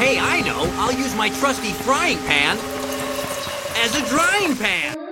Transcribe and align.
Hey, 0.00 0.18
I 0.18 0.40
know. 0.40 0.62
I'll 0.78 0.94
use 0.94 1.14
my 1.14 1.28
trusty 1.28 1.72
frying 1.72 2.16
pan 2.20 2.56
as 3.76 3.94
a 3.94 4.08
drying 4.08 4.56
pan. 4.56 5.09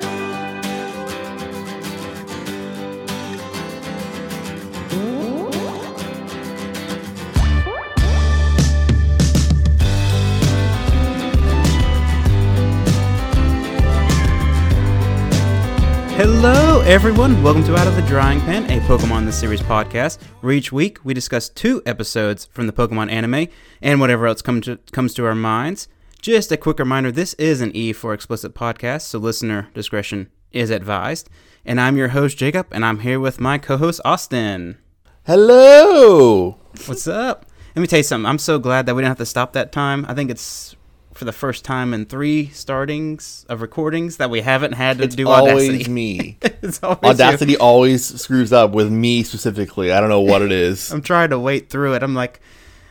Hello, 16.19 16.81
everyone. 16.81 17.41
Welcome 17.45 17.63
to 17.63 17.77
Out 17.77 17.87
of 17.87 17.95
the 17.95 18.03
Drying 18.03 18.41
Pan, 18.41 18.69
a 18.73 18.81
Pokemon 18.89 19.25
the 19.25 19.31
Series 19.31 19.63
podcast, 19.63 20.21
where 20.41 20.53
each 20.53 20.73
week 20.73 20.99
we 21.05 21.15
discuss 21.15 21.49
two 21.49 21.81
episodes 21.87 22.47
from 22.47 22.67
the 22.67 22.73
Pokemon 22.73 23.09
anime 23.09 23.47
and 23.81 24.01
whatever 24.01 24.27
else 24.27 24.43
come 24.43 24.61
to, 24.63 24.81
comes 24.91 25.15
to 25.15 25.25
our 25.25 25.37
minds. 25.37 25.87
Just 26.21 26.51
a 26.51 26.57
quick 26.57 26.81
reminder 26.81 27.13
this 27.13 27.35
is 27.35 27.61
an 27.61 27.71
E 27.73 27.93
for 27.93 28.13
explicit 28.13 28.53
podcast, 28.53 29.03
so 29.03 29.21
listener 29.21 29.69
discretion 29.75 30.29
is 30.51 30.71
advised. 30.71 31.31
And 31.65 31.81
I'm 31.81 31.97
your 31.97 32.09
host, 32.09 32.37
Jacob, 32.37 32.67
and 32.73 32.85
I'm 32.85 32.99
here 32.99 33.21
with 33.21 33.39
my 33.39 33.57
co 33.57 33.77
host, 33.77 34.01
Austin. 34.05 34.77
Hello. 35.25 36.59
What's 36.87 37.07
up? 37.07 37.47
Let 37.77 37.83
me 37.83 37.87
tell 37.87 38.01
you 38.01 38.03
something. 38.03 38.27
I'm 38.27 38.39
so 38.39 38.59
glad 38.59 38.87
that 38.87 38.97
we 38.97 39.03
didn't 39.03 39.11
have 39.11 39.19
to 39.19 39.25
stop 39.25 39.53
that 39.53 39.71
time. 39.71 40.05
I 40.09 40.15
think 40.15 40.33
it's 40.33 40.75
for 41.19 41.25
the 41.25 41.33
first 41.33 41.65
time 41.65 41.93
in 41.93 42.07
three 42.07 42.47
startings 42.51 43.45
of 43.49 43.61
recordings 43.61 44.19
that 44.19 44.31
we 44.31 44.41
haven't 44.41 44.73
had 44.73 44.99
to 44.99 45.05
It's 45.05 45.17
do 45.17 45.29
always 45.29 45.69
Audacity. 45.69 45.91
me. 45.91 46.39
it's 46.43 46.81
always 46.83 47.01
you. 47.03 47.09
Audacity 47.11 47.57
always 47.57 48.05
screws 48.21 48.53
up 48.53 48.71
with 48.71 48.89
me 48.91 49.25
specifically. 49.25 49.91
I 49.93 49.99
don't 50.01 50.09
know 50.11 50.21
what 50.21 50.43
it 50.43 50.53
is. 50.53 50.91
I'm 50.93 51.03
trying 51.03 51.31
to 51.31 51.39
wait 51.39 51.71
through 51.71 51.95
it. 51.95 52.05
I'm 52.05 52.15
like, 52.15 52.41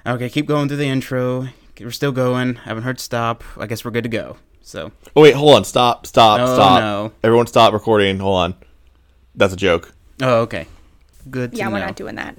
okay, 0.06 0.30
keep 0.30 0.46
going 0.46 0.68
through 0.68 0.78
the 0.78 0.88
intro. 0.88 1.48
We're 1.80 1.92
still 1.92 2.12
going. 2.12 2.56
Haven't 2.56 2.84
heard 2.84 3.00
stop. 3.00 3.44
I 3.58 3.66
guess 3.66 3.86
we're 3.86 3.92
good 3.92 4.04
to 4.04 4.10
go. 4.10 4.36
So, 4.62 4.92
Oh 5.16 5.22
wait, 5.22 5.34
hold 5.36 5.56
on. 5.56 5.64
Stop. 5.64 6.06
Stop. 6.06 6.42
Oh, 6.42 6.54
stop. 6.56 6.80
no. 6.82 7.14
Everyone, 7.24 7.48
stop 7.48 7.72
recording. 7.72 8.20
Hold 8.20 8.38
on. 8.38 8.56
That's 9.36 9.54
a 9.54 9.58
joke. 9.58 9.94
oh, 10.22 10.42
okay, 10.42 10.68
good. 11.32 11.52
To 11.54 11.58
Yeah, 11.58 11.68
we're 11.70 11.80
know. 11.80 11.86
not 11.86 11.96
doing 11.96 12.16
that. 12.16 12.36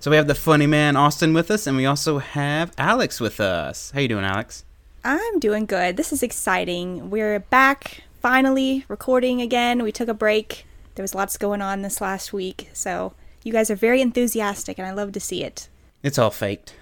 So 0.00 0.10
we 0.10 0.18
have 0.18 0.26
the 0.26 0.34
funny 0.34 0.66
man 0.66 0.96
Austin 0.96 1.32
with 1.32 1.50
us, 1.50 1.66
and 1.66 1.78
we 1.78 1.86
also 1.86 2.18
have 2.18 2.72
Alex 2.76 3.20
with 3.20 3.40
us. 3.40 3.90
How 3.92 4.00
you 4.00 4.08
doing, 4.08 4.24
Alex? 4.26 4.66
I'm 5.06 5.38
doing 5.38 5.66
good. 5.66 5.98
This 5.98 6.14
is 6.14 6.22
exciting. 6.22 7.10
We're 7.10 7.38
back 7.38 8.04
finally 8.22 8.86
recording 8.88 9.42
again. 9.42 9.82
We 9.82 9.92
took 9.92 10.08
a 10.08 10.14
break. 10.14 10.64
There 10.94 11.02
was 11.02 11.14
lots 11.14 11.36
going 11.36 11.60
on 11.60 11.82
this 11.82 12.00
last 12.00 12.32
week, 12.32 12.70
so 12.72 13.12
you 13.42 13.52
guys 13.52 13.70
are 13.70 13.76
very 13.76 14.00
enthusiastic, 14.00 14.78
and 14.78 14.88
I 14.88 14.92
love 14.92 15.12
to 15.12 15.20
see 15.20 15.44
it. 15.44 15.68
It's 16.02 16.18
all 16.18 16.30
faked. 16.30 16.74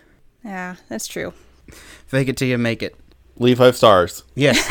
Yeah, 0.44 0.76
that's 0.88 1.08
true. 1.08 1.32
Fake 2.06 2.28
it 2.28 2.36
till 2.36 2.46
you 2.46 2.58
make 2.58 2.80
it. 2.80 2.94
Leave 3.38 3.58
five 3.58 3.76
stars. 3.76 4.22
Yes. 4.36 4.70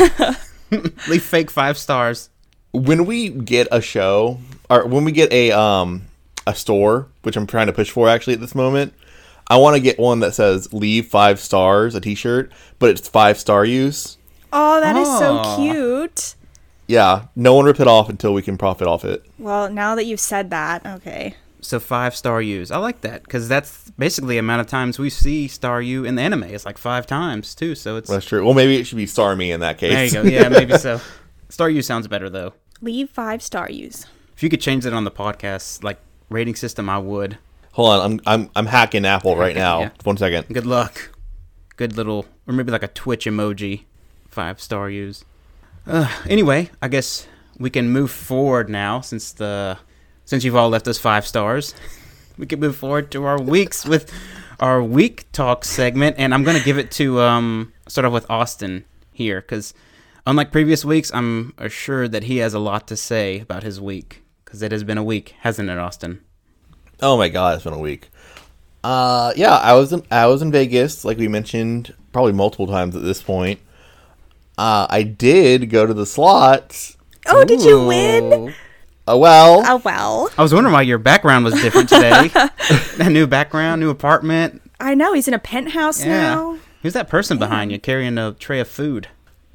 Leave 1.09 1.23
fake 1.23 1.52
five 1.52 1.77
stars. 1.77 2.29
When 2.72 3.05
we 3.05 3.27
get 3.27 3.67
a 3.69 3.81
show, 3.81 4.39
or 4.69 4.85
when 4.88 5.03
we 5.03 5.11
get 5.11 5.29
a 5.33 5.52
um 5.52 6.03
a 6.47 6.55
store, 6.55 7.09
which 7.23 7.35
I'm 7.35 7.47
trying 7.47 7.67
to 7.67 7.73
push 7.73 7.91
for 7.91 8.07
actually 8.07 8.35
at 8.35 8.39
this 8.39 8.55
moment, 8.55 8.94
I 9.52 9.57
want 9.57 9.75
to 9.75 9.81
get 9.81 9.99
one 9.99 10.21
that 10.21 10.33
says 10.33 10.71
"Leave 10.71 11.07
five 11.07 11.38
stars," 11.38 11.94
a 11.94 11.99
T-shirt, 11.99 12.53
but 12.80 12.89
it's 12.89 13.09
five 13.09 13.38
star 13.38 13.66
use. 13.66 14.17
Oh, 14.53 14.80
that 14.80 14.95
is 14.95 15.09
Aw. 15.09 15.19
so 15.19 15.38
ah. 15.39 15.55
cute. 15.57 16.35
Yeah, 16.88 17.25
no 17.35 17.55
one 17.55 17.66
rip 17.66 17.81
it 17.81 17.88
off 17.88 18.07
until 18.07 18.33
we 18.33 18.41
can 18.41 18.57
profit 18.57 18.88
off 18.88 19.03
it. 19.03 19.25
Well, 19.38 19.69
now 19.69 19.95
that 19.95 20.05
you've 20.05 20.22
said 20.22 20.52
that, 20.52 20.85
okay. 20.85 21.35
So 21.59 21.81
five 21.81 22.13
Staryu's. 22.13 22.72
I 22.72 22.77
like 22.77 23.02
that 23.02 23.23
because 23.23 23.49
that's 23.49 23.91
basically 23.91 24.35
the 24.35 24.39
amount 24.39 24.61
of 24.61 24.67
times 24.67 24.97
we 24.97 25.09
see 25.09 25.49
star 25.49 25.81
U 25.81 26.05
in 26.05 26.16
the 26.16 26.22
anime. 26.22 26.44
It's 26.44 26.66
like 26.66 26.77
five 26.77 27.05
times 27.05 27.53
too. 27.53 27.75
So 27.75 27.97
it's 27.97 28.09
That's 28.09 28.25
true. 28.25 28.45
Well, 28.45 28.53
maybe 28.53 28.77
it 28.77 28.85
should 28.85 28.97
be 28.97 29.05
Starmie 29.05 29.49
in 29.49 29.59
that 29.59 29.77
case. 29.77 29.91
there 29.91 30.05
you 30.05 30.11
go. 30.11 30.22
Yeah, 30.23 30.47
maybe 30.47 30.77
so. 30.77 31.02
Staryu 31.49 31.83
sounds 31.83 32.07
better 32.07 32.29
though. 32.29 32.53
Leave 32.81 33.09
five 33.09 33.44
star 33.44 33.69
use. 33.69 34.05
If 34.33 34.44
you 34.44 34.49
could 34.49 34.61
change 34.61 34.85
it 34.85 34.94
on 34.94 35.03
the 35.03 35.11
podcast 35.11 35.84
like 35.84 36.00
rating 36.29 36.56
system, 36.56 36.90
I 36.90 37.00
would. 37.00 37.38
Hold 37.74 37.90
on, 37.90 38.02
I'm 38.02 38.22
I'm 38.26 38.50
I'm 38.56 38.66
hacking 38.66 39.06
Apple 39.06 39.36
right 39.38 39.56
now. 39.56 39.82
Yeah. 39.82 39.90
One 40.04 40.18
second. 40.18 40.48
Good 40.54 40.66
luck. 40.66 41.12
Good 41.78 41.96
little, 41.96 42.26
or 42.48 42.54
maybe 42.54 42.72
like 42.72 42.84
a 42.84 42.90
Twitch 42.90 43.26
emoji. 43.26 43.86
Five 44.28 44.62
star 44.62 44.90
use. 44.90 45.26
Uh, 45.88 46.09
anyway, 46.30 46.70
I 46.82 46.88
guess 46.88 47.28
we 47.58 47.70
can 47.70 47.90
move 47.90 48.12
forward 48.12 48.70
now 48.70 49.02
since 49.02 49.32
the 49.32 49.78
since 50.26 50.44
you've 50.44 50.56
all 50.56 50.70
left 50.70 50.88
us 50.88 50.98
five 50.98 51.26
stars. 51.26 51.74
we 52.38 52.46
can 52.46 52.59
move 52.59 52.76
forward 52.76 53.12
to 53.12 53.24
our 53.24 53.42
weeks 53.42 53.86
with 53.86 54.12
our 54.59 54.84
week 54.84 55.32
talk 55.32 55.64
segment, 55.66 56.18
and 56.20 56.34
I'm 56.34 56.44
gonna 56.44 56.59
give 56.59 56.78
it 56.78 56.92
to 56.92 57.22
um 57.22 57.74
start 57.88 58.06
off 58.06 58.14
with 58.14 58.30
Austin 58.30 58.84
here 59.12 59.42
because 59.42 59.74
unlike 60.28 60.52
previous 60.52 60.84
weeks, 60.84 61.09
I'm 61.14 61.53
assured 61.58 62.12
that 62.12 62.24
he 62.24 62.38
has 62.38 62.53
a 62.53 62.59
lot 62.59 62.88
to 62.90 62.98
say 62.98 63.40
about 63.40 63.64
his 63.64 63.80
week 63.80 64.24
because 64.44 64.62
it 64.62 64.72
has 64.74 64.84
been 64.84 64.98
a 64.98 65.03
week, 65.03 65.36
hasn't 65.40 65.70
it, 65.70 65.78
Austin? 65.78 66.22
Oh 67.01 67.17
my 67.17 67.29
god, 67.29 67.56
it's 67.56 67.63
been 67.63 67.73
a 67.73 67.79
week. 67.79 68.09
Uh, 68.84 69.34
yeah, 69.35 69.56
I 69.57 69.73
was 69.73 69.94
in 69.94 70.03
I 70.12 70.28
was 70.28 70.41
in 70.41 70.51
Vegas, 70.51 71.06
like 71.06 71.17
we 71.17 71.28
mentioned, 71.28 71.94
probably 72.13 72.34
multiple 72.34 72.67
times 72.67 72.95
at 72.95 73.03
this 73.03 73.22
point. 73.22 73.59
Uh, 74.57 74.88
I 74.89 75.03
did 75.03 75.69
go 75.69 75.85
to 75.85 75.94
the 75.94 76.06
slots. 76.06 76.97
Oh, 77.28 77.44
did 77.44 77.61
you 77.63 77.85
win? 77.85 78.34
Ooh. 78.34 78.53
Uh, 79.07 79.17
well, 79.17 79.63
Oh, 79.66 79.81
well. 79.84 80.29
I 80.38 80.44
was 80.44 80.53
wondering 80.53 80.73
why 80.73 80.84
your 80.84 80.97
background 81.00 81.45
was 81.45 81.56
different 81.56 81.90
today. 81.90 82.29
a 83.00 83.09
new 83.09 83.25
background, 83.25 83.81
new 83.81 83.90
apartment. 83.90 84.61
I 84.79 84.94
know, 84.94 85.13
he's 85.13 85.28
in 85.28 85.34
a 85.34 85.40
penthouse 85.40 86.03
now. 86.03 86.57
Who's 86.81 86.94
that 86.94 87.09
person 87.09 87.38
behind 87.38 87.72
you 87.72 87.79
carrying 87.79 88.17
a 88.17 88.34
tray 88.34 88.59
of 88.59 88.67
food? 88.67 89.07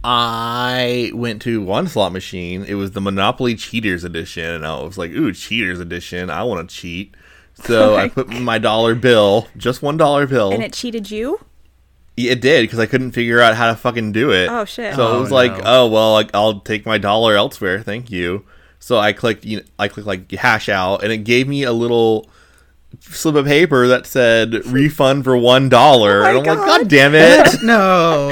I 0.04 1.10
went 1.14 1.42
to 1.42 1.60
one 1.62 1.88
slot 1.88 2.12
machine. 2.12 2.64
It 2.64 2.74
was 2.74 2.92
the 2.92 3.00
Monopoly 3.00 3.56
Cheaters 3.56 4.04
edition, 4.04 4.44
and 4.44 4.64
I 4.64 4.80
was 4.80 4.96
like, 4.96 5.10
"Ooh, 5.10 5.32
Cheaters 5.32 5.80
edition! 5.80 6.30
I 6.30 6.44
want 6.44 6.68
to 6.68 6.74
cheat." 6.74 7.14
So 7.64 7.94
oh 7.94 7.96
I 7.96 8.08
put 8.08 8.28
my 8.28 8.58
dollar 8.58 8.94
bill, 8.94 9.48
just 9.56 9.82
one 9.82 9.96
dollar 9.96 10.26
bill. 10.26 10.52
And 10.52 10.62
it 10.62 10.72
cheated 10.72 11.10
you? 11.10 11.40
Yeah, 12.16 12.32
It 12.32 12.40
did 12.40 12.62
because 12.62 12.78
I 12.78 12.86
couldn't 12.86 13.12
figure 13.12 13.40
out 13.40 13.54
how 13.56 13.68
to 13.70 13.76
fucking 13.76 14.12
do 14.12 14.30
it. 14.32 14.48
Oh, 14.50 14.64
shit. 14.64 14.94
So 14.94 15.06
Oh, 15.06 15.18
it 15.18 15.20
was 15.20 15.30
like, 15.30 15.52
no. 15.52 15.62
oh 15.64 15.86
well, 15.88 16.12
like, 16.12 16.30
I'll 16.34 16.60
take 16.60 16.86
my 16.86 16.98
dollar 16.98 17.34
elsewhere. 17.36 17.82
Thank 17.82 18.10
you. 18.10 18.44
So 18.78 18.98
I 18.98 19.12
clicked, 19.12 19.44
you 19.44 19.58
know, 19.58 19.62
I 19.78 19.88
clicked 19.88 20.06
like 20.06 20.30
hash 20.32 20.68
out, 20.68 21.02
and 21.02 21.12
it 21.12 21.18
gave 21.18 21.48
me 21.48 21.62
a 21.64 21.72
little 21.72 22.28
slip 23.00 23.34
of 23.34 23.44
paper 23.46 23.86
that 23.88 24.06
said 24.06 24.54
refund 24.66 25.24
for 25.24 25.36
one 25.36 25.68
dollar. 25.68 26.20
Oh 26.20 26.22
my 26.22 26.28
and 26.30 26.38
I'm 26.38 26.44
like, 26.58 26.58
God. 26.58 26.80
God 26.80 26.88
damn 26.88 27.14
it! 27.14 27.58
no. 27.62 28.30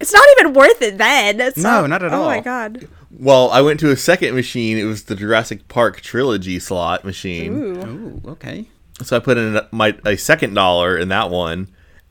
It's 0.00 0.12
not 0.12 0.24
even 0.38 0.52
worth 0.54 0.80
it 0.82 0.96
then. 0.98 1.40
It's 1.40 1.58
No, 1.58 1.86
not 1.86 2.02
at 2.02 2.12
all. 2.14 2.22
oh 2.24 2.26
my 2.26 2.40
god. 2.40 2.88
Well, 3.18 3.50
I 3.50 3.60
went 3.60 3.80
to 3.80 3.90
a 3.90 3.96
second 3.96 4.34
machine. 4.34 4.78
It 4.78 4.84
was 4.84 5.04
the 5.04 5.16
Jurassic 5.16 5.66
Park 5.68 6.00
trilogy 6.00 6.58
slot 6.58 7.04
machine. 7.04 7.52
Ooh. 7.52 7.86
Ooh, 7.86 8.30
okay. 8.30 8.68
So 9.02 9.16
I 9.16 9.20
put 9.20 9.36
in 9.38 9.60
my 9.70 9.96
a 10.04 10.16
second 10.16 10.54
dollar 10.54 10.96
in 10.96 11.08
that 11.08 11.30
one, 11.30 11.68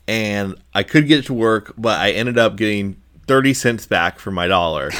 and 0.07 0.55
I 0.73 0.83
could 0.83 1.07
get 1.07 1.19
it 1.19 1.25
to 1.25 1.33
work, 1.33 1.73
but 1.77 1.99
I 1.99 2.11
ended 2.11 2.37
up 2.37 2.55
getting 2.55 3.01
thirty 3.27 3.53
cents 3.53 3.85
back 3.85 4.19
for 4.19 4.31
my 4.31 4.47
dollar. 4.47 4.91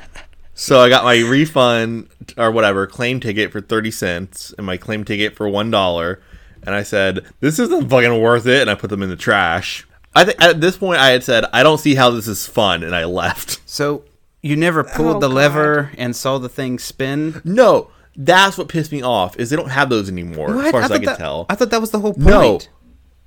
so 0.54 0.80
I 0.80 0.88
got 0.88 1.04
my 1.04 1.18
refund 1.18 2.08
or 2.36 2.50
whatever 2.50 2.86
claim 2.86 3.20
ticket 3.20 3.52
for 3.52 3.60
thirty 3.60 3.90
cents 3.90 4.54
and 4.56 4.66
my 4.66 4.76
claim 4.76 5.04
ticket 5.04 5.36
for 5.36 5.48
one 5.48 5.70
dollar, 5.70 6.22
and 6.62 6.74
I 6.74 6.82
said 6.82 7.26
this 7.40 7.58
isn't 7.58 7.88
fucking 7.88 8.20
worth 8.20 8.46
it, 8.46 8.62
and 8.62 8.70
I 8.70 8.74
put 8.74 8.90
them 8.90 9.02
in 9.02 9.10
the 9.10 9.16
trash. 9.16 9.86
I 10.14 10.24
think 10.24 10.42
at 10.42 10.60
this 10.60 10.76
point 10.76 11.00
I 11.00 11.10
had 11.10 11.22
said 11.22 11.44
I 11.52 11.62
don't 11.62 11.78
see 11.78 11.94
how 11.94 12.10
this 12.10 12.28
is 12.28 12.46
fun, 12.46 12.82
and 12.82 12.94
I 12.94 13.04
left. 13.04 13.60
So 13.70 14.04
you 14.42 14.56
never 14.56 14.84
pulled 14.84 15.16
Oh, 15.16 15.20
the 15.20 15.28
God. 15.28 15.34
lever 15.34 15.90
and 15.98 16.14
saw 16.14 16.38
the 16.38 16.48
thing 16.48 16.78
spin? 16.78 17.40
No, 17.44 17.90
that's 18.16 18.58
what 18.58 18.68
pissed 18.68 18.92
me 18.92 19.02
off 19.02 19.38
is 19.38 19.50
they 19.50 19.56
don't 19.56 19.70
have 19.70 19.88
those 19.88 20.08
anymore, 20.08 20.62
as 20.62 20.70
far 20.70 20.82
as 20.82 20.90
I, 20.90 20.96
can 20.96 21.06
that, 21.06 21.18
tell. 21.18 21.46
I 21.48 21.54
thought 21.54 21.70
that 21.70 21.80
was 21.80 21.90
the 21.90 22.00
whole 22.00 22.14
point. 22.14 22.26
No. 22.26 22.60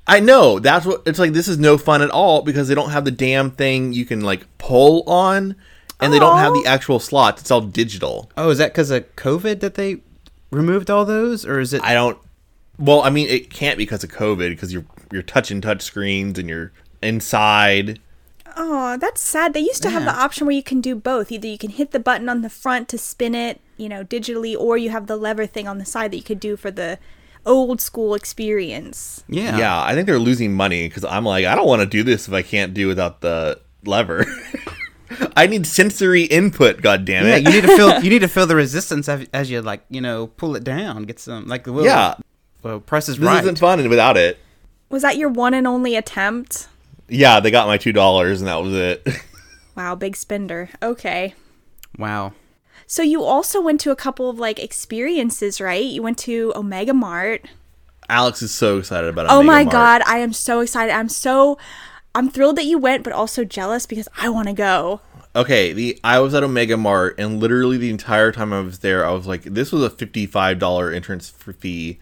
I 0.06 0.20
know. 0.20 0.60
That's 0.60 0.86
what 0.86 1.04
it's 1.06 1.20
like. 1.20 1.32
This 1.32 1.48
is 1.48 1.58
no 1.58 1.78
fun 1.78 2.02
at 2.02 2.10
all 2.10 2.42
because 2.42 2.68
they 2.68 2.76
don't 2.76 2.90
have 2.90 3.06
the 3.06 3.12
damn 3.12 3.52
thing 3.52 3.94
you 3.94 4.06
can 4.06 4.22
like 4.22 4.46
pull 4.58 5.04
on, 5.04 5.56
and 6.02 6.12
they 6.12 6.20
don't 6.20 6.38
have 6.38 6.54
the 6.54 6.64
oh. 6.66 6.70
actual 6.70 7.00
slots. 7.00 7.42
It's 7.42 7.52
all 7.52 7.62
digital. 7.62 8.30
Oh, 8.36 8.50
is 8.50 8.58
that 8.58 8.74
because 8.74 8.92
of 8.92 9.16
COVID 9.16 9.62
that 9.62 9.76
they 9.76 10.02
removed 10.52 10.92
all 10.92 11.06
those, 11.06 11.46
or 11.46 11.60
is 11.60 11.74
it? 11.74 11.82
I 11.84 11.94
don't. 11.94 12.18
Well, 12.78 13.02
I 13.02 13.10
mean, 13.10 13.30
it 13.30 13.50
can't 13.50 13.78
because 13.78 14.04
of 14.04 14.12
COVID 14.12 14.50
because 14.50 14.74
you're 14.74 14.86
you're 15.12 15.22
touching 15.22 15.62
touch 15.62 15.82
screens 15.82 16.38
and 16.38 16.50
you're 16.50 16.74
inside. 17.02 18.02
Oh, 18.56 18.98
that's 18.98 19.22
sad. 19.22 19.54
They 19.54 19.60
used 19.62 19.82
to 19.84 19.90
have 19.90 20.06
the 20.06 20.14
option 20.14 20.46
where 20.48 20.56
you 20.56 20.64
can 20.64 20.82
do 20.82 20.96
both. 20.96 21.32
Either 21.32 21.48
you 21.48 21.58
can 21.58 21.72
hit 21.72 21.92
the 21.92 22.00
button 22.00 22.30
on 22.30 22.42
the 22.42 22.50
front 22.50 22.88
to 22.90 22.98
spin 22.98 23.34
it, 23.36 23.60
you 23.78 23.90
know, 23.90 24.04
digitally, 24.04 24.56
or 24.58 24.78
you 24.78 24.90
have 24.92 25.08
the 25.08 25.16
lever 25.18 25.46
thing 25.46 25.68
on 25.68 25.78
the 25.80 25.86
side 25.86 26.12
that 26.12 26.18
you 26.18 26.24
could 26.24 26.40
do 26.40 26.56
for 26.56 26.70
the 26.72 27.00
old 27.46 27.82
school 27.82 28.14
experience. 28.16 29.24
yeah. 29.28 29.58
Yeah, 29.58 29.82
I 29.84 29.94
think 29.94 30.06
they're 30.08 30.20
losing 30.20 30.54
money 30.54 30.88
because 30.88 31.04
I'm 31.04 31.26
like, 31.26 31.46
I 31.46 31.56
don't 31.56 31.68
want 31.68 31.82
to 31.82 31.86
do 31.86 32.04
this 32.04 32.28
if 32.28 32.34
I 32.34 32.42
can't 32.42 32.74
do 32.74 32.88
without 32.88 33.22
the 33.22 33.60
lever. 33.86 34.26
I 35.38 35.46
need 35.48 35.68
sensory 35.68 36.24
input. 36.24 36.82
God 36.82 37.06
damn 37.06 37.26
Yeah, 37.26 37.36
it! 37.36 37.44
you 37.46 37.52
need 37.52 37.62
to 37.68 37.76
feel 37.76 38.00
you 38.04 38.10
need 38.10 38.20
to 38.20 38.28
feel 38.28 38.46
the 38.48 38.56
resistance 38.56 39.08
as, 39.10 39.28
as 39.34 39.52
you 39.52 39.62
like 39.62 39.84
you 39.90 40.02
know 40.02 40.28
pull 40.28 40.56
it 40.56 40.64
down, 40.64 41.04
get 41.04 41.20
some 41.20 41.48
like 41.48 41.66
the 41.66 41.74
will. 41.74 41.86
Yeah. 41.86 42.16
Well, 42.64 42.80
Price 42.80 43.10
is 43.10 43.18
this 43.18 43.28
right. 43.28 43.44
isn't 43.44 43.60
fun 43.60 43.88
without 43.90 44.16
it. 44.18 44.40
Was 44.90 45.02
that 45.02 45.18
your 45.18 45.30
one 45.30 45.54
and 45.54 45.68
only 45.68 45.96
attempt? 45.96 46.68
Yeah, 47.14 47.40
they 47.40 47.52
got 47.52 47.68
my 47.68 47.78
two 47.78 47.92
dollars, 47.94 48.42
and 48.42 48.48
that 48.48 48.62
was 48.62 48.74
it. 48.74 49.08
Wow, 49.76 49.96
big 49.96 50.16
spender. 50.16 50.70
Okay. 50.84 51.34
Wow. 51.98 52.34
So 52.86 53.02
you 53.02 53.24
also 53.24 53.60
went 53.60 53.82
to 53.82 53.90
a 53.90 53.96
couple 53.96 54.30
of 54.30 54.38
like 54.38 54.60
experiences, 54.60 55.60
right? 55.60 55.84
You 55.84 56.04
went 56.04 56.20
to 56.20 56.54
Omega 56.56 56.94
Mart. 56.94 57.48
Alex 58.08 58.44
is 58.44 58.54
so 58.54 58.78
excited 58.78 59.08
about. 59.08 59.26
Oh 59.32 59.40
Omega 59.40 59.42
oh 59.42 59.44
my 59.44 59.64
Mart. 59.64 59.72
god, 59.72 60.02
I 60.06 60.20
am 60.20 60.32
so 60.32 60.60
excited. 60.60 60.94
I'm 60.94 61.10
so 61.10 61.58
I'm 62.14 62.30
thrilled 62.30 62.58
that 62.58 62.66
you 62.66 62.78
went, 62.78 63.04
but 63.04 63.14
also 63.14 63.44
jealous 63.44 63.88
because 63.88 64.08
I 64.22 64.30
want 64.30 64.48
to 64.48 64.54
go. 64.54 65.02
Okay, 65.36 65.74
the 65.74 66.00
I 66.04 66.20
was 66.20 66.36
at 66.36 66.44
Omega 66.44 66.78
Mart, 66.78 67.16
and 67.18 67.40
literally 67.40 67.78
the 67.78 67.90
entire 67.90 68.32
time 68.32 68.54
I 68.54 68.60
was 68.60 68.80
there, 68.80 69.04
I 69.04 69.12
was 69.12 69.26
like, 69.26 69.42
"This 69.42 69.72
was 69.72 69.82
a 69.82 69.90
fifty-five 69.90 70.60
dollar 70.60 70.92
entrance 70.92 71.32
fee." 71.32 71.98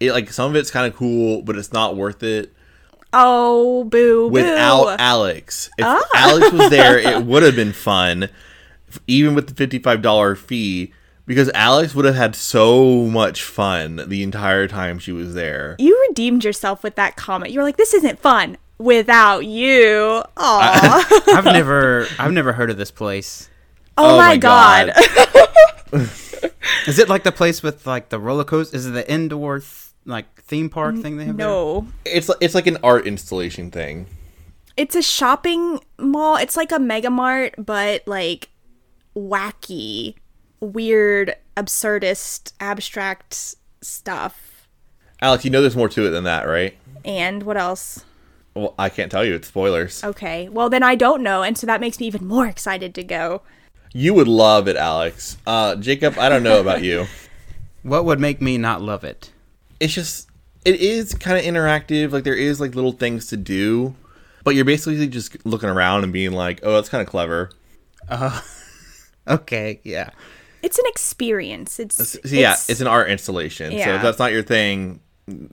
It 0.00 0.12
like 0.12 0.30
some 0.30 0.50
of 0.50 0.56
it's 0.56 0.70
kind 0.70 0.86
of 0.86 0.94
cool, 0.98 1.40
but 1.40 1.56
it's 1.56 1.72
not 1.72 1.96
worth 1.96 2.22
it 2.22 2.52
Oh, 3.12 3.84
boo, 3.84 4.28
without 4.28 4.84
boo. 4.84 4.96
Alex. 4.98 5.70
If 5.78 5.84
ah. 5.86 6.02
Alex 6.14 6.52
was 6.52 6.70
there, 6.70 6.98
it 6.98 7.22
would 7.26 7.42
have 7.42 7.56
been 7.56 7.72
fun, 7.72 8.28
even 9.06 9.34
with 9.34 9.48
the 9.48 9.54
fifty-five 9.54 10.02
dollar 10.02 10.34
fee, 10.34 10.92
because 11.26 11.50
Alex 11.54 11.94
would 11.94 12.04
have 12.04 12.14
had 12.16 12.34
so 12.34 13.06
much 13.06 13.42
fun 13.42 14.02
the 14.08 14.22
entire 14.22 14.68
time 14.68 14.98
she 14.98 15.12
was 15.12 15.34
there. 15.34 15.76
you 15.78 16.06
redeemed 16.08 16.44
yourself 16.44 16.82
with 16.82 16.94
that 16.96 17.16
comment. 17.16 17.52
You 17.52 17.60
were 17.60 17.64
like, 17.64 17.76
"This 17.78 17.94
isn't 17.94 18.18
fun 18.18 18.58
without 18.78 19.46
you." 19.46 20.22
Aw. 20.36 21.22
I've 21.36 21.44
never 21.44 22.06
I've 22.18 22.32
never 22.32 22.52
heard 22.52 22.70
of 22.70 22.76
this 22.76 22.90
place. 22.90 23.48
oh, 23.96 24.14
Oh 24.14 24.16
my, 24.18 24.28
my 24.28 24.36
god. 24.36 24.92
God. 24.94 26.10
Is 26.86 26.98
it 26.98 27.08
like 27.08 27.22
the 27.24 27.32
place 27.32 27.62
with 27.62 27.86
like 27.86 28.10
the 28.10 28.18
roller 28.18 28.44
coaster? 28.44 28.76
Is 28.76 28.86
it 28.86 28.90
the 28.90 29.10
indoor 29.10 29.60
th- 29.60 29.85
like 30.06 30.42
theme 30.42 30.68
park 30.68 30.96
thing 30.96 31.16
they 31.16 31.26
have? 31.26 31.36
there? 31.36 31.46
no. 31.46 31.86
It's 32.04 32.30
it's 32.40 32.54
like 32.54 32.66
an 32.66 32.78
art 32.82 33.06
installation 33.06 33.70
thing. 33.70 34.06
It's 34.76 34.94
a 34.94 35.02
shopping 35.02 35.80
mall. 35.98 36.36
It's 36.36 36.56
like 36.56 36.72
a 36.72 36.78
mega 36.78 37.10
mart, 37.10 37.54
but 37.58 38.06
like 38.06 38.50
wacky, 39.16 40.14
weird, 40.60 41.34
absurdist, 41.56 42.52
abstract 42.60 43.56
stuff. 43.80 44.68
Alex, 45.22 45.44
you 45.44 45.50
know 45.50 45.62
there's 45.62 45.76
more 45.76 45.88
to 45.88 46.06
it 46.06 46.10
than 46.10 46.24
that, 46.24 46.46
right? 46.46 46.76
And 47.04 47.42
what 47.42 47.56
else? 47.56 48.04
Well, 48.54 48.74
I 48.78 48.88
can't 48.88 49.10
tell 49.10 49.24
you. 49.24 49.34
It's 49.34 49.48
spoilers. 49.48 50.02
Okay. 50.04 50.48
Well, 50.48 50.68
then 50.68 50.82
I 50.82 50.94
don't 50.94 51.22
know, 51.22 51.42
and 51.42 51.56
so 51.56 51.66
that 51.66 51.80
makes 51.80 51.98
me 52.00 52.06
even 52.06 52.26
more 52.26 52.46
excited 52.46 52.94
to 52.94 53.04
go. 53.04 53.42
You 53.92 54.12
would 54.14 54.28
love 54.28 54.68
it, 54.68 54.76
Alex. 54.76 55.38
Uh, 55.46 55.76
Jacob, 55.76 56.18
I 56.18 56.28
don't 56.28 56.42
know 56.42 56.60
about 56.60 56.82
you. 56.82 57.06
What 57.82 58.04
would 58.04 58.18
make 58.18 58.42
me 58.42 58.58
not 58.58 58.82
love 58.82 59.04
it? 59.04 59.30
It's 59.80 59.92
just, 59.94 60.28
it 60.64 60.80
is 60.80 61.14
kind 61.14 61.38
of 61.38 61.44
interactive. 61.44 62.12
Like, 62.12 62.24
there 62.24 62.34
is, 62.34 62.60
like, 62.60 62.74
little 62.74 62.92
things 62.92 63.26
to 63.28 63.36
do. 63.36 63.94
But 64.44 64.54
you're 64.54 64.64
basically 64.64 65.06
just 65.08 65.44
looking 65.44 65.68
around 65.68 66.04
and 66.04 66.12
being 66.12 66.32
like, 66.32 66.60
oh, 66.62 66.74
that's 66.74 66.88
kind 66.88 67.02
of 67.02 67.08
clever. 67.08 67.50
Oh, 68.08 68.44
okay, 69.28 69.80
yeah. 69.82 70.10
It's 70.62 70.78
an 70.78 70.84
experience. 70.86 71.80
It's, 71.80 71.96
So, 71.96 72.18
yeah, 72.24 72.52
it's, 72.68 72.80
an 72.80 72.86
art 72.86 73.10
installation. 73.10 73.72
So 73.72 73.94
if 73.94 74.02
that's 74.02 74.18
not 74.18 74.32
your 74.32 74.42
thing, 74.42 75.00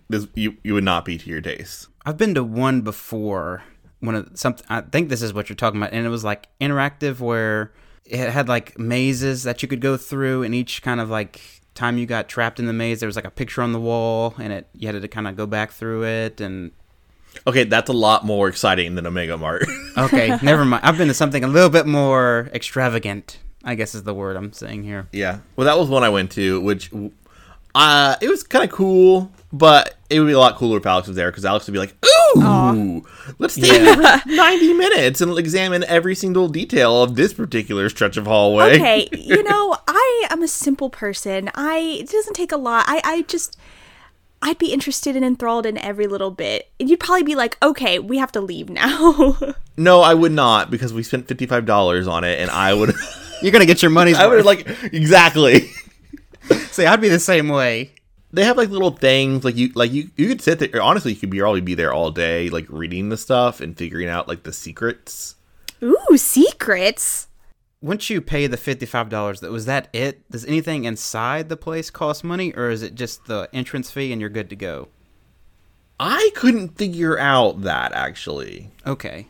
this, 0.09 0.27
you, 0.35 0.57
you 0.63 0.73
would 0.75 0.83
not 0.83 1.05
be 1.05 1.17
to 1.17 1.29
your 1.29 1.41
taste. 1.41 1.87
I've 2.05 2.17
been 2.17 2.35
to 2.35 2.43
one 2.43 2.81
before. 2.81 3.63
One 3.99 4.15
of 4.15 4.29
something. 4.35 4.65
I 4.69 4.81
think 4.81 5.09
this 5.09 5.21
is 5.21 5.33
what 5.33 5.49
you're 5.49 5.55
talking 5.55 5.81
about, 5.81 5.93
and 5.93 6.05
it 6.05 6.09
was 6.09 6.23
like 6.23 6.47
interactive, 6.59 7.19
where 7.19 7.71
it 8.05 8.29
had 8.29 8.49
like 8.49 8.77
mazes 8.77 9.43
that 9.43 9.61
you 9.61 9.67
could 9.69 9.79
go 9.79 9.95
through, 9.95 10.43
and 10.43 10.53
each 10.53 10.81
kind 10.81 10.99
of 10.99 11.09
like 11.09 11.61
time 11.75 11.97
you 11.97 12.05
got 12.05 12.29
trapped 12.29 12.59
in 12.59 12.65
the 12.65 12.73
maze, 12.73 12.99
there 12.99 13.07
was 13.07 13.15
like 13.15 13.25
a 13.25 13.31
picture 13.31 13.61
on 13.61 13.71
the 13.71 13.79
wall, 13.79 14.35
and 14.37 14.53
it 14.53 14.67
you 14.73 14.87
had 14.87 15.01
to 15.01 15.07
kind 15.07 15.27
of 15.27 15.35
go 15.35 15.45
back 15.45 15.71
through 15.71 16.03
it. 16.05 16.41
And 16.41 16.71
Okay, 17.47 17.63
that's 17.63 17.89
a 17.89 17.93
lot 17.93 18.25
more 18.25 18.47
exciting 18.47 18.95
than 18.95 19.07
Omega 19.07 19.37
Mart. 19.37 19.65
okay, 19.97 20.37
never 20.41 20.63
mind. 20.65 20.85
I've 20.85 20.97
been 20.97 21.07
to 21.07 21.13
something 21.13 21.43
a 21.43 21.47
little 21.47 21.69
bit 21.69 21.87
more 21.87 22.49
extravagant. 22.53 23.39
I 23.63 23.75
guess 23.75 23.95
is 23.95 24.03
the 24.03 24.13
word 24.13 24.35
I'm 24.35 24.51
saying 24.53 24.83
here. 24.83 25.07
yeah. 25.13 25.39
Well, 25.55 25.65
that 25.65 25.77
was 25.77 25.89
one 25.89 26.03
I 26.03 26.09
went 26.09 26.31
to, 26.33 26.59
which, 26.59 26.91
uh, 27.73 28.15
it 28.21 28.27
was 28.29 28.43
kind 28.43 28.63
of 28.65 28.71
cool, 28.71 29.31
but 29.53 29.95
it 30.09 30.19
would 30.19 30.25
be 30.25 30.33
a 30.33 30.39
lot 30.39 30.57
cooler 30.57 30.77
if 30.77 30.85
Alex 30.85 31.07
was 31.07 31.15
there 31.15 31.29
because 31.29 31.45
Alex 31.45 31.67
would 31.67 31.73
be 31.73 31.79
like, 31.79 31.95
ooh, 32.35 33.05
let's 33.37 33.53
stay 33.53 33.93
for 33.93 34.29
90 34.29 34.73
minutes 34.73 35.21
and 35.21 35.37
examine 35.37 35.83
every 35.83 36.15
single 36.15 36.49
detail 36.49 37.03
of 37.03 37.15
this 37.15 37.33
particular 37.33 37.87
stretch 37.87 38.17
of 38.17 38.25
hallway. 38.25 38.75
okay. 38.75 39.07
you 39.13 39.43
know, 39.43 39.77
I 39.87 40.25
am 40.31 40.41
a 40.41 40.47
simple 40.47 40.89
person. 40.89 41.51
I 41.53 41.97
it 41.99 42.09
doesn't 42.09 42.33
take 42.33 42.51
a 42.51 42.57
lot. 42.57 42.85
I 42.87 42.99
I 43.03 43.21
just 43.21 43.55
I'd 44.41 44.57
be 44.57 44.73
interested 44.73 45.15
and 45.15 45.23
enthralled 45.23 45.67
in 45.67 45.77
every 45.77 46.07
little 46.07 46.31
bit. 46.31 46.69
And 46.79 46.89
you'd 46.89 46.99
probably 46.99 47.23
be 47.23 47.35
like, 47.35 47.57
"Okay, 47.63 47.99
we 47.99 48.17
have 48.17 48.31
to 48.33 48.41
leave 48.41 48.69
now." 48.69 49.37
No, 49.75 50.01
I 50.01 50.13
would 50.13 50.31
not 50.31 50.69
because 50.69 50.93
we 50.93 51.01
spent 51.01 51.25
$55 51.25 52.07
on 52.07 52.23
it 52.23 52.39
and 52.39 52.51
I 52.51 52.75
would, 52.75 52.93
You're 53.41 53.51
gonna 53.51 53.65
get 53.65 53.81
your 53.81 53.89
money's 53.89 54.17
I 54.17 54.27
would 54.27 54.45
like, 54.45 54.67
exactly. 54.93 55.61
See, 56.69 56.85
I'd 56.85 57.01
be 57.01 57.09
the 57.09 57.19
same 57.19 57.49
way. 57.49 57.89
They 58.33 58.43
have 58.45 58.57
like 58.57 58.69
little 58.69 58.91
things 58.91 59.43
like 59.43 59.55
you 59.55 59.71
like 59.75 59.93
you 59.93 60.09
you 60.17 60.27
could 60.27 60.41
sit 60.41 60.57
there 60.57 60.81
honestly 60.81 61.13
you 61.13 61.19
could 61.19 61.29
be 61.29 61.39
probably 61.39 61.61
be 61.61 61.75
there 61.75 61.93
all 61.93 62.09
day 62.09 62.49
like 62.49 62.65
reading 62.67 63.09
the 63.09 63.17
stuff 63.17 63.61
and 63.61 63.77
figuring 63.77 64.09
out 64.09 64.27
like 64.27 64.41
the 64.41 64.51
secrets. 64.51 65.35
Ooh, 65.83 66.17
secrets. 66.17 67.27
Once 67.79 68.09
you 68.09 68.21
pay 68.21 68.47
the 68.47 68.57
fifty-five 68.57 69.09
dollars, 69.09 69.41
that 69.41 69.51
was 69.51 69.65
that 69.65 69.87
it? 69.93 70.29
Does 70.31 70.45
anything 70.45 70.85
inside 70.85 71.49
the 71.49 71.57
place 71.57 71.91
cost 71.91 72.23
money, 72.23 72.53
or 72.53 72.69
is 72.69 72.81
it 72.81 72.95
just 72.95 73.25
the 73.25 73.49
entrance 73.53 73.91
fee 73.91 74.11
and 74.11 74.19
you're 74.19 74.29
good 74.29 74.49
to 74.49 74.55
go? 74.55 74.87
I 75.99 76.31
couldn't 76.33 76.77
figure 76.77 77.19
out 77.19 77.61
that 77.61 77.91
actually. 77.93 78.71
Okay. 78.87 79.27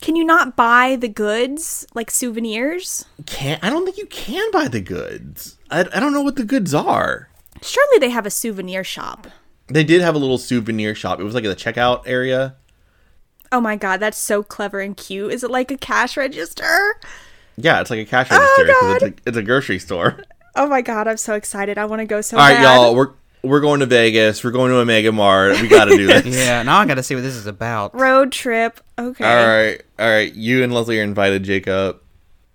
Can 0.00 0.16
you 0.16 0.24
not 0.24 0.56
buy 0.56 0.96
the 0.96 1.08
goods 1.08 1.86
like 1.94 2.10
souvenirs? 2.10 3.04
Can't 3.26 3.62
I 3.62 3.70
don't 3.70 3.84
think 3.84 3.98
you 3.98 4.06
can 4.06 4.50
buy 4.50 4.66
the 4.66 4.80
goods. 4.80 5.58
I, 5.70 5.80
I 5.80 6.00
don't 6.00 6.12
know 6.12 6.22
what 6.22 6.36
the 6.36 6.44
goods 6.44 6.74
are. 6.74 7.28
Surely 7.62 7.98
they 7.98 8.10
have 8.10 8.26
a 8.26 8.30
souvenir 8.30 8.84
shop. 8.84 9.26
They 9.68 9.84
did 9.84 10.02
have 10.02 10.14
a 10.14 10.18
little 10.18 10.38
souvenir 10.38 10.94
shop. 10.94 11.20
It 11.20 11.24
was 11.24 11.34
like 11.34 11.44
at 11.44 11.56
the 11.56 11.62
checkout 11.72 12.02
area. 12.06 12.56
Oh 13.52 13.60
my 13.60 13.76
god, 13.76 14.00
that's 14.00 14.18
so 14.18 14.42
clever 14.42 14.80
and 14.80 14.96
cute. 14.96 15.32
Is 15.32 15.44
it 15.44 15.50
like 15.50 15.70
a 15.70 15.76
cash 15.78 16.16
register? 16.16 16.98
Yeah, 17.56 17.80
it's 17.80 17.88
like 17.90 18.00
a 18.00 18.04
cash 18.04 18.28
oh 18.30 18.38
register 18.38 18.74
Oh, 18.76 18.80
God. 18.80 19.02
it's 19.02 19.20
a, 19.20 19.28
it's 19.28 19.36
a 19.38 19.42
grocery 19.42 19.78
store. 19.78 20.22
Oh 20.56 20.66
my 20.68 20.82
god, 20.82 21.08
I'm 21.08 21.16
so 21.16 21.34
excited. 21.34 21.78
I 21.78 21.84
want 21.86 22.00
to 22.00 22.06
go 22.06 22.20
so 22.20 22.36
All 22.36 22.42
right, 22.44 22.54
bad. 22.54 22.62
y'all, 22.62 22.94
we're 22.94 23.10
we're 23.42 23.60
going 23.60 23.80
to 23.80 23.86
Vegas. 23.86 24.42
We're 24.42 24.50
going 24.52 24.70
to 24.70 24.78
Omega 24.78 25.12
Mart. 25.12 25.60
We 25.60 25.68
got 25.68 25.84
to 25.86 25.96
do 25.96 26.06
this. 26.22 26.24
Yeah. 26.26 26.62
Now 26.62 26.78
I 26.78 26.86
got 26.86 26.94
to 26.94 27.02
see 27.02 27.14
what 27.14 27.20
this 27.22 27.34
is 27.36 27.46
about. 27.46 27.94
Road 27.94 28.32
trip. 28.32 28.80
Okay. 28.98 29.24
All 29.24 29.46
right, 29.46 29.82
all 29.98 30.08
right. 30.08 30.32
You 30.34 30.62
and 30.64 30.72
Leslie 30.72 30.98
are 31.00 31.02
invited, 31.02 31.42
Jacob. 31.44 32.00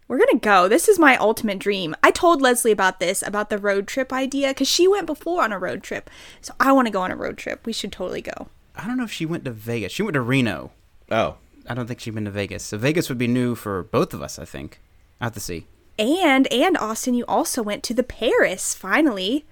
We're 0.10 0.18
gonna 0.18 0.40
go. 0.40 0.68
This 0.68 0.90
is 0.90 0.98
my 0.98 1.16
ultimate 1.18 1.60
dream. 1.60 1.96
I 2.02 2.10
told 2.10 2.42
Leslie 2.42 2.72
about 2.72 3.00
this, 3.00 3.22
about 3.22 3.52
the 3.52 3.60
road 3.60 3.88
trip 3.88 4.12
idea, 4.12 4.48
because 4.50 4.68
she 4.68 4.88
went 4.88 5.06
before 5.06 5.44
on 5.44 5.54
a 5.54 5.60
road 5.60 5.84
trip. 5.84 6.10
So 6.42 6.52
I 6.60 6.72
want 6.72 6.88
to 6.88 6.92
go 6.92 7.02
on 7.02 7.12
a 7.12 7.16
road 7.16 7.38
trip. 7.38 7.64
We 7.64 7.74
should 7.74 7.92
totally 7.92 8.24
go. 8.24 8.48
I 8.76 8.88
don't 8.88 8.98
know 8.98 9.04
if 9.04 9.12
she 9.12 9.28
went 9.28 9.46
to 9.46 9.52
Vegas. 9.52 9.92
She 9.92 10.02
went 10.02 10.16
to 10.16 10.22
Reno. 10.22 10.72
Oh, 11.12 11.36
I 11.68 11.76
don't 11.76 11.86
think 11.86 12.00
she's 12.00 12.14
been 12.14 12.26
to 12.26 12.32
Vegas. 12.32 12.64
So 12.64 12.80
Vegas 12.80 13.08
would 13.08 13.20
be 13.20 13.28
new 13.28 13.54
for 13.54 13.84
both 13.84 14.16
of 14.16 14.24
us. 14.24 14.40
I 14.40 14.46
think. 14.46 14.82
I 15.22 15.26
have 15.26 15.34
to 15.36 15.40
see. 15.40 15.68
And 16.00 16.52
and 16.52 16.76
Austin, 16.76 17.14
you 17.14 17.24
also 17.28 17.62
went 17.62 17.84
to 17.84 17.94
the 17.94 18.04
Paris 18.04 18.74
finally. 18.74 19.46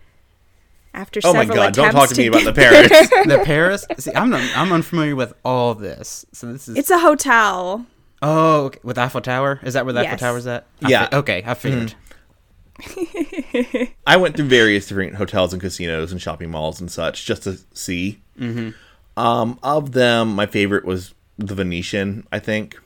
After 0.91 1.19
oh 1.23 1.33
my 1.33 1.45
God! 1.45 1.75
Don't 1.75 1.91
talk 1.91 2.09
to 2.09 2.17
me 2.17 2.25
about 2.25 2.45
the 2.45 2.53
Paris. 2.53 2.89
The 3.09 3.43
Paris. 3.45 3.85
see, 3.99 4.11
I'm 4.15 4.31
not, 4.31 4.41
I'm 4.55 4.71
unfamiliar 4.71 5.15
with 5.15 5.35
all 5.45 5.75
this. 5.75 6.25
So 6.31 6.51
this 6.51 6.67
is. 6.67 6.77
It's 6.77 6.89
a 6.89 6.97
hotel. 6.97 7.85
Oh, 8.21 8.65
okay. 8.65 8.79
with 8.83 8.97
Eiffel 8.97 9.21
Tower. 9.21 9.59
Is 9.63 9.73
that 9.73 9.85
where 9.85 9.93
the 9.93 10.01
Yes. 10.01 10.13
Eiffel 10.13 10.27
Tower's 10.27 10.47
at? 10.47 10.65
I 10.83 10.89
Yeah. 10.89 11.07
fi- 11.07 11.17
okay, 11.17 11.43
I 11.45 11.53
figured. 11.53 11.93
I 14.05 14.17
went 14.17 14.35
through 14.35 14.47
various 14.47 14.87
different 14.87 15.15
hotels 15.15 15.51
and 15.53 15.61
casinos 15.61 16.11
and 16.11 16.21
shopping 16.21 16.51
malls 16.51 16.79
and 16.79 16.91
such 16.91 17.25
just 17.25 17.43
to 17.43 17.57
see. 17.73 18.21
Mm-hmm. 18.39 18.69
Um, 19.19 19.59
of 19.63 19.93
them, 19.93 20.35
my 20.35 20.45
favorite 20.45 20.85
was 20.85 21.13
the 21.39 21.55
Venetian. 21.55 22.27
I 22.31 22.39
think, 22.39 22.79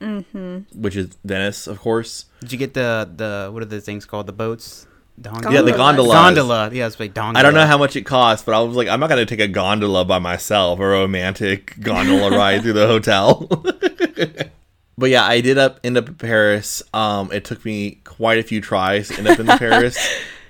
mm-hmm. 0.00 0.58
which 0.80 0.94
is 0.96 1.16
Venice, 1.24 1.66
of 1.66 1.80
course. 1.80 2.26
Did 2.40 2.52
you 2.52 2.58
get 2.58 2.74
the 2.74 3.08
the 3.16 3.50
what 3.50 3.62
are 3.62 3.66
the 3.66 3.80
things 3.80 4.04
called? 4.04 4.26
The 4.26 4.32
boats. 4.32 4.86
Gondola? 5.20 5.54
Yeah, 5.54 5.62
the 5.62 5.72
Gondolas. 5.72 6.12
gondolas. 6.12 6.36
Gondola. 6.36 6.70
Yeah, 6.72 6.86
it's 6.86 6.98
like 6.98 7.12
gondola. 7.14 7.38
I 7.38 7.42
don't 7.42 7.52
know 7.54 7.66
how 7.66 7.76
much 7.76 7.94
it 7.96 8.02
costs, 8.06 8.44
but 8.44 8.54
I 8.54 8.60
was 8.60 8.74
like, 8.74 8.88
I'm 8.88 9.00
not 9.00 9.08
going 9.10 9.24
to 9.24 9.26
take 9.26 9.40
a 9.44 9.48
gondola 9.48 10.04
by 10.06 10.18
myself, 10.18 10.80
a 10.80 10.86
romantic 10.86 11.78
gondola 11.80 12.30
ride 12.36 12.62
through 12.62 12.72
the 12.74 12.86
hotel. 12.86 13.46
but 15.00 15.10
yeah, 15.10 15.24
I 15.24 15.40
did 15.40 15.56
up 15.58 15.80
end 15.82 15.96
up 15.96 16.08
in 16.08 16.14
Paris. 16.14 16.82
Um, 16.92 17.32
it 17.32 17.44
took 17.44 17.64
me 17.64 18.00
quite 18.04 18.38
a 18.38 18.42
few 18.42 18.60
tries 18.60 19.08
to 19.08 19.18
end 19.18 19.28
up 19.28 19.40
in 19.40 19.46
the 19.46 19.56
Paris 19.56 19.96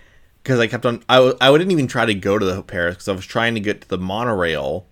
because 0.43 0.59
I 0.59 0.67
kept 0.67 0.85
on. 0.85 1.03
I 1.09 1.17
w- 1.17 1.37
I 1.41 1.51
wouldn't 1.51 1.71
even 1.71 1.87
try 1.87 2.05
to 2.05 2.15
go 2.15 2.37
to 2.39 2.45
the 2.45 2.63
Paris 2.63 2.97
because 2.97 3.09
I 3.09 3.13
was 3.13 3.25
trying 3.25 3.55
to 3.55 3.61
get 3.61 3.83
to 3.83 3.89
the 3.89 3.99
monorail, 3.99 4.87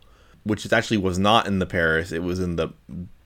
which 0.44 0.64
is 0.64 0.72
actually 0.72 0.98
was 0.98 1.18
not 1.18 1.46
in 1.48 1.58
the 1.58 1.66
Paris. 1.66 2.12
It 2.12 2.22
was 2.22 2.38
in 2.38 2.54
the 2.56 2.68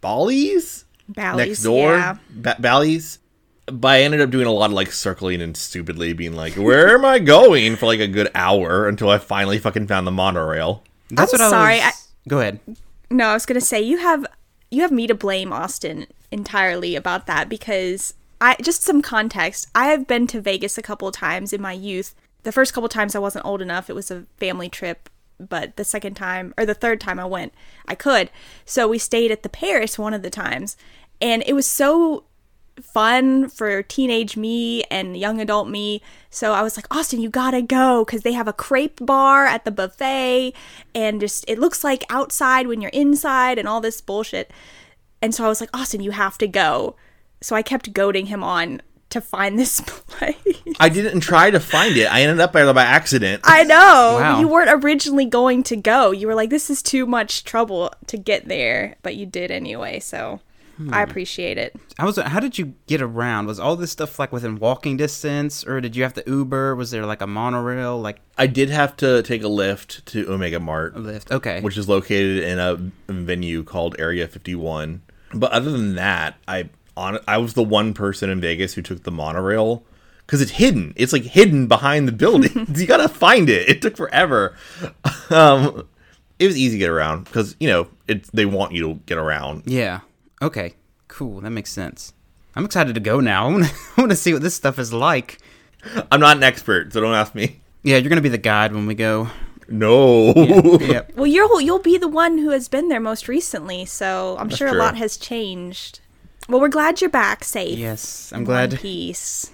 Bally's 0.01 0.87
Bally's, 1.07 1.47
next 1.49 1.63
door. 1.63 1.93
Yeah. 1.97 2.17
Ba- 2.31 2.57
Bally's. 2.59 3.19
But 3.67 3.89
I 3.89 4.01
ended 4.03 4.21
up 4.21 4.31
doing 4.31 4.47
a 4.47 4.53
lot 4.53 4.67
of 4.67 4.73
like 4.73 4.91
circling 4.91 5.41
and 5.41 5.57
stupidly 5.57 6.15
being 6.15 6.35
like, 6.35 6.55
"Where 6.55 6.95
am 6.95 7.05
I 7.05 7.19
going?" 7.19 7.77
for 7.77 7.87
like 7.87 8.01
a 8.01 8.09
good 8.09 8.31
hour 8.35 8.89
until 8.89 9.09
I 9.11 9.19
finally 9.19 9.59
fucking 9.59 9.87
found 9.87 10.07
the 10.07 10.11
monorail. 10.11 10.83
That's 11.11 11.33
I'm 11.35 11.41
what 11.41 11.51
sorry, 11.51 11.81
I 11.81 11.87
was. 11.89 12.09
Go 12.27 12.41
ahead. 12.41 12.59
No, 13.11 13.27
I 13.29 13.35
was 13.35 13.47
gonna 13.47 13.61
say 13.61 13.81
you 13.81 13.99
have 13.99 14.27
you 14.71 14.81
have 14.83 14.91
me 14.91 15.07
to 15.07 15.15
blame, 15.15 15.53
Austin, 15.53 16.07
entirely 16.33 16.97
about 16.97 17.27
that 17.27 17.49
because 17.49 18.15
I 18.41 18.57
just 18.61 18.83
some 18.83 19.03
context. 19.03 19.69
I 19.75 19.87
have 19.87 20.07
been 20.07 20.27
to 20.29 20.41
Vegas 20.41 20.77
a 20.77 20.83
couple 20.83 21.07
of 21.07 21.15
times 21.15 21.53
in 21.53 21.63
my 21.63 21.73
youth. 21.73 22.15
The 22.43 22.51
first 22.51 22.73
couple 22.73 22.89
times 22.89 23.15
I 23.15 23.21
wasn't 23.21 23.45
old 23.45 23.63
enough. 23.63 23.89
It 23.89 23.95
was 23.95 24.11
a 24.11 24.27
family 24.39 24.69
trip, 24.69 25.09
but 25.39 25.77
the 25.77 25.85
second 25.85 26.15
time 26.15 26.53
or 26.59 26.67
the 26.67 26.75
third 26.75 27.01
time 27.01 27.21
I 27.21 27.25
went, 27.25 27.55
I 27.87 27.95
could. 27.95 28.31
So 28.65 28.89
we 28.89 28.99
stayed 28.99 29.31
at 29.31 29.45
the 29.45 29.49
Paris 29.49 29.99
one 29.99 30.15
of 30.15 30.23
the 30.23 30.31
times, 30.31 30.77
and 31.21 31.45
it 31.47 31.53
was 31.53 31.67
so 31.67 32.25
fun 32.81 33.49
for 33.49 33.83
teenage 33.83 34.37
me 34.37 34.83
and 34.85 35.17
young 35.17 35.41
adult 35.41 35.69
me. 35.69 36.03
So 36.31 36.53
I 36.53 36.63
was 36.63 36.77
like, 36.77 36.93
Austin, 36.93 37.21
you 37.21 37.29
gotta 37.29 37.63
go 37.63 38.05
because 38.05 38.23
they 38.23 38.33
have 38.33 38.49
a 38.49 38.53
crepe 38.53 39.05
bar 39.05 39.47
at 39.47 39.65
the 39.65 39.71
buffet, 39.71 40.53
and 40.95 41.21
just 41.21 41.45
it 41.47 41.59
looks 41.59 41.85
like 41.85 42.05
outside 42.11 42.67
when 42.67 42.81
you're 42.81 42.91
inside 42.91 43.59
and 43.59 43.69
all 43.69 43.81
this 43.81 44.01
bullshit. 44.01 44.51
And 45.23 45.35
so 45.35 45.45
I 45.45 45.49
was 45.49 45.61
like, 45.61 45.71
Austin, 45.73 46.03
you 46.03 46.11
have 46.11 46.37
to 46.39 46.49
go. 46.49 46.97
So 47.41 47.57
I 47.57 47.63
kept 47.63 47.93
goading 47.93 48.27
him 48.27 48.43
on 48.43 48.83
to 49.11 49.21
find 49.21 49.59
this 49.59 49.81
place. 49.87 50.37
I 50.81 50.89
didn't 50.89 51.21
try 51.21 51.51
to 51.51 51.61
find 51.61 51.97
it. 51.97 52.13
I 52.13 52.23
ended 52.23 52.41
up 52.41 52.53
there 52.53 52.73
by 52.75 52.83
accident. 52.83 53.43
I 53.45 53.63
know. 53.63 54.19
Wow. 54.21 54.41
You 54.41 54.49
weren't 54.49 54.85
originally 54.85 55.27
going 55.27 55.63
to 55.65 55.77
go. 55.77 56.11
You 56.11 56.27
were 56.27 56.35
like, 56.35 56.51
this 56.51 56.69
is 56.69 56.83
too 56.83 57.07
much 57.07 57.45
trouble 57.45 57.93
to 58.09 58.19
get 58.19 58.49
there, 58.49 58.97
but 59.03 59.15
you 59.15 59.27
did 59.27 59.51
anyway. 59.51 60.01
So 60.01 60.41
I 60.79 61.05
hmm. 61.05 61.11
appreciate 61.11 61.59
it. 61.59 61.77
I 61.99 62.05
was. 62.05 62.17
How 62.17 62.41
did 62.41 62.59
you 62.59 62.75
get 62.87 63.03
around? 63.03 63.47
Was 63.47 63.61
all 63.61 63.77
this 63.77 63.93
stuff 63.93 64.19
like 64.19 64.33
within 64.33 64.57
walking 64.57 64.97
distance, 64.97 65.65
or 65.65 65.81
did 65.81 65.95
you 65.95 66.03
have 66.03 66.15
to 66.15 66.25
Uber? 66.27 66.75
Was 66.75 66.91
there 66.91 67.05
like 67.05 67.21
a 67.21 67.27
monorail, 67.27 68.01
like 68.01 68.21
I 68.39 68.47
did 68.47 68.71
have 68.71 68.97
to 68.99 69.23
take 69.23 69.43
a 69.43 69.49
Lyft 69.49 70.05
to 70.07 70.33
Omega 70.33 70.59
Mart, 70.59 70.97
a 70.97 70.99
Lyft? 70.99 71.31
Okay. 71.31 71.61
which 71.61 71.77
is 71.77 71.89
located 71.89 72.45
in 72.45 72.59
a 72.59 72.77
venue 73.13 73.63
called 73.63 73.97
Area 73.99 74.27
51. 74.27 75.03
But 75.35 75.53
other 75.53 75.71
than 75.71 75.95
that, 75.97 76.37
I 76.47 76.69
on 76.97 77.19
I 77.27 77.39
was 77.39 77.55
the 77.55 77.63
one 77.63 77.95
person 77.95 78.31
in 78.31 78.41
Vegas 78.41 78.75
who 78.75 78.83
took 78.83 79.03
the 79.03 79.11
monorail 79.11 79.85
because 80.27 80.41
it's 80.41 80.53
hidden. 80.53 80.93
It's 80.97 81.13
like 81.13 81.25
hidden 81.25 81.67
behind 81.67 82.09
the 82.09 82.13
building. 82.13 82.67
you 82.75 82.87
gotta 82.87 83.09
find 83.09 83.49
it. 83.49 83.69
It 83.69 83.83
took 83.83 83.97
forever. 83.97 84.57
Um, 85.31 85.89
it 86.39 86.47
was 86.47 86.57
easy 86.57 86.77
to 86.77 86.79
get 86.79 86.91
around 86.91 87.25
because 87.25 87.57
you 87.61 87.69
know 87.69 87.89
it's 88.09 88.31
they 88.31 88.47
want 88.47 88.73
you 88.73 88.83
to 88.83 88.95
get 89.07 89.19
around. 89.19 89.65
yeah. 89.67 90.01
Okay. 90.41 90.75
Cool. 91.09 91.41
That 91.43 91.51
makes 91.51 91.71
sense. 91.71 92.15
I'm 92.57 92.65
excited 92.65 92.95
to 92.95 93.01
go 93.01 93.21
now. 93.21 93.47
I 93.49 93.51
want 93.53 93.65
to. 93.65 93.71
I 93.97 94.01
want 94.01 94.11
to 94.11 94.17
see 94.17 94.33
what 94.33 94.43
this 94.43 94.55
stuff 94.55 94.79
is 94.79 94.93
like. 94.93 95.39
I'm 96.11 96.21
not 96.21 96.37
an 96.37 96.43
expert, 96.43 96.93
so 96.93 97.01
don't 97.01 97.15
ask 97.15 97.35
me. 97.35 97.61
Yeah, 97.83 97.97
you're 97.97 98.09
gonna 98.09 98.21
be 98.21 98.29
the 98.29 98.39
guide 98.39 98.73
when 98.73 98.87
we 98.87 98.95
go. 98.95 99.29
No. 99.73 100.33
Yeah. 100.81 101.03
Well, 101.15 101.27
you'll 101.27 101.61
you'll 101.61 101.79
be 101.79 101.99
the 101.99 102.09
one 102.09 102.39
who 102.39 102.51
has 102.51 102.69
been 102.69 102.89
there 102.89 103.01
most 103.01 103.29
recently, 103.29 103.85
so 103.85 104.37
I'm 104.39 104.49
sure 104.49 104.69
true. 104.69 104.79
a 104.79 104.81
lot 104.81 104.97
has 104.97 105.17
changed. 105.17 106.01
Well, 106.49 106.61
we're 106.61 106.69
glad 106.69 107.01
you're 107.01 107.11
back 107.11 107.45
safe. 107.45 107.79
Yes, 107.79 108.33
I'm 108.33 108.41
in 108.41 108.45
glad. 108.45 108.73
One 108.73 108.81
piece. 108.81 109.51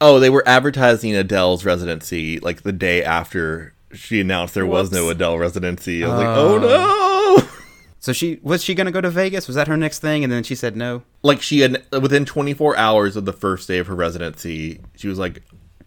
Oh, 0.00 0.20
they 0.20 0.30
were 0.30 0.46
advertising 0.46 1.14
Adele's 1.16 1.64
residency 1.64 2.38
like 2.38 2.62
the 2.62 2.72
day 2.72 3.02
after 3.02 3.74
she 3.92 4.20
announced 4.20 4.54
there 4.54 4.66
was 4.66 4.92
no 4.92 5.08
Adele 5.08 5.38
residency. 5.38 6.04
I 6.04 6.08
was 6.08 6.18
like, 6.18 6.26
oh, 6.26 6.54
oh 6.54 6.58
no. 6.58 7.48
So 8.00 8.12
she 8.12 8.38
was 8.42 8.62
she 8.62 8.74
gonna 8.74 8.92
go 8.92 9.00
to 9.00 9.10
Vegas? 9.10 9.48
Was 9.48 9.56
that 9.56 9.66
her 9.66 9.76
next 9.76 9.98
thing? 9.98 10.22
And 10.22 10.32
then 10.32 10.44
she 10.44 10.54
said 10.54 10.76
no. 10.76 11.02
Like 11.22 11.42
she 11.42 11.60
had 11.60 11.84
within 11.90 12.24
24 12.24 12.76
hours 12.76 13.16
of 13.16 13.24
the 13.24 13.32
first 13.32 13.66
day 13.66 13.78
of 13.78 13.88
her 13.88 13.94
residency, 13.94 14.80
she 14.96 15.08
was 15.08 15.18
like, 15.18 15.42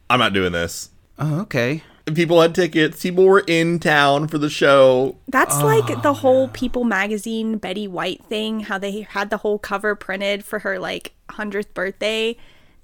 I'm 0.10 0.20
not 0.20 0.34
doing 0.34 0.52
this. 0.52 0.90
Oh, 1.18 1.40
okay. 1.42 1.84
And 2.08 2.16
people 2.16 2.42
had 2.42 2.56
tickets. 2.56 3.02
People 3.02 3.26
were 3.26 3.44
in 3.48 3.80
town 3.80 4.28
for 4.28 4.38
the 4.38 4.50
show. 4.50 5.18
That's 5.28 5.56
Oh, 5.58 5.66
like 5.66 6.02
the 6.02 6.14
whole 6.16 6.48
People 6.48 6.84
magazine 6.84 7.58
Betty 7.58 7.88
White 7.88 8.24
thing, 8.26 8.62
how 8.62 8.78
they 8.78 9.02
had 9.02 9.30
the 9.30 9.38
whole 9.38 9.60
cover 9.60 9.96
printed 9.96 10.44
for 10.44 10.60
her 10.60 10.80
like 10.80 11.14
100th 11.30 11.74
birthday 11.74 12.36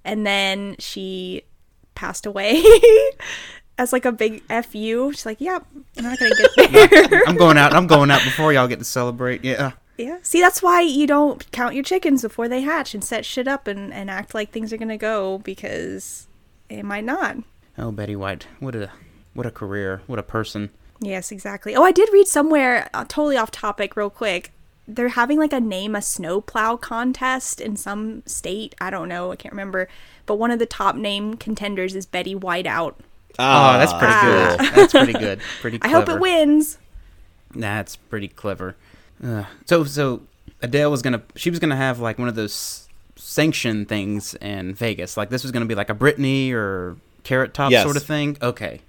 and 0.05 0.25
then 0.25 0.75
she 0.79 1.41
passed 1.95 2.25
away 2.25 2.63
as 3.77 3.91
like 3.91 4.05
a 4.05 4.11
big 4.11 4.41
fu. 4.65 5.11
She's 5.11 5.25
like, 5.25 5.41
"Yep, 5.41 5.65
I'm 5.97 6.03
not 6.03 6.17
going 6.17 6.31
to 6.31 6.49
get 6.55 7.09
there." 7.09 7.23
I'm 7.27 7.35
going 7.35 7.57
out. 7.57 7.73
I'm 7.73 7.87
going 7.87 8.09
out 8.09 8.23
before 8.23 8.53
y'all 8.53 8.67
get 8.67 8.79
to 8.79 8.85
celebrate. 8.85 9.43
Yeah. 9.43 9.73
yeah. 9.97 10.19
See, 10.21 10.39
that's 10.39 10.61
why 10.63 10.81
you 10.81 11.07
don't 11.07 11.49
count 11.51 11.75
your 11.75 11.83
chickens 11.83 12.21
before 12.21 12.47
they 12.47 12.61
hatch 12.61 12.93
and 12.93 13.03
set 13.03 13.25
shit 13.25 13.47
up 13.47 13.67
and, 13.67 13.93
and 13.93 14.09
act 14.09 14.33
like 14.33 14.51
things 14.51 14.71
are 14.71 14.77
going 14.77 14.87
to 14.89 14.97
go 14.97 15.39
because 15.39 16.27
it 16.69 16.83
might 16.83 17.03
not. 17.03 17.37
Oh, 17.77 17.91
Betty 17.91 18.15
White. 18.15 18.47
What 18.59 18.75
a 18.75 18.91
what 19.37 19.45
a 19.45 19.51
career. 19.51 20.01
What 20.07 20.19
a 20.19 20.23
person. 20.23 20.69
Yes, 20.99 21.31
exactly. 21.31 21.75
Oh, 21.75 21.83
I 21.83 21.91
did 21.91 22.09
read 22.11 22.27
somewhere, 22.27 22.89
uh, 22.93 23.05
totally 23.07 23.37
off 23.37 23.51
topic, 23.51 23.95
real 23.95 24.09
quick. 24.09 24.51
They're 24.87 25.09
having 25.09 25.37
like 25.37 25.53
a 25.53 25.59
name 25.59 25.95
a 25.95 26.01
snowplow 26.01 26.77
contest 26.77 27.61
in 27.61 27.75
some 27.75 28.23
state. 28.25 28.73
I 28.81 28.89
don't 28.89 29.07
know. 29.07 29.31
I 29.31 29.35
can't 29.35 29.51
remember. 29.53 29.87
But 30.25 30.35
one 30.35 30.49
of 30.49 30.59
the 30.59 30.65
top 30.65 30.95
name 30.95 31.35
contenders 31.35 31.93
is 31.95 32.05
Betty 32.05 32.33
Whiteout. 32.33 32.95
Oh, 33.37 33.73
that's 33.77 33.91
pretty 33.93 34.13
Ah. 34.13 34.55
good. 34.57 34.73
That's 34.75 34.93
pretty 34.93 35.13
good. 35.13 35.39
Pretty 35.61 35.79
I 35.83 35.89
hope 35.89 36.09
it 36.09 36.19
wins. 36.19 36.77
That's 37.53 37.95
pretty 37.95 38.27
clever. 38.29 38.75
Uh, 39.23 39.43
so 39.65 39.83
so 39.83 40.21
Adele 40.61 40.89
was 40.89 41.01
gonna 41.01 41.21
she 41.35 41.49
was 41.49 41.59
gonna 41.59 41.75
have 41.75 41.99
like 41.99 42.17
one 42.17 42.27
of 42.29 42.35
those 42.35 42.87
sanction 43.15 43.85
things 43.85 44.33
in 44.35 44.73
Vegas. 44.73 45.17
Like 45.17 45.29
this 45.29 45.43
was 45.43 45.51
gonna 45.51 45.65
be 45.65 45.75
like 45.75 45.89
a 45.89 45.95
Britney 45.95 46.51
or 46.53 46.97
Carrot 47.23 47.53
Top 47.53 47.71
Yes. 47.71 47.83
sort 47.83 47.97
of 47.97 48.03
thing. 48.03 48.37
Okay. 48.41 48.81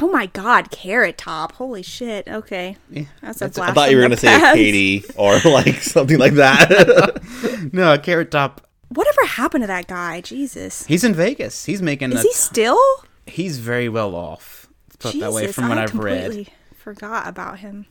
Oh 0.00 0.08
my 0.10 0.26
God, 0.26 0.70
Carrot 0.70 1.18
Top! 1.18 1.52
Holy 1.52 1.82
shit. 1.82 2.28
Okay, 2.28 2.76
Yeah, 2.90 3.04
that's 3.20 3.38
a 3.38 3.48
that's- 3.48 3.56
blast. 3.56 3.70
I 3.70 3.74
thought 3.74 3.90
you 3.90 3.96
were 3.96 4.02
going 4.02 4.10
to 4.10 4.16
the 4.16 4.20
say 4.20 4.38
past. 4.38 4.54
Katie 4.56 5.04
or 5.16 5.38
like 5.44 5.76
something 5.82 6.18
like 6.18 6.34
that. 6.34 7.20
No, 7.72 7.98
Carrot 7.98 8.30
Top. 8.30 8.66
Whatever 8.90 9.24
happened 9.26 9.62
to 9.62 9.66
that 9.66 9.86
guy? 9.88 10.20
Jesus. 10.20 10.86
He's 10.86 11.02
in 11.04 11.14
Vegas. 11.14 11.64
He's 11.64 11.82
making. 11.82 12.12
Is 12.12 12.20
a, 12.20 12.22
he 12.22 12.32
still? 12.32 12.78
He's 13.26 13.58
very 13.58 13.88
well 13.88 14.14
off. 14.14 14.66
Put 14.98 15.12
Jesus, 15.12 15.20
that 15.28 15.32
way 15.34 15.52
from 15.52 15.68
what 15.68 15.78
I 15.78 15.82
I've 15.82 15.94
read. 15.94 16.22
completely 16.24 16.54
forgot 16.76 17.26
about 17.28 17.58
him. 17.58 17.86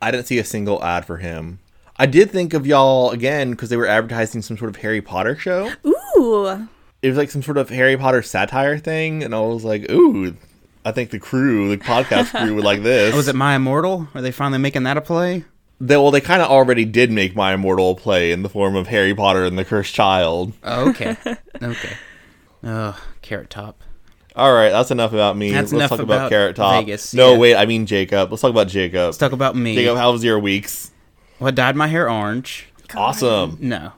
I 0.00 0.10
didn't 0.10 0.26
see 0.26 0.38
a 0.38 0.44
single 0.44 0.82
ad 0.82 1.04
for 1.04 1.18
him. 1.18 1.58
I 1.96 2.06
did 2.06 2.30
think 2.30 2.54
of 2.54 2.66
y'all 2.66 3.10
again 3.10 3.50
because 3.50 3.68
they 3.68 3.76
were 3.76 3.86
advertising 3.86 4.40
some 4.42 4.56
sort 4.56 4.70
of 4.70 4.76
Harry 4.76 5.02
Potter 5.02 5.36
show. 5.36 5.72
Ooh, 5.84 6.68
It 7.02 7.08
was 7.08 7.16
like 7.18 7.30
some 7.30 7.42
sort 7.42 7.58
of 7.58 7.68
Harry 7.70 7.96
Potter 7.96 8.22
satire 8.22 8.78
thing, 8.78 9.22
and 9.24 9.34
I 9.34 9.40
was 9.40 9.64
like, 9.64 9.90
ooh, 9.90 10.34
I 10.88 10.92
think 10.92 11.10
the 11.10 11.18
crew, 11.18 11.68
the 11.68 11.76
podcast 11.76 12.30
crew, 12.30 12.54
would 12.54 12.64
like 12.64 12.82
this. 12.82 13.12
Oh, 13.12 13.18
was 13.18 13.28
it 13.28 13.34
My 13.34 13.56
Immortal? 13.56 14.08
Are 14.14 14.22
they 14.22 14.30
finally 14.30 14.58
making 14.58 14.84
that 14.84 14.96
a 14.96 15.02
play? 15.02 15.44
They, 15.78 15.98
well, 15.98 16.10
they 16.10 16.22
kind 16.22 16.40
of 16.40 16.48
already 16.48 16.86
did 16.86 17.10
make 17.10 17.36
My 17.36 17.52
Immortal 17.52 17.90
a 17.90 17.94
play 17.94 18.32
in 18.32 18.42
the 18.42 18.48
form 18.48 18.74
of 18.74 18.86
Harry 18.86 19.14
Potter 19.14 19.44
and 19.44 19.58
the 19.58 19.66
Cursed 19.66 19.94
Child. 19.94 20.54
Oh, 20.64 20.88
okay. 20.88 21.14
okay. 21.62 21.92
Oh, 22.64 22.98
Carrot 23.20 23.50
Top. 23.50 23.84
All 24.34 24.54
right, 24.54 24.70
that's 24.70 24.90
enough 24.90 25.12
about 25.12 25.36
me. 25.36 25.50
That's 25.50 25.72
Let's 25.72 25.72
enough 25.72 25.90
talk 25.90 25.98
about, 25.98 26.14
about 26.14 26.30
Carrot 26.30 26.56
Top. 26.56 26.82
Vegas, 26.82 27.12
no, 27.12 27.32
yeah. 27.32 27.38
wait, 27.38 27.56
I 27.56 27.66
mean 27.66 27.84
Jacob. 27.84 28.30
Let's 28.30 28.40
talk 28.40 28.50
about 28.50 28.68
Jacob. 28.68 29.06
Let's 29.06 29.18
talk 29.18 29.32
about 29.32 29.56
me. 29.56 29.74
Jacob, 29.74 29.98
how 29.98 30.10
was 30.12 30.24
your 30.24 30.38
weeks? 30.38 30.90
Well, 31.38 31.48
I 31.48 31.50
dyed 31.50 31.76
my 31.76 31.88
hair 31.88 32.10
orange. 32.10 32.66
Awesome. 32.94 33.58
No. 33.60 33.92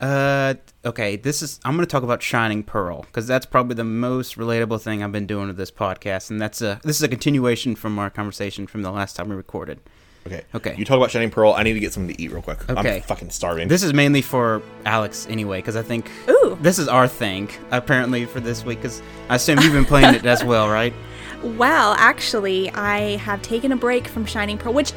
Uh, 0.00 0.54
okay. 0.84 1.16
This 1.16 1.42
is. 1.42 1.60
I'm 1.64 1.74
going 1.74 1.86
to 1.86 1.90
talk 1.90 2.02
about 2.02 2.22
Shining 2.22 2.62
Pearl 2.62 3.02
because 3.02 3.26
that's 3.26 3.46
probably 3.46 3.74
the 3.74 3.84
most 3.84 4.36
relatable 4.36 4.80
thing 4.80 5.02
I've 5.02 5.12
been 5.12 5.26
doing 5.26 5.48
with 5.48 5.56
this 5.56 5.70
podcast, 5.70 6.30
and 6.30 6.40
that's 6.40 6.62
a. 6.62 6.80
This 6.84 6.96
is 6.96 7.02
a 7.02 7.08
continuation 7.08 7.74
from 7.74 7.98
our 7.98 8.10
conversation 8.10 8.66
from 8.66 8.82
the 8.82 8.90
last 8.90 9.16
time 9.16 9.28
we 9.28 9.36
recorded. 9.36 9.80
Okay. 10.26 10.44
Okay. 10.54 10.74
You 10.76 10.84
talk 10.84 10.96
about 10.98 11.10
Shining 11.10 11.30
Pearl. 11.30 11.54
I 11.54 11.62
need 11.62 11.72
to 11.72 11.80
get 11.80 11.92
something 11.92 12.14
to 12.14 12.22
eat 12.22 12.30
real 12.30 12.42
quick. 12.42 12.68
Okay. 12.68 12.96
I'm 12.96 13.02
fucking 13.02 13.30
starving. 13.30 13.68
This 13.68 13.82
is 13.82 13.94
mainly 13.94 14.20
for 14.20 14.62
Alex 14.84 15.26
anyway, 15.30 15.58
because 15.58 15.76
I 15.76 15.82
think 15.82 16.10
Ooh. 16.28 16.58
this 16.60 16.78
is 16.78 16.86
our 16.86 17.08
thing 17.08 17.48
apparently 17.70 18.26
for 18.26 18.40
this 18.40 18.64
week. 18.64 18.78
Because 18.78 19.00
I 19.28 19.36
assume 19.36 19.60
you've 19.60 19.72
been 19.72 19.86
playing 19.86 20.14
it 20.14 20.26
as 20.26 20.44
well, 20.44 20.68
right? 20.68 20.92
Well, 21.42 21.94
actually, 21.98 22.68
I 22.70 23.16
have 23.18 23.42
taken 23.42 23.70
a 23.70 23.76
break 23.76 24.08
from 24.08 24.26
Shining 24.26 24.58
Pearl, 24.58 24.72
which 24.72 24.92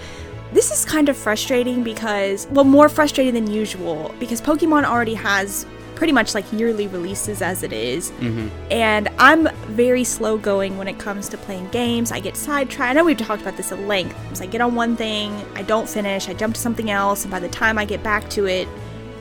this 0.53 0.71
is 0.71 0.85
kind 0.85 1.09
of 1.09 1.17
frustrating 1.17 1.83
because, 1.83 2.47
well, 2.51 2.65
more 2.65 2.89
frustrating 2.89 3.33
than 3.33 3.49
usual 3.49 4.13
because 4.19 4.41
Pokemon 4.41 4.83
already 4.83 5.13
has 5.13 5.65
pretty 6.01 6.13
much 6.13 6.33
like 6.33 6.51
yearly 6.51 6.87
releases 6.87 7.43
as 7.43 7.61
it 7.61 7.71
is. 7.71 8.09
Mm-hmm. 8.11 8.47
And 8.71 9.07
I'm 9.19 9.47
very 9.67 10.03
slow 10.03 10.35
going 10.35 10.77
when 10.79 10.87
it 10.87 10.97
comes 10.97 11.29
to 11.29 11.37
playing 11.37 11.67
games. 11.69 12.11
I 12.11 12.19
get 12.19 12.35
sidetracked. 12.35 12.89
I 12.89 12.93
know 12.93 13.03
we've 13.03 13.15
talked 13.15 13.43
about 13.43 13.55
this 13.55 13.71
at 13.71 13.79
length. 13.81 14.17
So 14.35 14.43
I 14.43 14.47
get 14.47 14.61
on 14.61 14.73
one 14.73 14.95
thing, 14.95 15.31
I 15.53 15.61
don't 15.61 15.87
finish, 15.87 16.27
I 16.27 16.33
jump 16.33 16.55
to 16.55 16.59
something 16.59 16.89
else, 16.89 17.23
and 17.23 17.31
by 17.31 17.39
the 17.39 17.49
time 17.49 17.77
I 17.77 17.85
get 17.85 18.01
back 18.01 18.27
to 18.31 18.47
it, 18.47 18.67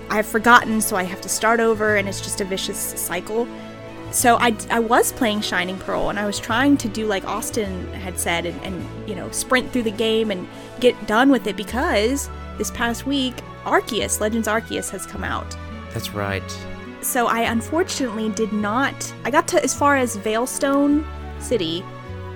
I've 0.09 0.27
forgotten, 0.27 0.81
so 0.81 0.97
I 0.97 1.03
have 1.03 1.21
to 1.21 1.29
start 1.29 1.61
over, 1.61 1.97
and 1.97 2.09
it's 2.09 2.21
just 2.21 2.41
a 2.41 2.45
vicious 2.45 2.79
cycle. 2.79 3.47
So 4.11 4.39
I, 4.41 4.57
I 4.71 4.81
was 4.81 5.13
playing 5.13 5.43
Shining 5.43 5.79
Pearl, 5.79 6.09
and 6.09 6.19
I 6.19 6.27
was 6.27 6.41
trying 6.41 6.77
to 6.79 6.89
do 6.89 7.07
like 7.07 7.25
Austin 7.27 7.93
had 7.93 8.19
said, 8.19 8.47
and, 8.47 8.61
and 8.63 9.09
you 9.09 9.15
know 9.15 9.31
sprint 9.31 9.71
through 9.71 9.85
the 9.85 9.93
game 9.93 10.31
and 10.31 10.49
get 10.81 11.07
done 11.07 11.31
with 11.31 11.47
it 11.47 11.57
because 11.57 12.31
this 12.59 12.71
past 12.71 13.07
week 13.07 13.35
Arceus, 13.65 14.21
Legends 14.21 14.49
Arceus, 14.49 14.91
has 14.91 15.07
come 15.07 15.25
out. 15.25 15.57
That's 15.93 16.11
right. 16.11 16.43
So 17.03 17.27
I 17.27 17.41
unfortunately 17.41 18.29
did 18.31 18.53
not. 18.53 19.13
I 19.25 19.31
got 19.31 19.49
to 19.49 19.63
as 19.63 19.75
far 19.75 19.97
as 19.97 20.17
Veilstone 20.17 21.05
City 21.41 21.85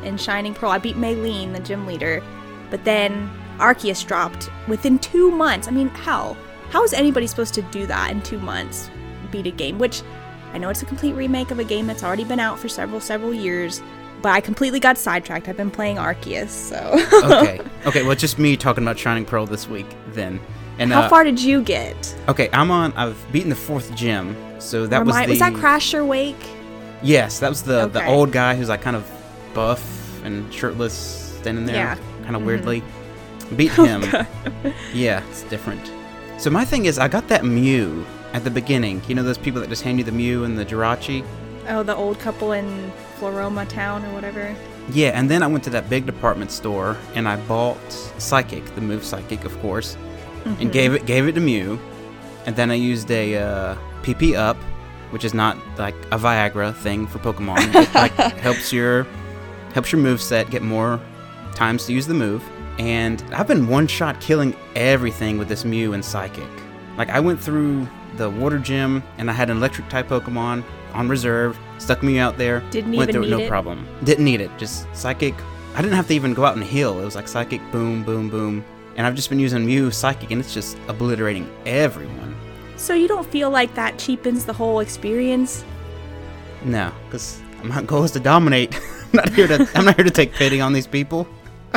in 0.02 0.16
Shining 0.16 0.54
Pearl. 0.54 0.70
I 0.70 0.78
beat 0.78 0.96
Maylene, 0.96 1.52
the 1.52 1.60
gym 1.60 1.86
leader, 1.86 2.22
but 2.70 2.84
then 2.84 3.30
Arceus 3.58 4.06
dropped 4.06 4.50
within 4.68 4.98
two 4.98 5.30
months. 5.30 5.68
I 5.68 5.70
mean, 5.70 5.88
how? 5.88 6.36
how 6.74 6.82
is 6.82 6.92
anybody 6.92 7.28
supposed 7.28 7.54
to 7.54 7.62
do 7.62 7.86
that 7.86 8.10
in 8.10 8.20
two 8.20 8.40
months? 8.40 8.90
Beat 9.30 9.46
a 9.46 9.52
game, 9.52 9.78
which 9.78 10.02
I 10.52 10.58
know 10.58 10.70
it's 10.70 10.82
a 10.82 10.86
complete 10.86 11.12
remake 11.12 11.52
of 11.52 11.60
a 11.60 11.64
game 11.64 11.86
that's 11.86 12.02
already 12.02 12.24
been 12.24 12.40
out 12.40 12.58
for 12.58 12.68
several, 12.68 13.00
several 13.00 13.32
years, 13.32 13.80
but 14.24 14.32
I 14.32 14.40
completely 14.40 14.80
got 14.80 14.96
sidetracked. 14.96 15.48
I've 15.50 15.56
been 15.58 15.70
playing 15.70 15.98
Arceus, 15.98 16.48
so. 16.48 16.76
Okay. 17.24 17.60
okay. 17.86 18.02
Well, 18.02 18.12
it's 18.12 18.22
just 18.22 18.38
me 18.38 18.56
talking 18.56 18.82
about 18.82 18.98
Shining 18.98 19.26
Pearl 19.26 19.44
this 19.44 19.68
week 19.68 19.84
then. 20.08 20.40
And 20.78 20.90
How 20.90 21.02
uh, 21.02 21.08
far 21.10 21.24
did 21.24 21.38
you 21.38 21.60
get? 21.62 22.16
Okay, 22.26 22.48
I'm 22.54 22.70
on. 22.70 22.94
I've 22.94 23.22
beaten 23.32 23.50
the 23.50 23.54
fourth 23.54 23.94
gym. 23.94 24.34
So 24.60 24.86
that 24.86 25.04
was 25.04 25.14
the. 25.14 25.26
was 25.28 25.38
that 25.40 25.52
Crasher 25.52 26.06
Wake? 26.06 26.42
Yes, 27.02 27.38
that 27.40 27.50
was 27.50 27.62
the 27.64 27.86
the 27.86 28.06
old 28.06 28.32
guy 28.32 28.56
who's 28.56 28.70
like 28.70 28.80
kind 28.80 28.96
of 28.96 29.06
buff 29.52 29.84
and 30.24 30.52
shirtless, 30.52 30.94
standing 31.40 31.66
there, 31.66 31.76
Yeah. 31.76 31.94
kind 32.22 32.34
of 32.34 32.40
Mhm. 32.40 32.46
weirdly. 32.46 32.82
Beat 33.56 33.72
him. 33.88 34.02
yeah, 34.94 35.22
it's 35.28 35.42
different. 35.42 35.92
So 36.38 36.48
my 36.48 36.64
thing 36.64 36.86
is, 36.86 36.98
I 36.98 37.08
got 37.08 37.28
that 37.28 37.44
Mew 37.44 38.06
at 38.32 38.42
the 38.42 38.50
beginning. 38.50 39.02
You 39.06 39.16
know 39.16 39.22
those 39.22 39.36
people 39.36 39.60
that 39.60 39.68
just 39.68 39.82
hand 39.82 39.98
you 39.98 40.04
the 40.04 40.12
Mew 40.12 40.44
and 40.44 40.58
the 40.58 40.64
Jirachi. 40.64 41.26
Oh, 41.68 41.82
the 41.82 41.96
old 41.96 42.18
couple 42.18 42.52
in 42.52 42.92
Floroma 43.18 43.66
Town 43.68 44.04
or 44.04 44.12
whatever. 44.12 44.54
Yeah, 44.90 45.18
and 45.18 45.30
then 45.30 45.42
I 45.42 45.46
went 45.46 45.64
to 45.64 45.70
that 45.70 45.88
big 45.88 46.04
department 46.04 46.50
store 46.50 46.96
and 47.14 47.26
I 47.26 47.36
bought 47.46 47.92
Psychic, 48.18 48.64
the 48.74 48.80
move 48.80 49.04
Psychic, 49.04 49.44
of 49.44 49.58
course, 49.60 49.96
and 50.44 50.70
gave 50.70 50.92
it 50.92 51.06
gave 51.06 51.26
it 51.26 51.32
to 51.32 51.40
Mew, 51.40 51.78
and 52.44 52.54
then 52.54 52.70
I 52.70 52.74
used 52.74 53.10
a 53.10 53.36
uh, 53.36 53.76
PP 54.02 54.34
up, 54.36 54.56
which 55.10 55.24
is 55.24 55.32
not 55.32 55.56
like 55.78 55.94
a 56.10 56.18
Viagra 56.18 56.74
thing 56.74 57.06
for 57.06 57.18
Pokemon. 57.18 57.74
it 57.74 57.94
like 57.94 58.12
helps 58.40 58.72
your 58.72 59.06
helps 59.72 59.90
your 59.90 60.00
move 60.00 60.20
set 60.20 60.50
get 60.50 60.62
more 60.62 61.00
times 61.54 61.86
to 61.86 61.92
use 61.92 62.06
the 62.06 62.14
move. 62.14 62.44
And 62.78 63.22
I've 63.32 63.46
been 63.46 63.68
one 63.68 63.86
shot 63.86 64.20
killing 64.20 64.54
everything 64.74 65.38
with 65.38 65.48
this 65.48 65.64
Mew 65.64 65.94
and 65.94 66.04
Psychic. 66.04 66.48
Like 66.98 67.08
I 67.08 67.20
went 67.20 67.40
through 67.40 67.88
the 68.16 68.28
water 68.28 68.58
gym 68.58 69.02
and 69.18 69.30
I 69.30 69.32
had 69.32 69.48
an 69.48 69.56
electric 69.56 69.88
type 69.88 70.08
Pokemon 70.08 70.62
on 70.94 71.08
reserve, 71.08 71.58
stuck 71.78 72.02
me 72.02 72.18
out 72.18 72.38
there, 72.38 72.60
Didn't 72.70 72.92
went 72.96 73.10
even 73.10 73.22
through 73.22 73.32
it, 73.32 73.36
no 73.38 73.44
it? 73.44 73.48
problem. 73.48 73.86
Didn't 74.04 74.24
need 74.24 74.40
it, 74.40 74.50
just 74.58 74.86
Psychic. 74.94 75.34
I 75.74 75.82
didn't 75.82 75.96
have 75.96 76.06
to 76.08 76.14
even 76.14 76.34
go 76.34 76.44
out 76.44 76.54
and 76.56 76.64
heal. 76.64 76.98
It 77.00 77.04
was 77.04 77.16
like 77.16 77.28
Psychic, 77.28 77.60
boom, 77.72 78.04
boom, 78.04 78.30
boom. 78.30 78.64
And 78.96 79.06
I've 79.06 79.14
just 79.16 79.28
been 79.28 79.40
using 79.40 79.66
Mew 79.66 79.90
Psychic 79.90 80.30
and 80.30 80.40
it's 80.40 80.54
just 80.54 80.76
obliterating 80.88 81.50
everyone. 81.66 82.36
So 82.76 82.94
you 82.94 83.08
don't 83.08 83.26
feel 83.26 83.50
like 83.50 83.74
that 83.74 83.98
cheapens 83.98 84.44
the 84.44 84.52
whole 84.52 84.80
experience? 84.80 85.64
No, 86.64 86.92
because 87.06 87.40
my 87.62 87.82
goal 87.82 88.04
is 88.04 88.12
to 88.12 88.20
dominate. 88.20 88.74
I'm 89.12 89.16
not 89.16 89.28
here 89.30 89.46
to. 89.48 89.68
I'm 89.74 89.84
not 89.84 89.96
here 89.96 90.04
to 90.04 90.10
take 90.10 90.32
pity 90.32 90.60
on 90.60 90.72
these 90.72 90.86
people. 90.86 91.26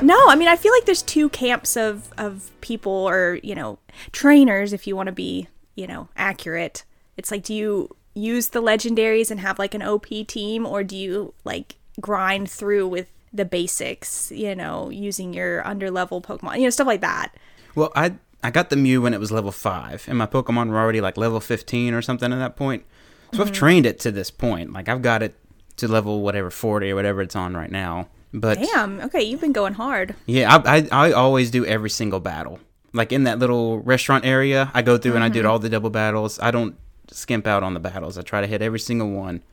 no, 0.01 0.17
I 0.27 0.35
mean 0.35 0.47
I 0.47 0.55
feel 0.55 0.71
like 0.73 0.85
there's 0.85 1.01
two 1.01 1.29
camps 1.29 1.75
of 1.75 2.09
of 2.17 2.51
people 2.61 2.91
or, 2.91 3.39
you 3.43 3.55
know, 3.55 3.79
trainers 4.11 4.73
if 4.73 4.85
you 4.87 4.95
want 4.95 5.07
to 5.07 5.13
be, 5.13 5.47
you 5.75 5.87
know, 5.87 6.07
accurate. 6.15 6.83
It's 7.15 7.31
like 7.31 7.43
do 7.43 7.53
you 7.53 7.89
use 8.17 8.49
the 8.49 8.61
legendaries 8.61 9.31
and 9.31 9.39
have 9.39 9.59
like 9.59 9.73
an 9.73 9.81
OP 9.81 10.07
team 10.27 10.65
or 10.65 10.83
do 10.83 10.95
you 10.95 11.33
like 11.43 11.75
grind 11.99 12.49
through 12.49 12.87
with 12.87 13.07
the 13.33 13.45
basics, 13.45 14.31
you 14.31 14.55
know, 14.55 14.89
using 14.89 15.33
your 15.33 15.63
underlevel 15.63 16.21
Pokemon, 16.21 16.57
you 16.57 16.63
know, 16.63 16.69
stuff 16.69 16.87
like 16.87 17.01
that. 17.01 17.33
Well, 17.75 17.91
I 17.95 18.15
I 18.43 18.51
got 18.51 18.69
the 18.69 18.75
Mew 18.75 19.01
when 19.01 19.13
it 19.13 19.19
was 19.19 19.31
level 19.31 19.51
five, 19.51 20.05
and 20.07 20.17
my 20.17 20.27
Pokemon 20.27 20.69
were 20.69 20.77
already 20.77 21.01
like 21.01 21.17
level 21.17 21.39
15 21.39 21.93
or 21.93 22.01
something 22.01 22.31
at 22.31 22.37
that 22.37 22.55
point. 22.55 22.85
So 23.33 23.41
I've 23.41 23.47
mm-hmm. 23.47 23.55
trained 23.55 23.85
it 23.85 23.99
to 24.01 24.11
this 24.11 24.31
point. 24.31 24.73
Like 24.73 24.89
I've 24.89 25.01
got 25.01 25.21
it 25.21 25.35
to 25.77 25.87
level 25.87 26.21
whatever 26.21 26.49
40 26.49 26.91
or 26.91 26.95
whatever 26.95 27.21
it's 27.21 27.35
on 27.35 27.55
right 27.55 27.71
now. 27.71 28.07
But 28.33 28.59
Damn, 28.59 28.99
okay, 29.01 29.21
you've 29.21 29.41
been 29.41 29.53
going 29.53 29.73
hard. 29.73 30.15
Yeah, 30.25 30.61
I, 30.65 30.77
I 30.77 30.87
I 30.91 31.11
always 31.11 31.51
do 31.51 31.65
every 31.65 31.89
single 31.89 32.19
battle. 32.19 32.59
Like 32.93 33.11
in 33.11 33.25
that 33.25 33.39
little 33.39 33.79
restaurant 33.79 34.25
area, 34.25 34.71
I 34.73 34.81
go 34.81 34.97
through 34.97 35.15
and 35.15 35.23
I 35.23 35.29
do 35.29 35.39
mm-hmm. 35.39 35.49
all 35.49 35.59
the 35.59 35.69
double 35.69 35.89
battles. 35.89 36.39
I 36.39 36.51
don't 36.51 36.77
skimp 37.09 37.47
out 37.47 37.63
on 37.63 37.73
the 37.73 37.79
battles. 37.79 38.17
I 38.17 38.21
try 38.21 38.41
to 38.41 38.47
hit 38.47 38.61
every 38.61 38.79
single 38.79 39.09
one, 39.11 39.43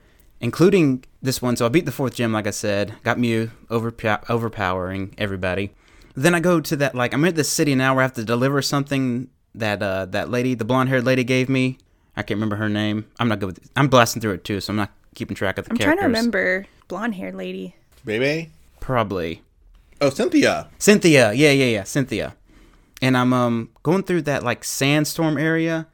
including 0.41 1.05
this 1.23 1.41
one. 1.43 1.57
So 1.57 1.67
I 1.67 1.69
beat 1.69 1.87
the 1.87 1.93
fourth 1.93 2.15
gym, 2.15 2.33
like 2.33 2.47
I 2.47 2.51
said. 2.51 2.95
Got 3.03 3.19
Mew 3.19 3.51
overpow- 3.71 4.23
overpowering 4.29 5.15
everybody. 5.19 5.73
Then 6.15 6.35
I 6.35 6.41
go 6.41 6.61
to 6.61 6.77
that 6.77 6.95
like 6.95 7.13
I'm 7.13 7.25
at 7.25 7.35
the 7.35 7.45
city 7.45 7.75
now 7.75 7.95
where 7.95 8.03
I 8.03 8.05
have 8.05 8.15
to 8.15 8.25
deliver 8.25 8.63
something 8.63 9.29
that 9.55 9.83
uh 9.83 10.07
that 10.07 10.31
lady, 10.31 10.55
the 10.55 10.65
blonde 10.65 10.89
haired 10.89 11.05
lady, 11.05 11.25
gave 11.25 11.49
me. 11.49 11.79
I 12.17 12.23
can't 12.23 12.37
remember 12.39 12.57
her 12.57 12.69
name. 12.69 13.07
I'm 13.19 13.29
not 13.29 13.41
good 13.41 13.47
with. 13.47 13.71
I'm 13.75 13.89
blasting 13.89 14.23
through 14.23 14.35
it 14.35 14.45
too, 14.45 14.61
so 14.61 14.73
I'm 14.73 14.77
not 14.77 14.93
keeping 15.17 15.35
track 15.35 15.59
of 15.59 15.65
the 15.65 15.73
I'm 15.73 15.77
trying 15.79 15.99
to 15.99 16.05
remember 16.05 16.67
blonde 16.89 17.17
haired 17.17 17.35
lady. 17.35 17.75
Baby. 18.05 18.51
Probably. 18.81 19.43
Oh, 20.01 20.11
Cynthia. 20.11 20.69
Cynthia, 20.79 21.33
yeah, 21.33 21.51
yeah, 21.51 21.65
yeah, 21.67 21.83
Cynthia. 21.85 22.37
And 23.03 23.17
I'm 23.17 23.33
um 23.33 23.71
going 23.83 24.05
through 24.05 24.23
that 24.23 24.43
like 24.45 24.63
sandstorm 24.63 25.37
area. 25.37 25.89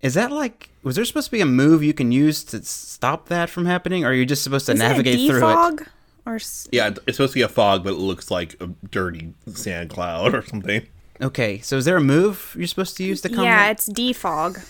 Is 0.00 0.14
that 0.14 0.32
like 0.32 0.70
was 0.82 0.96
there 0.96 1.04
supposed 1.04 1.26
to 1.26 1.32
be 1.32 1.40
a 1.40 1.46
move 1.46 1.82
you 1.82 1.94
can 1.94 2.12
use 2.12 2.42
to 2.44 2.62
stop 2.62 3.28
that 3.28 3.48
from 3.50 3.66
happening, 3.66 4.04
or 4.04 4.08
are 4.08 4.14
you 4.14 4.26
just 4.26 4.42
supposed 4.42 4.66
to 4.66 4.72
Isn't 4.72 4.86
navigate 4.86 5.20
it 5.20 5.26
through 5.28 5.38
it? 5.38 5.42
defog? 5.42 5.86
Or 6.26 6.36
s- 6.36 6.68
Yeah, 6.72 6.88
it's 7.06 7.16
supposed 7.16 7.32
to 7.32 7.38
be 7.38 7.42
a 7.42 7.48
fog, 7.48 7.82
but 7.84 7.90
it 7.94 7.96
looks 7.98 8.30
like 8.30 8.54
a 8.60 8.68
dirty 8.90 9.34
sand 9.52 9.90
cloud 9.90 10.34
or 10.34 10.42
something. 10.44 10.86
Okay, 11.20 11.60
so 11.60 11.76
is 11.76 11.84
there 11.84 11.96
a 11.96 12.00
move 12.00 12.54
you're 12.58 12.66
supposed 12.66 12.96
to 12.96 13.04
use 13.04 13.20
to 13.22 13.28
combat? 13.28 13.44
yeah, 13.44 13.70
it's 13.70 13.88
defog. 13.88 14.64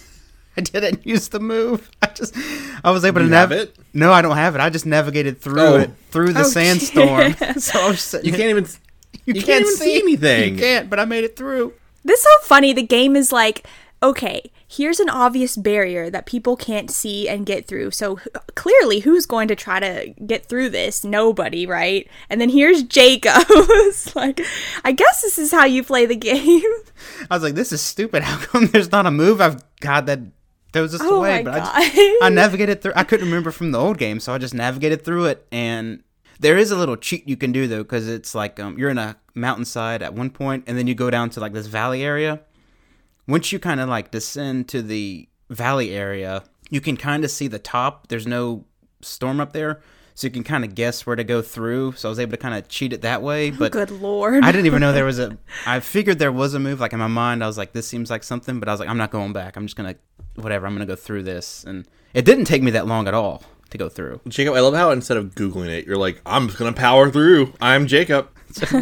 I 0.57 0.61
didn't 0.61 1.07
use 1.07 1.29
the 1.29 1.40
move. 1.40 1.90
I 2.03 2.09
just 2.09 2.37
I 2.85 2.90
was 2.90 3.05
able 3.07 3.20
Do 3.20 3.27
to 3.27 3.31
you 3.31 3.35
have 3.37 3.53
it? 3.53 3.75
No, 3.94 4.12
I 4.12 4.20
don't 4.20 4.37
have 4.37 4.55
it. 4.55 4.61
I 4.61 4.68
just 4.68 4.85
navigated 4.85 5.40
through 5.40 5.61
Oh. 5.62 5.77
it 5.79 5.90
through 6.11 6.35
the 6.35 6.40
Oh, 6.40 6.42
sandstorm. 6.59 7.35
so 7.59 7.81
I 7.81 7.88
was 7.88 8.03
sitting 8.03 8.31
You 8.31 8.37
can't 8.37 8.51
even. 8.51 8.66
you, 9.25 9.35
you 9.35 9.42
can't 9.42 9.62
even 9.62 9.77
see 9.77 9.98
anything. 9.98 10.55
You 10.57 10.61
can't, 10.61 10.90
but 10.90 10.98
I 11.01 11.07
made 11.07 11.25
it 11.25 11.37
through. 11.37 11.72
This 12.05 12.18
is 12.20 12.25
so 12.25 12.31
funny. 12.46 12.72
The 12.75 12.83
game 12.83 13.16
is 13.16 13.33
like, 13.33 13.66
okay, 14.03 14.51
here's 14.72 15.00
an 15.00 15.11
obvious 15.11 15.56
barrier 15.56 16.08
that 16.08 16.24
people 16.24 16.56
can't 16.56 16.90
see 16.90 17.28
and 17.28 17.44
get 17.44 17.66
through. 17.66 17.90
So 17.90 18.18
clearly, 18.54 19.00
who's 19.00 19.26
going 19.26 19.48
to 19.48 19.54
try 19.54 19.80
to 19.80 20.14
get 20.24 20.46
through 20.46 20.70
this? 20.70 21.04
Nobody, 21.04 21.66
right? 21.66 22.08
And 22.30 22.40
then 22.40 22.48
here's 22.48 22.82
Jacob. 22.82 23.44
like, 24.14 24.40
I 24.85 24.92
guess 24.92 25.20
this 25.20 25.38
is 25.38 25.50
how 25.52 25.64
you 25.66 25.82
play 25.82 26.06
the 26.06 26.16
game. 26.32 26.62
I 27.30 27.37
was 27.37 27.42
like, 27.42 27.54
this 27.54 27.72
is 27.72 27.82
stupid. 27.82 28.22
How 28.32 28.38
come 28.38 28.66
there's 28.66 28.92
not 28.92 29.06
a 29.06 29.11
move 29.11 29.40
I've 29.40 29.62
got 29.80 30.06
that 30.06 30.20
throws 30.72 30.94
us 30.94 31.00
Oh 31.02 31.16
away? 31.16 31.42
but 31.42 31.54
I, 31.54 31.88
just, 31.88 32.22
I 32.22 32.28
navigated 32.30 32.80
through. 32.80 32.92
I 32.96 33.04
couldn't 33.04 33.26
remember 33.26 33.50
from 33.50 33.72
the 33.72 33.78
old 33.78 33.98
game, 33.98 34.20
so 34.20 34.32
I 34.32 34.38
just 34.38 34.54
navigated 34.54 35.04
through 35.04 35.26
it. 35.26 35.46
And 35.52 36.02
there 36.40 36.56
is 36.56 36.70
a 36.70 36.76
little 36.76 36.96
cheat 36.96 37.28
you 37.28 37.37
can 37.37 37.52
do 37.52 37.66
though, 37.66 37.82
because 37.82 38.08
it's 38.08 38.35
like 38.35 38.58
um, 38.58 38.78
you're 38.78 38.90
in 38.90 38.98
a 38.98 39.16
mountainside 39.35 40.02
at 40.02 40.14
one 40.14 40.30
point, 40.30 40.64
and 40.66 40.78
then 40.78 40.87
you 40.87 40.94
go 40.94 41.11
down 41.11 41.28
to 41.30 41.40
like 41.40 41.52
this 41.52 41.66
valley 41.66 42.02
area. 42.02 42.40
Once 43.26 43.52
you 43.52 43.58
kind 43.58 43.80
of 43.80 43.88
like 43.88 44.11
descend 44.11 44.68
to 44.68 44.82
the 44.82 45.28
valley 45.48 45.90
area, 45.94 46.42
you 46.70 46.80
can 46.80 46.96
kind 46.96 47.24
of 47.24 47.30
see 47.30 47.48
the 47.48 47.58
top. 47.58 48.08
There's 48.08 48.26
no 48.26 48.64
storm 49.00 49.40
up 49.40 49.52
there, 49.52 49.80
so 50.14 50.26
you 50.26 50.30
can 50.32 50.44
kind 50.44 50.64
of 50.64 50.74
guess 50.74 51.06
where 51.06 51.16
to 51.16 51.24
go 51.24 51.42
through. 51.42 51.92
So 51.92 52.08
I 52.08 52.11
was 52.11 52.18
able 52.18 52.32
to 52.32 52.37
kind 52.37 52.54
of 52.54 52.68
cheat 52.68 52.92
it 52.92 53.02
that 53.02 53.22
way. 53.22 53.50
Oh, 53.50 53.56
but 53.58 53.72
Good 53.72 53.90
lord. 53.90 54.42
I 54.42 54.50
didn't 54.52 54.66
even 54.66 54.80
know 54.80 54.92
there 54.92 55.04
was 55.04 55.18
a. 55.18 55.38
I 55.66 55.80
figured 55.80 56.18
there 56.18 56.32
was 56.32 56.54
a 56.54 56.58
move. 56.58 56.80
Like 56.80 56.92
in 56.92 56.98
my 56.98 57.06
mind, 57.06 57.44
I 57.44 57.46
was 57.46 57.58
like, 57.58 57.72
"This 57.72 57.87
seems 57.87 58.11
like 58.11 58.24
something," 58.24 58.58
but 58.58 58.68
I 58.68 58.72
was 58.72 58.80
like, 58.80 58.88
"I'm 58.88 58.98
not 58.98 59.11
going 59.11 59.32
back. 59.32 59.56
I'm 59.56 59.66
just 59.66 59.76
gonna, 59.76 59.96
whatever. 60.37 60.66
I'm 60.66 60.74
gonna 60.74 60.87
go 60.87 60.96
through 60.96 61.22
this." 61.22 61.64
And 61.64 61.87
it 62.14 62.24
didn't 62.24 62.46
take 62.46 62.62
me 62.62 62.70
that 62.72 62.87
long 62.87 63.06
at 63.06 63.14
all 63.14 63.42
to 63.70 63.78
go 63.78 63.88
through. 63.88 64.20
Jacob, 64.28 64.54
I 64.54 64.61
love 64.61 64.74
how 64.74 64.90
instead 64.90 65.16
of 65.16 65.35
googling 65.35 65.68
it, 65.68 65.87
you're 65.87 65.96
like, 65.96 66.20
"I'm 66.26 66.46
just 66.46 66.58
gonna 66.58 66.72
power 66.72 67.11
through." 67.11 67.52
I'm 67.61 67.87
Jacob. 67.87 68.28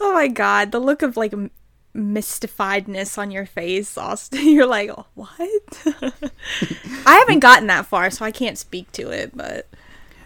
oh 0.00 0.12
my 0.12 0.28
god, 0.28 0.72
the 0.72 0.80
look 0.80 1.02
of 1.02 1.16
like 1.16 1.32
m- 1.32 1.50
mystifiedness 1.94 3.18
on 3.18 3.30
your 3.30 3.46
face, 3.46 3.96
Austin. 3.96 4.48
You're 4.48 4.66
like, 4.66 4.90
what? 5.14 5.32
I 7.06 7.18
haven't 7.18 7.40
gotten 7.40 7.66
that 7.68 7.86
far, 7.86 8.10
so 8.10 8.24
I 8.24 8.30
can't 8.30 8.58
speak 8.58 8.90
to 8.92 9.10
it, 9.10 9.36
but. 9.36 9.68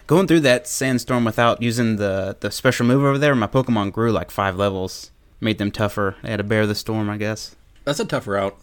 Going 0.07 0.27
through 0.27 0.39
that 0.41 0.67
sandstorm 0.67 1.25
without 1.25 1.61
using 1.61 1.97
the 1.97 2.37
the 2.39 2.49
special 2.49 2.85
move 2.85 3.03
over 3.03 3.17
there, 3.17 3.35
my 3.35 3.47
Pokemon 3.47 3.91
grew 3.91 4.11
like 4.11 4.31
five 4.31 4.55
levels, 4.55 5.11
made 5.41 5.57
them 5.57 5.69
tougher. 5.69 6.15
They 6.23 6.29
had 6.29 6.37
to 6.37 6.45
bear 6.45 6.65
the 6.65 6.75
storm, 6.75 7.09
I 7.09 7.17
guess. 7.17 7.57
That's 7.83 7.99
a 7.99 8.05
tough 8.05 8.25
route. 8.25 8.57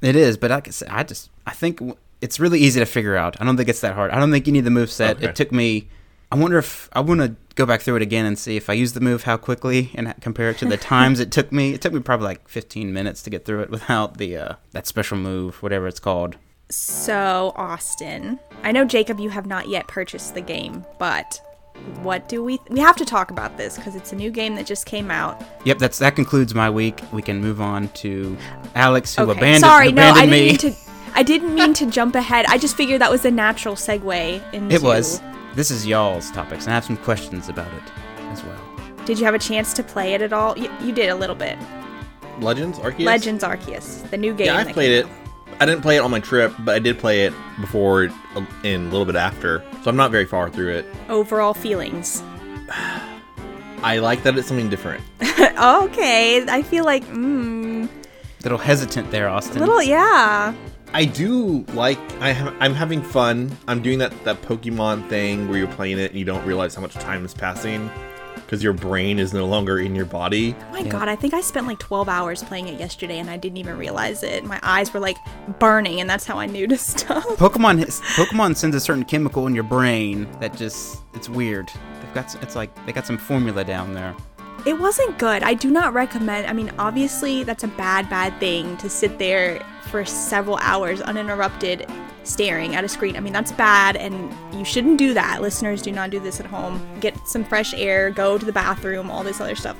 It 0.00 0.14
is, 0.14 0.36
but 0.36 0.50
like 0.50 0.68
I 0.68 0.70
said, 0.70 0.88
I 0.90 1.02
just 1.02 1.30
I 1.46 1.50
think 1.50 1.80
it's 2.20 2.38
really 2.38 2.60
easy 2.60 2.78
to 2.78 2.86
figure 2.86 3.16
out. 3.16 3.40
I 3.40 3.44
don't 3.44 3.56
think 3.56 3.68
it's 3.68 3.80
that 3.80 3.94
hard. 3.94 4.12
I 4.12 4.20
don't 4.20 4.30
think 4.30 4.46
you 4.46 4.52
need 4.52 4.64
the 4.64 4.70
move 4.70 4.90
set. 4.90 5.16
Okay. 5.16 5.26
It 5.26 5.36
took 5.36 5.50
me. 5.50 5.88
I 6.32 6.36
wonder 6.36 6.58
if 6.58 6.88
I 6.92 7.00
want 7.00 7.20
to 7.20 7.36
go 7.54 7.64
back 7.66 7.82
through 7.82 7.96
it 7.96 8.02
again 8.02 8.26
and 8.26 8.36
see 8.38 8.56
if 8.56 8.68
I 8.68 8.72
use 8.72 8.92
the 8.92 9.00
move 9.00 9.22
how 9.22 9.36
quickly 9.36 9.90
and 9.94 10.12
compare 10.20 10.50
it 10.50 10.58
to 10.58 10.64
the 10.64 10.76
times 10.94 11.20
it 11.20 11.30
took 11.30 11.52
me. 11.52 11.72
It 11.74 11.80
took 11.80 11.92
me 11.92 12.00
probably 12.00 12.26
like 12.26 12.48
15 12.48 12.92
minutes 12.92 13.22
to 13.22 13.30
get 13.30 13.44
through 13.44 13.60
it 13.62 13.70
without 13.70 14.18
the 14.18 14.36
uh, 14.36 14.54
that 14.72 14.86
special 14.86 15.16
move, 15.16 15.62
whatever 15.62 15.86
it's 15.86 16.00
called. 16.00 16.36
So, 16.70 17.52
Austin, 17.56 18.40
I 18.62 18.72
know 18.72 18.84
Jacob, 18.84 19.20
you 19.20 19.30
have 19.30 19.46
not 19.46 19.68
yet 19.68 19.86
purchased 19.86 20.34
the 20.34 20.40
game, 20.40 20.84
but 20.98 21.40
what 22.02 22.28
do 22.28 22.42
we? 22.42 22.58
we 22.70 22.80
have 22.80 22.96
to 22.96 23.04
talk 23.04 23.30
about 23.30 23.56
this 23.56 23.76
because 23.76 23.94
it's 23.94 24.12
a 24.12 24.16
new 24.16 24.30
game 24.30 24.54
that 24.56 24.66
just 24.66 24.86
came 24.86 25.10
out. 25.10 25.42
Yep, 25.64 25.78
that's 25.78 25.98
that 25.98 26.16
concludes 26.16 26.54
my 26.54 26.70
week. 26.70 27.00
We 27.12 27.20
can 27.22 27.40
move 27.40 27.60
on 27.60 27.88
to 27.90 28.36
Alex, 28.74 29.14
who 29.14 29.22
Okay, 29.24 29.32
abandoned, 29.38 29.60
sorry, 29.60 29.92
no, 29.92 30.02
I 30.02 30.24
abandoned 30.24 30.30
didn't 30.30 30.44
me. 30.44 30.46
mean 30.48 30.58
to. 30.58 30.74
I 31.16 31.22
didn't 31.22 31.54
mean 31.54 31.74
to 31.80 31.86
jump 31.90 32.14
ahead. 32.16 32.46
I 32.48 32.58
just 32.58 32.76
figured 32.76 33.00
that 33.02 33.10
was 33.10 33.24
a 33.24 33.30
natural 33.30 33.74
segue 33.76 34.52
into. 34.54 34.74
It 34.74 34.82
was. 34.82 35.20
This 35.54 35.70
is 35.70 35.86
y'all's 35.86 36.30
topics, 36.32 36.64
and 36.64 36.72
I 36.72 36.74
have 36.74 36.84
some 36.84 36.96
questions 36.96 37.48
about 37.48 37.72
it 37.72 37.82
as 38.32 38.42
well. 38.42 38.60
Did 39.04 39.18
you 39.18 39.24
have 39.24 39.34
a 39.34 39.38
chance 39.38 39.72
to 39.74 39.82
play 39.82 40.14
it 40.14 40.22
at 40.22 40.32
all? 40.32 40.58
You, 40.58 40.70
you 40.82 40.92
did 40.92 41.08
a 41.10 41.14
little 41.14 41.36
bit. 41.36 41.58
Legends 42.40 42.78
Arceus. 42.78 43.04
Legends 43.04 43.44
Arceus, 43.44 44.10
the 44.10 44.16
new 44.16 44.34
game. 44.34 44.48
Yeah, 44.48 44.56
I've 44.56 44.72
played 44.72 45.04
came 45.04 45.12
it. 45.12 45.60
I 45.60 45.66
didn't 45.66 45.82
play 45.82 45.96
it 45.96 46.00
on 46.00 46.10
my 46.10 46.18
trip, 46.18 46.52
but 46.60 46.74
I 46.74 46.80
did 46.80 46.98
play 46.98 47.24
it 47.24 47.32
before 47.60 48.08
uh, 48.34 48.44
and 48.64 48.88
a 48.88 48.90
little 48.90 49.04
bit 49.04 49.14
after. 49.14 49.62
So 49.82 49.90
I'm 49.90 49.96
not 49.96 50.10
very 50.10 50.24
far 50.24 50.50
through 50.50 50.72
it. 50.72 50.86
out. 50.86 51.10
Overall 51.10 51.54
feelings. 51.54 52.22
I 53.82 53.98
like 53.98 54.22
that 54.24 54.36
it's 54.36 54.48
something 54.48 54.70
different. 54.70 55.04
okay, 55.22 56.44
I 56.48 56.62
feel 56.62 56.84
like, 56.84 57.04
mm, 57.04 57.88
Little 58.42 58.58
hesitant 58.58 59.10
there, 59.10 59.28
Austin. 59.28 59.56
A 59.56 59.60
little, 59.60 59.82
yeah. 59.82 60.52
I 60.94 61.04
do 61.04 61.64
like 61.74 61.98
I 62.20 62.32
ha- 62.32 62.54
I'm 62.60 62.72
having 62.72 63.02
fun. 63.02 63.50
I'm 63.66 63.82
doing 63.82 63.98
that 63.98 64.12
that 64.24 64.40
Pokemon 64.42 65.08
thing 65.08 65.48
where 65.48 65.58
you're 65.58 65.66
playing 65.66 65.98
it 65.98 66.12
and 66.12 66.18
you 66.18 66.24
don't 66.24 66.44
realize 66.46 66.76
how 66.76 66.82
much 66.82 66.94
time 66.94 67.24
is 67.24 67.34
passing 67.34 67.90
because 68.36 68.62
your 68.62 68.72
brain 68.72 69.18
is 69.18 69.34
no 69.34 69.44
longer 69.46 69.80
in 69.80 69.96
your 69.96 70.04
body. 70.04 70.54
Oh 70.68 70.72
my 70.72 70.84
god, 70.84 71.08
I 71.08 71.16
think 71.16 71.34
I 71.34 71.40
spent 71.40 71.66
like 71.66 71.80
12 71.80 72.08
hours 72.08 72.44
playing 72.44 72.68
it 72.68 72.78
yesterday 72.78 73.18
and 73.18 73.28
I 73.28 73.36
didn't 73.36 73.58
even 73.58 73.76
realize 73.76 74.22
it. 74.22 74.44
My 74.44 74.60
eyes 74.62 74.94
were 74.94 75.00
like 75.00 75.16
burning, 75.58 76.00
and 76.00 76.08
that's 76.08 76.26
how 76.26 76.38
I 76.38 76.46
knew 76.46 76.68
to 76.68 76.78
stop. 76.92 77.24
Pokemon 77.38 77.84
Pokemon 78.14 78.56
sends 78.56 78.76
a 78.76 78.80
certain 78.80 79.04
chemical 79.04 79.48
in 79.48 79.54
your 79.54 79.64
brain 79.64 80.28
that 80.38 80.56
just 80.56 80.98
it's 81.14 81.28
weird. 81.28 81.72
They've 82.00 82.14
got 82.14 82.40
it's 82.40 82.54
like 82.54 82.70
they 82.86 82.92
got 82.92 83.04
some 83.04 83.18
formula 83.18 83.64
down 83.64 83.94
there. 83.94 84.14
It 84.66 84.78
wasn't 84.78 85.18
good. 85.18 85.42
I 85.42 85.54
do 85.54 85.70
not 85.70 85.92
recommend. 85.92 86.46
I 86.46 86.54
mean, 86.54 86.72
obviously, 86.78 87.44
that's 87.44 87.64
a 87.64 87.68
bad, 87.68 88.08
bad 88.08 88.38
thing 88.40 88.76
to 88.78 88.88
sit 88.88 89.18
there 89.18 89.60
for 89.90 90.04
several 90.04 90.56
hours 90.62 91.02
uninterrupted 91.02 91.86
staring 92.22 92.74
at 92.74 92.82
a 92.82 92.88
screen. 92.88 93.16
I 93.16 93.20
mean, 93.20 93.34
that's 93.34 93.52
bad, 93.52 93.96
and 93.96 94.32
you 94.54 94.64
shouldn't 94.64 94.98
do 94.98 95.12
that. 95.14 95.42
Listeners, 95.42 95.82
do 95.82 95.92
not 95.92 96.08
do 96.08 96.18
this 96.18 96.40
at 96.40 96.46
home. 96.46 96.80
Get 97.00 97.14
some 97.28 97.44
fresh 97.44 97.74
air, 97.74 98.10
go 98.10 98.38
to 98.38 98.44
the 98.44 98.52
bathroom, 98.52 99.10
all 99.10 99.22
this 99.22 99.40
other 99.40 99.54
stuff. 99.54 99.76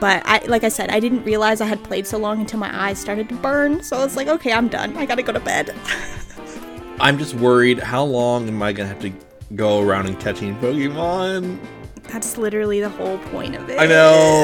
But 0.00 0.22
I, 0.24 0.38
like 0.46 0.64
I 0.64 0.70
said, 0.70 0.90
I 0.90 0.98
didn't 0.98 1.24
realize 1.24 1.60
I 1.60 1.66
had 1.66 1.84
played 1.84 2.06
so 2.06 2.16
long 2.16 2.40
until 2.40 2.58
my 2.58 2.88
eyes 2.88 2.98
started 2.98 3.28
to 3.28 3.34
burn. 3.36 3.82
So 3.82 3.98
I 3.98 4.04
was 4.04 4.16
like, 4.16 4.26
okay, 4.26 4.52
I'm 4.52 4.68
done. 4.68 4.96
I 4.96 5.04
gotta 5.04 5.22
go 5.22 5.32
to 5.32 5.40
bed. 5.40 5.74
I'm 7.00 7.18
just 7.18 7.34
worried 7.34 7.78
how 7.78 8.04
long 8.04 8.48
am 8.48 8.62
I 8.62 8.72
gonna 8.72 8.88
have 8.88 9.00
to 9.00 9.12
go 9.54 9.80
around 9.80 10.06
and 10.06 10.18
catching 10.18 10.56
Pokemon? 10.56 11.58
That's 12.12 12.36
literally 12.36 12.80
the 12.80 12.90
whole 12.90 13.18
point 13.18 13.54
of 13.56 13.68
it. 13.70 13.78
I 13.80 13.86
know. 13.86 14.42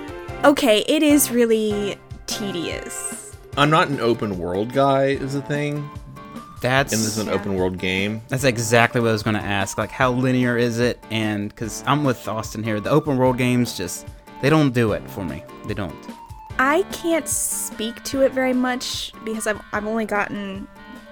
Okay, 0.42 0.84
it 0.88 1.02
is 1.02 1.30
really 1.30 1.96
tedious. 2.26 3.36
I'm 3.58 3.68
not 3.68 3.88
an 3.88 4.00
open 4.00 4.38
world 4.38 4.72
guy, 4.72 5.08
is 5.08 5.34
the 5.34 5.42
thing, 5.42 5.86
That's 6.62 6.94
and 6.94 7.02
this 7.02 7.08
is 7.08 7.18
an 7.18 7.26
Yeah. 7.26 7.34
open 7.34 7.56
world 7.56 7.76
game. 7.76 8.22
That's 8.28 8.44
exactly 8.44 9.02
what 9.02 9.10
I 9.10 9.12
was 9.12 9.22
going 9.22 9.36
to 9.36 9.42
ask. 9.42 9.76
Like, 9.76 9.90
how 9.90 10.12
linear 10.12 10.56
is 10.56 10.78
it? 10.78 10.98
And 11.10 11.50
because 11.50 11.84
I'm 11.86 12.04
with 12.04 12.26
Austin 12.26 12.62
here, 12.62 12.80
the 12.80 12.88
open 12.88 13.18
world 13.18 13.36
games 13.36 13.76
just 13.76 14.06
they 14.40 14.48
don't 14.48 14.72
do 14.72 14.92
it 14.92 15.02
for 15.10 15.24
me. 15.26 15.44
They 15.66 15.74
don't. 15.74 15.94
I 16.58 16.84
can't 16.84 17.28
speak 17.28 18.02
to 18.04 18.22
it 18.22 18.32
very 18.32 18.54
much 18.54 19.12
because 19.26 19.46
I've, 19.46 19.60
I've 19.74 19.86
only 19.86 20.06
gotten 20.06 20.66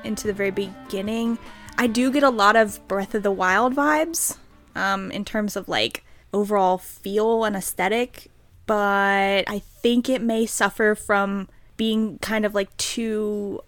into 0.04 0.26
the 0.26 0.32
very 0.32 0.52
beginning. 0.52 1.36
I 1.76 1.86
do 1.86 2.10
get 2.10 2.22
a 2.22 2.30
lot 2.30 2.56
of 2.56 2.80
Breath 2.88 3.14
of 3.14 3.22
the 3.22 3.30
Wild 3.30 3.74
vibes 3.74 4.38
um, 4.74 5.10
in 5.10 5.24
terms 5.24 5.56
of 5.56 5.68
like 5.68 6.04
overall 6.32 6.78
feel 6.78 7.44
and 7.44 7.56
aesthetic, 7.56 8.28
but 8.66 9.44
I 9.48 9.62
think 9.82 10.08
it 10.08 10.22
may 10.22 10.46
suffer 10.46 10.94
from 10.94 11.48
being 11.76 12.18
kind 12.18 12.44
of 12.44 12.54
like 12.54 12.76
too 12.76 13.60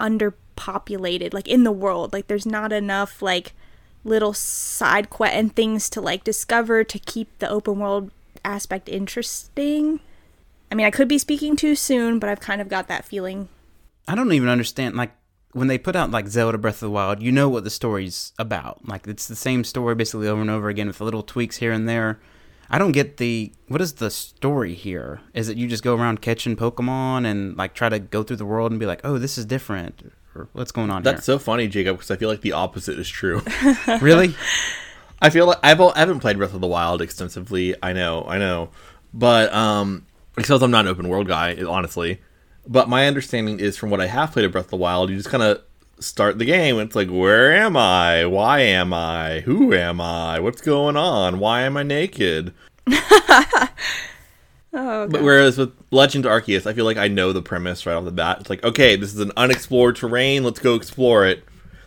underpopulated, 0.00 1.34
like 1.34 1.48
in 1.48 1.64
the 1.64 1.72
world. 1.72 2.12
Like 2.12 2.28
there's 2.28 2.46
not 2.46 2.72
enough 2.72 3.20
like 3.20 3.52
little 4.04 4.32
side 4.32 5.10
quest 5.10 5.34
and 5.34 5.54
things 5.54 5.90
to 5.90 6.00
like 6.00 6.24
discover 6.24 6.84
to 6.84 6.98
keep 6.98 7.38
the 7.38 7.48
open 7.48 7.78
world 7.78 8.10
aspect 8.44 8.88
interesting. 8.88 10.00
I 10.70 10.74
mean, 10.74 10.86
I 10.86 10.90
could 10.90 11.08
be 11.08 11.18
speaking 11.18 11.56
too 11.56 11.74
soon, 11.74 12.18
but 12.18 12.30
I've 12.30 12.40
kind 12.40 12.60
of 12.60 12.68
got 12.68 12.88
that 12.88 13.04
feeling. 13.04 13.48
I 14.06 14.14
don't 14.14 14.32
even 14.32 14.48
understand. 14.48 14.96
Like 14.96 15.12
when 15.52 15.68
they 15.68 15.78
put 15.78 15.96
out 15.96 16.10
like 16.10 16.28
Zelda 16.28 16.58
Breath 16.58 16.76
of 16.76 16.80
the 16.80 16.90
Wild, 16.90 17.22
you 17.22 17.32
know 17.32 17.48
what 17.48 17.64
the 17.64 17.70
story's 17.70 18.32
about. 18.38 18.86
Like 18.86 19.06
it's 19.06 19.28
the 19.28 19.36
same 19.36 19.64
story 19.64 19.94
basically 19.94 20.28
over 20.28 20.40
and 20.40 20.50
over 20.50 20.68
again 20.68 20.86
with 20.86 21.00
little 21.00 21.22
tweaks 21.22 21.56
here 21.56 21.72
and 21.72 21.88
there. 21.88 22.18
I 22.70 22.78
don't 22.78 22.92
get 22.92 23.16
the 23.16 23.52
what 23.68 23.80
is 23.80 23.94
the 23.94 24.10
story 24.10 24.74
here? 24.74 25.20
Is 25.32 25.48
it 25.48 25.56
you 25.56 25.66
just 25.66 25.82
go 25.82 25.96
around 25.96 26.20
catching 26.20 26.54
Pokemon 26.54 27.24
and 27.24 27.56
like 27.56 27.74
try 27.74 27.88
to 27.88 27.98
go 27.98 28.22
through 28.22 28.36
the 28.36 28.44
world 28.44 28.72
and 28.72 28.78
be 28.78 28.86
like, 28.86 29.00
oh, 29.04 29.16
this 29.18 29.38
is 29.38 29.46
different, 29.46 30.12
or 30.34 30.48
what's 30.52 30.70
going 30.70 30.90
on 30.90 31.02
That's 31.02 31.24
so 31.24 31.38
funny, 31.38 31.66
Jacob, 31.66 31.96
because 31.96 32.10
I 32.10 32.16
feel 32.16 32.28
like 32.28 32.42
the 32.42 32.52
opposite 32.52 32.98
is 32.98 33.08
true. 33.08 33.42
really? 34.02 34.34
I 35.20 35.30
feel 35.30 35.46
like 35.46 35.58
I've 35.62 35.80
I 35.80 35.98
haven't 35.98 36.20
played 36.20 36.36
Breath 36.36 36.54
of 36.54 36.60
the 36.60 36.66
Wild 36.66 37.00
extensively. 37.00 37.74
I 37.82 37.94
know, 37.94 38.24
I 38.28 38.36
know, 38.36 38.68
but 39.14 39.52
um, 39.54 40.04
because 40.36 40.62
I'm 40.62 40.70
not 40.70 40.84
an 40.84 40.88
open 40.88 41.08
world 41.08 41.26
guy, 41.26 41.56
honestly. 41.66 42.20
But 42.68 42.88
my 42.88 43.06
understanding 43.06 43.58
is 43.58 43.76
from 43.76 43.90
what 43.90 44.00
I 44.00 44.06
have 44.06 44.32
played 44.32 44.44
of 44.44 44.52
Breath 44.52 44.66
of 44.66 44.70
the 44.70 44.76
Wild, 44.76 45.10
you 45.10 45.16
just 45.16 45.30
kind 45.30 45.42
of 45.42 45.62
start 45.98 46.38
the 46.38 46.44
game. 46.44 46.78
And 46.78 46.86
it's 46.86 46.94
like, 46.94 47.08
where 47.08 47.52
am 47.52 47.76
I? 47.76 48.26
Why 48.26 48.60
am 48.60 48.92
I? 48.92 49.40
Who 49.40 49.72
am 49.72 50.00
I? 50.00 50.38
What's 50.38 50.60
going 50.60 50.96
on? 50.96 51.38
Why 51.38 51.62
am 51.62 51.76
I 51.76 51.82
naked? 51.82 52.52
Oh, 54.72 55.08
But 55.08 55.22
whereas 55.22 55.56
with 55.56 55.72
Legend 55.90 56.24
Arceus, 56.24 56.66
I 56.66 56.74
feel 56.74 56.84
like 56.84 56.98
I 56.98 57.08
know 57.08 57.32
the 57.32 57.42
premise 57.42 57.86
right 57.86 57.94
off 57.94 58.04
the 58.04 58.10
bat. 58.12 58.40
It's 58.40 58.50
like, 58.50 58.62
okay, 58.62 58.96
this 58.96 59.14
is 59.14 59.20
an 59.20 59.32
unexplored 59.36 59.96
terrain. 59.96 60.44
Let's 60.44 60.60
go 60.60 60.74
explore 60.74 61.26
it. 61.26 61.42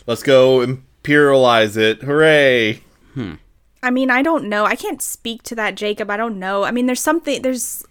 Let's 0.07 0.23
go 0.23 0.65
imperialize 0.65 1.77
it. 1.77 2.01
Hooray! 2.01 2.81
Hmm. 3.13 3.35
I 3.83 3.91
mean, 3.91 4.09
I 4.09 4.21
don't 4.21 4.49
know. 4.49 4.65
I 4.65 4.75
can't 4.75 5.01
speak 5.01 5.43
to 5.43 5.55
that, 5.55 5.75
Jacob. 5.75 6.09
I 6.09 6.17
don't 6.17 6.39
know. 6.39 6.63
I 6.63 6.71
mean, 6.71 6.85
there's 6.85 6.99
something, 6.99 7.41
there's 7.41 7.85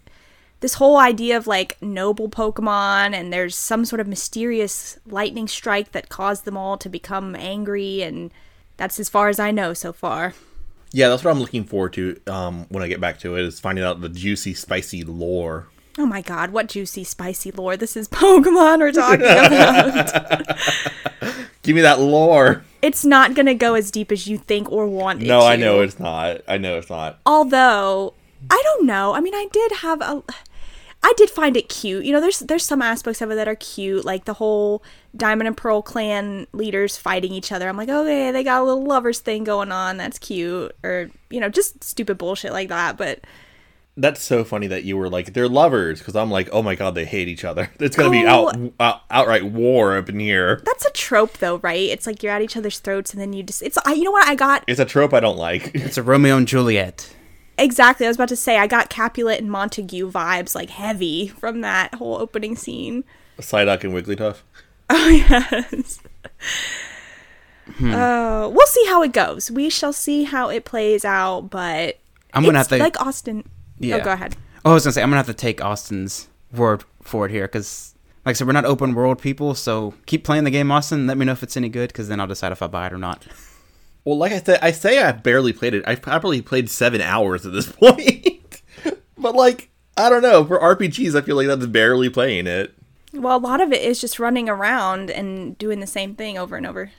this 0.61 0.75
whole 0.75 0.96
idea 0.99 1.37
of 1.37 1.46
like 1.46 1.81
noble 1.83 2.29
Pokemon, 2.29 3.14
and 3.14 3.33
there's 3.33 3.57
some 3.57 3.85
sort 3.85 4.01
of 4.01 4.07
mysterious 4.07 4.99
lightning 5.07 5.49
strike 5.49 5.92
that 5.92 6.09
caused 6.09 6.44
them 6.44 6.57
all 6.57 6.77
to 6.79 6.88
become 6.88 7.35
angry, 7.35 8.03
and 8.03 8.31
that's 8.77 9.01
as 9.01 9.09
far 9.09 9.29
as 9.29 9.38
I 9.38 9.51
know 9.51 9.73
so 9.75 9.92
far. 9.92 10.35
Yeah, 10.92 11.09
that's 11.09 11.23
what 11.25 11.31
I'm 11.31 11.38
looking 11.40 11.64
forward 11.64 11.92
to 11.94 12.20
um, 12.27 12.66
when 12.68 12.83
I 12.83 12.88
get 12.88 13.01
back 13.01 13.18
to 13.20 13.37
it. 13.37 13.42
Is 13.44 13.61
finding 13.61 13.85
out 13.85 14.01
the 14.01 14.09
juicy, 14.09 14.55
spicy 14.55 15.05
lore. 15.05 15.68
Oh 15.99 16.07
my 16.07 16.20
god, 16.23 16.51
what 16.51 16.68
juicy, 16.68 17.05
spicy 17.05 17.51
lore. 17.51 17.77
This 17.77 17.96
is 17.96 18.09
Pokemon 18.11 18.79
we're 18.81 18.92
talking 18.92 19.25
about. 19.27 20.57
Give 21.62 21.77
me 21.77 21.83
that 21.83 22.01
lore. 22.01 22.64
it's 22.81 23.05
not 23.05 23.35
gonna 23.35 23.55
go 23.55 23.75
as 23.75 23.90
deep 23.90 24.11
as 24.11 24.27
you 24.27 24.38
think 24.38 24.70
or 24.73 24.87
want 24.88 25.23
it 25.23 25.27
No, 25.27 25.40
I 25.40 25.57
know 25.57 25.81
it's 25.83 26.01
not. 26.01 26.40
I 26.49 26.57
know 26.59 26.79
it's 26.79 26.88
not. 26.90 27.18
although 27.27 28.14
I 28.51 28.61
don't 28.64 28.87
know. 28.87 29.14
I 29.14 29.20
mean, 29.20 29.35
I 29.35 29.46
did 29.53 29.73
have 29.83 30.01
a 30.01 30.23
I 31.03 31.13
did 31.17 31.31
find 31.31 31.57
it 31.57 31.69
cute. 31.69 32.05
You 32.05 32.13
know, 32.13 32.21
there's 32.21 32.41
there's 32.41 32.65
some 32.65 32.83
aspects 32.83 33.21
of 33.23 33.31
it 33.31 33.35
that 33.37 33.49
are 33.49 33.55
cute, 33.55 34.05
like 34.05 34.27
the 34.27 34.35
whole 34.35 34.83
Diamond 35.17 35.49
and 35.49 35.57
Pearl 35.57 35.81
clan 35.83 36.47
leaders 36.53 36.97
fighting 36.99 37.33
each 37.33 37.51
other. 37.53 37.69
I'm 37.69 37.77
like, 37.77 37.89
okay, 37.89 38.31
they 38.31 38.45
got 38.45 38.61
a 38.61 38.65
little 38.65 38.85
lovers 38.85 39.19
thing 39.21 39.45
going 39.45 39.73
on. 39.73 39.97
That's 39.97 40.19
cute, 40.19 40.77
or 40.85 41.11
you 41.31 41.41
know, 41.41 41.49
just 41.49 41.83
stupid 41.83 42.19
bullshit 42.19 42.53
like 42.53 42.69
that. 42.69 42.99
But 42.99 43.21
That's 43.97 44.21
so 44.23 44.45
funny 44.45 44.67
that 44.69 44.85
you 44.85 44.97
were 44.99 45.09
like 45.09 45.33
they're 45.33 45.49
lovers 45.49 45.99
because 46.01 46.15
I'm 46.17 46.31
like, 46.31 46.51
oh 46.53 46.63
my 46.63 46.75
god, 46.75 46.95
they 46.95 47.07
hate 47.07 47.29
each 47.29 47.45
other. 47.45 47.71
It's 47.81 47.97
gonna 47.97 48.11
be 48.11 48.25
Oh. 48.27 48.49
out, 48.49 48.73
out 48.79 49.01
outright 49.11 49.45
war 49.47 49.97
up 49.97 50.11
in 50.11 50.21
here. 50.21 50.61
that's 50.67 50.85
a 50.85 50.91
trope, 50.91 51.39
though, 51.39 51.57
right? 51.59 51.89
It's 51.89 52.07
like 52.07 52.23
you're 52.23 52.33
at 52.33 52.43
each 52.43 52.57
other's 52.59 52.79
throats, 52.79 53.13
and 53.13 53.21
then 53.21 53.33
you 53.33 53.43
just 53.43 53.63
it's 53.63 53.79
I, 53.87 53.95
you 53.95 54.05
know 54.05 54.11
what 54.13 54.29
I 54.29 54.35
got 54.35 54.65
It's 54.69 54.79
a 54.81 54.85
trope 54.85 55.15
I 55.15 55.21
don't 55.21 55.39
like. 55.39 55.71
It's 55.75 55.97
a 55.97 56.03
Romeo 56.03 56.37
and 56.37 56.47
Juliet. 56.47 57.15
Exactly. 57.61 58.07
I 58.07 58.11
was 58.11 58.16
about 58.16 58.29
to 58.31 58.37
say 58.37 58.59
I 58.59 58.66
got 58.66 58.90
Capulet 58.90 59.40
and 59.40 59.51
Montague 59.51 60.11
vibes, 60.11 60.55
like 60.55 60.70
heavy 60.70 61.29
from 61.29 61.61
that 61.61 61.94
whole 61.94 62.16
opening 62.16 62.57
scene. 62.57 63.05
Psyduck 63.38 63.85
and 63.85 63.92
Wigglytuff. 63.92 64.38
Oh 64.92 65.09
yes. 65.09 66.01
Uh, 67.81 68.51
we'll 68.53 68.66
see 68.66 68.85
how 68.87 69.03
it 69.03 69.12
goes. 69.12 69.49
We 69.51 69.70
shall 69.70 69.92
see 69.92 70.25
how 70.25 70.49
it 70.49 70.64
plays 70.64 71.05
out, 71.05 71.42
but 71.42 72.01
I'm 72.35 72.44
gonna 72.44 72.59
it's 72.59 72.68
have 72.70 72.79
to 72.79 72.83
like 72.83 73.01
Austin. 73.01 73.49
Yeah. 73.79 73.96
Oh, 73.96 74.05
go 74.05 74.12
ahead. 74.12 74.37
Oh, 74.64 74.73
I 74.73 74.75
was 74.75 74.85
gonna 74.85 74.92
say 74.92 75.03
I'm 75.03 75.11
gonna 75.11 75.18
have 75.18 75.27
to 75.27 75.35
take 75.35 75.62
Austin's 75.62 76.29
word 76.53 76.83
for 77.03 77.27
it 77.27 77.31
here 77.31 77.46
because, 77.46 77.94
like 78.27 78.33
I 78.33 78.35
said, 78.35 78.46
we're 78.46 78.53
not 78.53 78.64
open 78.64 78.94
world 78.94 79.23
people. 79.23 79.55
So 79.55 79.94
keep 80.07 80.25
playing 80.25 80.44
the 80.44 80.51
game, 80.51 80.70
Austin. 80.70 81.07
Let 81.07 81.16
me 81.16 81.25
know 81.25 81.33
if 81.33 81.42
it's 81.42 81.57
any 81.57 81.68
good 81.68 81.88
because 81.88 82.09
then 82.09 82.20
I'll 82.20 82.27
decide 82.27 82.53
if 82.53 82.62
I 82.62 82.66
buy 82.66 82.88
it 82.88 82.92
or 82.92 82.99
not. 82.99 83.27
Well, 84.05 84.17
like 84.19 84.33
I 84.33 84.41
said, 84.41 84.59
I 84.63 84.71
say 84.73 85.03
I 85.03 85.13
barely 85.13 85.53
played 85.53 85.75
it. 85.75 85.85
I've 85.87 86.03
probably 86.03 86.41
played 86.43 86.71
seven 86.71 87.01
hours 87.01 87.45
at 87.47 87.53
this 87.53 87.71
point. 87.73 88.63
but 89.19 89.35
like, 89.35 89.71
I 89.97 90.09
don't 90.09 90.23
know. 90.23 90.45
For 90.45 90.59
RPGs, 90.59 91.15
I 91.15 91.23
feel 91.23 91.37
like 91.37 91.47
that's 91.47 91.67
barely 91.67 92.09
playing 92.09 92.47
it. 92.47 92.75
Well, 93.13 93.37
a 93.37 93.39
lot 93.39 93.61
of 93.61 93.73
it 93.73 93.83
is 93.83 94.01
just 94.01 94.19
running 94.19 94.49
around 94.49 95.11
and 95.11 95.59
doing 95.59 95.81
the 95.81 95.87
same 95.87 96.15
thing 96.15 96.39
over 96.39 96.57
and 96.57 96.67
over. 96.67 96.91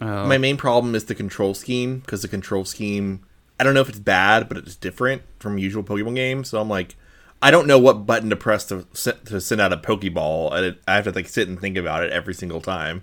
Oh, 0.00 0.26
My 0.26 0.38
main 0.38 0.56
problem 0.56 0.94
is 0.94 1.04
the 1.06 1.14
control 1.14 1.54
scheme 1.54 1.98
because 2.00 2.22
the 2.22 2.28
control 2.28 2.64
scheme. 2.64 3.24
I 3.58 3.64
don't 3.64 3.72
know 3.74 3.80
if 3.80 3.88
it's 3.88 3.98
bad, 3.98 4.48
but 4.48 4.58
it's 4.58 4.76
different 4.76 5.22
from 5.38 5.56
usual 5.58 5.82
Pokemon 5.82 6.14
games. 6.14 6.48
So 6.50 6.60
I'm 6.60 6.68
like, 6.68 6.94
I 7.42 7.50
don't 7.50 7.66
know 7.66 7.78
what 7.78 8.06
button 8.06 8.30
to 8.30 8.36
press 8.36 8.64
to 8.66 8.86
to 9.24 9.40
send 9.40 9.60
out 9.60 9.72
a 9.72 9.76
Pokeball. 9.76 10.52
and 10.52 10.76
I 10.86 10.94
have 10.94 11.04
to 11.04 11.10
like 11.12 11.28
sit 11.28 11.48
and 11.48 11.58
think 11.60 11.76
about 11.76 12.04
it 12.04 12.12
every 12.12 12.34
single 12.34 12.60
time. 12.60 13.02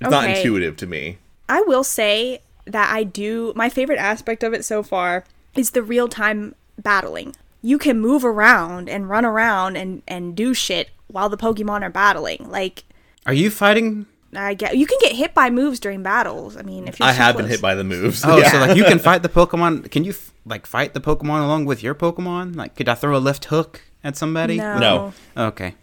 It's 0.00 0.10
not 0.10 0.28
intuitive 0.28 0.76
to 0.78 0.86
me. 0.86 1.18
I 1.48 1.62
will 1.62 1.84
say 1.84 2.40
that 2.66 2.90
I 2.92 3.04
do. 3.04 3.52
My 3.56 3.68
favorite 3.68 3.98
aspect 3.98 4.42
of 4.42 4.52
it 4.54 4.64
so 4.64 4.82
far 4.82 5.24
is 5.56 5.70
the 5.72 5.82
real 5.82 6.08
time 6.08 6.54
battling. 6.80 7.34
you 7.62 7.78
can 7.78 7.98
move 8.00 8.24
around 8.24 8.88
and 8.90 9.08
run 9.08 9.24
around 9.24 9.76
and 9.76 10.02
and 10.06 10.34
do 10.36 10.52
shit 10.52 10.90
while 11.06 11.28
the 11.28 11.36
Pokemon 11.36 11.82
are 11.82 11.90
battling. 11.90 12.48
Like 12.50 12.84
Are 13.26 13.32
you 13.32 13.50
fighting? 13.50 14.06
I 14.36 14.54
get 14.54 14.76
you 14.76 14.84
can 14.86 14.98
get 15.00 15.12
hit 15.12 15.32
by 15.32 15.48
moves 15.50 15.78
during 15.80 16.02
battles. 16.02 16.56
I 16.56 16.62
mean, 16.62 16.88
if 16.88 16.98
you're 16.98 17.08
I 17.08 17.12
too 17.12 17.18
have 17.22 17.36
been 17.36 17.46
hit 17.46 17.62
by 17.62 17.74
the 17.76 17.84
moves. 17.84 18.22
Oh, 18.24 18.36
Yeah. 18.40 18.50
so 18.50 18.58
like 18.58 18.76
you 18.76 18.84
can 18.84 18.98
fight 18.98 19.22
the 19.22 19.28
Pokemon. 19.28 19.90
Can 19.90 20.02
you 20.04 20.10
f- 20.10 20.32
like 20.44 20.66
fight 20.66 20.92
the 20.92 21.00
Pokemon 21.00 21.42
along 21.44 21.64
with 21.66 21.82
your 21.82 21.94
Pokemon? 21.94 22.56
Like, 22.56 22.74
could 22.74 22.88
I 22.88 22.94
throw 22.96 23.16
a 23.16 23.22
left 23.22 23.44
hook 23.46 23.82
at 24.02 24.16
somebody? 24.16 24.56
No. 24.58 24.78
No. 24.78 25.12
Okay. 25.36 25.74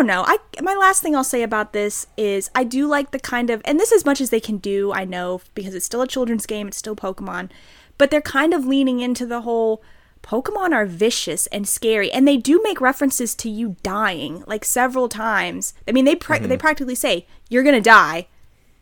Don't 0.00 0.06
know. 0.06 0.24
I 0.26 0.38
my 0.62 0.74
last 0.74 1.02
thing 1.02 1.14
I'll 1.14 1.22
say 1.22 1.42
about 1.42 1.74
this 1.74 2.06
is 2.16 2.50
I 2.54 2.64
do 2.64 2.86
like 2.86 3.10
the 3.10 3.18
kind 3.18 3.50
of 3.50 3.60
and 3.66 3.78
this 3.78 3.92
as 3.92 4.06
much 4.06 4.22
as 4.22 4.30
they 4.30 4.40
can 4.40 4.56
do, 4.56 4.94
I 4.94 5.04
know 5.04 5.42
because 5.54 5.74
it's 5.74 5.84
still 5.84 6.00
a 6.00 6.08
children's 6.08 6.46
game, 6.46 6.68
it's 6.68 6.78
still 6.78 6.96
Pokemon, 6.96 7.50
but 7.98 8.10
they're 8.10 8.22
kind 8.22 8.54
of 8.54 8.64
leaning 8.64 9.00
into 9.00 9.26
the 9.26 9.42
whole 9.42 9.82
Pokemon 10.22 10.72
are 10.72 10.86
vicious 10.86 11.48
and 11.48 11.68
scary 11.68 12.10
and 12.10 12.26
they 12.26 12.38
do 12.38 12.62
make 12.62 12.80
references 12.80 13.34
to 13.34 13.50
you 13.50 13.76
dying 13.82 14.42
like 14.46 14.64
several 14.64 15.06
times. 15.06 15.74
I 15.86 15.92
mean, 15.92 16.06
they 16.06 16.16
pra- 16.16 16.40
they 16.40 16.46
mm-hmm. 16.46 16.56
practically 16.56 16.94
say 16.94 17.26
you're 17.50 17.62
going 17.62 17.74
to 17.74 17.82
die. 17.82 18.28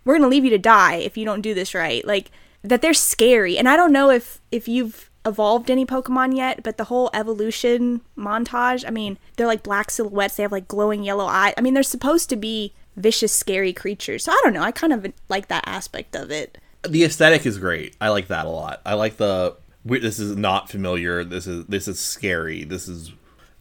We're 0.04 0.18
going 0.18 0.22
to 0.22 0.28
leave 0.28 0.44
you 0.44 0.50
to 0.50 0.58
die 0.58 0.98
if 0.98 1.16
you 1.16 1.24
don't 1.24 1.40
do 1.40 1.52
this 1.52 1.74
right. 1.74 2.06
Like 2.06 2.30
that 2.62 2.80
they're 2.80 2.94
scary. 2.94 3.58
And 3.58 3.68
I 3.68 3.76
don't 3.76 3.92
know 3.92 4.10
if 4.10 4.40
if 4.52 4.68
you've 4.68 5.10
evolved 5.26 5.70
any 5.70 5.84
Pokemon 5.84 6.36
yet, 6.36 6.62
but 6.62 6.76
the 6.78 6.84
whole 6.84 7.10
evolution 7.12 8.00
montage, 8.16 8.84
I 8.86 8.90
mean, 8.90 9.18
they're 9.36 9.46
like 9.46 9.62
black 9.62 9.90
silhouettes, 9.90 10.36
they 10.36 10.42
have 10.42 10.52
like 10.52 10.68
glowing 10.68 11.02
yellow 11.02 11.26
eyes. 11.26 11.54
I 11.56 11.60
mean, 11.60 11.74
they're 11.74 11.82
supposed 11.82 12.28
to 12.30 12.36
be 12.36 12.72
vicious, 12.96 13.32
scary 13.32 13.72
creatures. 13.72 14.24
So 14.24 14.32
I 14.32 14.40
don't 14.42 14.54
know, 14.54 14.62
I 14.62 14.72
kind 14.72 14.92
of 14.92 15.12
like 15.28 15.48
that 15.48 15.64
aspect 15.66 16.16
of 16.16 16.30
it. 16.30 16.58
the 16.88 17.04
aesthetic 17.04 17.44
is 17.46 17.58
great. 17.58 17.96
I 18.00 18.08
like 18.08 18.28
that 18.28 18.46
a 18.46 18.50
lot. 18.50 18.80
I 18.86 18.94
like 18.94 19.16
the 19.16 19.56
this 19.84 20.18
is 20.18 20.36
not 20.36 20.68
familiar. 20.68 21.24
This 21.24 21.46
is 21.46 21.64
this 21.66 21.88
is 21.88 21.98
scary. 21.98 22.64
This 22.64 22.88
is 22.88 23.12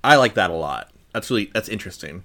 I 0.04 0.16
like 0.16 0.34
that 0.36 0.50
a 0.50 0.56
lot. 0.56 0.92
That's 1.14 1.30
really 1.30 1.50
that's 1.54 1.70
interesting. 1.70 2.24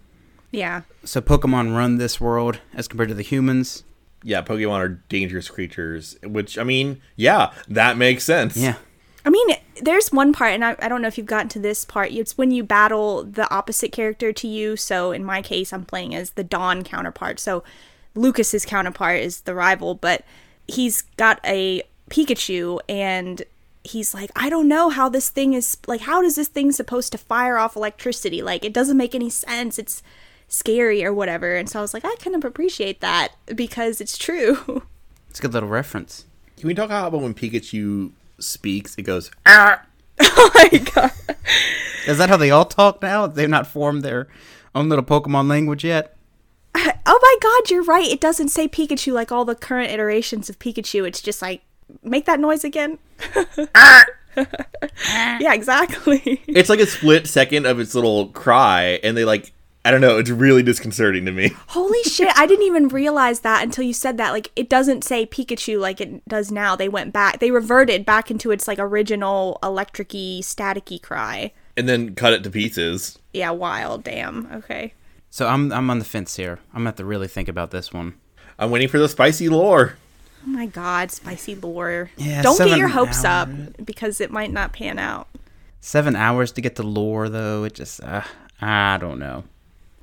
Yeah. 0.51 0.83
So 1.05 1.21
Pokemon 1.21 1.75
run 1.77 1.97
this 1.99 2.21
world 2.21 2.61
as 2.75 2.89
compared 2.89 3.09
to 3.09 3.15
the 3.15 3.23
humans. 3.23 3.85
Yeah, 4.23 4.43
Pokemon 4.43 4.79
are 4.79 4.89
dangerous 4.89 5.49
creatures, 5.49 6.17
which 6.23 6.59
I 6.59 6.65
mean, 6.65 7.01
yeah, 7.17 7.53
that 7.69 7.97
makes 7.97 8.25
sense. 8.25 8.57
Yeah. 8.57 8.77
I 9.25 9.31
mean, 9.31 9.57
there's 9.81 10.11
one 10.11 10.33
part, 10.33 10.53
and 10.53 10.65
I, 10.65 10.77
I 10.81 10.89
don't 10.89 11.01
know 11.01 11.09
if 11.09 11.17
you've 11.17 11.27
gotten 11.27 11.49
to 11.51 11.59
this 11.59 11.85
part. 11.85 12.11
It's 12.11 12.37
when 12.37 12.51
you 12.51 12.65
battle 12.65 13.23
the 13.23 13.49
opposite 13.55 13.93
character 13.93 14.33
to 14.33 14.49
you. 14.49 14.77
So 14.77 15.13
in 15.13 15.25
my 15.25 15.43
case, 15.43 15.73
I'm 15.73 15.85
playing 15.85 16.15
as 16.15 16.31
the 16.31 16.45
Dawn 16.45 16.83
counterpart. 16.83 17.39
So 17.39 17.63
Lucas's 18.15 18.65
counterpart 18.65 19.21
is 19.21 19.43
the 19.43 19.55
rival, 19.55 19.95
but 19.95 20.25
he's 20.67 21.03
got 21.17 21.41
a 21.45 21.83
Pikachu, 22.11 22.81
and 22.89 23.43
he's 23.85 24.13
like, 24.13 24.31
I 24.35 24.49
don't 24.51 24.69
know 24.69 24.89
how 24.91 25.09
this 25.09 25.29
thing 25.29 25.55
is 25.55 25.77
like. 25.87 26.03
How 26.03 26.21
does 26.21 26.35
this 26.35 26.49
thing 26.49 26.73
supposed 26.73 27.13
to 27.13 27.19
fire 27.19 27.59
off 27.59 27.77
electricity? 27.77 28.43
Like, 28.43 28.65
it 28.65 28.73
doesn't 28.73 28.97
make 28.97 29.15
any 29.15 29.31
sense. 29.31 29.79
It's 29.79 30.03
scary 30.49 31.05
or 31.05 31.15
whatever. 31.15 31.57
And 31.57 31.69
so 31.69 31.79
I 31.79 31.83
was 31.83 31.95
like, 31.95 32.05
I 32.05 32.15
kind 32.19 32.37
of 32.37 32.45
appreciate 32.45 33.01
that 33.01 33.33
because 33.47 34.01
it's 34.01 34.19
true. 34.19 34.83
It's 35.31 35.39
a 35.39 35.43
good 35.43 35.55
little 35.55 35.71
reference. 35.71 36.27
Can 36.59 36.69
we 36.69 36.75
talk 36.75 36.91
about 36.91 37.13
when 37.13 37.33
Pikachu 37.33 38.11
speaks? 38.43 38.95
It 38.97 39.03
goes, 39.03 39.31
ah. 39.47 39.83
oh 40.21 40.51
my 40.55 40.79
god. 40.79 41.13
Is 42.07 42.19
that 42.19 42.29
how 42.29 42.37
they 42.37 42.51
all 42.51 42.65
talk 42.65 43.01
now? 43.01 43.27
They've 43.27 43.49
not 43.49 43.67
formed 43.67 44.03
their 44.03 44.29
own 44.75 44.89
little 44.89 45.05
Pokemon 45.05 45.49
language 45.49 45.85
yet. 45.85 46.17
Oh 47.05 47.19
my 47.21 47.37
god, 47.41 47.71
you're 47.71 47.83
right. 47.83 48.09
It 48.09 48.21
doesn't 48.21 48.49
say 48.49 48.69
Pikachu 48.69 49.13
like 49.13 49.33
all 49.33 49.45
the 49.45 49.55
current 49.55 49.91
iterations 49.91 50.49
of 50.49 50.59
Pikachu. 50.59 51.07
It's 51.07 51.21
just 51.21 51.43
like, 51.43 51.63
make 52.03 52.27
that 52.27 52.41
noise 52.41 52.65
again. 52.65 52.99
Ah. 53.75 54.05
Ah. 54.35 55.37
yeah, 55.41 55.53
exactly. 55.53 56.41
it's 56.47 56.71
like 56.71 56.81
a 56.81 56.87
split 56.87 57.27
second 57.27 57.67
of 57.67 57.79
its 57.79 57.95
little 57.95 58.29
cry, 58.29 58.99
and 59.03 59.15
they 59.17 59.27
like, 59.27 59.53
I 59.85 59.91
don't 59.91 60.01
know, 60.01 60.19
it's 60.19 60.31
really 60.31 60.63
disconcerting 60.63 61.25
to 61.25 61.33
me. 61.33 61.49
Holy 61.69 62.03
shit, 62.05 62.33
I 62.37 62.47
didn't 62.47 62.67
even 62.67 62.89
realize 62.89 63.41
that 63.41 63.65
until 63.65 63.85
you 63.85 63.93
said 63.93 64.17
that. 64.17 64.31
Like, 64.31 64.53
it 64.55 64.69
doesn't 64.69 65.03
say 65.03 65.27
Pikachu 65.27 65.81
like 65.81 66.01
it 66.01 66.27
does 66.29 66.53
now. 66.53 66.77
They 66.77 66.89
went 66.89 67.13
back, 67.13 67.41
they 67.41 67.51
reverted 67.51 68.07
back 68.07 68.31
into 68.31 68.53
its 68.53 68.69
like 68.69 68.79
original 68.79 69.59
electric 69.63 70.13
y, 70.13 70.41
staticky 70.41 71.03
cry. 71.03 71.53
And 71.77 71.89
then 71.89 72.15
cut 72.15 72.33
it 72.33 72.45
to 72.45 72.51
pieces. 72.51 73.19
Yeah, 73.33 73.51
wild. 73.51 74.05
Damn. 74.05 74.47
Okay. 74.53 74.93
So 75.31 75.49
I'm 75.49 75.73
I'm 75.73 75.89
on 75.89 75.99
the 75.99 76.05
fence 76.05 76.37
here. 76.37 76.59
I'm 76.73 76.81
gonna 76.81 76.91
have 76.91 76.97
to 76.97 77.05
really 77.07 77.29
think 77.29 77.49
about 77.49 77.71
this 77.71 77.93
one. 77.93 78.15
I'm 78.59 78.71
waiting 78.71 78.89
for 78.89 78.99
the 78.99 79.09
spicy 79.09 79.49
lore. 79.49 79.97
Oh 80.45 80.51
my 80.51 80.67
god, 80.67 81.11
spicy 81.11 81.55
lore. 81.55 82.11
Yeah, 82.19 82.43
Don't 82.43 82.59
get 82.59 82.77
your 82.77 82.89
hopes 82.89 83.25
up 83.25 83.49
because 83.83 84.21
it 84.21 84.31
might 84.31 84.53
not 84.53 84.75
pan 84.75 84.99
out. 84.99 85.29
Seven 85.81 86.15
hours 86.15 86.53
to 86.53 86.61
get 86.61 86.75
the 86.75 86.83
lore 86.83 87.31
though. 87.31 87.65
It 87.65 87.73
just 87.73 88.03
uh, 88.03 88.23
I 88.61 88.99
don't 88.99 89.19
know. 89.19 89.45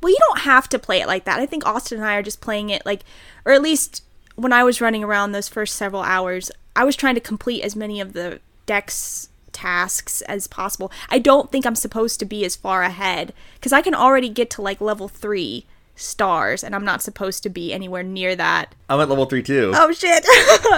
Well, 0.02 0.12
you 0.12 0.18
don't 0.20 0.42
have 0.42 0.70
to 0.70 0.80
play 0.80 1.02
it 1.02 1.08
like 1.08 1.26
that. 1.26 1.40
I 1.40 1.46
think 1.46 1.66
Austin 1.66 2.00
and 2.00 2.08
I 2.08 2.16
are 2.16 2.24
just 2.24 2.42
playing 2.42 2.70
it 2.70 2.86
like, 2.86 3.04
or 3.46 3.52
at 3.52 3.62
least 3.62 4.04
when 4.36 4.54
I 4.54 4.64
was 4.64 4.82
running 4.82 5.04
around 5.04 5.32
those 5.32 5.50
first 5.50 5.76
several 5.76 6.02
hours, 6.02 6.52
I 6.76 6.86
was 6.86 6.96
trying 6.96 7.16
to 7.16 7.22
complete 7.22 7.64
as 7.64 7.76
many 7.76 8.00
of 8.00 8.14
the 8.14 8.40
dex 8.66 9.30
tasks 9.52 10.22
as 10.22 10.48
possible. 10.48 10.92
I 11.10 11.20
don't 11.20 11.52
think 11.52 11.66
I'm 11.66 11.76
supposed 11.76 12.20
to 12.20 12.26
be 12.26 12.46
as 12.46 12.56
far 12.56 12.84
ahead 12.84 13.34
because 13.56 13.74
I 13.74 13.82
can 13.82 13.94
already 13.94 14.30
get 14.30 14.50
to 14.52 14.62
like 14.62 14.80
level 14.80 15.10
three 15.10 15.66
stars, 16.00 16.64
and 16.64 16.76
I'm 16.76 16.86
not 16.86 17.02
supposed 17.02 17.44
to 17.44 17.50
be 17.50 17.74
anywhere 17.74 18.04
near 18.04 18.36
that. 18.36 18.74
I'm 18.90 19.00
at 19.00 19.10
level 19.10 19.26
three 19.26 19.44
too. 19.44 19.72
Oh 19.76 19.92
shit! 19.92 20.24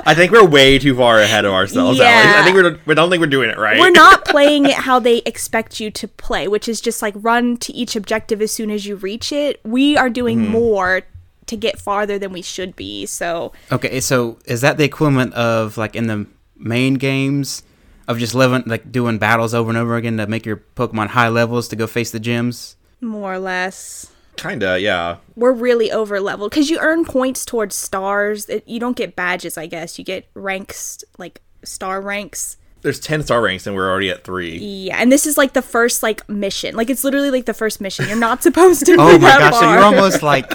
I 0.06 0.14
think 0.16 0.32
we're 0.32 0.46
way 0.46 0.80
too 0.80 0.96
far 0.96 1.20
ahead 1.20 1.46
of 1.46 1.54
ourselves. 1.54 2.00
Yeah. 2.00 2.06
Alex. 2.06 2.40
I 2.40 2.44
think 2.44 2.56
we're. 2.56 2.80
We 2.86 2.96
don't 2.96 3.10
think 3.10 3.22
we're 3.22 3.28
doing 3.28 3.50
it 3.50 3.58
right. 3.58 3.80
We're 3.80 3.92
not 3.92 4.26
playing 4.32 4.66
it 4.66 4.74
how 4.74 5.00
they 5.00 5.20
expect 5.20 5.80
you 5.80 5.92
to 5.92 6.08
play, 6.08 6.48
which 6.48 6.68
is 6.68 6.82
just 6.82 7.02
like 7.02 7.14
run 7.18 7.58
to 7.58 7.74
each 7.74 7.96
objective 7.96 8.42
as 8.42 8.52
soon 8.52 8.72
as 8.72 8.86
you 8.86 8.96
reach 8.96 9.32
it. 9.32 9.60
We 9.64 9.98
are 9.98 10.10
doing 10.10 10.46
hmm. 10.46 10.52
more 10.52 11.02
to 11.48 11.58
get 11.58 11.80
farther 11.80 12.18
than 12.18 12.32
we 12.32 12.42
should 12.42 12.76
be. 12.76 13.06
So 13.06 13.54
Okay, 13.72 14.00
so 14.00 14.40
is 14.46 14.62
that 14.62 14.78
the 14.78 14.84
equivalent 14.84 15.34
of 15.34 15.78
like 15.78 15.96
in 15.96 16.08
the 16.08 16.28
main 16.58 16.96
games 16.96 17.64
of 18.08 18.20
just 18.20 18.36
living 18.36 18.64
like 18.66 18.92
doing 18.92 19.18
battles 19.18 19.54
over 19.54 19.70
and 19.70 19.78
over 19.78 19.96
again 19.96 20.18
to 20.18 20.28
make 20.28 20.46
your 20.46 20.58
Pokemon 20.76 21.08
high 21.08 21.30
levels 21.30 21.68
to 21.70 21.76
go 21.76 21.88
face 21.88 22.12
the 22.12 22.20
gyms? 22.20 22.76
more 23.02 23.34
or 23.34 23.40
less. 23.40 24.12
Kinda, 24.42 24.80
yeah. 24.80 25.18
We're 25.36 25.52
really 25.54 25.92
over 25.92 26.20
leveled 26.20 26.50
because 26.50 26.70
you 26.72 26.80
earn 26.80 27.06
points 27.06 27.46
towards 27.46 27.76
stars. 27.76 28.50
It, 28.50 28.68
you 28.68 28.80
don't 28.80 28.98
get 28.98 29.16
badges, 29.16 29.56
I 29.56 29.68
guess. 29.68 30.00
You 30.00 30.04
get 30.06 30.28
ranks, 30.34 31.04
like 31.20 31.42
star 31.64 32.02
ranks. 32.02 32.58
There's 32.82 33.00
ten 33.00 33.22
star 33.22 33.40
ranks 33.42 33.68
and 33.68 33.76
we're 33.76 33.88
already 33.88 34.10
at 34.10 34.24
three. 34.24 34.58
Yeah, 34.58 34.98
and 35.00 35.12
this 35.12 35.28
is 35.28 35.38
like 35.38 35.54
the 35.54 35.62
first 35.62 36.02
like 36.02 36.28
mission. 36.28 36.74
Like 36.76 36.90
it's 36.90 37.04
literally 37.04 37.30
like 37.30 37.46
the 37.46 37.54
first 37.54 37.80
mission. 37.82 38.08
You're 38.08 38.18
not 38.18 38.42
supposed 38.48 38.84
to. 38.88 38.94
Oh 38.94 39.18
be 39.18 39.20
my 39.24 39.30
that 39.30 39.52
gosh! 39.52 39.60
So 39.60 39.72
you're 39.72 39.84
almost 39.84 40.24
like 40.24 40.52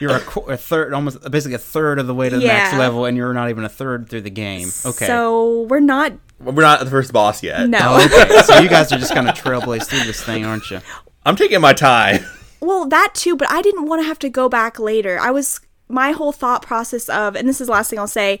you're 0.00 0.16
a, 0.16 0.20
qu- 0.20 0.50
a 0.50 0.56
third, 0.56 0.92
almost 0.92 1.22
basically 1.30 1.54
a 1.54 1.58
third 1.58 2.00
of 2.00 2.08
the 2.08 2.14
way 2.16 2.28
to 2.28 2.36
the 2.40 2.44
max 2.44 2.72
Yeah. 2.72 2.78
level, 2.80 3.04
and 3.04 3.16
you're 3.16 3.32
not 3.32 3.50
even 3.50 3.64
a 3.64 3.68
third 3.68 4.08
through 4.08 4.22
the 4.22 4.30
game. 4.30 4.68
Okay. 4.84 5.06
So 5.06 5.62
we're 5.70 5.78
not. 5.78 6.14
We're 6.40 6.62
not 6.62 6.80
the 6.80 6.90
first 6.90 7.12
boss 7.12 7.44
yet. 7.44 7.68
No. 7.68 7.78
Oh, 7.80 8.04
okay. 8.04 8.42
so 8.42 8.58
you 8.58 8.68
guys 8.68 8.90
are 8.92 8.98
just 8.98 9.14
kind 9.14 9.28
of 9.28 9.36
trailblaze 9.36 9.86
through 9.86 10.00
this 10.02 10.20
thing, 10.24 10.44
aren't 10.44 10.68
you? 10.72 10.80
I'm 11.24 11.36
taking 11.36 11.60
my 11.60 11.72
time. 11.74 12.24
Well, 12.62 12.86
that 12.86 13.10
too, 13.14 13.36
but 13.36 13.50
I 13.50 13.60
didn't 13.60 13.86
want 13.86 14.00
to 14.02 14.06
have 14.06 14.18
to 14.20 14.30
go 14.30 14.48
back 14.48 14.78
later. 14.78 15.18
I 15.20 15.30
was 15.32 15.60
my 15.88 16.12
whole 16.12 16.32
thought 16.32 16.62
process 16.62 17.08
of, 17.08 17.34
and 17.36 17.48
this 17.48 17.60
is 17.60 17.66
the 17.66 17.72
last 17.72 17.90
thing 17.90 17.98
I'll 17.98 18.06
say, 18.06 18.40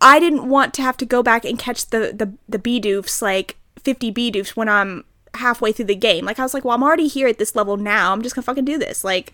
I 0.00 0.18
didn't 0.18 0.48
want 0.48 0.72
to 0.74 0.82
have 0.82 0.96
to 0.96 1.06
go 1.06 1.22
back 1.22 1.44
and 1.44 1.58
catch 1.58 1.86
the 1.90 2.12
the 2.16 2.32
the 2.48 2.58
Bidoofs 2.58 3.20
like 3.20 3.56
50 3.84 4.10
Bidoofs 4.12 4.50
when 4.56 4.68
I'm 4.68 5.04
halfway 5.34 5.70
through 5.72 5.84
the 5.84 5.94
game. 5.94 6.24
Like 6.24 6.38
I 6.38 6.42
was 6.42 6.54
like, 6.54 6.64
well, 6.64 6.74
I'm 6.74 6.82
already 6.82 7.08
here 7.08 7.28
at 7.28 7.38
this 7.38 7.54
level 7.54 7.76
now. 7.76 8.12
I'm 8.12 8.22
just 8.22 8.34
gonna 8.34 8.44
fucking 8.44 8.64
do 8.64 8.78
this. 8.78 9.04
Like, 9.04 9.32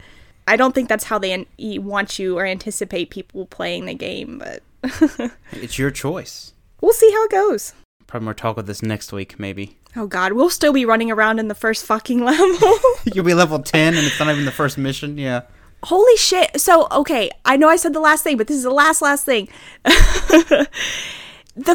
I 0.48 0.56
don't 0.56 0.74
think 0.74 0.88
that's 0.88 1.04
how 1.04 1.18
they 1.18 1.32
an- 1.32 1.46
want 1.84 2.18
you 2.18 2.36
or 2.36 2.44
anticipate 2.44 3.10
people 3.10 3.46
playing 3.46 3.86
the 3.86 3.94
game, 3.94 4.38
but 4.38 4.62
It's 5.52 5.78
your 5.78 5.90
choice. 5.90 6.52
we'll 6.80 6.92
see 6.92 7.10
how 7.12 7.24
it 7.24 7.30
goes. 7.30 7.72
Probably 8.06 8.24
more 8.24 8.34
talk 8.34 8.56
with 8.56 8.66
this 8.66 8.82
next 8.82 9.12
week, 9.12 9.38
maybe. 9.38 9.78
Oh 9.96 10.06
God, 10.06 10.32
we'll 10.32 10.50
still 10.50 10.72
be 10.72 10.84
running 10.84 11.10
around 11.10 11.38
in 11.38 11.48
the 11.48 11.54
first 11.54 11.84
fucking 11.86 12.18
level. 12.24 12.78
You'll 13.12 13.24
be 13.24 13.34
level 13.34 13.58
ten, 13.60 13.94
and 13.94 14.06
it's 14.06 14.18
not 14.18 14.28
even 14.30 14.44
the 14.44 14.50
first 14.52 14.76
mission. 14.78 15.18
Yeah. 15.18 15.42
Holy 15.84 16.16
shit. 16.16 16.58
So, 16.60 16.88
okay, 16.90 17.30
I 17.44 17.56
know 17.58 17.68
I 17.68 17.76
said 17.76 17.92
the 17.92 18.00
last 18.00 18.24
thing, 18.24 18.38
but 18.38 18.46
this 18.46 18.56
is 18.56 18.62
the 18.62 18.70
last, 18.70 19.02
last 19.02 19.24
thing. 19.26 19.48
the 19.84 20.66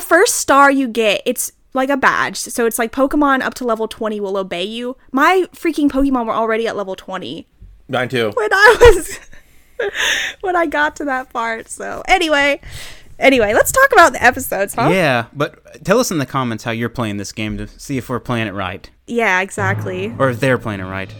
first 0.01 0.37
star 0.37 0.71
you 0.71 0.87
get, 0.87 1.21
it's 1.27 1.51
like 1.75 1.89
a 1.89 1.97
badge. 1.97 2.37
So 2.37 2.65
it's 2.65 2.79
like 2.79 2.91
Pokemon 2.91 3.41
up 3.41 3.53
to 3.55 3.65
level 3.65 3.87
20 3.87 4.19
will 4.19 4.35
obey 4.37 4.63
you. 4.63 4.97
My 5.11 5.45
freaking 5.53 5.89
Pokemon 5.89 6.25
were 6.25 6.33
already 6.33 6.67
at 6.67 6.75
level 6.75 6.95
20 6.95 7.45
Mine 7.87 8.09
too. 8.09 8.31
when 8.33 8.49
I 8.51 8.75
was. 8.79 9.19
when 10.41 10.55
I 10.55 10.65
got 10.65 10.95
to 10.97 11.05
that 11.05 11.31
part. 11.31 11.69
So, 11.69 12.01
anyway. 12.07 12.61
Anyway, 13.19 13.53
let's 13.53 13.71
talk 13.71 13.91
about 13.91 14.13
the 14.13 14.23
episodes, 14.23 14.73
huh? 14.73 14.89
Yeah, 14.91 15.25
but 15.33 15.83
tell 15.83 15.99
us 15.99 16.09
in 16.09 16.17
the 16.19 16.25
comments 16.25 16.63
how 16.63 16.71
you're 16.71 16.87
playing 16.89 17.17
this 17.17 17.31
game 17.33 17.57
to 17.57 17.67
see 17.67 17.97
if 17.97 18.09
we're 18.09 18.19
playing 18.21 18.47
it 18.47 18.53
right, 18.53 18.89
Yeah, 19.07 19.41
exactly. 19.41 20.13
or 20.17 20.29
if 20.29 20.39
they're 20.39 20.57
playing 20.57 20.79
it 20.79 20.85
right. 20.85 21.13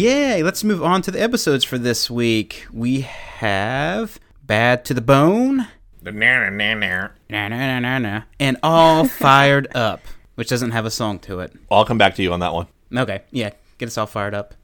Yay, 0.00 0.42
let's 0.42 0.64
move 0.64 0.82
on 0.82 1.02
to 1.02 1.10
the 1.10 1.20
episodes 1.20 1.62
for 1.62 1.76
this 1.76 2.10
week. 2.10 2.66
We 2.72 3.02
have 3.02 4.18
Bad 4.42 4.82
to 4.86 4.94
the 4.94 5.02
Bone, 5.02 5.68
Na, 6.00 6.10
na, 6.10 6.48
na, 6.48 6.72
na. 6.74 7.08
na, 7.28 7.48
na, 7.48 7.48
na, 7.48 7.78
na, 7.80 7.98
na, 7.98 8.22
and 8.38 8.56
All 8.62 9.04
Fired 9.20 9.68
Up, 9.76 10.00
which 10.36 10.48
doesn't 10.48 10.70
have 10.70 10.86
a 10.86 10.90
song 10.90 11.18
to 11.18 11.40
it. 11.40 11.52
I'll 11.70 11.84
come 11.84 11.98
back 11.98 12.14
to 12.14 12.22
you 12.22 12.32
on 12.32 12.40
that 12.40 12.54
one. 12.54 12.66
Okay, 12.96 13.20
yeah, 13.30 13.50
get 13.76 13.88
us 13.88 13.98
all 13.98 14.06
fired 14.06 14.32
up. 14.32 14.54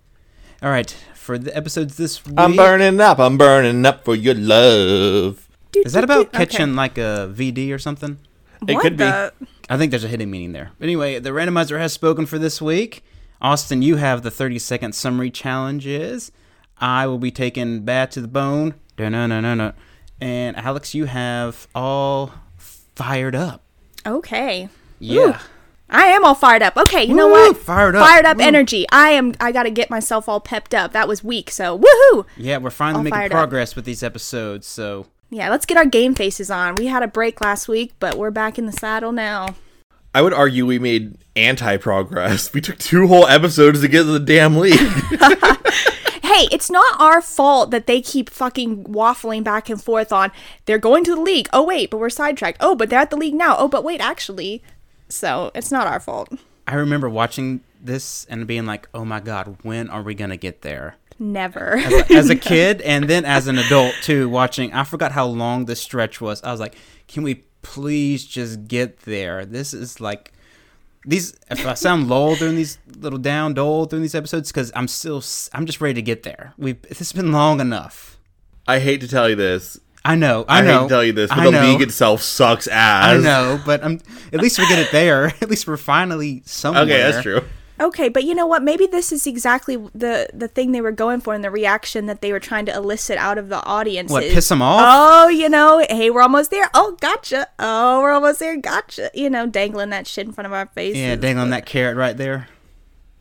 All 0.62 0.70
right, 0.70 0.90
for 1.14 1.36
the 1.36 1.54
episodes 1.54 1.98
this 1.98 2.24
week. 2.24 2.36
I'm 2.38 2.56
burning 2.56 2.98
up. 2.98 3.18
I'm 3.18 3.36
burning 3.36 3.84
up 3.84 4.06
for 4.06 4.14
your 4.14 4.34
love. 4.34 5.46
Is 5.74 5.92
that 5.92 6.02
about 6.02 6.28
Okay. 6.28 6.46
catching 6.46 6.76
like 6.76 6.96
a 6.96 7.30
VD 7.30 7.74
or 7.74 7.78
something? 7.78 8.16
It 8.66 8.72
What 8.72 8.80
could 8.80 8.96
be. 8.96 9.04
I 9.04 9.76
think 9.76 9.90
there's 9.90 10.02
a 10.04 10.08
hidden 10.08 10.30
meaning 10.30 10.52
there. 10.52 10.70
Anyway, 10.80 11.18
the 11.18 11.28
randomizer 11.28 11.78
has 11.78 11.92
spoken 11.92 12.24
for 12.24 12.38
this 12.38 12.62
week. 12.62 13.04
Austin, 13.40 13.82
you 13.82 13.96
have 13.96 14.22
the 14.22 14.30
30 14.30 14.58
second 14.58 14.94
summary 14.94 15.30
challenges. 15.30 16.32
I 16.78 17.06
will 17.06 17.18
be 17.18 17.30
taking 17.30 17.80
Bad 17.82 18.10
to 18.12 18.20
the 18.20 18.28
Bone. 18.28 18.74
Da-na-na-na-na. 18.96 19.72
And 20.20 20.56
Alex, 20.56 20.94
you 20.94 21.04
have 21.06 21.66
all 21.74 22.32
fired 22.58 23.34
up. 23.34 23.62
Okay. 24.06 24.68
Yeah. 24.98 25.40
I 25.88 26.06
am 26.06 26.24
all 26.24 26.34
fired 26.34 26.62
up. 26.62 26.76
Okay, 26.76 27.04
you 27.04 27.14
know 27.14 27.26
Woo, 27.28 27.32
what? 27.32 27.56
fired 27.58 27.94
up. 27.94 28.04
Fired 28.06 28.24
up 28.24 28.38
Woo. 28.38 28.42
energy. 28.42 28.86
I 28.90 29.10
am. 29.10 29.34
I 29.38 29.52
got 29.52 29.64
to 29.64 29.70
get 29.70 29.88
myself 29.88 30.28
all 30.28 30.40
pepped 30.40 30.74
up. 30.74 30.92
That 30.92 31.06
was 31.06 31.22
weak. 31.22 31.48
So 31.50 31.78
woohoo! 31.78 32.24
Yeah, 32.36 32.56
we're 32.58 32.70
finally 32.70 32.98
All 32.98 33.04
making 33.04 33.16
fired 33.18 33.32
up. 33.32 33.36
progress 33.36 33.76
with 33.76 33.84
these 33.84 34.02
episodes. 34.02 34.66
So 34.66 35.06
Yeah, 35.30 35.48
let's 35.48 35.64
get 35.66 35.76
our 35.76 35.84
game 35.84 36.14
faces 36.16 36.50
on. 36.50 36.74
We 36.74 36.86
had 36.86 37.02
a 37.04 37.08
break 37.08 37.40
last 37.40 37.68
week, 37.68 37.92
but 38.00 38.16
we're 38.16 38.32
back 38.32 38.58
in 38.58 38.66
the 38.66 38.72
saddle 38.72 39.12
now. 39.12 39.54
I 40.16 40.22
would 40.22 40.32
argue 40.32 40.64
we 40.64 40.78
made 40.78 41.18
anti 41.36 41.76
progress. 41.76 42.50
We 42.54 42.62
took 42.62 42.78
two 42.78 43.06
whole 43.06 43.26
episodes 43.26 43.82
to 43.82 43.88
get 43.88 44.04
to 44.04 44.18
the 44.18 44.18
damn 44.18 44.56
league. 44.56 44.80
Hey, 46.22 46.48
it's 46.52 46.70
not 46.70 47.00
our 47.00 47.22
fault 47.22 47.70
that 47.70 47.86
they 47.86 48.02
keep 48.02 48.28
fucking 48.28 48.84
waffling 48.84 49.42
back 49.42 49.70
and 49.70 49.82
forth 49.82 50.12
on 50.12 50.32
they're 50.66 50.76
going 50.76 51.02
to 51.04 51.14
the 51.14 51.20
league. 51.20 51.48
Oh 51.52 51.62
wait, 51.62 51.88
but 51.88 51.98
we're 51.98 52.10
sidetracked. 52.10 52.58
Oh, 52.60 52.74
but 52.74 52.90
they're 52.90 52.98
at 52.98 53.08
the 53.10 53.16
league 53.16 53.32
now. 53.32 53.56
Oh, 53.56 53.68
but 53.68 53.84
wait, 53.84 54.00
actually. 54.00 54.62
So 55.08 55.50
it's 55.54 55.70
not 55.70 55.86
our 55.86 56.00
fault. 56.00 56.28
I 56.66 56.74
remember 56.74 57.08
watching 57.08 57.60
this 57.82 58.26
and 58.28 58.46
being 58.46 58.66
like, 58.66 58.86
oh 58.92 59.04
my 59.04 59.20
God, 59.20 59.56
when 59.62 59.88
are 59.88 60.02
we 60.02 60.14
going 60.14 60.30
to 60.30 60.36
get 60.36 60.60
there? 60.60 60.96
Never. 61.18 61.78
as 62.10 62.28
a 62.28 62.36
kid 62.52 62.82
and 62.82 63.08
then 63.08 63.24
as 63.24 63.46
an 63.46 63.56
adult 63.56 63.94
too 64.02 64.28
watching 64.28 64.70
i 64.74 64.84
forgot 64.84 65.12
how 65.12 65.24
long 65.24 65.64
the 65.64 65.74
stretch 65.74 66.20
was 66.20 66.42
i 66.42 66.50
was 66.50 66.60
like 66.60 66.74
can 67.08 67.22
we 67.22 67.45
please 67.66 68.24
just 68.24 68.68
get 68.68 69.00
there. 69.00 69.44
This 69.44 69.74
is 69.74 70.00
like 70.00 70.32
these 71.04 71.36
if 71.50 71.64
i 71.66 71.74
sound 71.74 72.08
lull 72.08 72.34
during 72.34 72.56
these 72.56 72.78
little 72.98 73.18
down 73.18 73.54
dull 73.54 73.86
during 73.86 74.02
these 74.02 74.14
episodes 74.16 74.50
because 74.50 74.72
i'm 74.74 74.88
still 74.88 75.22
I'm 75.52 75.64
just 75.66 75.80
ready 75.80 75.94
to 75.94 76.02
get 76.02 76.22
there. 76.22 76.54
We've 76.56 76.78
it's 76.88 77.12
been 77.12 77.32
long 77.32 77.60
enough. 77.60 78.18
I 78.66 78.78
hate 78.78 79.00
to 79.02 79.08
tell 79.08 79.28
you 79.28 79.36
this. 79.36 79.78
i 80.04 80.14
know 80.14 80.44
i, 80.48 80.58
I, 80.58 80.62
know 80.62 80.78
hate 80.78 80.82
to 80.84 80.88
tell 80.88 81.04
you 81.04 81.12
this, 81.12 81.30
but 81.30 81.38
I 81.40 81.44
the 81.44 81.50
know, 81.50 81.62
league 81.62 81.82
itself 81.82 82.22
sucks 82.22 82.66
ass. 82.68 83.04
i 83.04 83.18
know 83.18 83.60
but 83.66 83.84
i'm 83.84 84.00
at 84.32 84.40
least 84.40 84.58
we 84.58 84.66
get 84.68 84.78
it 84.78 84.90
there. 84.92 85.26
At 85.42 85.50
least 85.50 85.66
we're 85.66 85.76
finally 85.76 86.42
somewhere 86.46 86.84
Okay, 86.84 86.98
that's 86.98 87.22
true. 87.22 87.42
Okay, 87.78 88.08
but 88.08 88.24
you 88.24 88.34
know 88.34 88.46
what? 88.46 88.62
Maybe 88.62 88.86
this 88.86 89.12
is 89.12 89.26
exactly 89.26 89.76
the 89.94 90.28
the 90.32 90.48
thing 90.48 90.72
they 90.72 90.80
were 90.80 90.92
going 90.92 91.20
for 91.20 91.34
and 91.34 91.44
the 91.44 91.50
reaction 91.50 92.06
that 92.06 92.22
they 92.22 92.32
were 92.32 92.40
trying 92.40 92.64
to 92.66 92.74
elicit 92.74 93.18
out 93.18 93.36
of 93.38 93.48
the 93.50 93.62
audience. 93.64 94.10
What 94.10 94.22
piss 94.24 94.48
them 94.48 94.62
off? 94.62 94.80
Oh, 94.84 95.28
you 95.28 95.48
know, 95.48 95.84
hey, 95.90 96.08
we're 96.10 96.22
almost 96.22 96.50
there. 96.50 96.70
Oh, 96.72 96.96
gotcha. 97.00 97.48
Oh, 97.58 98.00
we're 98.00 98.12
almost 98.12 98.38
there. 98.38 98.56
Gotcha. 98.56 99.10
You 99.14 99.28
know, 99.28 99.46
dangling 99.46 99.90
that 99.90 100.06
shit 100.06 100.26
in 100.26 100.32
front 100.32 100.46
of 100.46 100.52
our 100.52 100.66
faces. 100.66 100.98
yeah 100.98 101.16
dang 101.16 101.36
on 101.38 101.50
that 101.50 101.66
carrot 101.66 101.96
right 101.96 102.16
there 102.16 102.48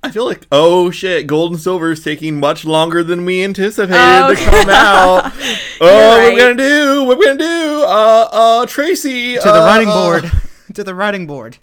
I 0.04 0.12
feel 0.12 0.26
like, 0.26 0.46
oh 0.52 0.91
shit, 0.91 1.26
gold 1.26 1.54
and 1.54 1.60
silver 1.60 1.91
is 1.91 2.04
taking 2.04 2.39
much 2.39 2.63
longer 2.63 3.04
than 3.04 3.26
we 3.26 3.44
anticipated 3.44 3.98
Oh, 4.00 4.36
to 4.36 4.39
come 4.46 4.70
out. 4.70 5.34
oh, 5.34 5.80
what 5.80 6.18
right. 6.20 6.32
we 6.34 6.39
gonna 6.39 6.54
do? 6.56 7.04
What 7.06 7.18
we 7.18 7.26
gonna 7.26 7.39
do? 7.39 7.84
Uh, 7.88 8.30
uh, 8.32 8.65
Tracy 8.68 9.34
to 9.34 9.41
the 9.41 9.63
uh, 9.63 9.65
writing 9.65 9.89
uh, 9.89 9.94
board 9.94 10.32
to 10.76 10.84
the 10.84 10.94
writing 10.94 11.26
board 11.26 11.58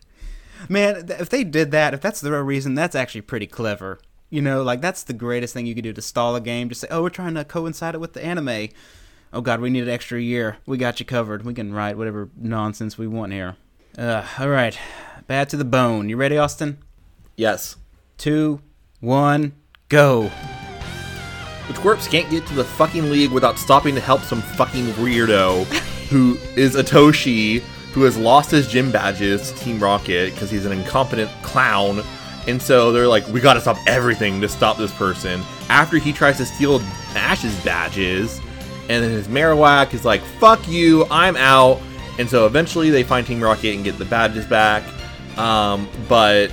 man 0.68 1.06
if 1.08 1.28
they 1.28 1.44
did 1.44 1.70
that 1.70 1.94
if 1.94 2.00
that's 2.00 2.20
the 2.20 2.30
real 2.30 2.40
reason 2.42 2.74
that's 2.74 2.94
actually 2.94 3.20
pretty 3.22 3.46
clever. 3.46 3.98
You 4.30 4.42
know 4.42 4.62
like 4.62 4.80
that's 4.80 5.02
the 5.02 5.12
greatest 5.12 5.54
thing 5.54 5.66
you 5.66 5.74
could 5.74 5.84
do 5.84 5.92
to 5.92 6.02
stall 6.02 6.34
a 6.36 6.40
game 6.40 6.68
just 6.68 6.80
say 6.80 6.88
oh 6.90 7.02
we're 7.02 7.10
trying 7.10 7.34
to 7.34 7.44
coincide 7.44 7.94
it 7.94 8.00
with 8.00 8.12
the 8.14 8.24
anime. 8.24 8.68
Oh 9.32 9.40
god 9.40 9.60
we 9.60 9.70
need 9.70 9.82
an 9.82 9.88
extra 9.88 10.20
year. 10.20 10.58
We 10.66 10.78
got 10.78 11.00
you 11.00 11.06
covered. 11.06 11.44
We 11.44 11.54
can 11.54 11.72
write 11.72 11.96
whatever 11.96 12.30
nonsense 12.36 12.96
we 12.98 13.06
want 13.06 13.32
here. 13.32 13.56
Uh, 13.96 14.26
all 14.38 14.48
right. 14.48 14.78
Bad 15.26 15.48
to 15.50 15.56
the 15.56 15.64
bone. 15.64 16.08
You 16.08 16.16
ready 16.16 16.38
austin? 16.38 16.78
Yes. 17.36 17.76
two 18.18 18.60
one 19.00 19.52
go. 19.88 20.30
The 21.68 21.74
twerps 21.74 22.10
can't 22.10 22.28
get 22.28 22.46
to 22.48 22.54
the 22.54 22.64
fucking 22.64 23.10
league 23.10 23.30
without 23.30 23.58
stopping 23.58 23.94
to 23.94 24.00
help 24.00 24.20
some 24.22 24.42
fucking 24.42 24.86
weirdo 24.94 25.64
who 26.08 26.36
is 26.56 26.74
Atoshi, 26.74 27.62
who 27.92 28.02
has 28.04 28.16
lost 28.16 28.50
his 28.50 28.66
gym 28.66 28.90
badges 28.90 29.52
to 29.52 29.58
Team 29.58 29.78
Rocket 29.78 30.32
because 30.32 30.50
he's 30.50 30.64
an 30.64 30.72
incompetent 30.72 31.30
clown. 31.42 32.02
And 32.48 32.60
so 32.60 32.90
they're 32.90 33.06
like, 33.06 33.26
we 33.28 33.40
gotta 33.40 33.60
stop 33.60 33.76
everything 33.86 34.40
to 34.40 34.48
stop 34.48 34.76
this 34.78 34.92
person. 34.94 35.42
After 35.68 35.98
he 35.98 36.12
tries 36.12 36.38
to 36.38 36.46
steal 36.46 36.80
Ash's 37.14 37.54
badges, 37.64 38.40
and 38.88 39.04
then 39.04 39.10
his 39.10 39.28
Marowak 39.28 39.94
is 39.94 40.04
like, 40.04 40.22
fuck 40.40 40.66
you, 40.66 41.06
I'm 41.10 41.36
out. 41.36 41.80
And 42.18 42.28
so 42.28 42.46
eventually 42.46 42.90
they 42.90 43.02
find 43.04 43.26
Team 43.26 43.42
Rocket 43.42 43.74
and 43.74 43.84
get 43.84 43.98
the 43.98 44.04
badges 44.04 44.46
back. 44.46 44.82
Um, 45.38 45.88
but 46.08 46.50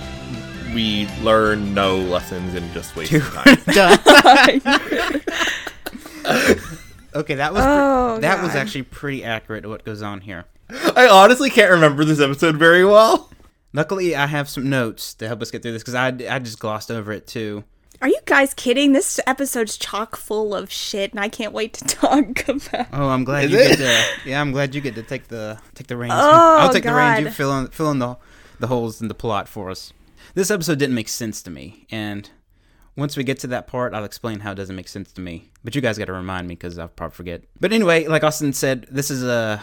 we 0.74 1.08
learn 1.22 1.74
no 1.74 1.98
lessons 1.98 2.54
and 2.54 2.72
just 2.74 2.96
waste 2.98 3.12
time. 3.12 3.58
okay 7.16 7.34
that 7.36 7.52
was 7.54 7.64
pre- 7.64 7.72
Oh, 7.74 8.20
that 8.22 8.44
was 8.44 8.54
actually 8.56 8.84
pretty 8.84 9.24
accurate 9.24 9.64
to 9.64 9.70
what 9.70 9.84
goes 9.84 10.04
on 10.04 10.22
here 10.22 10.46
I 10.70 11.08
honestly 11.12 11.50
can't 11.50 11.72
remember 11.72 12.06
this 12.06 12.20
episode 12.20 12.58
very 12.58 12.86
well. 12.86 13.30
Luckily, 13.74 14.16
I 14.16 14.28
have 14.28 14.50
some 14.50 14.70
notes 14.70 15.14
to 15.16 15.28
help 15.28 15.42
us 15.42 15.52
get 15.52 15.62
through 15.62 15.74
this 15.74 15.82
because 15.84 15.96
I, 15.96 16.08
I 16.08 16.40
just 16.40 16.60
glossed 16.60 16.92
over 16.92 17.12
it 17.12 17.28
too. 17.28 17.64
Are 18.02 18.08
you 18.08 18.20
guys 18.26 18.54
kidding? 18.54 18.94
This 18.94 19.20
episode's 19.28 19.78
chock 19.78 20.16
full 20.16 20.56
of 20.56 20.72
shit, 20.72 21.12
and 21.12 21.20
I 21.20 21.28
can't 21.28 21.52
wait 21.54 21.74
to 21.74 21.86
talk 21.96 22.48
about. 22.48 22.88
Oh, 22.94 23.10
I'm 23.10 23.24
glad 23.24 23.46
Is 23.46 23.52
you 23.52 23.60
it? 23.60 23.78
get 23.78 23.78
to. 23.78 24.30
Yeah, 24.30 24.40
I'm 24.42 24.52
glad 24.52 24.74
you 24.74 24.82
get 24.82 24.96
to 24.96 25.04
take 25.04 25.28
the 25.28 25.60
take 25.76 25.88
the 25.88 25.98
reins. 25.98 26.14
Oh, 26.16 26.58
I'll 26.60 26.72
take 26.72 26.84
the 26.84 26.94
reins. 26.94 27.26
You 27.26 27.32
fill 27.32 27.58
in 27.60 27.68
fill 27.68 27.92
in 27.92 28.00
the 28.00 28.18
the 28.60 28.68
holes 28.68 29.02
in 29.02 29.08
the 29.08 29.14
plot 29.14 29.48
for 29.48 29.70
us. 29.70 29.92
This 30.34 30.50
episode 30.52 30.80
didn't 30.80 30.96
make 30.96 31.10
sense 31.10 31.42
to 31.44 31.52
me, 31.52 31.88
and 31.92 32.30
once 32.96 33.18
we 33.18 33.24
get 33.24 33.40
to 33.40 33.48
that 33.48 33.68
part, 33.68 33.94
I'll 33.94 34.06
explain 34.06 34.40
how 34.42 34.52
it 34.52 34.56
doesn't 34.56 34.76
make 34.76 34.88
sense 34.88 35.12
to 35.14 35.22
me. 35.22 35.52
But 35.64 35.76
you 35.76 35.82
guys 35.82 35.98
got 35.98 36.06
to 36.06 36.14
remind 36.14 36.48
me 36.48 36.56
because 36.56 36.78
I'll 36.78 36.88
probably 36.88 37.16
forget. 37.16 37.44
But 37.60 37.74
anyway, 37.74 38.08
like 38.08 38.24
Austin 38.24 38.54
said, 38.54 38.88
this 38.90 39.12
is 39.12 39.24
a. 39.24 39.62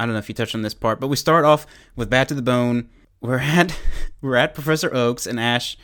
I 0.00 0.06
don't 0.06 0.14
know 0.14 0.18
if 0.18 0.30
you 0.30 0.34
touched 0.34 0.54
on 0.54 0.62
this 0.62 0.72
part, 0.72 0.98
but 0.98 1.08
we 1.08 1.16
start 1.16 1.44
off 1.44 1.66
with 1.94 2.08
Bad 2.08 2.26
to 2.28 2.34
the 2.34 2.40
Bone. 2.40 2.88
We're 3.20 3.38
at 3.38 3.78
we're 4.22 4.36
at 4.36 4.54
Professor 4.54 4.92
Oaks 4.94 5.26
and 5.26 5.38
Ash 5.38 5.76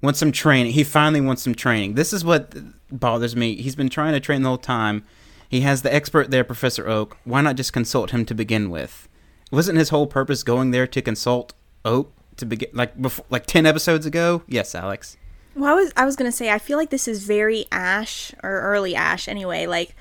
wants 0.00 0.18
some 0.18 0.32
training. 0.32 0.72
He 0.72 0.84
finally 0.84 1.20
wants 1.20 1.42
some 1.42 1.54
training. 1.54 1.94
This 1.94 2.14
is 2.14 2.24
what 2.24 2.54
bothers 2.90 3.36
me. 3.36 3.56
He's 3.56 3.76
been 3.76 3.90
trying 3.90 4.14
to 4.14 4.20
train 4.20 4.40
the 4.40 4.48
whole 4.48 4.56
time. 4.56 5.04
He 5.50 5.60
has 5.60 5.82
the 5.82 5.92
expert 5.94 6.30
there, 6.30 6.44
Professor 6.44 6.88
Oak. 6.88 7.18
Why 7.24 7.42
not 7.42 7.56
just 7.56 7.74
consult 7.74 8.10
him 8.10 8.24
to 8.24 8.34
begin 8.34 8.70
with? 8.70 9.06
Wasn't 9.50 9.76
his 9.76 9.90
whole 9.90 10.06
purpose 10.06 10.42
going 10.42 10.70
there 10.70 10.86
to 10.86 11.02
consult 11.02 11.52
Oak 11.84 12.14
to 12.38 12.46
begin 12.46 12.70
like 12.72 13.00
before 13.00 13.26
like 13.28 13.44
10 13.44 13.66
episodes 13.66 14.06
ago? 14.06 14.44
Yes, 14.46 14.74
Alex. 14.74 15.18
Well, 15.54 15.72
I 15.72 15.74
was 15.74 15.92
I 15.94 16.06
was 16.06 16.16
gonna 16.16 16.32
say 16.32 16.50
I 16.50 16.58
feel 16.58 16.78
like 16.78 16.88
this 16.88 17.06
is 17.06 17.24
very 17.24 17.66
Ash 17.70 18.32
or 18.42 18.62
early 18.62 18.94
Ash 18.94 19.28
anyway. 19.28 19.66
Like 19.66 19.94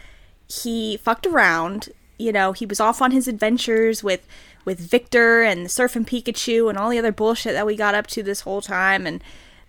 he 0.48 0.96
fucked 0.96 1.26
around. 1.26 1.90
You 2.18 2.32
know, 2.32 2.52
he 2.52 2.66
was 2.66 2.80
off 2.80 3.02
on 3.02 3.12
his 3.12 3.28
adventures 3.28 4.04
with 4.04 4.28
with 4.66 4.80
Victor 4.80 5.44
and 5.44 5.72
Surf 5.72 5.96
and 5.96 6.06
Pikachu 6.06 6.68
and 6.70 6.78
all 6.78 6.90
the 6.90 7.00
other 7.00 7.12
bullshit 7.12 7.54
that 7.54 7.66
we 7.66 7.76
got 7.76 7.96
up 7.96 8.08
to 8.08 8.22
this 8.22 8.42
whole 8.42 8.62
time. 8.62 9.08
And 9.08 9.24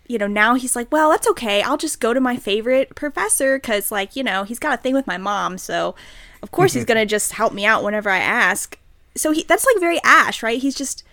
you 0.08 0.18
know, 0.18 0.26
now 0.26 0.54
he's 0.54 0.74
like, 0.74 0.90
well, 0.90 1.10
that's 1.10 1.28
okay. 1.28 1.62
I'll 1.62 1.76
just 1.76 2.00
go 2.00 2.14
to 2.14 2.20
my 2.20 2.36
favorite 2.36 2.94
professor 2.94 3.58
because, 3.58 3.92
like, 3.92 4.16
you 4.16 4.24
know, 4.24 4.42
he's 4.42 4.58
got 4.58 4.72
a 4.72 4.82
thing 4.82 4.94
with 4.94 5.06
my 5.06 5.18
mom, 5.18 5.58
so 5.58 5.94
of 6.42 6.50
course 6.50 6.72
he's 6.72 6.84
gonna 6.86 7.06
just 7.06 7.32
help 7.32 7.52
me 7.52 7.66
out 7.66 7.84
whenever 7.84 8.08
I 8.10 8.18
ask. 8.18 8.78
So 9.14 9.32
he 9.32 9.44
that's 9.44 9.66
like 9.66 9.78
very 9.78 10.00
Ash, 10.02 10.42
right? 10.42 10.60
He's 10.60 10.74
just, 10.74 11.04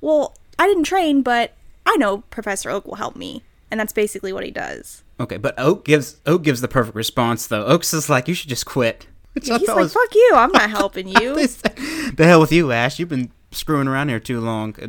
well, 0.00 0.36
I 0.58 0.66
didn't 0.66 0.84
train, 0.84 1.22
but 1.22 1.52
I 1.86 1.96
know 1.96 2.18
Professor 2.30 2.70
Oak 2.70 2.86
will 2.86 2.96
help 2.96 3.16
me, 3.16 3.42
and 3.70 3.80
that's 3.80 3.92
basically 3.92 4.32
what 4.32 4.44
he 4.44 4.50
does. 4.50 5.02
Okay, 5.18 5.38
but 5.38 5.58
Oak 5.58 5.84
gives 5.84 6.18
Oak 6.26 6.42
gives 6.42 6.60
the 6.60 6.68
perfect 6.68 6.94
response 6.94 7.46
though. 7.46 7.64
Oak's 7.64 7.94
is 7.94 8.10
like, 8.10 8.28
"You 8.28 8.34
should 8.34 8.50
just 8.50 8.66
quit." 8.66 9.06
Which 9.34 9.50
I 9.50 9.58
He's 9.58 9.68
like, 9.68 9.76
was- 9.76 9.92
"Fuck 9.92 10.14
you! 10.14 10.32
I'm 10.34 10.52
not 10.52 10.70
helping 10.70 11.08
you." 11.20 11.34
the 11.34 12.14
hell 12.24 12.40
with 12.40 12.52
you, 12.52 12.72
Ash. 12.72 12.98
You've 12.98 13.08
been 13.08 13.30
screwing 13.50 13.88
around 13.88 14.08
here 14.08 14.20
too 14.20 14.40
long. 14.40 14.74
Uh, 14.80 14.88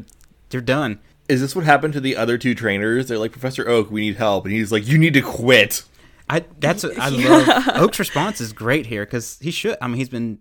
You're 0.51 0.61
done. 0.61 0.99
Is 1.29 1.39
this 1.41 1.55
what 1.55 1.63
happened 1.65 1.93
to 1.93 2.01
the 2.01 2.15
other 2.17 2.37
two 2.37 2.53
trainers? 2.53 3.07
They're 3.07 3.17
like, 3.17 3.31
Professor 3.31 3.67
Oak, 3.69 3.89
we 3.89 4.01
need 4.01 4.17
help. 4.17 4.43
And 4.45 4.53
he's 4.53 4.71
like, 4.73 4.85
you 4.87 4.97
need 4.97 5.13
to 5.13 5.21
quit. 5.21 5.83
I 6.29 6.43
that's 6.59 6.83
what 6.83 6.97
I 6.99 7.09
love. 7.09 7.67
Oak's 7.75 7.99
response 7.99 8.41
is 8.41 8.53
great 8.53 8.85
here 8.87 9.05
because 9.05 9.39
he 9.39 9.51
should. 9.51 9.77
I 9.81 9.87
mean, 9.87 9.97
he's 9.97 10.09
been 10.09 10.39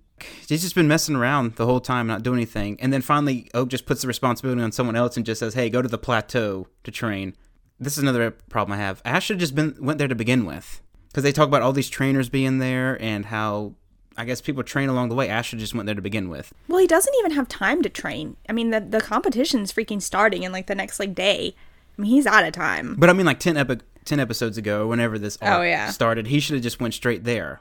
he's 0.49 0.63
just 0.63 0.75
been 0.75 0.89
messing 0.89 1.17
around 1.17 1.57
the 1.57 1.67
whole 1.67 1.81
time, 1.81 2.07
not 2.07 2.23
doing 2.23 2.39
anything, 2.39 2.79
and 2.81 2.93
then 2.93 3.03
finally 3.03 3.51
Oak 3.55 3.69
just 3.69 3.87
puts 3.87 4.03
the 4.03 4.09
responsibility 4.09 4.63
on 4.63 4.71
someone 4.73 4.97
else 4.97 5.17
and 5.17 5.27
just 5.27 5.39
says, 5.41 5.55
"Hey, 5.55 5.71
go 5.71 5.83
to 5.83 5.89
the 5.89 5.99
plateau 5.99 6.67
to 6.85 6.91
train." 6.91 7.35
this 7.81 7.95
is 7.97 8.03
another 8.05 8.31
problem 8.31 8.79
I 8.79 8.81
have. 8.81 9.03
Ash 9.05 9.25
should 9.25 9.37
have 9.37 9.41
just 9.41 9.57
been 9.57 9.75
went 9.81 9.99
there 9.99 10.07
to 10.07 10.15
begin 10.15 10.45
with, 10.47 10.81
because 11.09 11.25
they 11.25 11.33
talk 11.33 11.49
about 11.49 11.63
all 11.63 11.73
these 11.73 11.91
trainers 11.91 12.29
being 12.29 12.59
there 12.59 12.97
and 13.03 13.27
how 13.27 13.75
I 14.17 14.25
guess 14.25 14.41
people 14.41 14.63
train 14.63 14.89
along 14.89 15.09
the 15.09 15.15
way. 15.15 15.29
Ash 15.29 15.49
should 15.49 15.59
just 15.59 15.75
went 15.75 15.87
there 15.87 15.95
to 15.95 16.03
begin 16.03 16.29
with. 16.29 16.53
Well, 16.69 16.79
he 16.81 16.87
doesn't 16.87 17.15
even 17.21 17.33
have 17.33 17.49
time 17.49 17.83
to 17.83 17.89
train. 17.89 18.37
I 18.49 18.53
mean, 18.53 18.71
the 18.71 18.81
the 18.81 19.01
competition's 19.01 19.73
freaking 19.73 20.03
starting 20.03 20.43
in 20.43 20.53
like 20.53 20.67
the 20.67 20.75
next 20.75 20.99
like 21.01 21.15
day. 21.15 21.55
I 21.99 22.03
mean, 22.03 22.11
he's 22.11 22.27
out 22.27 22.45
of 22.45 22.53
time. 22.53 22.97
But 22.99 23.11
I 23.11 23.13
mean, 23.13 23.27
like 23.27 23.39
10, 23.39 23.57
epi- 23.59 23.81
10 24.07 24.19
episodes 24.19 24.57
ago, 24.57 24.87
whenever 24.87 25.19
this 25.19 25.37
oh, 25.43 25.47
arc 25.47 25.59
Oh, 25.61 25.63
yeah. 25.63 25.91
started, 25.91 26.27
he 26.29 26.41
should 26.41 26.55
have 26.55 26.63
just 26.63 26.81
went 26.81 26.95
straight 26.95 27.25
there. 27.25 27.61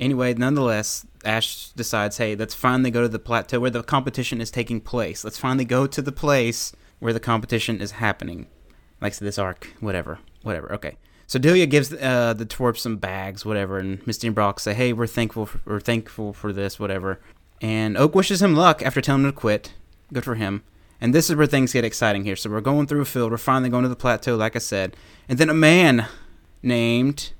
Anyway, 0.00 0.34
nonetheless, 0.34 1.06
Ash 1.24 1.68
decides, 1.70 2.16
hey, 2.16 2.34
let's 2.34 2.54
finally 2.54 2.90
go 2.90 3.02
to 3.02 3.08
the 3.08 3.18
plateau 3.18 3.60
where 3.60 3.70
the 3.70 3.82
competition 3.82 4.40
is 4.40 4.50
taking 4.50 4.80
place. 4.80 5.22
Let's 5.24 5.38
finally 5.38 5.64
go 5.64 5.86
to 5.86 6.02
the 6.02 6.10
place 6.10 6.72
where 6.98 7.12
the 7.12 7.20
competition 7.20 7.80
is 7.80 7.92
happening. 7.92 8.48
Like 9.00 9.14
this 9.16 9.38
arc, 9.38 9.72
whatever, 9.80 10.18
whatever. 10.42 10.72
Okay. 10.72 10.96
So 11.30 11.38
Delia 11.38 11.66
gives 11.66 11.92
uh, 11.92 12.34
the 12.36 12.44
twerp 12.44 12.76
some 12.76 12.96
bags, 12.96 13.46
whatever, 13.46 13.78
and 13.78 14.04
Misty 14.04 14.26
and 14.26 14.34
Brock 14.34 14.58
say, 14.58 14.74
"Hey, 14.74 14.92
we're 14.92 15.06
thankful, 15.06 15.46
for, 15.46 15.60
we're 15.64 15.78
thankful 15.78 16.32
for 16.32 16.52
this, 16.52 16.80
whatever." 16.80 17.20
And 17.60 17.96
Oak 17.96 18.16
wishes 18.16 18.42
him 18.42 18.56
luck 18.56 18.82
after 18.82 19.00
telling 19.00 19.22
him 19.22 19.30
to 19.30 19.36
quit. 19.36 19.74
Good 20.12 20.24
for 20.24 20.34
him. 20.34 20.64
And 21.00 21.14
this 21.14 21.30
is 21.30 21.36
where 21.36 21.46
things 21.46 21.72
get 21.72 21.84
exciting 21.84 22.24
here. 22.24 22.34
So 22.34 22.50
we're 22.50 22.60
going 22.60 22.88
through 22.88 23.02
a 23.02 23.04
field. 23.04 23.30
We're 23.30 23.36
finally 23.36 23.70
going 23.70 23.84
to 23.84 23.88
the 23.88 23.94
plateau, 23.94 24.34
like 24.34 24.56
I 24.56 24.58
said. 24.58 24.96
And 25.28 25.38
then 25.38 25.48
a 25.48 25.54
man 25.54 26.08
named 26.64 27.30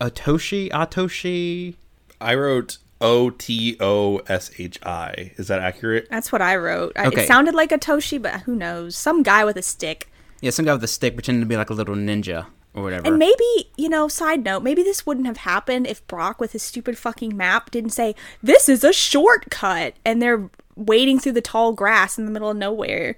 Atoshi 0.00 0.70
Atoshi. 0.70 1.74
I 2.22 2.36
wrote 2.36 2.78
O 3.02 3.28
T 3.28 3.76
O 3.78 4.22
S 4.26 4.52
H 4.56 4.78
I. 4.86 5.32
Is 5.36 5.48
that 5.48 5.60
accurate? 5.60 6.08
That's 6.08 6.32
what 6.32 6.40
I 6.40 6.56
wrote. 6.56 6.96
Okay. 6.96 7.24
It 7.24 7.28
sounded 7.28 7.54
like 7.54 7.68
Atoshi, 7.68 8.22
but 8.22 8.40
who 8.40 8.56
knows? 8.56 8.96
Some 8.96 9.22
guy 9.22 9.44
with 9.44 9.58
a 9.58 9.62
stick. 9.62 10.08
Yeah, 10.40 10.48
some 10.48 10.64
guy 10.64 10.72
with 10.72 10.84
a 10.84 10.88
stick 10.88 11.14
pretending 11.14 11.42
to 11.42 11.46
be 11.46 11.58
like 11.58 11.68
a 11.68 11.74
little 11.74 11.94
ninja 11.94 12.46
or 12.74 12.82
whatever. 12.82 13.06
And 13.06 13.18
maybe, 13.18 13.70
you 13.76 13.88
know, 13.88 14.08
side 14.08 14.44
note, 14.44 14.62
maybe 14.62 14.82
this 14.82 15.06
wouldn't 15.06 15.26
have 15.26 15.38
happened 15.38 15.86
if 15.86 16.06
Brock 16.06 16.40
with 16.40 16.52
his 16.52 16.62
stupid 16.62 16.98
fucking 16.98 17.36
map 17.36 17.70
didn't 17.70 17.90
say, 17.90 18.14
this 18.42 18.68
is 18.68 18.84
a 18.84 18.92
shortcut. 18.92 19.94
And 20.04 20.20
they're 20.20 20.50
wading 20.76 21.20
through 21.20 21.32
the 21.32 21.40
tall 21.40 21.72
grass 21.72 22.18
in 22.18 22.26
the 22.26 22.30
middle 22.30 22.50
of 22.50 22.56
nowhere. 22.56 23.16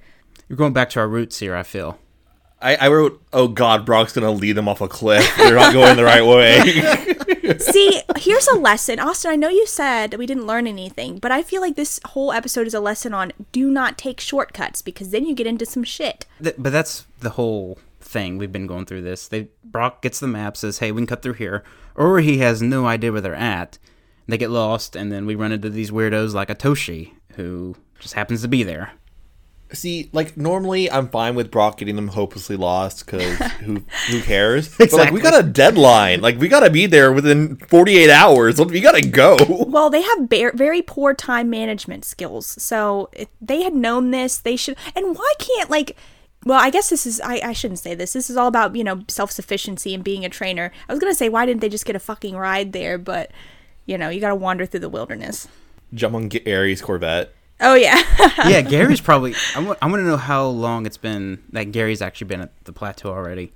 You're 0.49 0.57
going 0.57 0.73
back 0.73 0.91
to 0.91 1.01
our 1.01 1.09
roots 1.09 1.39
here, 1.39 1.57
I 1.57 1.63
feel. 1.63 1.99
I, 2.61 2.77
I 2.77 2.89
wrote, 2.89 3.23
"Oh 3.35 3.49
God, 3.49 3.85
Brock's 3.85 4.15
gonna 4.15 4.31
lead 4.31 4.53
them 4.53 4.67
off 4.67 4.81
a 4.81 4.89
cliff. 4.89 5.31
They're 5.37 5.55
not 5.55 5.75
going 5.75 5.97
the 5.97 6.05
right 6.05 6.25
way." 6.25 7.59
See, 7.59 8.01
here's 8.17 8.49
a 8.49 8.57
lesson. 8.57 8.99
Austin, 8.99 9.31
I 9.31 9.37
know 9.37 9.49
you 9.49 9.67
said 9.67 10.15
we 10.15 10.27
didn't 10.27 10.47
learn 10.47 10.67
anything, 10.67 11.19
but 11.19 11.31
I 11.31 11.43
feel 11.43 11.61
like 11.61 11.77
this 11.77 12.01
whole 12.07 12.33
episode 12.33 12.67
is 12.67 12.75
a 12.75 12.81
lesson 12.81 13.13
on 13.13 13.33
do 13.53 13.71
not 13.71 13.99
take 13.99 14.21
shortcuts 14.21 14.83
because 14.83 15.11
then 15.11 15.27
you 15.27 15.35
get 15.35 15.47
into 15.47 15.67
some 15.67 15.85
shit. 15.85 16.27
Th- 16.43 16.57
but 16.59 16.73
that's 16.73 17.07
the 17.21 17.31
whole 17.31 17.79
thing. 18.17 18.39
We've 18.39 18.51
been 18.53 18.67
going 18.67 18.87
through 18.87 19.03
this. 19.03 19.29
They 19.29 19.49
Brock 19.63 20.01
gets 20.01 20.21
the 20.21 20.27
map, 20.27 20.57
says, 20.57 20.79
"Hey, 20.79 20.91
we 20.91 21.01
can 21.03 21.07
cut 21.07 21.21
through 21.23 21.35
here," 21.35 21.63
or 21.95 22.21
he 22.21 22.39
has 22.39 22.63
no 22.63 22.87
idea 22.87 23.13
where 23.13 23.21
they're 23.21 23.35
at. 23.35 23.79
They 24.27 24.39
get 24.39 24.51
lost, 24.51 24.97
and 24.97 25.13
then 25.13 25.27
we 25.27 25.35
run 25.35 25.53
into 25.53 25.69
these 25.69 25.91
weirdos 25.91 26.33
like 26.33 26.49
Atoshi, 26.49 27.13
who 27.35 27.77
just 28.01 28.15
happens 28.15 28.41
to 28.43 28.49
be 28.49 28.63
there. 28.63 28.93
See, 29.73 30.09
like 30.13 30.37
normally 30.37 30.91
I'm 30.91 31.09
fine 31.09 31.35
with 31.35 31.51
Brock 31.51 31.77
getting 31.77 31.97
them 31.97 32.09
hopelessly 32.09 32.57
lost 32.57 33.05
because 33.05 33.37
who 33.61 33.83
who 34.09 34.23
cares? 34.23 34.75
But 34.77 34.93
like 34.93 35.13
we 35.13 35.21
got 35.21 35.39
a 35.39 35.47
deadline. 35.47 36.23
Like 36.23 36.39
we 36.39 36.49
gotta 36.49 36.71
be 36.71 36.87
there 36.87 37.13
within 37.13 37.57
48 37.57 38.09
hours. 38.09 38.59
We 38.59 38.81
gotta 38.81 39.07
go. 39.07 39.37
Well, 39.77 39.91
they 39.91 40.03
have 40.03 40.29
ba- 40.31 40.53
very 40.55 40.81
poor 40.81 41.13
time 41.13 41.51
management 41.51 42.05
skills. 42.07 42.47
So 42.63 43.11
if 43.13 43.29
they 43.43 43.63
had 43.63 43.75
known 43.75 44.11
this, 44.11 44.39
they 44.39 44.57
should. 44.57 44.77
And 44.95 45.15
why 45.17 45.33
can't 45.39 45.69
like? 45.69 45.97
Well, 46.47 46.61
I 46.61 46.71
guess 46.71 46.91
this 46.91 47.07
is. 47.07 47.21
I, 47.21 47.41
I 47.43 47.53
shouldn't 47.53 47.81
say 47.81 47.97
this. 47.97 48.13
This 48.13 48.31
is 48.31 48.37
all 48.37 48.47
about 48.47 48.77
you 48.77 48.85
know 48.85 49.03
self 49.09 49.33
sufficiency 49.33 49.93
and 49.93 50.05
being 50.05 50.25
a 50.25 50.29
trainer. 50.29 50.71
I 50.89 50.93
was 50.93 51.01
gonna 51.01 51.13
say 51.13 51.29
why 51.29 51.45
didn't 51.45 51.61
they 51.61 51.69
just 51.69 51.85
get 51.85 51.97
a 51.97 51.99
fucking 51.99 52.37
ride 52.37 52.73
there? 52.73 52.99
But 52.99 53.33
you 53.85 53.99
know 53.99 54.09
you 54.09 54.21
got 54.21 54.29
to 54.29 54.37
wander 54.37 54.65
through 54.65 54.81
the 54.81 54.89
wilderness. 54.89 55.49
Jump 55.93 56.15
on 56.15 56.29
Gary's 56.29 56.81
Corvette. 56.81 57.35
Oh 57.61 57.75
yeah. 57.75 58.01
yeah, 58.49 58.61
Gary's 58.61 59.01
probably. 59.01 59.35
I 59.57 59.61
want 59.61 59.81
to 59.81 60.03
know 60.03 60.17
how 60.17 60.47
long 60.47 60.87
it's 60.87 60.97
been 60.97 61.43
that 61.51 61.73
Gary's 61.73 62.01
actually 62.01 62.29
been 62.29 62.43
at 62.43 62.65
the 62.65 62.73
plateau 62.73 63.11
already. 63.11 63.53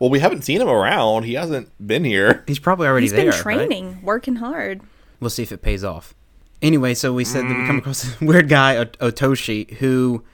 Well, 0.00 0.10
we 0.10 0.18
haven't 0.18 0.42
seen 0.42 0.60
him 0.60 0.68
around. 0.68 1.22
He 1.22 1.34
hasn't 1.34 1.70
been 1.86 2.02
here. 2.02 2.42
He's 2.48 2.58
probably 2.58 2.88
already 2.88 3.04
He's 3.04 3.12
there. 3.12 3.26
He's 3.26 3.36
been 3.36 3.46
right? 3.46 3.68
training, 3.68 4.00
working 4.02 4.36
hard. 4.36 4.80
We'll 5.20 5.30
see 5.30 5.44
if 5.44 5.52
it 5.52 5.62
pays 5.62 5.84
off. 5.84 6.12
Anyway, 6.60 6.94
so 6.94 7.12
we 7.12 7.24
said 7.24 7.44
that 7.44 7.56
we 7.56 7.62
mm. 7.62 7.66
come 7.68 7.78
across 7.78 8.02
this 8.02 8.20
weird 8.20 8.48
guy, 8.48 8.78
Ot- 8.78 8.98
Otoshi, 8.98 9.70
who 9.74 10.24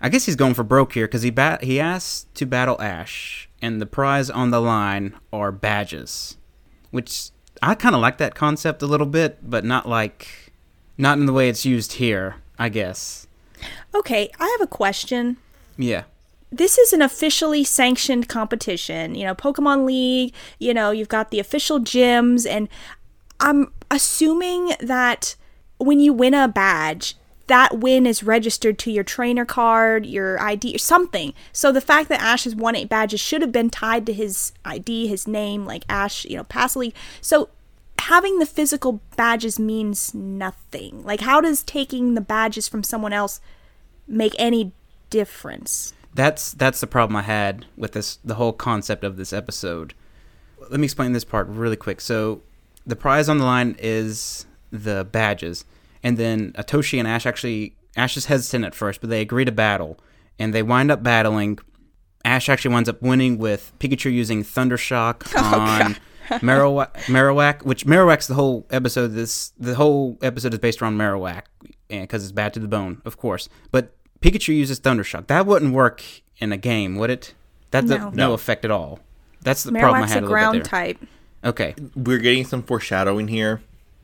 I 0.00 0.08
guess 0.08 0.24
he's 0.26 0.36
going 0.36 0.54
for 0.54 0.62
broke 0.62 0.94
here 0.94 1.06
because 1.06 1.22
he 1.22 1.30
bat- 1.30 1.64
he 1.64 1.78
asked 1.78 2.34
to 2.36 2.46
battle 2.46 2.80
Ash, 2.80 3.48
and 3.60 3.80
the 3.80 3.86
prize 3.86 4.30
on 4.30 4.50
the 4.50 4.60
line 4.60 5.14
are 5.32 5.52
badges, 5.52 6.36
which 6.90 7.30
I 7.62 7.74
kind 7.74 7.94
of 7.94 8.00
like 8.00 8.18
that 8.18 8.34
concept 8.34 8.82
a 8.82 8.86
little 8.86 9.06
bit, 9.06 9.38
but 9.48 9.64
not 9.64 9.88
like 9.88 10.52
not 10.96 11.18
in 11.18 11.26
the 11.26 11.32
way 11.32 11.48
it's 11.48 11.64
used 11.66 11.94
here. 11.94 12.36
I 12.58 12.68
guess. 12.68 13.26
Okay, 13.94 14.30
I 14.38 14.48
have 14.58 14.60
a 14.60 14.66
question. 14.70 15.38
Yeah. 15.78 16.04
this 16.52 16.76
is 16.78 16.92
an 16.92 17.00
officially 17.00 17.62
sanctioned 17.64 18.28
competition. 18.28 19.14
You 19.14 19.24
know, 19.24 19.34
Pokemon 19.34 19.86
League, 19.86 20.34
you 20.58 20.74
know, 20.74 20.90
you've 20.90 21.08
got 21.08 21.30
the 21.30 21.38
official 21.38 21.78
gyms, 21.78 22.46
and 22.48 22.68
I'm 23.38 23.72
assuming 23.90 24.72
that 24.80 25.36
when 25.78 26.00
you 26.00 26.12
win 26.12 26.34
a 26.34 26.48
badge, 26.48 27.14
that 27.50 27.78
win 27.78 28.06
is 28.06 28.22
registered 28.22 28.78
to 28.78 28.92
your 28.92 29.02
trainer 29.02 29.44
card, 29.44 30.06
your 30.06 30.40
ID, 30.40 30.76
or 30.76 30.78
something. 30.78 31.34
So 31.52 31.72
the 31.72 31.80
fact 31.80 32.08
that 32.08 32.22
Ash 32.22 32.44
has 32.44 32.54
won 32.54 32.76
eight 32.76 32.88
badges 32.88 33.18
should 33.18 33.42
have 33.42 33.50
been 33.50 33.70
tied 33.70 34.06
to 34.06 34.12
his 34.12 34.52
ID, 34.64 35.08
his 35.08 35.26
name, 35.26 35.66
like 35.66 35.84
Ash, 35.88 36.24
you 36.24 36.36
know, 36.36 36.44
pass 36.44 36.74
the 36.74 36.78
league. 36.78 36.94
So 37.20 37.48
having 37.98 38.38
the 38.38 38.46
physical 38.46 39.00
badges 39.16 39.58
means 39.58 40.14
nothing. 40.14 41.04
Like, 41.04 41.20
how 41.20 41.40
does 41.40 41.64
taking 41.64 42.14
the 42.14 42.20
badges 42.20 42.68
from 42.68 42.84
someone 42.84 43.12
else 43.12 43.40
make 44.06 44.34
any 44.38 44.70
difference? 45.10 45.92
That's 46.14 46.52
that's 46.52 46.80
the 46.80 46.86
problem 46.86 47.16
I 47.16 47.22
had 47.22 47.66
with 47.76 47.92
this 47.92 48.18
the 48.24 48.34
whole 48.34 48.52
concept 48.52 49.02
of 49.02 49.16
this 49.16 49.32
episode. 49.32 49.94
Let 50.70 50.78
me 50.78 50.84
explain 50.84 51.12
this 51.12 51.24
part 51.24 51.48
really 51.48 51.76
quick. 51.76 52.00
So 52.00 52.42
the 52.86 52.96
prize 52.96 53.28
on 53.28 53.38
the 53.38 53.44
line 53.44 53.74
is 53.78 54.46
the 54.70 55.04
badges, 55.10 55.64
and 56.02 56.16
then 56.16 56.52
Atoshi 56.52 56.98
and 56.98 57.06
Ash 57.06 57.26
actually 57.26 57.76
Ash 57.96 58.16
is 58.16 58.26
hesitant 58.26 58.64
at 58.64 58.74
first, 58.74 59.00
but 59.00 59.10
they 59.10 59.20
agree 59.20 59.44
to 59.44 59.52
battle, 59.52 59.98
and 60.38 60.54
they 60.54 60.62
wind 60.62 60.90
up 60.90 61.02
battling. 61.02 61.58
Ash 62.24 62.48
actually 62.48 62.74
winds 62.74 62.88
up 62.88 63.00
winning 63.00 63.38
with 63.38 63.72
Pikachu 63.78 64.12
using 64.12 64.42
Thunder 64.42 64.76
Thundershock 64.76 65.32
oh, 65.36 65.58
on 65.60 65.96
Marowak, 66.40 66.92
Marowak, 67.06 67.64
which 67.64 67.86
Marowak's 67.86 68.26
the 68.26 68.34
whole 68.34 68.66
episode. 68.70 69.08
This 69.08 69.52
the 69.58 69.74
whole 69.74 70.18
episode 70.22 70.52
is 70.52 70.58
based 70.58 70.82
around 70.82 70.98
Marowak, 70.98 71.44
eh, 71.88 72.02
because 72.02 72.22
it's 72.22 72.32
bad 72.32 72.52
to 72.54 72.60
the 72.60 72.68
bone, 72.68 73.00
of 73.04 73.16
course. 73.16 73.48
But 73.70 73.94
Pikachu 74.20 74.54
uses 74.54 74.80
Thundershock. 74.80 75.26
That 75.28 75.46
wouldn't 75.46 75.72
work 75.72 76.02
in 76.38 76.52
a 76.52 76.56
game, 76.56 76.96
would 76.96 77.10
it? 77.10 77.34
That's 77.70 77.86
No. 77.86 77.96
no. 77.96 78.04
No. 78.04 78.10
no 78.10 78.32
effect 78.34 78.64
at 78.64 78.70
all. 78.70 79.00
That's 79.42 79.62
the 79.62 79.72
problem 79.72 80.02
I 80.02 80.06
Marowak's 80.06 80.12
had 80.12 80.22
a 80.22 80.26
a, 80.26 80.28
ground 80.28 80.56
there. 80.56 80.62
type. 80.62 80.98
Okay, 81.42 81.74
We're 81.96 82.18
getting 82.18 82.44
some 82.44 82.62
foreshadowing 82.62 83.28
here. 83.28 83.62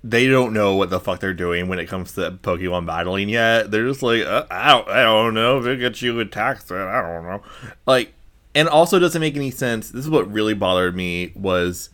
They 0.08 0.28
don't 0.28 0.52
know 0.52 0.76
what 0.76 0.90
the 0.90 1.00
fuck 1.00 1.18
they're 1.18 1.34
doing 1.34 1.66
when 1.66 1.80
it 1.80 1.86
comes 1.86 2.12
to 2.12 2.30
Pokemon 2.30 2.86
battling 2.86 3.28
yet. 3.28 3.72
They're 3.72 3.88
just 3.88 4.04
like, 4.04 4.22
uh, 4.22 4.46
I, 4.50 4.72
don't, 4.72 4.88
I 4.88 5.02
don't 5.02 5.34
know. 5.34 5.60
Pikachu 5.60 6.20
attacks 6.20 6.70
it. 6.70 6.76
I 6.76 7.02
don't 7.02 7.24
know. 7.24 7.42
Like, 7.86 8.14
and 8.54 8.68
also 8.68 9.00
doesn't 9.00 9.20
make 9.20 9.34
any 9.34 9.50
sense. 9.50 9.90
This 9.90 10.04
is 10.04 10.10
what 10.10 10.30
really 10.30 10.54
bothered 10.54 10.94
me 10.94 11.32
was 11.34 11.90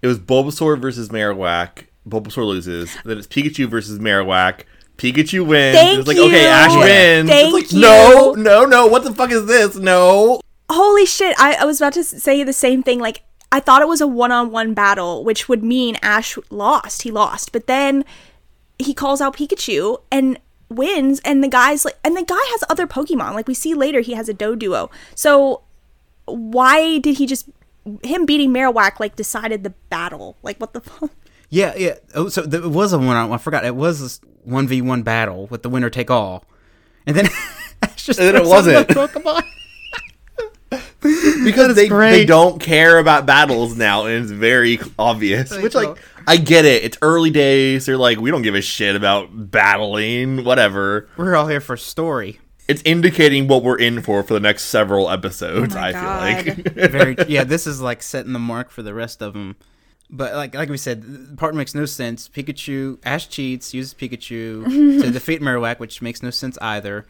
it 0.00 0.06
was 0.06 0.18
Bulbasaur 0.18 0.80
versus 0.80 1.10
Marowak. 1.10 1.84
Bulbasaur 2.08 2.46
loses. 2.46 2.96
Then 3.04 3.18
it's 3.18 3.26
Pikachu 3.26 3.68
versus 3.68 3.98
Marowak. 3.98 4.62
Pikachu 4.96 5.46
wins. 5.46 5.76
Thank 5.76 5.98
it's 5.98 6.08
like, 6.08 6.16
you. 6.16 6.26
okay, 6.26 6.46
Ash 6.46 6.74
wins. 6.74 7.28
Thank 7.28 7.54
it's 7.62 7.72
like, 7.74 7.80
no, 7.82 8.34
you. 8.36 8.42
no, 8.42 8.64
no. 8.64 8.86
What 8.86 9.04
the 9.04 9.12
fuck 9.12 9.30
is 9.30 9.44
this? 9.46 9.76
No. 9.76 10.40
Holy 10.70 11.04
shit! 11.04 11.36
I, 11.38 11.56
I 11.60 11.64
was 11.66 11.80
about 11.80 11.92
to 11.92 12.04
say 12.04 12.42
the 12.42 12.52
same 12.52 12.82
thing. 12.82 12.98
Like 12.98 13.22
I 13.54 13.60
thought 13.60 13.82
it 13.82 13.88
was 13.88 14.00
a 14.00 14.08
one-on-one 14.08 14.74
battle, 14.74 15.22
which 15.22 15.48
would 15.48 15.62
mean 15.62 15.96
Ash 16.02 16.36
lost. 16.50 17.02
He 17.02 17.12
lost, 17.12 17.52
but 17.52 17.68
then 17.68 18.04
he 18.80 18.92
calls 18.92 19.20
out 19.20 19.36
Pikachu 19.36 20.00
and 20.10 20.40
wins, 20.68 21.20
and 21.24 21.44
the 21.44 21.46
guy's 21.48 21.84
like, 21.84 21.96
and 22.02 22.16
the 22.16 22.24
guy 22.24 22.34
has 22.50 22.64
other 22.68 22.88
Pokemon. 22.88 23.34
Like 23.34 23.46
we 23.46 23.54
see 23.54 23.72
later, 23.72 24.00
he 24.00 24.14
has 24.14 24.28
a 24.28 24.34
Doduo. 24.34 24.90
So 25.14 25.62
why 26.24 26.98
did 26.98 27.18
he 27.18 27.26
just 27.26 27.48
him 28.02 28.26
beating 28.26 28.50
Marowak 28.52 28.98
like 28.98 29.14
decided 29.14 29.62
the 29.62 29.70
battle? 29.88 30.36
Like 30.42 30.58
what 30.58 30.72
the 30.72 30.80
fuck? 30.90 31.12
yeah, 31.48 31.74
yeah. 31.76 31.94
Oh, 32.16 32.28
so 32.28 32.42
it 32.42 32.64
was 32.64 32.92
a 32.92 32.98
one. 32.98 33.14
On 33.14 33.30
I 33.30 33.38
forgot. 33.38 33.64
It 33.64 33.76
was 33.76 34.18
a 34.24 34.26
one 34.42 34.66
v 34.66 34.82
one 34.82 35.04
battle 35.04 35.46
with 35.46 35.62
the 35.62 35.68
winner 35.70 35.90
take 35.90 36.10
all, 36.10 36.44
and 37.06 37.16
then 37.16 37.28
Ash 37.82 38.02
just 38.04 38.18
And 38.18 38.26
then 38.28 38.34
it 38.34 38.38
throws 38.44 38.66
out 38.66 38.88
wasn't. 38.88 38.88
the 38.88 38.94
Pokemon. 38.94 39.42
because 41.44 41.76
they, 41.76 41.88
great. 41.88 42.10
they 42.10 42.24
don't 42.24 42.60
care 42.60 42.98
about 42.98 43.26
battles 43.26 43.76
now 43.76 44.06
and 44.06 44.22
it's 44.22 44.32
very 44.32 44.78
obvious 44.98 45.56
which 45.58 45.74
like 45.74 45.86
don't. 45.86 45.98
i 46.26 46.36
get 46.36 46.64
it 46.64 46.82
it's 46.82 46.98
early 47.02 47.30
days 47.30 47.86
they're 47.86 47.96
like 47.96 48.18
we 48.18 48.30
don't 48.30 48.42
give 48.42 48.54
a 48.54 48.62
shit 48.62 48.96
about 48.96 49.28
battling 49.50 50.44
whatever 50.44 51.08
We're 51.16 51.36
all 51.36 51.46
here 51.48 51.60
for 51.60 51.76
story. 51.76 52.40
It's 52.66 52.82
indicating 52.84 53.46
what 53.46 53.62
we're 53.62 53.78
in 53.78 54.00
for 54.00 54.22
for 54.22 54.32
the 54.32 54.40
next 54.40 54.64
several 54.64 55.10
episodes. 55.10 55.74
Oh 55.74 55.78
my 55.78 55.88
I 55.88 56.42
feel 56.42 56.54
like. 56.54 56.74
Very 56.90 57.16
yeah. 57.28 57.44
This 57.44 57.66
is 57.66 57.80
like 57.80 58.02
setting 58.02 58.32
the 58.32 58.38
mark 58.38 58.70
for 58.70 58.82
the 58.82 58.94
rest 58.94 59.20
of 59.20 59.34
them. 59.34 59.56
But 60.08 60.34
like 60.34 60.54
like 60.54 60.70
we 60.70 60.78
said, 60.78 61.02
the 61.02 61.36
part 61.36 61.54
makes 61.54 61.74
no 61.74 61.84
sense. 61.84 62.28
Pikachu 62.28 62.98
Ash 63.04 63.28
cheats, 63.28 63.74
uses 63.74 63.92
Pikachu 63.92 64.64
to 65.02 65.10
defeat 65.10 65.42
Marowak, 65.42 65.78
which 65.78 66.00
makes 66.00 66.22
no 66.22 66.30
sense 66.30 66.56
either. 66.62 67.04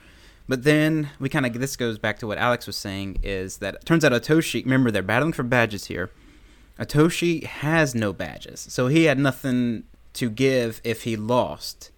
But 0.49 0.65
then 0.65 1.11
we 1.19 1.29
kind 1.29 1.47
of 1.47 1.55
this 1.55 1.77
goes 1.77 1.99
back 1.99 2.19
to 2.19 2.27
what 2.27 2.39
Alex 2.39 2.67
was 2.67 2.77
saying 2.77 3.19
is 3.23 3.59
that 3.59 3.85
turns 3.85 4.05
out 4.05 4.13
Otoshi. 4.13 4.63
Remember, 4.65 4.91
they're 4.91 5.03
battling 5.03 5.33
for 5.33 5.43
badges 5.43 5.87
here. 5.87 6.11
Otoshi 6.79 7.45
has 7.45 7.95
no 7.95 8.13
badges, 8.13 8.67
so 8.69 8.89
he 8.89 9.05
had 9.05 9.19
nothing 9.19 9.85
to 10.15 10.29
give 10.29 10.81
if 10.85 11.05
he 11.05 11.17
lost. 11.17 11.91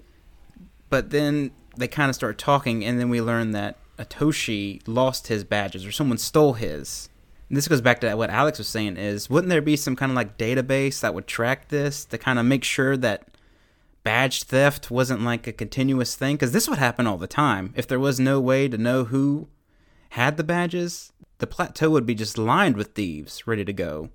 But 0.90 1.11
then 1.11 1.51
they 1.76 1.88
kind 1.88 2.09
of 2.09 2.14
start 2.14 2.38
talking, 2.38 2.84
and 2.84 3.01
then 3.01 3.09
we 3.09 3.20
learn 3.20 3.53
that 3.53 3.78
Atoshi 3.99 4.82
lost 4.86 5.28
his 5.28 5.44
badges, 5.44 5.84
or 5.84 5.92
someone 5.92 6.18
stole 6.18 6.53
his. 6.53 7.09
And 7.49 7.57
this 7.57 7.68
goes 7.68 7.80
back 7.80 8.01
to 8.01 8.14
what 8.14 8.30
Alex 8.30 8.59
was 8.59 8.68
saying: 8.68 8.97
is 8.97 9.30
wouldn't 9.30 9.51
there 9.51 9.62
be 9.62 9.76
some 9.76 9.97
kind 9.97 10.12
of 10.12 10.16
like 10.16 10.38
database 10.38 11.01
that 11.01 11.14
would 11.14 11.26
track 11.26 11.68
this 11.68 12.05
to 12.07 12.18
kind 12.18 12.38
of 12.38 12.44
make 12.44 12.64
sure 12.64 12.97
that 12.97 13.26
badge 14.07 14.44
theft 14.44 14.88
wasn't 14.88 15.22
like 15.22 15.48
a 15.48 15.52
continuous 15.52 16.14
thing? 16.14 16.36
Because 16.36 16.52
this 16.52 16.68
would 16.68 16.78
happen 16.78 17.09
all 17.09 17.18
the 17.18 17.26
time. 17.26 17.72
If 17.74 17.88
there 17.88 17.98
was 17.98 18.20
no 18.20 18.40
way 18.40 18.68
to 18.68 18.78
know 18.78 19.02
who 19.02 19.48
had 20.11 20.36
the 20.36 20.44
badges, 20.44 21.12
the 21.38 21.46
plateau 21.48 21.90
would 21.90 22.07
be 22.07 22.14
just 22.14 22.38
lined 22.38 22.76
with 22.76 22.94
thieves 22.94 23.48
ready 23.48 23.64
to 23.64 23.72
go. 23.72 24.11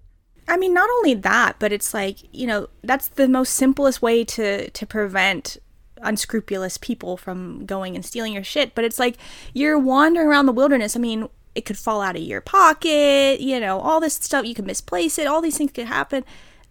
I 0.47 0.55
mean, 0.55 0.73
not 0.73 0.89
only 0.89 1.13
that, 1.15 1.57
but 1.59 1.73
it's 1.73 1.93
like 1.93 2.19
you 2.31 2.47
know 2.47 2.69
that's 2.81 3.09
the 3.09 3.27
most 3.27 3.53
simplest 3.53 4.01
way 4.01 4.23
to 4.23 4.69
to 4.69 4.85
prevent 4.85 5.57
unscrupulous 6.01 6.77
people 6.77 7.17
from 7.17 7.65
going 7.65 7.93
and 7.93 8.05
stealing 8.05 8.31
your 8.31 8.45
shit. 8.45 8.73
But 8.73 8.85
it's 8.85 8.97
like 8.97 9.17
you're 9.53 9.77
wandering 9.77 10.25
around 10.25 10.45
the 10.45 10.53
wilderness. 10.53 10.95
I 10.95 10.99
mean, 10.99 11.27
it 11.53 11.65
could 11.65 11.77
fall 11.77 12.01
out 12.01 12.15
of 12.15 12.21
your 12.21 12.39
pocket. 12.39 13.41
You 13.41 13.59
know, 13.59 13.81
all 13.81 13.99
this 13.99 14.13
stuff. 14.13 14.45
You 14.45 14.55
could 14.55 14.65
misplace 14.65 15.19
it. 15.19 15.27
All 15.27 15.41
these 15.41 15.57
things 15.57 15.73
could 15.73 15.87
happen. 15.87 16.23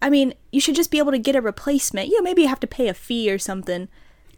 I 0.02 0.10
mean, 0.10 0.34
you 0.50 0.60
should 0.60 0.74
just 0.74 0.90
be 0.90 0.98
able 0.98 1.12
to 1.12 1.18
get 1.18 1.36
a 1.36 1.40
replacement. 1.40 2.08
You 2.08 2.18
know, 2.18 2.22
maybe 2.22 2.42
you 2.42 2.48
have 2.48 2.60
to 2.60 2.66
pay 2.66 2.88
a 2.88 2.94
fee 2.94 3.30
or 3.30 3.38
something, 3.38 3.88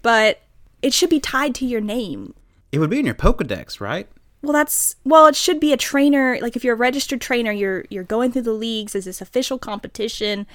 but 0.02 0.40
it 0.82 0.92
should 0.92 1.10
be 1.10 1.20
tied 1.20 1.54
to 1.56 1.66
your 1.66 1.80
name. 1.80 2.34
It 2.72 2.78
would 2.78 2.90
be 2.90 2.98
in 2.98 3.06
your 3.06 3.14
Pokedex, 3.14 3.80
right? 3.80 4.08
Well, 4.42 4.52
that's 4.52 4.96
well. 5.04 5.26
It 5.26 5.36
should 5.36 5.60
be 5.60 5.72
a 5.72 5.76
trainer. 5.76 6.38
Like 6.40 6.56
if 6.56 6.64
you're 6.64 6.74
a 6.74 6.78
registered 6.78 7.20
trainer, 7.20 7.52
you're 7.52 7.84
you're 7.90 8.02
going 8.02 8.32
through 8.32 8.42
the 8.42 8.52
leagues 8.52 8.96
as 8.96 9.04
this 9.04 9.20
official 9.20 9.56
competition. 9.58 10.48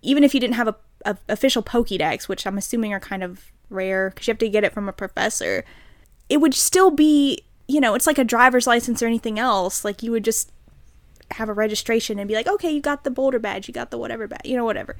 Even 0.00 0.24
if 0.24 0.32
you 0.32 0.40
didn't 0.40 0.54
have 0.54 0.68
a, 0.68 0.76
a 1.04 1.16
official 1.28 1.62
Pokédex, 1.62 2.28
which 2.28 2.46
I'm 2.46 2.56
assuming 2.56 2.94
are 2.94 3.00
kind 3.00 3.22
of 3.22 3.52
rare 3.68 4.10
because 4.10 4.26
you 4.26 4.30
have 4.30 4.38
to 4.38 4.48
get 4.48 4.64
it 4.64 4.72
from 4.72 4.88
a 4.88 4.92
professor, 4.92 5.66
it 6.30 6.38
would 6.38 6.54
still 6.54 6.90
be 6.90 7.42
you 7.68 7.78
know 7.78 7.94
it's 7.94 8.06
like 8.06 8.18
a 8.18 8.24
driver's 8.24 8.66
license 8.66 9.02
or 9.02 9.06
anything 9.06 9.38
else. 9.38 9.84
Like 9.84 10.02
you 10.02 10.12
would 10.12 10.24
just 10.24 10.50
have 11.32 11.48
a 11.48 11.52
registration 11.52 12.18
and 12.18 12.28
be 12.28 12.34
like, 12.34 12.46
okay, 12.46 12.70
you 12.70 12.80
got 12.80 13.04
the 13.04 13.10
Boulder 13.10 13.38
badge, 13.38 13.68
you 13.68 13.74
got 13.74 13.90
the 13.90 13.98
whatever 13.98 14.26
badge, 14.26 14.42
you 14.44 14.56
know, 14.56 14.64
whatever. 14.64 14.96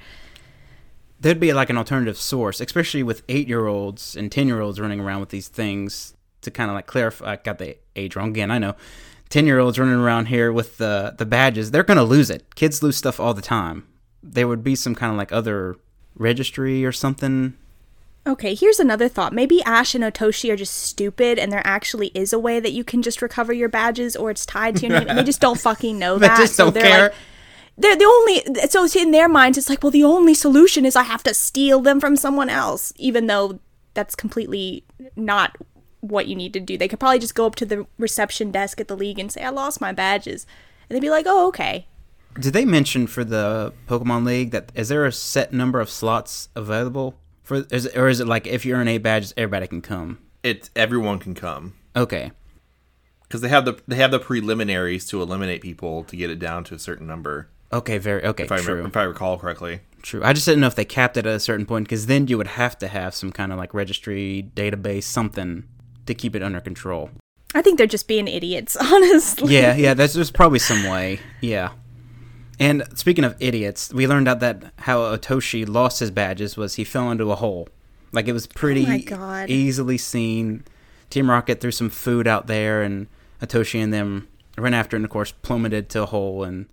There'd 1.21 1.41
be 1.41 1.53
like 1.53 1.71
an 1.71 1.79
alternative 1.79 2.19
source, 2.19 2.61
especially 2.61 3.03
with 3.03 3.23
eight 3.29 3.49
year 3.49 3.67
olds 3.67 4.17
and 4.17 4.31
10 4.31 4.47
year 4.49 4.61
olds 4.61 4.79
running 4.79 5.01
around 5.01 5.21
with 5.21 5.31
these 5.31 5.49
things 5.49 6.15
to 6.43 6.51
kind 6.51 6.71
of 6.71 6.75
like 6.75 6.87
clarify. 6.87 7.33
I 7.33 7.37
got 7.37 7.59
the 7.59 7.77
age 7.95 8.17
wrong 8.17 8.31
again, 8.31 8.51
I 8.51 8.59
know. 8.59 8.75
10 9.31 9.47
year 9.47 9.59
olds 9.59 9.79
running 9.79 9.95
around 9.95 10.27
here 10.27 10.53
with 10.53 10.79
the, 10.79 11.15
the 11.17 11.27
badges, 11.27 11.71
they're 11.71 11.83
going 11.83 11.97
to 11.97 12.05
lose 12.05 12.31
it. 12.31 12.55
Kids 12.55 12.83
lose 12.83 12.97
stuff 12.97 13.19
all 13.19 13.35
the 13.35 13.43
time. 13.43 13.87
There 14.23 14.47
would 14.47 14.63
be 14.63 14.75
some 14.75 14.95
kind 14.95 15.11
of 15.13 15.19
like 15.19 15.33
other 15.33 15.77
registry 16.15 16.85
or 16.85 16.93
something. 16.93 17.57
Okay, 18.27 18.57
here's 18.57 18.81
another 18.81 19.09
thought. 19.09 19.33
Maybe 19.33 19.63
Ash 19.63 19.95
and 19.95 20.03
Otoshi 20.03 20.53
are 20.53 20.57
just 20.57 20.75
stupid 20.75 21.39
and 21.39 21.53
there 21.53 21.65
actually 21.65 22.09
is 22.09 22.33
a 22.33 22.39
way 22.41 22.59
that 22.59 22.73
you 22.73 22.83
can 22.83 23.01
just 23.01 23.23
recover 23.23 23.53
your 23.53 23.69
badges 23.69 24.17
or 24.17 24.31
it's 24.31 24.45
tied 24.45 24.77
to 24.77 24.87
your 24.87 24.99
name 24.99 25.09
and 25.09 25.17
they 25.17 25.23
just 25.23 25.41
don't 25.41 25.61
fucking 25.61 25.97
know 25.97 26.19
that. 26.19 26.37
They 26.37 26.43
just 26.43 26.59
don't 26.59 26.75
they're 26.75 26.83
care. 26.83 27.03
like 27.05 27.15
they're 27.79 27.97
the 27.97 28.05
only 28.05 28.69
so 28.69 28.87
in 28.99 29.13
their 29.13 29.29
minds 29.29 29.57
it's 29.59 29.69
like, 29.69 29.83
well 29.83 29.93
the 29.93 30.03
only 30.03 30.35
solution 30.35 30.85
is 30.85 30.97
I 30.97 31.05
have 31.05 31.23
to 31.23 31.35
steal 31.35 31.81
them 31.81 32.01
from 32.01 32.17
someone 32.17 32.49
else, 32.49 32.93
even 32.97 33.29
though 33.29 33.61
that's 33.95 34.17
completely 34.17 34.83
not 35.15 35.57
what 36.01 36.27
you 36.27 36.35
need 36.35 36.53
to 36.55 36.61
do. 36.61 36.77
They 36.77 36.89
could 36.89 37.01
probably 37.01 37.21
just 37.21 37.35
go 37.35 37.47
up 37.47 37.55
to 37.57 37.67
the 37.67 37.87
reception 37.97 38.51
desk 38.51 38.81
at 38.81 38.89
the 38.89 38.97
league 38.97 39.19
and 39.21 39.31
say, 39.31 39.43
I 39.43 39.51
lost 39.51 39.81
my 39.81 39.93
badges. 39.93 40.47
And 40.89 40.97
they'd 40.97 41.01
be 41.01 41.11
like, 41.11 41.27
Oh, 41.29 41.47
okay. 41.49 41.87
Did 42.41 42.55
they 42.55 42.65
mention 42.65 43.07
for 43.07 43.25
the 43.25 43.73
Pokemon 43.89 44.27
League 44.27 44.51
that 44.51 44.73
is 44.75 44.89
there 44.89 45.07
a 45.07 45.13
set 45.13 45.53
number 45.53 45.81
of 45.81 45.89
slots 45.89 46.49
available 46.57 47.15
for, 47.47 47.65
is 47.71 47.87
it, 47.87 47.97
or 47.97 48.09
is 48.09 48.21
it 48.21 48.27
like 48.27 48.47
if 48.47 48.65
you 48.67 48.75
earn 48.75 48.89
eight 48.89 48.99
badges, 48.99 49.33
everybody 49.37 49.67
can 49.69 49.81
come? 49.81 50.19
It's 50.43 50.69
everyone 50.77 51.19
can 51.19 51.35
come 51.35 51.75
Okay, 51.97 52.33
because 53.23 53.41
they 53.41 53.49
have 53.49 53.65
the 53.65 53.81
they 53.89 53.97
have 53.97 54.11
the 54.11 54.19
preliminaries 54.19 55.07
to 55.07 55.23
eliminate 55.23 55.63
people 55.63 56.05
to 56.05 56.17
get 56.17 56.29
it 56.31 56.39
down 56.39 56.65
to 56.65 56.75
a 56.75 56.79
certain 56.79 57.07
number. 57.07 57.49
okay, 57.73 57.99
very 57.99 58.25
okay, 58.25 58.45
If 58.45 58.53
I 58.53 58.59
true. 58.59 58.75
remember, 58.75 58.89
if 58.89 58.97
I 58.97 59.03
recall 59.05 59.39
correctly. 59.39 59.81
True. 60.03 60.23
I 60.23 60.33
just 60.33 60.47
didn't 60.47 60.61
know 60.61 60.69
if 60.69 60.77
they 60.77 60.85
capped 60.85 61.17
it 61.17 61.27
at 61.27 61.35
a 61.35 61.41
certain 61.41 61.67
point 61.67 61.87
because 61.89 62.07
then 62.07 62.29
you 62.29 62.37
would 62.39 62.47
have 62.47 62.79
to 62.79 62.87
have 62.87 63.13
some 63.15 63.33
kind 63.33 63.51
of 63.51 63.59
like 63.59 63.75
registry 63.75 64.49
database, 64.55 65.03
something 65.03 65.65
to 66.07 66.15
keep 66.15 66.37
it 66.37 66.43
under 66.45 66.61
control. 66.61 67.11
I 67.57 67.63
think 67.63 67.77
they're 67.79 67.89
just 67.89 68.07
being 68.07 68.29
idiots, 68.29 68.77
honestly. 68.81 69.53
Yeah, 69.55 69.75
yeah. 69.75 69.95
That's 69.95 70.13
there's 70.15 70.31
probably 70.31 70.61
some 70.61 70.85
way. 70.89 71.19
Yeah. 71.41 71.71
And 72.59 72.85
speaking 72.95 73.25
of 73.25 73.37
idiots, 73.39 73.93
we 73.93 74.07
learned 74.07 74.29
out 74.29 74.41
that 74.41 74.73
how 74.79 74.99
Otoshi 75.01 75.69
lost 75.69 76.01
his 76.01 76.11
badges 76.11 76.57
was 76.57 76.75
he 76.75 76.85
fell 76.85 77.11
into 77.11 77.31
a 77.31 77.37
hole. 77.37 77.69
Like 78.13 78.29
it 78.29 78.33
was 78.33 78.47
pretty 78.47 78.87
Oh 78.89 78.99
God. 79.17 79.51
easily 79.51 79.99
seen. 79.99 80.65
Team 81.11 81.31
Rocket 81.31 81.61
threw 81.61 81.71
some 81.71 81.91
food 81.91 82.27
out 82.27 82.47
there, 82.47 82.83
and 82.83 83.07
Otoshi 83.43 83.79
and 83.83 83.93
them 83.93 84.27
ran 84.57 84.75
after, 84.75 84.97
and 84.97 85.05
of 85.05 85.11
course 85.11 85.33
plummeted 85.33 85.89
to 85.91 86.03
a 86.03 86.07
hole 86.07 86.43
and 86.45 86.67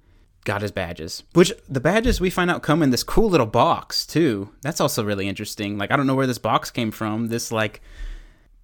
got 0.46 0.62
his 0.62 0.72
badges. 0.72 1.24
Which 1.34 1.54
the 1.70 1.80
badges 1.82 2.20
we 2.22 2.30
find 2.30 2.50
out 2.50 2.64
come 2.64 2.82
in 2.82 2.90
this 2.92 3.04
cool 3.04 3.30
little 3.30 3.46
box 3.46 4.06
too. 4.06 4.50
That's 4.62 4.82
also 4.82 5.04
really 5.04 5.28
interesting. 5.28 5.78
Like 5.78 5.92
I 5.92 5.98
don't 5.98 6.08
know 6.08 6.16
where 6.16 6.28
this 6.28 6.38
box 6.38 6.72
came 6.72 6.92
from. 6.92 7.28
This 7.28 7.52
like 7.52 7.82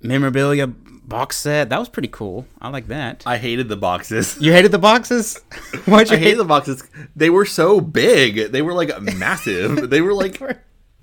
memorabilia 0.01 0.67
box 0.67 1.37
set. 1.37 1.69
That 1.69 1.79
was 1.79 1.89
pretty 1.89 2.07
cool. 2.09 2.45
I 2.61 2.69
like 2.69 2.87
that. 2.87 3.23
I 3.25 3.37
hated 3.37 3.67
the 3.69 3.77
boxes. 3.77 4.37
You 4.41 4.51
hated 4.51 4.71
the 4.71 4.79
boxes? 4.79 5.37
Why'd 5.85 6.09
you 6.09 6.15
I 6.17 6.19
hated 6.19 6.39
the 6.39 6.45
boxes. 6.45 6.83
They 7.15 7.29
were 7.29 7.45
so 7.45 7.81
big. 7.81 8.51
They 8.51 8.61
were 8.61 8.73
like 8.73 9.01
massive. 9.01 9.89
they 9.89 10.01
were 10.01 10.13
like 10.13 10.39
a 10.41 10.57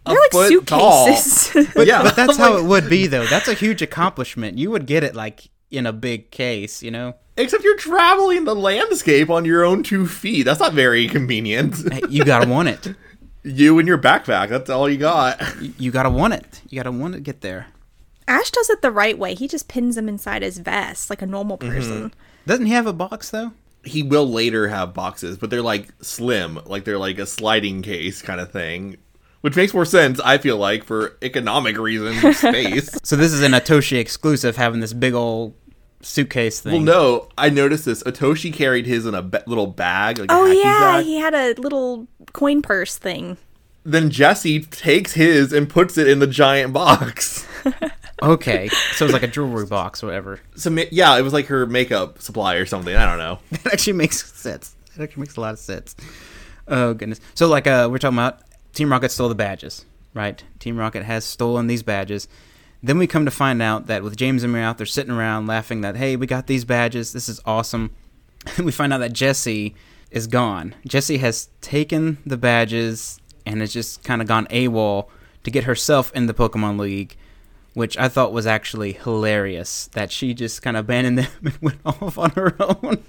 They're 0.07 0.14
like 0.14 0.30
foot 0.32 0.66
tall. 0.66 1.07
suitcases. 1.16 1.74
yeah, 1.86 2.03
But 2.03 2.14
that's 2.16 2.36
how 2.36 2.57
it 2.57 2.64
would 2.64 2.88
be, 2.88 3.07
though. 3.09 3.26
That's 3.26 3.49
a 3.49 3.55
huge 3.55 3.82
accomplishment. 3.82 4.57
You 4.59 4.70
would 4.70 4.86
get 4.86 5.03
it 5.03 5.14
like 5.16 5.51
in 5.70 5.86
a 5.86 5.92
big 5.92 6.30
case, 6.30 6.82
you 6.82 6.90
know. 6.92 7.14
Except 7.36 7.64
you're 7.64 7.76
traveling 7.76 8.44
the 8.44 8.55
landscape 8.55 9.28
on 9.28 9.44
your 9.44 9.64
own 9.64 9.82
two 9.82 10.07
feet. 10.07 10.44
That's 10.44 10.61
not 10.61 10.72
very 10.72 11.09
convenient. 11.09 11.92
Hey, 11.92 12.01
You 12.09 12.24
gotta 12.24 12.49
want 12.49 12.68
it. 12.68 12.94
you 13.42 13.78
and 13.80 13.86
your 13.88 13.99
backpack. 13.99 14.49
That's 14.49 14.70
all 14.70 14.88
you 14.88 14.97
got. 14.97 15.40
You- 15.61 15.74
You 15.76 15.90
gotta 15.90 16.09
want 16.11 16.32
it. 16.34 16.62
You 16.70 16.78
gotta 16.78 16.92
want 16.92 17.14
to 17.14 17.20
get 17.20 17.40
there. 17.42 17.66
Ash 18.29 18.51
does 18.51 18.70
it 18.70 18.83
the 18.83 18.91
right 18.91 19.18
way. 19.18 19.35
He 19.35 19.47
just 19.49 19.68
pins 19.68 19.95
them 19.95 20.09
inside 20.09 20.43
his 20.43 20.59
vest 20.59 21.11
like 21.11 21.22
a 21.22 21.27
normal 21.27 21.59
Mm-hmm. 21.59 21.70
person. 21.72 22.14
Doesn't 22.47 22.66
he 22.66 22.72
have 22.72 22.87
a 22.87 22.93
box 22.93 23.31
though? 23.31 23.53
He 23.85 24.03
will 24.03 24.29
later 24.29 24.66
have 24.68 24.93
boxes, 24.95 25.39
but 25.39 25.49
they're 25.51 25.62
like 25.62 25.89
slim, 26.03 26.59
like 26.66 26.85
they're 26.85 26.99
like 26.99 27.18
a 27.18 27.27
sliding 27.27 27.83
case 27.83 28.20
kind 28.22 28.41
of 28.41 28.51
thing. 28.51 28.97
Which 29.43 29.55
makes 29.55 29.72
more 29.72 29.85
sense, 29.85 30.18
I 30.18 30.39
feel 30.39 30.57
like, 30.57 30.83
for 30.83 31.16
economic 31.22 31.79
reasons 31.79 32.24
of 32.24 32.35
space. 32.49 32.99
So 33.05 33.14
this 33.14 33.33
is 33.33 33.43
an 33.43 33.53
Atoshi 33.53 33.97
exclusive, 33.99 34.57
having 34.57 34.81
this 34.81 34.93
big 34.93 35.14
old 35.14 35.55
suitcase 36.01 36.59
thing. 36.61 36.72
well, 36.72 36.83
no, 36.83 37.29
I 37.39 37.49
noticed 37.51 37.85
this. 37.85 38.03
Atoshi 38.03 38.53
carried 38.53 38.87
his 38.87 39.07
in 39.07 39.14
a 39.14 39.22
ba- 39.22 39.45
little 39.47 39.68
bag, 39.68 40.18
like 40.18 40.33
Oh 40.33 40.47
hacky 40.47 40.64
yeah, 40.64 40.97
sack. 40.97 41.05
he 41.05 41.18
had 41.20 41.35
a 41.35 41.55
little 41.61 42.09
coin 42.33 42.61
purse 42.61 42.99
thing. 42.99 43.37
Then 43.85 44.11
Jesse 44.11 44.61
takes 44.62 45.12
his 45.12 45.53
and 45.53 45.68
puts 45.68 45.97
it 45.97 46.09
in 46.09 46.18
the 46.18 46.27
giant 46.27 46.72
box. 46.72 47.47
Okay, 48.23 48.69
so 48.95 49.05
it 49.05 49.09
was 49.09 49.12
like 49.12 49.23
a 49.23 49.29
jewelry 49.29 49.67
box 49.67 50.03
or 50.03 50.07
whatever. 50.07 50.41
So 50.55 50.71
yeah, 50.91 51.17
it 51.19 51.23
was 51.23 51.33
like 51.33 51.47
her 51.47 51.67
makeup 51.67 52.21
supply 52.23 52.55
or 52.55 52.64
something. 52.64 52.95
I 52.95 53.05
don't 53.05 53.19
know. 53.19 53.39
That 53.62 53.75
actually 53.75 53.93
makes 53.95 54.25
sense. 54.33 54.75
That 54.97 55.05
actually 55.05 55.21
makes 55.21 55.37
a 55.37 55.41
lot 55.41 55.53
of 55.53 55.59
sense. 55.59 55.95
Oh 56.67 56.95
goodness. 56.95 57.21
So 57.35 57.47
like 57.47 57.67
uh 57.67 57.89
we're 57.91 57.99
talking 57.99 58.17
about 58.17 58.41
Team 58.73 58.91
Rocket 58.91 59.11
stole 59.11 59.29
the 59.29 59.35
badges, 59.35 59.85
right? 60.14 60.43
Team 60.59 60.79
Rocket 60.79 61.05
has 61.05 61.25
stolen 61.25 61.67
these 61.67 61.83
badges. 61.83 62.27
Then 62.83 62.99
we 62.99 63.07
come 63.07 63.25
to 63.25 63.31
find 63.31 63.61
out 63.61 63.87
that 63.87 64.03
with 64.03 64.17
James 64.17 64.45
and 64.45 64.55
Meowth, 64.55 64.62
out 64.62 64.79
there 64.79 64.87
sitting 64.87 65.12
around 65.12 65.47
laughing 65.47 65.83
that 65.83 65.97
hey, 65.97 66.17
we 66.17 66.27
got 66.27 66.47
these 66.47 66.64
badges. 66.64 67.12
This 67.12 67.29
is 67.29 67.41
awesome. 67.45 67.91
we 68.62 68.73
find 68.73 68.93
out 68.93 68.99
that 68.99 69.12
Jesse 69.12 69.75
is 70.11 70.27
gone. 70.27 70.75
Jesse 70.87 71.19
has 71.19 71.49
taken 71.61 72.19
the 72.25 72.37
badges 72.37 73.21
and 73.45 73.61
has 73.61 73.73
just 73.73 74.03
kind 74.05 74.23
of 74.23 74.29
gone 74.29 74.47
AWOL 74.47 75.09
to 75.45 75.51
get 75.51 75.64
herself 75.64 76.12
in 76.14 76.27
the 76.27 76.35
Pokemon 76.35 76.79
League, 76.79 77.17
which 77.77 77.99
I 77.99 78.09
thought 78.09 78.33
was 78.33 78.47
actually 78.47 78.93
hilarious. 78.93 79.89
That 79.93 80.11
she 80.11 80.33
just 80.33 80.62
kind 80.62 80.79
of 80.79 80.87
abandoned 80.87 81.18
them 81.18 81.27
and 81.45 81.59
went 81.61 81.79
off 81.85 82.16
on 82.16 82.31
her 82.31 82.57
own. 82.61 83.03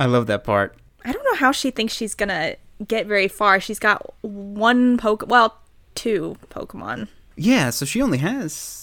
I 0.00 0.06
love 0.06 0.26
that 0.28 0.42
part. 0.44 0.74
I 1.04 1.12
don't 1.12 1.24
know 1.24 1.34
how 1.34 1.52
she 1.52 1.70
thinks 1.70 1.92
she's 1.92 2.14
gonna 2.14 2.56
get 2.86 3.06
very 3.06 3.28
far. 3.28 3.60
She's 3.60 3.78
got 3.78 4.14
one 4.22 4.96
poke, 4.96 5.24
well, 5.26 5.58
two 5.94 6.36
Pokemon. 6.50 7.08
Yeah, 7.36 7.70
so 7.70 7.84
she 7.84 8.00
only 8.02 8.18
has 8.18 8.78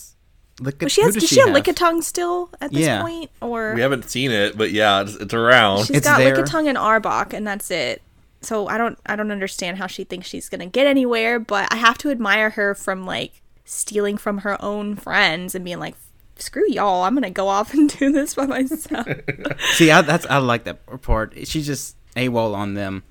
Lick- 0.59 0.77
But 0.79 0.91
she 0.91 1.01
has. 1.01 1.13
does 1.13 1.23
Does 1.23 1.29
she 1.29 1.39
have 1.39 1.49
have? 1.49 1.63
Lickitung 1.63 2.03
still 2.03 2.49
at 2.59 2.71
this 2.71 2.81
Yeah. 2.81 3.01
point, 3.01 3.31
or 3.41 3.73
We 3.73 3.81
haven't 3.81 4.09
seen 4.09 4.29
it, 4.31 4.57
but 4.57 4.71
yeah, 4.71 5.01
it's, 5.01 5.15
it's 5.15 5.33
around. 5.33 5.85
she's 5.85 5.97
It's 5.97 6.07
got 6.07 6.17
there. 6.17 6.35
Lickitung 6.35 6.67
and 6.67 6.77
Arbok, 6.77 7.33
and 7.33 7.47
that's 7.47 7.71
it. 7.71 8.01
So 8.41 8.67
I 8.67 8.77
don't. 8.77 8.97
I 9.05 9.15
don't 9.17 9.31
understand 9.31 9.77
how 9.77 9.87
she 9.87 10.03
thinks 10.05 10.27
she's 10.27 10.47
gonna 10.49 10.65
get 10.65 10.85
anywhere. 10.87 11.39
But 11.39 11.71
I 11.73 11.77
have 11.77 11.97
to 11.99 12.09
admire 12.11 12.51
her 12.51 12.73
from 12.75 13.05
like 13.05 13.38
stealing 13.69 14.17
from 14.17 14.39
her 14.39 14.61
own 14.63 14.95
friends 14.95 15.53
and 15.53 15.63
being 15.63 15.79
like, 15.79 15.95
"Screw 16.37 16.67
y'all! 16.67 17.03
I'm 17.03 17.13
gonna 17.13 17.29
go 17.29 17.47
off 17.47 17.73
and 17.73 17.89
do 17.89 18.11
this 18.11 18.35
by 18.35 18.45
myself." 18.45 19.07
See, 19.73 19.91
I, 19.91 20.01
that's 20.01 20.25
I 20.25 20.37
like 20.37 20.63
that 20.63 21.01
part. 21.01 21.33
She's 21.47 21.65
just 21.65 21.95
AWOL 22.15 22.55
on 22.55 22.73
them. 22.73 23.03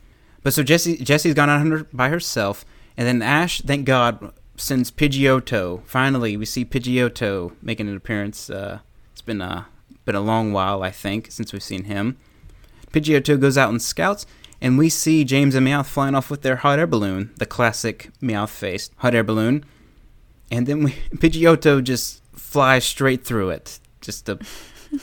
But 0.42 0.52
so 0.52 0.62
Jesse 0.62 0.98
Jesse's 0.98 1.34
gone 1.34 1.50
out 1.50 1.66
her, 1.66 1.84
by 1.92 2.08
herself, 2.08 2.64
and 2.96 3.06
then 3.06 3.22
Ash, 3.22 3.60
thank 3.62 3.86
God, 3.86 4.32
sends 4.56 4.90
Pidgeotto. 4.90 5.84
Finally, 5.84 6.36
we 6.36 6.44
see 6.44 6.64
Pidgeotto 6.64 7.54
making 7.62 7.88
an 7.88 7.96
appearance. 7.96 8.50
Uh, 8.50 8.80
it's 9.12 9.22
been 9.22 9.40
a 9.40 9.66
been 10.04 10.14
a 10.14 10.20
long 10.20 10.52
while, 10.52 10.82
I 10.82 10.90
think, 10.90 11.30
since 11.30 11.52
we've 11.52 11.62
seen 11.62 11.84
him. 11.84 12.16
Pidgeotto 12.92 13.38
goes 13.40 13.58
out 13.58 13.70
and 13.70 13.80
scouts, 13.80 14.26
and 14.60 14.78
we 14.78 14.88
see 14.88 15.24
James 15.24 15.54
and 15.54 15.66
Meowth 15.66 15.86
flying 15.86 16.14
off 16.14 16.30
with 16.30 16.42
their 16.42 16.56
hot 16.56 16.78
air 16.78 16.86
balloon, 16.86 17.30
the 17.36 17.46
classic 17.46 18.10
Meowth 18.20 18.48
faced 18.48 18.92
hot 18.98 19.14
air 19.14 19.22
balloon. 19.22 19.64
And 20.50 20.66
then 20.66 20.82
we 20.82 20.92
Pidgeotto 21.16 21.82
just 21.82 22.22
flies 22.34 22.84
straight 22.84 23.24
through 23.24 23.50
it, 23.50 23.80
just 24.00 24.26
to 24.26 24.38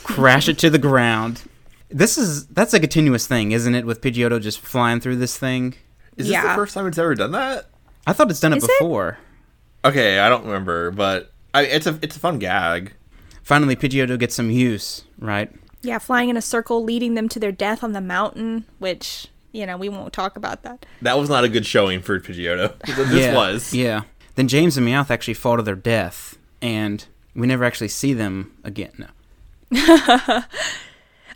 crash 0.03 0.47
it 0.47 0.57
to 0.59 0.69
the 0.69 0.79
ground. 0.79 1.43
This 1.89 2.17
is 2.17 2.47
that's 2.47 2.73
a 2.73 2.79
continuous 2.79 3.27
thing, 3.27 3.51
isn't 3.51 3.75
it? 3.75 3.85
With 3.85 4.01
Pidgeotto 4.01 4.41
just 4.41 4.59
flying 4.59 4.99
through 4.99 5.17
this 5.17 5.37
thing. 5.37 5.75
Is 6.17 6.27
this 6.27 6.41
the 6.41 6.49
first 6.55 6.73
time 6.73 6.87
it's 6.87 6.97
ever 6.97 7.13
done 7.13 7.31
that? 7.31 7.65
I 8.07 8.13
thought 8.13 8.29
it's 8.29 8.39
done 8.39 8.53
it 8.53 8.57
Is 8.57 8.63
it? 8.63 8.71
before. 8.79 9.17
Okay, 9.83 10.19
I 10.19 10.29
don't 10.29 10.45
remember, 10.45 10.91
but 10.91 11.31
I, 11.53 11.63
it's 11.63 11.85
a 11.85 11.99
it's 12.01 12.15
a 12.15 12.19
fun 12.19 12.39
gag. 12.39 12.93
Finally, 13.43 13.75
Pidgeotto 13.75 14.17
gets 14.17 14.33
some 14.33 14.49
use, 14.49 15.03
right? 15.19 15.51
yeah, 15.85 15.99
flying 15.99 16.29
in 16.29 16.37
a 16.37 16.41
circle, 16.41 16.83
leading 16.83 17.13
them 17.13 17.29
to 17.29 17.39
their 17.39 17.51
death 17.51 17.83
on 17.83 17.93
the 17.93 18.01
mountain, 18.01 18.65
which 18.79 19.27
you 19.51 19.65
know 19.65 19.77
we 19.77 19.87
won't 19.89 20.11
talk 20.11 20.35
about 20.35 20.63
that. 20.63 20.85
That 21.01 21.17
was 21.17 21.29
not 21.29 21.43
a 21.43 21.49
good 21.49 21.65
showing 21.65 22.01
for 22.01 22.19
Pidgeotto. 22.19 22.77
this 22.85 23.25
yeah, 23.25 23.35
was. 23.35 23.73
Yeah. 23.73 24.01
Then 24.35 24.47
James 24.47 24.77
and 24.77 24.87
Meowth 24.87 25.09
actually 25.09 25.33
fall 25.33 25.57
to 25.57 25.63
their 25.63 25.75
death, 25.75 26.37
and 26.61 27.05
we 27.35 27.47
never 27.47 27.63
actually 27.63 27.87
see 27.87 28.13
them 28.13 28.57
again. 28.63 29.07
No. 29.71 30.43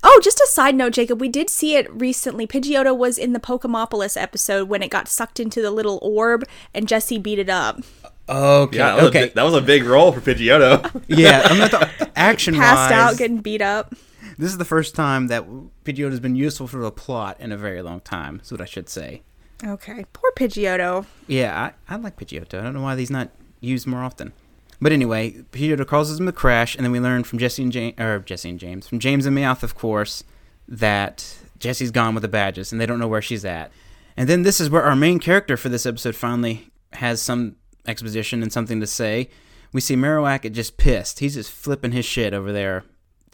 Oh, 0.02 0.20
just 0.24 0.40
a 0.40 0.48
side 0.48 0.76
note, 0.76 0.94
Jacob, 0.94 1.20
we 1.20 1.28
did 1.28 1.50
see 1.50 1.76
it 1.76 1.92
recently. 1.92 2.48
Pidgeotto 2.48 2.96
was 2.96 3.18
in 3.18 3.34
the 3.34 3.40
Pokemopolis 3.40 4.16
episode 4.16 4.70
when 4.70 4.82
it 4.82 4.90
got 4.90 5.10
sucked 5.10 5.40
into 5.40 5.62
the 5.62 5.72
little 5.72 6.00
orb 6.02 6.46
and 6.74 6.88
Jesse 6.88 7.18
beat 7.18 7.38
it 7.38 7.50
up. 7.50 7.82
Okay. 8.30 8.78
Yeah, 8.78 8.96
that 8.96 8.96
was, 8.96 9.04
a 9.04 9.08
okay. 9.08 9.22
big, 9.26 9.34
that 9.34 9.44
was 9.44 9.54
a 9.56 9.62
big 9.62 9.84
role 9.84 10.12
for 10.14 10.22
Pidgeotto. 10.22 11.04
yeah. 11.08 11.42
I'm 11.46 11.58
not 11.58 11.72
th- 11.72 12.12
action 12.16 12.56
Passed 12.56 12.94
out, 12.94 13.08
wise. 13.08 13.18
getting 13.18 13.40
beat 13.40 13.62
up. 13.62 13.94
This 14.38 14.52
is 14.52 14.58
the 14.58 14.66
first 14.66 14.96
time 14.96 15.28
that 15.28 15.46
Pidgeotto 15.84 16.12
has 16.12 16.20
been 16.22 16.36
useful 16.36 16.68
for 16.68 16.78
the 16.78 16.92
plot 16.92 17.38
in 17.42 17.52
a 17.52 17.58
very 17.58 17.82
long 17.82 18.00
time. 18.00 18.40
Is 18.42 18.52
what 18.52 18.62
I 18.62 18.66
should 18.66 18.88
say. 18.88 19.24
Okay, 19.64 20.06
poor 20.14 20.32
Pidgeotto. 20.36 21.06
Yeah, 21.28 21.72
I, 21.90 21.94
I 21.94 21.98
like 21.98 22.18
Pidgeotto. 22.18 22.60
I 22.60 22.64
don't 22.64 22.74
know 22.74 22.82
why 22.82 22.96
he's 22.96 23.12
not 23.12 23.30
used 23.60 23.88
more 23.88 24.04
often. 24.04 24.34
But 24.82 24.94
anyway, 24.94 25.32
Pidgeotto 25.52 25.86
causes 25.86 26.20
him 26.20 26.28
a 26.28 26.32
crash, 26.32 26.76
and 26.76 26.86
then 26.86 26.92
we 26.92 27.00
learn 27.00 27.26
from 27.26 27.40
Jesse 27.40 27.64
and 27.64 27.72
James, 27.72 28.00
or 28.00 28.20
Jesse 28.20 28.50
and 28.50 28.60
James, 28.60 28.88
from 28.88 29.00
James 29.00 29.26
and 29.26 29.38
Meowth, 29.38 29.64
of 29.64 29.76
course, 29.76 30.24
that 30.68 31.38
Jesse's 31.60 31.92
gone 31.92 32.14
with 32.14 32.22
the 32.22 32.30
badges, 32.30 32.72
and 32.72 32.80
they 32.80 32.86
don't 32.86 33.00
know 33.00 33.08
where 33.08 33.22
she's 33.22 33.44
at. 33.44 33.72
And 34.16 34.30
then 34.30 34.44
this 34.44 34.62
is 34.62 34.70
where 34.70 34.84
our 34.84 34.96
main 34.96 35.20
character 35.20 35.58
for 35.58 35.68
this 35.70 35.86
episode 35.86 36.16
finally 36.16 36.70
has 36.94 37.22
some 37.22 37.56
exposition 37.86 38.42
and 38.42 38.54
something 38.54 38.80
to 38.80 38.88
say. 38.88 39.30
We 39.74 39.82
see 39.82 39.96
Marowak 39.96 40.50
just 40.52 40.78
pissed. 40.78 41.20
He's 41.20 41.36
just 41.36 41.52
flipping 41.52 41.92
his 41.92 42.06
shit 42.06 42.34
over 42.34 42.52
there. 42.52 42.86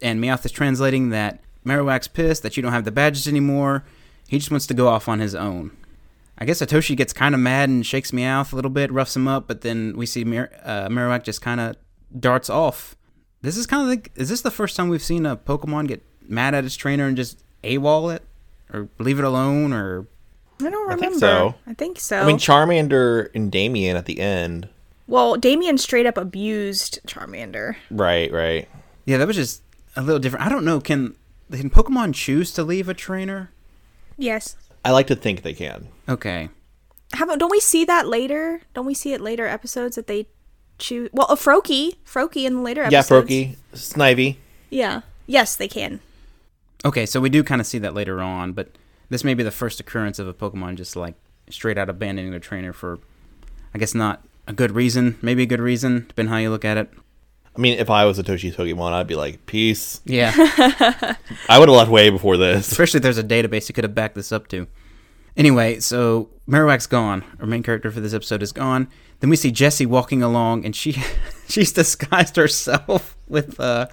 And 0.02 0.20
Meowth 0.22 0.46
is 0.46 0.52
translating 0.52 1.10
that 1.10 1.40
Marowak's 1.66 2.08
pissed 2.08 2.44
that 2.44 2.58
you 2.58 2.64
don't 2.64 2.72
have 2.72 2.86
the 2.86 2.92
badges 2.92 3.28
anymore. 3.28 3.86
He 4.28 4.40
just 4.40 4.52
wants 4.52 4.68
to 4.68 4.74
go 4.74 4.88
off 4.88 5.08
on 5.08 5.20
his 5.20 5.36
own. 5.36 5.72
I 6.38 6.46
guess 6.46 6.62
Satoshi 6.62 6.98
gets 6.98 7.14
kind 7.14 7.34
of 7.34 7.40
mad 7.42 7.70
and 7.70 7.86
shakes 7.86 8.12
Meowth 8.12 8.52
a 8.52 8.56
little 8.56 8.72
bit, 8.72 8.92
roughs 8.92 9.16
him 9.16 9.28
up, 9.28 9.48
but 9.48 9.62
then 9.62 9.96
we 9.96 10.06
see 10.06 10.24
Mar- 10.26 10.52
uh, 10.64 10.88
Marowak 10.90 11.24
just 11.24 11.42
kind 11.42 11.62
of 11.62 11.76
darts 12.20 12.50
off. 12.50 12.96
This 13.42 13.56
is 13.58 13.66
kind 13.66 13.82
of 13.84 13.88
like, 13.88 14.12
is 14.16 14.28
this 14.30 14.42
the 14.42 14.52
first 14.52 14.76
time 14.76 14.90
we've 14.90 15.04
seen 15.04 15.26
a 15.26 15.38
Pokemon 15.38 15.88
get 15.88 16.04
mad 16.28 16.54
at 16.54 16.66
its 16.66 16.76
trainer 16.76 17.08
and 17.08 17.16
just 17.16 17.42
AWOL 17.64 18.14
it? 18.16 18.24
Or 18.74 18.90
leave 19.00 19.20
it 19.20 19.24
alone? 19.26 19.72
Or. 19.72 20.08
I 20.60 20.70
don't 20.70 20.74
remember. 20.90 20.92
I 20.92 20.96
think 20.96 21.22
remember. 21.22 21.54
so. 21.54 21.56
I 21.68 21.74
think 21.74 22.00
so. 22.00 22.18
I 22.20 22.26
mean, 22.26 22.38
Charmander 22.38 23.30
and 23.36 23.52
Damien 23.52 23.96
at 23.96 24.06
the 24.06 24.20
end. 24.20 24.68
well, 25.08 25.36
Damien 25.38 25.78
straight 25.78 26.06
up 26.06 26.18
abused 26.18 27.00
Charmander. 27.08 27.76
Right, 27.92 28.32
right. 28.32 28.68
Yeah, 29.06 29.18
that 29.18 29.28
was 29.28 29.36
just 29.36 29.62
a 29.96 30.02
little 30.02 30.20
different. 30.20 30.46
I 30.46 30.50
don't 30.50 30.66
know. 30.66 30.80
Can, 30.82 31.16
can 31.52 31.70
Pokemon 31.70 32.14
choose 32.16 32.52
to 32.54 32.64
leave 32.64 32.90
a 32.90 32.94
trainer? 32.94 33.52
Yes. 34.18 34.56
I 34.86 34.92
like 34.92 35.08
to 35.08 35.16
think 35.16 35.42
they 35.42 35.54
can. 35.54 35.90
Okay. 36.08 36.50
Haven't 37.14 37.40
don't 37.40 37.52
we 37.52 37.60
see 37.60 37.86
that 37.86 38.08
later? 38.08 38.62
Don't 38.74 38.86
we 38.86 38.94
see 38.94 39.14
it 39.14 39.20
later 39.20 39.48
episodes 39.48 39.96
that 39.96 40.08
they 40.08 40.28
choose? 40.78 41.10
Well, 41.12 41.28
a 41.28 41.36
Froakie, 41.36 41.96
Froakie 42.06 42.46
in 42.46 42.56
the 42.56 42.62
later 42.62 42.84
episodes. 42.84 43.10
Yeah, 43.10 43.18
episodes. 43.18 43.58
Froakie, 43.74 44.16
Snivy. 44.16 44.36
Yeah. 44.70 45.02
Yes, 45.28 45.56
they 45.56 45.68
can. 45.68 46.02
Okay, 46.86 47.06
so 47.06 47.20
we 47.20 47.30
do 47.30 47.44
kind 47.44 47.60
of 47.60 47.66
see 47.66 47.80
that 47.80 47.96
later 47.96 48.22
on, 48.22 48.54
but 48.54 48.70
this 49.10 49.24
may 49.24 49.34
be 49.34 49.42
the 49.42 49.52
first 49.52 49.80
occurrence 49.80 50.20
of 50.20 50.28
a 50.28 50.34
Pokemon 50.34 50.76
just 50.76 50.96
like 50.96 51.16
straight 51.50 51.78
out 51.78 51.90
abandoning 51.90 52.32
their 52.32 52.40
trainer 52.40 52.74
for, 52.74 53.00
I 53.74 53.80
guess, 53.80 53.96
not 53.96 54.24
a 54.48 54.54
good 54.54 54.72
reason. 54.72 55.18
Maybe 55.22 55.44
a 55.44 55.48
good 55.48 55.62
reason, 55.62 56.06
depending 56.08 56.32
how 56.32 56.38
you 56.38 56.52
look 56.52 56.66
at 56.66 56.78
it. 56.78 56.92
I 57.56 57.62
mean, 57.62 57.80
if 57.80 57.90
I 57.90 58.06
was 58.06 58.20
Satoshi's 58.20 58.56
Pokemon, 58.56 58.92
I'd 58.92 59.08
be 59.08 59.16
like, 59.16 59.46
peace. 59.46 60.02
Yeah. 60.06 60.34
I 61.50 61.58
would 61.58 61.70
have 61.70 61.78
left 61.78 61.92
way 61.92 62.10
before 62.10 62.38
this. 62.38 62.70
Especially 62.70 62.98
if 62.98 63.04
there's 63.04 63.18
a 63.18 63.24
database 63.24 63.70
you 63.70 63.74
could 63.74 63.86
have 63.86 63.96
backed 63.96 64.16
this 64.16 64.32
up 64.32 64.48
to. 64.50 64.68
Anyway, 65.38 65.80
so 65.80 66.30
Marowak's 66.48 66.88
gone. 66.88 67.24
Our 67.40 67.46
main 67.46 67.64
character 67.64 67.92
for 67.92 68.00
this 68.00 68.14
episode 68.14 68.42
is 68.42 68.52
gone. 68.52 68.88
Then 69.20 69.30
we 69.30 69.36
see 69.36 69.52
Jessie 69.52 69.86
walking 69.86 70.22
along, 70.22 70.66
and 70.66 70.76
she 70.76 70.92
she's 71.48 71.72
disguised 71.72 72.36
herself 72.36 73.18
with 73.28 73.60
uh, 73.60 73.88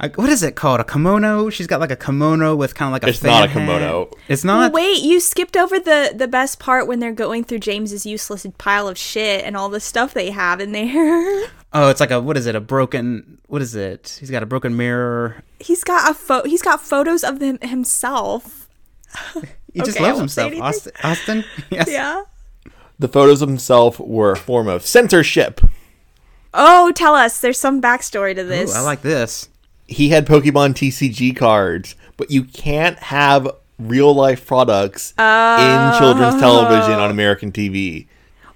like, 0.00 0.16
what 0.16 0.30
is 0.30 0.42
it 0.42 0.56
called? 0.56 0.80
A 0.80 0.84
kimono? 0.84 1.50
She's 1.50 1.66
got 1.66 1.78
like 1.78 1.90
a 1.90 1.96
kimono 1.96 2.56
with 2.56 2.74
kind 2.74 2.88
of 2.88 2.92
like 2.92 3.04
a. 3.04 3.08
It's 3.08 3.22
not 3.22 3.50
a 3.50 3.52
kimono. 3.52 4.06
hat. 4.06 4.18
It's 4.28 4.44
not. 4.44 4.72
Wait, 4.72 5.02
you 5.02 5.20
skipped 5.20 5.56
over 5.56 5.78
the 5.78 6.14
the 6.16 6.28
best 6.28 6.58
part 6.58 6.86
when 6.86 7.00
they're 7.00 7.12
going 7.12 7.44
through 7.44 7.58
James's 7.58 8.06
useless 8.06 8.46
pile 8.56 8.88
of 8.88 8.96
shit 8.96 9.44
and 9.44 9.56
all 9.56 9.68
the 9.68 9.80
stuff 9.80 10.14
they 10.14 10.30
have 10.30 10.60
in 10.60 10.72
there. 10.72 11.48
Oh, 11.72 11.88
it's 11.88 12.00
like 12.00 12.10
a 12.10 12.20
what 12.20 12.36
is 12.36 12.46
it? 12.46 12.54
A 12.54 12.60
broken 12.60 13.38
what 13.46 13.62
is 13.62 13.74
it? 13.74 14.16
He's 14.20 14.30
got 14.30 14.42
a 14.42 14.46
broken 14.46 14.76
mirror. 14.76 15.42
he's 15.60 15.84
got 15.84 16.10
a 16.10 16.14
pho- 16.14 16.44
he's 16.44 16.62
got 16.62 16.80
photos 16.80 17.22
of 17.24 17.40
him- 17.40 17.58
himself. 17.62 18.68
He 19.72 19.78
just 19.80 19.96
Okay, 19.96 20.04
loves 20.04 20.18
himself. 20.18 20.52
Austin. 20.60 20.92
Austin. 21.04 21.44
Yes. 21.70 21.88
Yeah. 21.88 22.22
The 22.98 23.06
photos 23.06 23.40
of 23.40 23.48
himself 23.48 24.00
were 24.00 24.32
a 24.32 24.36
form 24.36 24.66
of 24.66 24.84
censorship. 24.84 25.60
Oh, 26.52 26.90
tell 26.90 27.14
us. 27.14 27.40
There's 27.40 27.58
some 27.58 27.80
backstory 27.80 28.34
to 28.34 28.42
Ooh, 28.42 28.46
this. 28.48 28.74
I 28.74 28.80
like 28.80 29.02
this. 29.02 29.48
He 29.86 30.08
had 30.08 30.26
Pokemon 30.26 30.74
TCG 30.74 31.36
cards, 31.36 31.94
but 32.16 32.32
you 32.32 32.42
can't 32.44 32.98
have 32.98 33.48
real 33.78 34.12
life 34.12 34.46
products 34.46 35.12
in 35.12 35.98
children's 35.98 36.40
television 36.40 36.94
on 36.94 37.08
oh. 37.08 37.10
American 37.10 37.52
TV. 37.52 38.06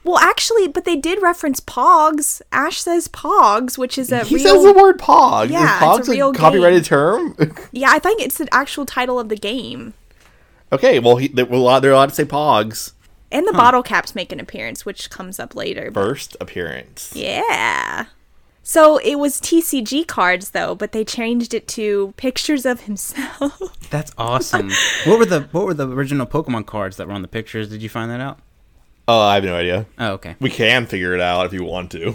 Well, 0.05 0.19
actually, 0.19 0.69
but 0.69 0.85
they 0.85 0.97
did 0.97 1.23
reference 1.23 1.61
Pogs. 1.61 2.43
Ash 2.53 2.79
says 2.83 3.09
Pogs, 3.09 3.79
which 3.79 3.97
is 3.99 4.13
a 4.13 4.23
He 4.25 4.37
real. 4.37 4.45
says 4.55 4.63
the 4.65 4.73
word 4.75 4.99
Pog. 4.99 5.49
Yeah, 5.51 5.77
Is 5.77 5.81
Pog's 5.83 5.99
it's 6.01 6.09
a 6.09 6.13
real 6.13 6.33
copyrighted 6.35 6.85
term? 6.85 7.35
yeah, 7.73 7.89
I 7.91 7.99
think 7.99 8.21
it's 8.21 8.37
the 8.39 8.47
actual 8.55 8.85
title 8.87 9.19
of 9.19 9.29
the 9.31 9.37
game. 9.37 9.95
okay, 10.73 10.99
well, 10.99 11.17
he, 11.17 11.29
they're, 11.29 11.47
allowed, 11.47 11.81
they're 11.81 11.93
allowed 11.93 12.11
to 12.11 12.15
say 12.15 12.25
Pogs. 12.25 12.93
And 13.33 13.49
the 13.49 13.53
bottle 13.53 13.83
caps 13.83 14.15
make 14.15 14.31
an 14.31 14.39
appearance, 14.39 14.85
which 14.87 15.09
comes 15.11 15.41
up 15.41 15.57
later. 15.57 15.91
but- 15.91 16.01
First 16.05 16.37
appearance. 16.41 17.13
Yeah. 17.17 18.07
So 18.63 18.99
it 18.99 19.17
was 19.19 19.41
TCG 19.41 20.07
cards 20.07 20.51
though, 20.51 20.75
but 20.75 20.93
they 20.93 21.05
changed 21.05 21.53
it 21.53 21.67
to 21.69 22.15
pictures 22.17 22.65
of 22.65 22.83
himself. 22.83 23.61
That's 23.91 24.13
awesome. 24.17 24.71
what 25.05 25.19
were 25.19 25.27
the 25.27 25.43
what 25.53 25.65
were 25.67 25.75
the 25.75 25.87
original 25.89 26.27
Pokemon 26.27 26.65
cards 26.67 26.97
that 26.97 27.07
were 27.09 27.13
on 27.13 27.23
the 27.23 27.29
pictures? 27.29 27.69
Did 27.69 27.83
you 27.83 27.89
find 27.91 28.11
that 28.11 28.21
out? 28.21 28.39
Oh, 29.07 29.21
I 29.21 29.35
have 29.35 29.45
no 29.45 29.55
idea. 29.57 29.87
Oh, 29.99 30.13
okay. 30.13 30.37
We 30.41 30.51
can 30.51 30.87
figure 30.87 31.15
it 31.15 31.21
out 31.21 31.47
if 31.47 31.53
you 31.53 31.65
want 31.65 31.91
to. 31.93 32.15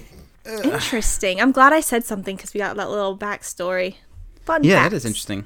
Interesting. 0.64 1.40
I'm 1.40 1.52
glad 1.52 1.74
I 1.74 1.82
said 1.82 2.04
something 2.04 2.36
because 2.36 2.54
we 2.54 2.60
got 2.60 2.76
that 2.78 2.90
little 2.90 3.18
backstory. 3.18 3.96
Fun. 4.42 4.64
Yeah, 4.64 4.78
facts. 4.82 4.90
that 4.92 4.96
is 4.98 5.06
interesting. 5.06 5.46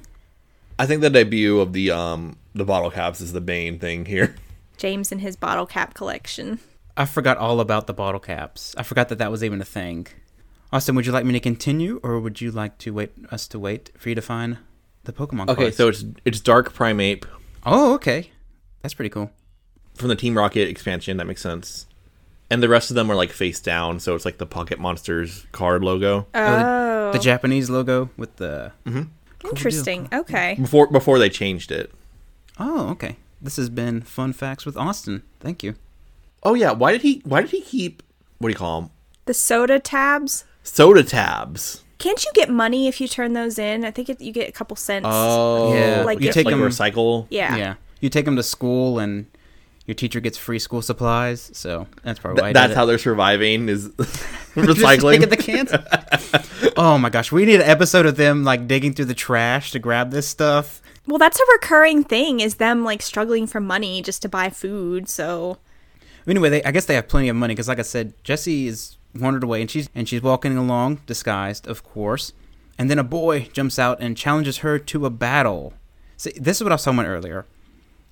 I 0.80 0.86
think 0.86 1.02
the 1.02 1.10
debut 1.10 1.60
of 1.60 1.74
the 1.74 1.92
um 1.92 2.38
the 2.56 2.64
bottle 2.64 2.90
caps 2.92 3.20
is 3.22 3.34
the 3.34 3.42
main 3.42 3.80
thing 3.80 4.06
here. 4.06 4.36
James 4.78 5.12
and 5.12 5.22
his 5.22 5.36
bottle 5.36 5.66
cap 5.66 5.94
collection. 5.94 6.60
I 6.96 7.06
forgot 7.06 7.38
all 7.38 7.60
about 7.60 7.88
the 7.88 7.94
bottle 7.94 8.20
caps. 8.20 8.74
I 8.78 8.84
forgot 8.84 9.10
that 9.10 9.18
that 9.18 9.32
was 9.32 9.44
even 9.44 9.60
a 9.62 9.66
thing. 9.66 10.08
Austin, 10.72 10.96
would 10.96 11.06
you 11.06 11.12
like 11.12 11.26
me 11.26 11.34
to 11.34 11.40
continue, 11.40 12.00
or 12.04 12.20
would 12.20 12.42
you 12.42 12.52
like 12.52 12.78
to 12.80 12.94
wait 12.94 13.12
us 13.32 13.48
to 13.50 13.60
wait 13.60 13.92
for 13.98 14.10
you 14.10 14.16
to 14.16 14.22
find 14.22 14.58
the 15.04 15.14
Pokemon 15.14 15.50
Okay, 15.50 15.64
cards? 15.64 15.78
so 15.78 15.90
it's 15.90 16.06
it's 16.26 16.40
Dark 16.40 16.74
Primeape 16.74 17.26
oh, 17.66 17.94
okay, 17.96 18.32
that's 18.82 18.94
pretty 18.94 19.10
cool. 19.10 19.32
From 19.96 20.10
the 20.10 20.16
Team 20.16 20.38
Rocket 20.38 20.68
expansion. 20.70 21.18
That 21.18 21.26
makes 21.28 21.42
sense. 21.42 21.86
and 22.50 22.62
the 22.62 22.70
rest 22.70 22.92
of 22.92 22.96
them 22.96 23.10
are 23.12 23.16
like 23.16 23.32
face 23.32 23.60
down, 23.60 24.00
so 24.00 24.16
it's 24.16 24.26
like 24.26 24.38
the 24.38 24.46
Pocket 24.46 24.80
Monsters 24.80 25.46
card 25.52 25.84
logo 25.84 26.28
Oh, 26.36 27.12
The 27.12 27.20
Japanese 27.20 27.70
logo 27.70 28.10
with 28.18 28.36
the. 28.38 28.72
Mm-hmm. 28.86 29.04
interesting. 29.48 30.08
Okay. 30.14 30.56
before 30.60 30.88
before 30.88 31.20
they 31.20 31.30
changed 31.30 31.72
it. 31.72 31.92
Oh, 32.60 32.90
okay. 32.92 33.18
This 33.42 33.56
has 33.58 33.70
been 33.70 34.02
Fun 34.02 34.32
Facts 34.34 34.66
with 34.66 34.78
Austin. 34.78 35.24
Thank 35.40 35.64
you. 35.64 35.76
Oh 36.44 36.54
yeah, 36.54 36.72
why 36.72 36.92
did 36.92 37.02
he 37.02 37.22
why 37.26 37.42
did 37.42 37.52
he 37.52 37.62
keep 37.62 38.04
what 38.40 38.50
do 38.50 38.52
you 38.52 38.58
call 38.58 38.82
them 38.82 38.90
The 39.26 39.34
soda 39.34 39.80
tabs. 39.80 40.44
soda 40.64 41.04
tabs? 41.04 41.84
Can't 41.98 42.24
you 42.26 42.32
get 42.34 42.50
money 42.50 42.88
if 42.90 43.00
you 43.00 43.08
turn 43.08 43.32
those 43.34 43.58
in? 43.58 43.86
I 43.86 43.92
think 43.92 44.10
it, 44.10 44.20
you 44.20 44.34
get 44.34 44.50
a 44.50 44.52
couple 44.52 44.76
cents. 44.76 45.06
Oh, 45.10 45.74
Yeah, 45.74 46.04
Like 46.04 46.20
you 46.20 46.28
if 46.28 46.34
take 46.34 46.46
like 46.46 46.54
them. 46.54 46.62
recycle. 46.62 47.28
yeah. 47.30 47.56
Yeah, 47.56 47.76
you 48.02 48.10
take 48.10 48.26
them 48.26 48.36
to 48.36 48.44
school, 48.44 49.00
and 49.00 49.26
your 49.86 49.96
teacher 49.96 50.20
gets 50.20 50.38
free 50.38 50.60
school 50.60 50.82
supplies. 50.82 51.52
So 51.54 51.88
that's 52.04 52.20
probably 52.20 52.42
why. 52.42 52.48
Th- 52.48 52.50
he 52.50 52.54
that's 52.54 52.70
did 52.72 52.78
how 52.78 52.84
it. 52.84 52.88
they're 52.88 52.98
surviving 52.98 53.70
is 53.70 53.90
recycling. 54.56 55.20
pick 55.20 55.24
at 55.24 55.30
the 55.30 55.38
cans. 55.38 56.74
oh 56.78 56.98
my 56.98 57.10
gosh, 57.10 57.32
we 57.32 57.46
need 57.46 57.56
an 57.56 57.70
episode 57.70 58.06
of 58.06 58.18
them 58.18 58.44
like 58.44 58.68
digging 58.68 58.94
through 58.94 59.06
the 59.06 59.14
trash 59.14 59.72
to 59.72 59.80
grab 59.80 60.12
this 60.12 60.28
stuff. 60.28 60.82
Well, 61.06 61.18
that's 61.18 61.40
a 61.40 61.44
recurring 61.54 62.04
thing 62.04 62.40
is 62.40 62.56
them 62.56 62.84
like 62.84 63.02
struggling 63.02 63.48
for 63.48 63.60
money 63.60 64.02
just 64.02 64.22
to 64.22 64.30
buy 64.30 64.50
food. 64.50 65.10
So 65.10 65.58
Anyway, 66.28 66.50
they, 66.50 66.64
I 66.64 66.72
guess 66.72 66.86
they 66.86 66.96
have 66.96 67.08
plenty 67.08 67.30
of 67.30 67.36
money 67.36 67.54
because, 67.54 67.68
like 67.68 67.80
I 67.80 67.84
said, 67.84 68.14
Jesse 68.24 68.68
is 68.68 68.98
wandered 69.14 69.44
away, 69.44 69.62
and 69.62 69.70
she's 69.70 69.90
and 69.94 70.08
she's 70.08 70.22
walking 70.22 70.56
along 70.58 71.02
disguised, 71.06 71.68
of 71.68 71.84
course. 71.84 72.32
And 72.78 72.90
then 72.90 72.98
a 72.98 73.04
boy 73.04 73.50
jumps 73.54 73.78
out 73.78 74.00
and 74.02 74.18
challenges 74.18 74.60
her 74.60 74.80
to 74.80 75.06
a 75.06 75.10
battle. 75.10 75.74
See, 76.18 76.32
this 76.40 76.58
is 76.58 76.64
what 76.64 76.72
I 76.72 76.76
was 76.76 76.84
talking 76.84 77.00
about 77.00 77.10
earlier. 77.10 77.46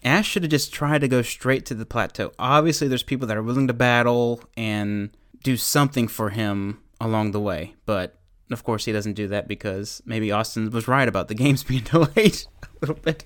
Ash 0.03 0.27
should 0.27 0.43
have 0.43 0.51
just 0.51 0.73
tried 0.73 1.01
to 1.01 1.07
go 1.07 1.21
straight 1.21 1.65
to 1.67 1.75
the 1.75 1.85
plateau. 1.85 2.31
Obviously, 2.39 2.87
there's 2.87 3.03
people 3.03 3.27
that 3.27 3.37
are 3.37 3.43
willing 3.43 3.67
to 3.67 3.73
battle 3.73 4.41
and 4.57 5.11
do 5.43 5.57
something 5.57 6.07
for 6.07 6.31
him 6.31 6.79
along 6.99 7.31
the 7.31 7.39
way, 7.39 7.75
but 7.85 8.15
of 8.51 8.63
course 8.63 8.85
he 8.85 8.91
doesn't 8.91 9.13
do 9.13 9.27
that 9.27 9.47
because 9.47 10.01
maybe 10.05 10.31
Austin 10.31 10.69
was 10.71 10.87
right 10.87 11.07
about 11.07 11.27
the 11.27 11.35
games 11.35 11.63
being 11.65 11.83
delayed 11.83 12.43
a 12.63 12.67
little 12.81 12.95
bit. 12.95 13.25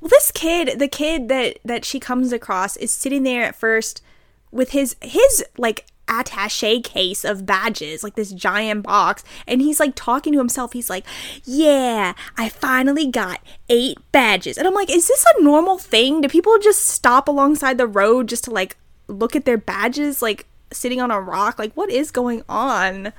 Well, 0.00 0.08
this 0.08 0.30
kid, 0.32 0.78
the 0.78 0.88
kid 0.88 1.28
that 1.28 1.58
that 1.64 1.84
she 1.84 2.00
comes 2.00 2.32
across, 2.32 2.76
is 2.76 2.90
sitting 2.90 3.22
there 3.22 3.44
at 3.44 3.54
first 3.54 4.02
with 4.50 4.70
his 4.70 4.96
his 5.02 5.44
like 5.58 5.86
attaché 6.10 6.82
case 6.82 7.24
of 7.24 7.46
badges, 7.46 8.02
like 8.02 8.16
this 8.16 8.32
giant 8.32 8.82
box, 8.82 9.22
and 9.46 9.62
he's 9.62 9.78
like 9.80 9.94
talking 9.94 10.32
to 10.32 10.38
himself. 10.38 10.72
He's 10.72 10.90
like, 10.90 11.04
"Yeah, 11.44 12.14
I 12.36 12.48
finally 12.48 13.06
got 13.06 13.40
eight 13.68 13.98
badges," 14.12 14.58
and 14.58 14.66
I'm 14.66 14.74
like, 14.74 14.90
"Is 14.90 15.06
this 15.08 15.24
a 15.38 15.42
normal 15.42 15.78
thing? 15.78 16.20
Do 16.20 16.28
people 16.28 16.58
just 16.58 16.86
stop 16.86 17.28
alongside 17.28 17.78
the 17.78 17.86
road 17.86 18.28
just 18.28 18.44
to 18.44 18.50
like 18.50 18.76
look 19.08 19.36
at 19.36 19.44
their 19.44 19.58
badges, 19.58 20.20
like 20.20 20.46
sitting 20.72 21.00
on 21.00 21.10
a 21.10 21.20
rock? 21.20 21.58
Like, 21.58 21.72
what 21.74 21.90
is 21.90 22.10
going 22.10 22.42
on?" 22.48 23.12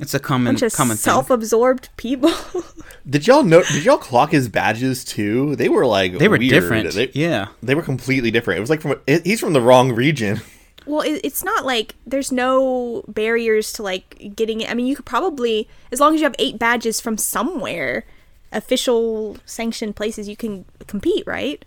It's 0.00 0.14
a 0.14 0.20
common 0.20 0.52
Bunch 0.54 0.62
of 0.62 0.72
common 0.74 0.96
self-absorbed 0.96 1.88
people. 1.96 2.30
Did 3.10 3.26
y'all 3.26 3.42
know? 3.42 3.64
Did 3.64 3.84
y'all 3.84 3.98
clock 3.98 4.30
his 4.30 4.48
badges 4.48 5.04
too? 5.04 5.56
They 5.56 5.68
were 5.68 5.84
like 5.86 6.18
They 6.18 6.28
were 6.28 6.38
weird. 6.38 6.50
different. 6.50 6.92
They, 6.94 7.10
yeah. 7.14 7.48
they 7.64 7.74
were 7.74 7.82
completely 7.82 8.30
different. 8.30 8.58
It 8.58 8.60
was 8.60 8.70
like 8.70 8.80
from 8.80 9.00
it- 9.08 9.26
he's 9.26 9.40
from 9.40 9.54
the 9.54 9.60
wrong 9.60 9.92
region. 9.92 10.40
Well, 10.88 11.02
it, 11.02 11.20
it's 11.22 11.44
not 11.44 11.66
like 11.66 11.94
there's 12.06 12.32
no 12.32 13.04
barriers 13.08 13.72
to 13.74 13.82
like 13.82 14.34
getting 14.34 14.62
it. 14.62 14.70
I 14.70 14.74
mean, 14.74 14.86
you 14.86 14.96
could 14.96 15.04
probably, 15.04 15.68
as 15.92 16.00
long 16.00 16.14
as 16.14 16.20
you 16.20 16.24
have 16.24 16.34
eight 16.38 16.58
badges 16.58 17.00
from 17.00 17.18
somewhere, 17.18 18.06
official 18.52 19.36
sanctioned 19.44 19.96
places, 19.96 20.28
you 20.28 20.36
can 20.36 20.64
compete, 20.86 21.26
right? 21.26 21.64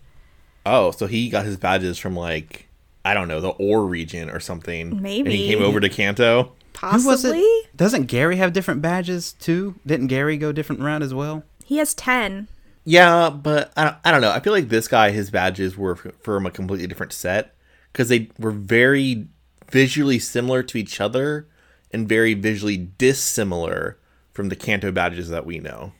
Oh, 0.66 0.90
so 0.90 1.06
he 1.06 1.28
got 1.28 1.44
his 1.44 1.56
badges 1.56 1.98
from 1.98 2.16
like 2.16 2.68
I 3.04 3.14
don't 3.14 3.28
know 3.28 3.40
the 3.40 3.50
Orre 3.50 3.86
region 3.86 4.30
or 4.30 4.40
something. 4.40 4.92
And 4.92 5.00
Maybe. 5.00 5.36
he 5.36 5.48
came 5.48 5.62
over 5.62 5.80
to 5.80 5.88
Kanto. 5.88 6.52
Possibly. 6.72 7.02
Who 7.02 7.08
was 7.08 7.24
it? 7.24 7.76
Doesn't 7.76 8.06
Gary 8.06 8.36
have 8.36 8.52
different 8.52 8.82
badges 8.82 9.32
too? 9.34 9.76
Didn't 9.86 10.06
Gary 10.06 10.36
go 10.36 10.52
different 10.52 10.82
route 10.82 11.02
as 11.02 11.12
well? 11.12 11.44
He 11.64 11.78
has 11.78 11.94
10. 11.94 12.48
Yeah, 12.84 13.30
but 13.30 13.72
I 13.76 13.84
don't, 13.84 13.96
I 14.04 14.10
don't 14.10 14.20
know. 14.20 14.30
I 14.30 14.40
feel 14.40 14.52
like 14.52 14.68
this 14.68 14.88
guy, 14.88 15.10
his 15.10 15.30
badges 15.30 15.76
were 15.76 15.92
f- 15.92 16.14
from 16.20 16.46
a 16.46 16.50
completely 16.50 16.86
different 16.86 17.12
set 17.12 17.54
because 17.92 18.08
they 18.08 18.30
were 18.38 18.50
very 18.50 19.26
visually 19.70 20.18
similar 20.18 20.62
to 20.62 20.78
each 20.78 21.00
other 21.00 21.46
and 21.92 22.08
very 22.08 22.34
visually 22.34 22.76
dissimilar 22.76 23.98
from 24.32 24.48
the 24.48 24.56
Kanto 24.56 24.90
badges 24.92 25.28
that 25.28 25.44
we 25.46 25.58
know. 25.58 25.92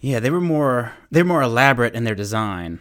Yeah, 0.00 0.20
they 0.20 0.30
were 0.30 0.40
more 0.40 0.94
they 1.10 1.22
were 1.22 1.28
more 1.28 1.42
elaborate 1.42 1.94
in 1.94 2.04
their 2.04 2.14
design. 2.14 2.80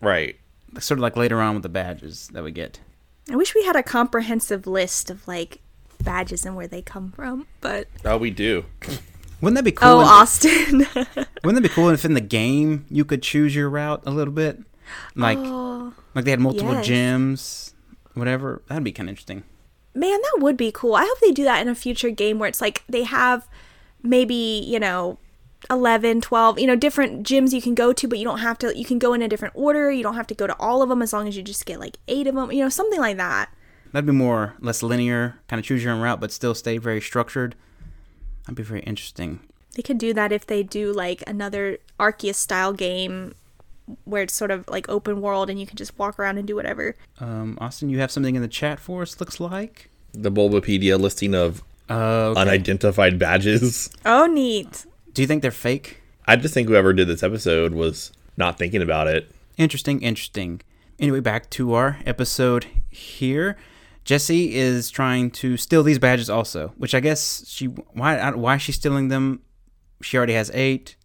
Right. 0.00 0.36
Sort 0.78 0.98
of 0.98 1.02
like 1.02 1.16
later 1.16 1.40
on 1.40 1.54
with 1.54 1.62
the 1.62 1.68
badges 1.68 2.28
that 2.32 2.42
we 2.44 2.50
get. 2.52 2.80
I 3.30 3.36
wish 3.36 3.54
we 3.54 3.64
had 3.64 3.76
a 3.76 3.82
comprehensive 3.82 4.66
list 4.66 5.10
of 5.10 5.26
like 5.28 5.60
badges 6.02 6.44
and 6.46 6.56
where 6.56 6.66
they 6.66 6.82
come 6.82 7.12
from, 7.12 7.46
but. 7.60 7.88
Oh, 8.04 8.16
we 8.18 8.30
do. 8.30 8.64
Wouldn't 9.40 9.56
that 9.56 9.64
be 9.64 9.72
cool? 9.72 9.88
Oh, 9.88 10.00
if- 10.02 10.08
Austin. 10.08 10.78
wouldn't 11.44 11.62
that 11.62 11.62
be 11.62 11.68
cool 11.68 11.88
if 11.90 12.04
in 12.04 12.14
the 12.14 12.20
game 12.20 12.86
you 12.90 13.04
could 13.04 13.22
choose 13.22 13.54
your 13.54 13.68
route 13.70 14.02
a 14.06 14.10
little 14.10 14.32
bit? 14.34 14.60
Like 15.16 15.38
oh, 15.40 15.92
like 16.14 16.24
they 16.24 16.30
had 16.32 16.40
multiple 16.40 16.72
Oh, 16.72 16.82
yes. 16.82 16.88
gyms, 16.88 17.71
whatever. 18.14 18.62
That'd 18.68 18.84
be 18.84 18.92
kind 18.92 19.08
of 19.08 19.12
interesting. 19.12 19.44
Man, 19.94 20.18
that 20.20 20.38
would 20.38 20.56
be 20.56 20.72
cool. 20.72 20.94
I 20.94 21.04
hope 21.04 21.20
they 21.20 21.32
do 21.32 21.44
that 21.44 21.60
in 21.60 21.68
a 21.68 21.74
future 21.74 22.10
game 22.10 22.38
where 22.38 22.48
it's 22.48 22.60
like 22.60 22.82
they 22.88 23.02
have 23.02 23.46
maybe, 24.02 24.64
you 24.66 24.80
know, 24.80 25.18
11, 25.70 26.22
12, 26.22 26.58
you 26.58 26.66
know, 26.66 26.76
different 26.76 27.26
gyms 27.26 27.52
you 27.52 27.62
can 27.62 27.74
go 27.74 27.92
to, 27.92 28.08
but 28.08 28.18
you 28.18 28.24
don't 28.24 28.38
have 28.38 28.58
to, 28.58 28.76
you 28.76 28.84
can 28.84 28.98
go 28.98 29.12
in 29.12 29.22
a 29.22 29.28
different 29.28 29.54
order. 29.54 29.90
You 29.90 30.02
don't 30.02 30.14
have 30.14 30.26
to 30.28 30.34
go 30.34 30.46
to 30.46 30.56
all 30.58 30.82
of 30.82 30.88
them 30.88 31.02
as 31.02 31.12
long 31.12 31.28
as 31.28 31.36
you 31.36 31.42
just 31.42 31.66
get 31.66 31.78
like 31.78 31.98
eight 32.08 32.26
of 32.26 32.34
them, 32.34 32.50
you 32.50 32.62
know, 32.62 32.68
something 32.68 33.00
like 33.00 33.16
that. 33.18 33.50
That'd 33.92 34.06
be 34.06 34.12
more 34.12 34.54
less 34.60 34.82
linear, 34.82 35.38
kind 35.48 35.60
of 35.60 35.66
choose 35.66 35.84
your 35.84 35.92
own 35.92 36.00
route, 36.00 36.20
but 36.20 36.32
still 36.32 36.54
stay 36.54 36.78
very 36.78 37.00
structured. 37.00 37.54
That'd 38.44 38.56
be 38.56 38.62
very 38.62 38.80
interesting. 38.80 39.40
They 39.74 39.82
could 39.82 39.98
do 39.98 40.12
that 40.14 40.32
if 40.32 40.46
they 40.46 40.62
do 40.62 40.92
like 40.92 41.22
another 41.26 41.78
Arceus 42.00 42.34
style 42.36 42.72
game 42.72 43.34
where 44.04 44.22
it's 44.22 44.34
sort 44.34 44.50
of 44.50 44.66
like 44.68 44.88
open 44.88 45.20
world 45.20 45.50
and 45.50 45.58
you 45.60 45.66
can 45.66 45.76
just 45.76 45.98
walk 45.98 46.18
around 46.18 46.38
and 46.38 46.46
do 46.46 46.54
whatever. 46.56 46.94
Um, 47.20 47.58
Austin, 47.60 47.88
you 47.90 47.98
have 47.98 48.10
something 48.10 48.34
in 48.36 48.42
the 48.42 48.48
chat 48.48 48.78
for 48.80 49.02
us. 49.02 49.18
Looks 49.20 49.40
like. 49.40 49.90
The 50.12 50.30
Bulbapedia 50.30 50.98
listing 50.98 51.34
of 51.34 51.62
Uh, 51.90 51.94
okay. 52.30 52.40
unidentified 52.40 53.18
badges. 53.18 53.90
Oh, 54.04 54.26
neat. 54.26 54.86
Do 55.12 55.22
you 55.22 55.28
think 55.28 55.42
they're 55.42 55.50
fake? 55.50 56.00
I 56.26 56.36
just 56.36 56.54
think 56.54 56.68
whoever 56.68 56.92
did 56.92 57.08
this 57.08 57.22
episode 57.22 57.74
was 57.74 58.12
not 58.36 58.56
thinking 58.58 58.80
about 58.82 59.08
it. 59.08 59.30
Interesting, 59.58 60.00
interesting. 60.02 60.60
Anyway, 60.98 61.20
back 61.20 61.50
to 61.50 61.74
our 61.74 61.98
episode 62.06 62.66
here. 62.90 63.56
Jesse 64.04 64.54
is 64.54 64.90
trying 64.90 65.30
to 65.32 65.56
steal 65.56 65.82
these 65.82 65.98
badges 65.98 66.30
also, 66.30 66.72
which 66.76 66.94
I 66.94 67.00
guess 67.00 67.44
she 67.46 67.66
why 67.66 68.30
why 68.32 68.56
is 68.56 68.62
she 68.62 68.72
stealing 68.72 69.08
them? 69.08 69.42
She 70.02 70.16
already 70.16 70.32
has 70.34 70.50
eight. 70.54 70.96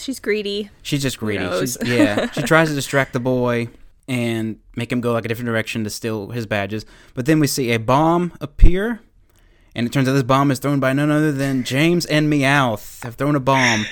She's 0.00 0.20
greedy. 0.20 0.70
She's 0.82 1.02
just 1.02 1.18
greedy. 1.18 1.48
She's, 1.60 1.76
yeah, 1.84 2.30
she 2.30 2.42
tries 2.42 2.68
to 2.68 2.74
distract 2.80 3.12
the 3.12 3.20
boy 3.20 3.68
and 4.08 4.58
make 4.76 4.90
him 4.90 5.00
go 5.00 5.12
like 5.12 5.24
a 5.24 5.28
different 5.28 5.46
direction 5.46 5.84
to 5.84 5.90
steal 5.90 6.30
his 6.30 6.46
badges. 6.46 6.84
But 7.14 7.26
then 7.26 7.38
we 7.40 7.46
see 7.46 7.70
a 7.72 7.78
bomb 7.78 8.32
appear, 8.40 9.00
and 9.74 9.86
it 9.86 9.92
turns 9.92 10.08
out 10.08 10.12
this 10.14 10.22
bomb 10.22 10.50
is 10.50 10.58
thrown 10.58 10.80
by 10.80 10.92
none 10.92 11.10
other 11.10 11.32
than 11.32 11.62
James 11.64 12.06
and 12.06 12.32
Meowth 12.32 13.02
have 13.04 13.14
thrown 13.14 13.36
a 13.36 13.40
bomb, 13.40 13.86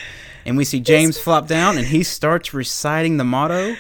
and 0.44 0.56
we 0.56 0.64
see 0.64 0.80
James 0.80 1.18
flop 1.18 1.46
down, 1.46 1.76
and 1.78 1.86
he 1.86 2.02
starts 2.02 2.52
reciting 2.52 3.16
the 3.16 3.24
motto. 3.24 3.76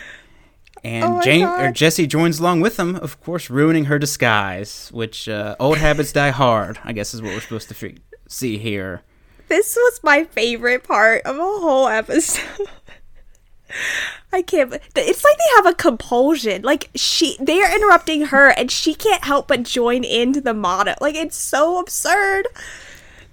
And 0.84 1.04
Oh 1.04 1.20
James 1.22 1.50
or 1.58 1.72
Jesse 1.72 2.06
joins 2.06 2.38
along 2.38 2.60
with 2.60 2.78
him, 2.78 2.94
of 2.94 3.20
course, 3.20 3.50
ruining 3.50 3.86
her 3.86 3.98
disguise. 3.98 4.90
Which 4.92 5.28
uh, 5.28 5.56
old 5.58 5.78
habits 5.78 6.12
die 6.12 6.30
hard, 6.30 6.78
I 6.84 6.92
guess, 6.92 7.14
is 7.14 7.20
what 7.20 7.32
we're 7.34 7.40
supposed 7.40 7.68
to 7.70 7.94
see 8.28 8.58
here. 8.58 9.02
This 9.48 9.76
was 9.76 10.00
my 10.02 10.24
favorite 10.24 10.84
part 10.84 11.22
of 11.22 11.36
the 11.36 11.42
whole 11.42 11.88
episode. 11.88 12.68
I 14.32 14.42
can't. 14.42 14.72
It's 14.74 15.24
like 15.24 15.38
they 15.38 15.56
have 15.56 15.66
a 15.66 15.74
compulsion. 15.74 16.62
Like 16.62 16.90
she, 16.94 17.36
they 17.40 17.62
are 17.62 17.74
interrupting 17.74 18.26
her, 18.26 18.48
and 18.48 18.70
she 18.70 18.94
can't 18.94 19.24
help 19.24 19.48
but 19.48 19.62
join 19.62 20.04
into 20.04 20.40
the 20.40 20.54
motto. 20.54 20.94
Like 21.00 21.14
it's 21.14 21.36
so 21.36 21.78
absurd. 21.80 22.46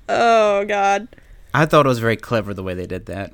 Oh 0.07 0.65
God. 0.65 1.07
I 1.53 1.65
thought 1.65 1.85
it 1.85 1.89
was 1.89 1.99
very 1.99 2.17
clever 2.17 2.53
the 2.53 2.63
way 2.63 2.73
they 2.73 2.85
did 2.85 3.05
that. 3.07 3.33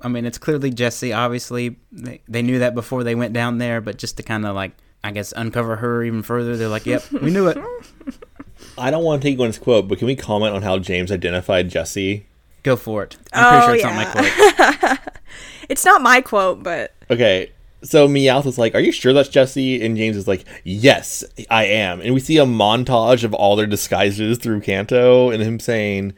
I 0.00 0.08
mean, 0.08 0.26
it's 0.26 0.38
clearly 0.38 0.70
Jesse. 0.70 1.12
Obviously, 1.12 1.76
they, 1.90 2.20
they 2.28 2.42
knew 2.42 2.58
that 2.58 2.74
before 2.74 3.04
they 3.04 3.14
went 3.14 3.32
down 3.32 3.58
there, 3.58 3.80
but 3.80 3.98
just 3.98 4.16
to 4.16 4.22
kind 4.22 4.44
of 4.44 4.54
like, 4.54 4.72
I 5.04 5.12
guess, 5.12 5.32
uncover 5.36 5.76
her 5.76 6.02
even 6.02 6.22
further, 6.22 6.56
they're 6.56 6.68
like, 6.68 6.86
"Yep, 6.86 7.12
we 7.12 7.30
knew 7.30 7.48
it." 7.48 7.58
I 8.78 8.90
don't 8.90 9.04
want 9.04 9.22
to 9.22 9.28
take 9.28 9.38
one's 9.38 9.58
quote, 9.58 9.88
but 9.88 9.98
can 9.98 10.06
we 10.06 10.16
comment 10.16 10.54
on 10.54 10.62
how 10.62 10.78
James 10.78 11.12
identified 11.12 11.68
Jesse? 11.68 12.26
Go 12.62 12.76
for 12.76 13.02
it. 13.02 13.16
I'm 13.32 13.44
oh, 13.44 13.48
pretty 13.50 13.62
Oh, 13.62 13.66
sure 13.66 13.74
it's 13.74 13.84
yeah. 13.84 14.04
not 14.04 14.76
my 14.76 14.88
quote. 14.96 14.98
It's 15.68 15.84
not 15.84 16.02
my 16.02 16.20
quote, 16.20 16.62
but 16.62 16.92
Okay, 17.10 17.50
so 17.82 18.06
Meowth 18.06 18.46
is 18.46 18.58
like, 18.58 18.74
"Are 18.74 18.80
you 18.80 18.92
sure 18.92 19.12
that's 19.12 19.28
Jesse?" 19.28 19.82
And 19.82 19.96
James 19.96 20.16
is 20.16 20.28
like, 20.28 20.44
"Yes, 20.64 21.24
I 21.50 21.64
am." 21.64 22.00
And 22.00 22.12
we 22.12 22.20
see 22.20 22.36
a 22.36 22.44
montage 22.44 23.24
of 23.24 23.32
all 23.32 23.56
their 23.56 23.66
disguises 23.66 24.38
through 24.38 24.60
Kanto, 24.60 25.30
and 25.30 25.42
him 25.42 25.58
saying, 25.58 26.12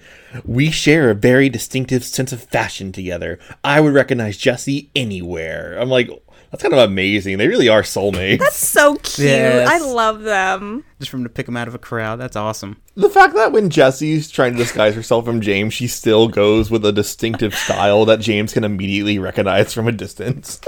"We 0.44 0.70
share 0.70 1.10
a 1.10 1.14
very 1.14 1.48
distinctive 1.48 2.02
sense 2.04 2.32
of 2.32 2.42
fashion 2.42 2.90
together. 2.90 3.38
I 3.62 3.80
would 3.80 3.94
recognize 3.94 4.36
Jesse 4.38 4.90
anywhere." 4.96 5.78
I'm 5.78 5.90
like, 5.90 6.10
That's 6.54 6.62
kind 6.62 6.72
of 6.72 6.88
amazing. 6.88 7.38
They 7.38 7.48
really 7.48 7.68
are 7.68 7.82
soulmates. 7.82 8.38
That's 8.38 8.54
so 8.54 8.94
cute. 8.94 9.26
Yes. 9.26 9.68
I 9.68 9.78
love 9.84 10.22
them. 10.22 10.84
Just 11.00 11.10
for 11.10 11.16
him 11.16 11.24
to 11.24 11.28
pick 11.28 11.46
them 11.46 11.56
out 11.56 11.66
of 11.66 11.74
a 11.74 11.80
crowd. 11.80 12.20
That's 12.20 12.36
awesome. 12.36 12.76
the 12.94 13.10
fact 13.10 13.34
that 13.34 13.50
when 13.50 13.70
Jessie's 13.70 14.30
trying 14.30 14.52
to 14.52 14.58
disguise 14.58 14.94
herself 14.94 15.24
from 15.24 15.40
James, 15.40 15.74
she 15.74 15.88
still 15.88 16.28
goes 16.28 16.70
with 16.70 16.86
a 16.86 16.92
distinctive 16.92 17.56
style 17.56 18.04
that 18.04 18.20
James 18.20 18.52
can 18.52 18.62
immediately 18.62 19.18
recognize 19.18 19.74
from 19.74 19.88
a 19.88 19.92
distance. 19.92 20.60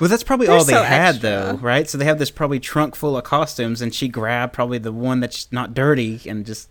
Well, 0.00 0.08
that's 0.08 0.22
probably 0.22 0.46
They're 0.46 0.58
all 0.58 0.64
they 0.64 0.74
so 0.74 0.84
had, 0.84 1.16
extra. 1.16 1.28
though, 1.28 1.54
right? 1.60 1.90
So 1.90 1.98
they 1.98 2.04
have 2.04 2.20
this 2.20 2.30
probably 2.30 2.60
trunk 2.60 2.94
full 2.94 3.16
of 3.16 3.24
costumes, 3.24 3.82
and 3.82 3.92
she 3.92 4.06
grabbed 4.06 4.52
probably 4.52 4.78
the 4.78 4.92
one 4.92 5.18
that's 5.18 5.50
not 5.50 5.74
dirty 5.74 6.20
and 6.24 6.46
just, 6.46 6.68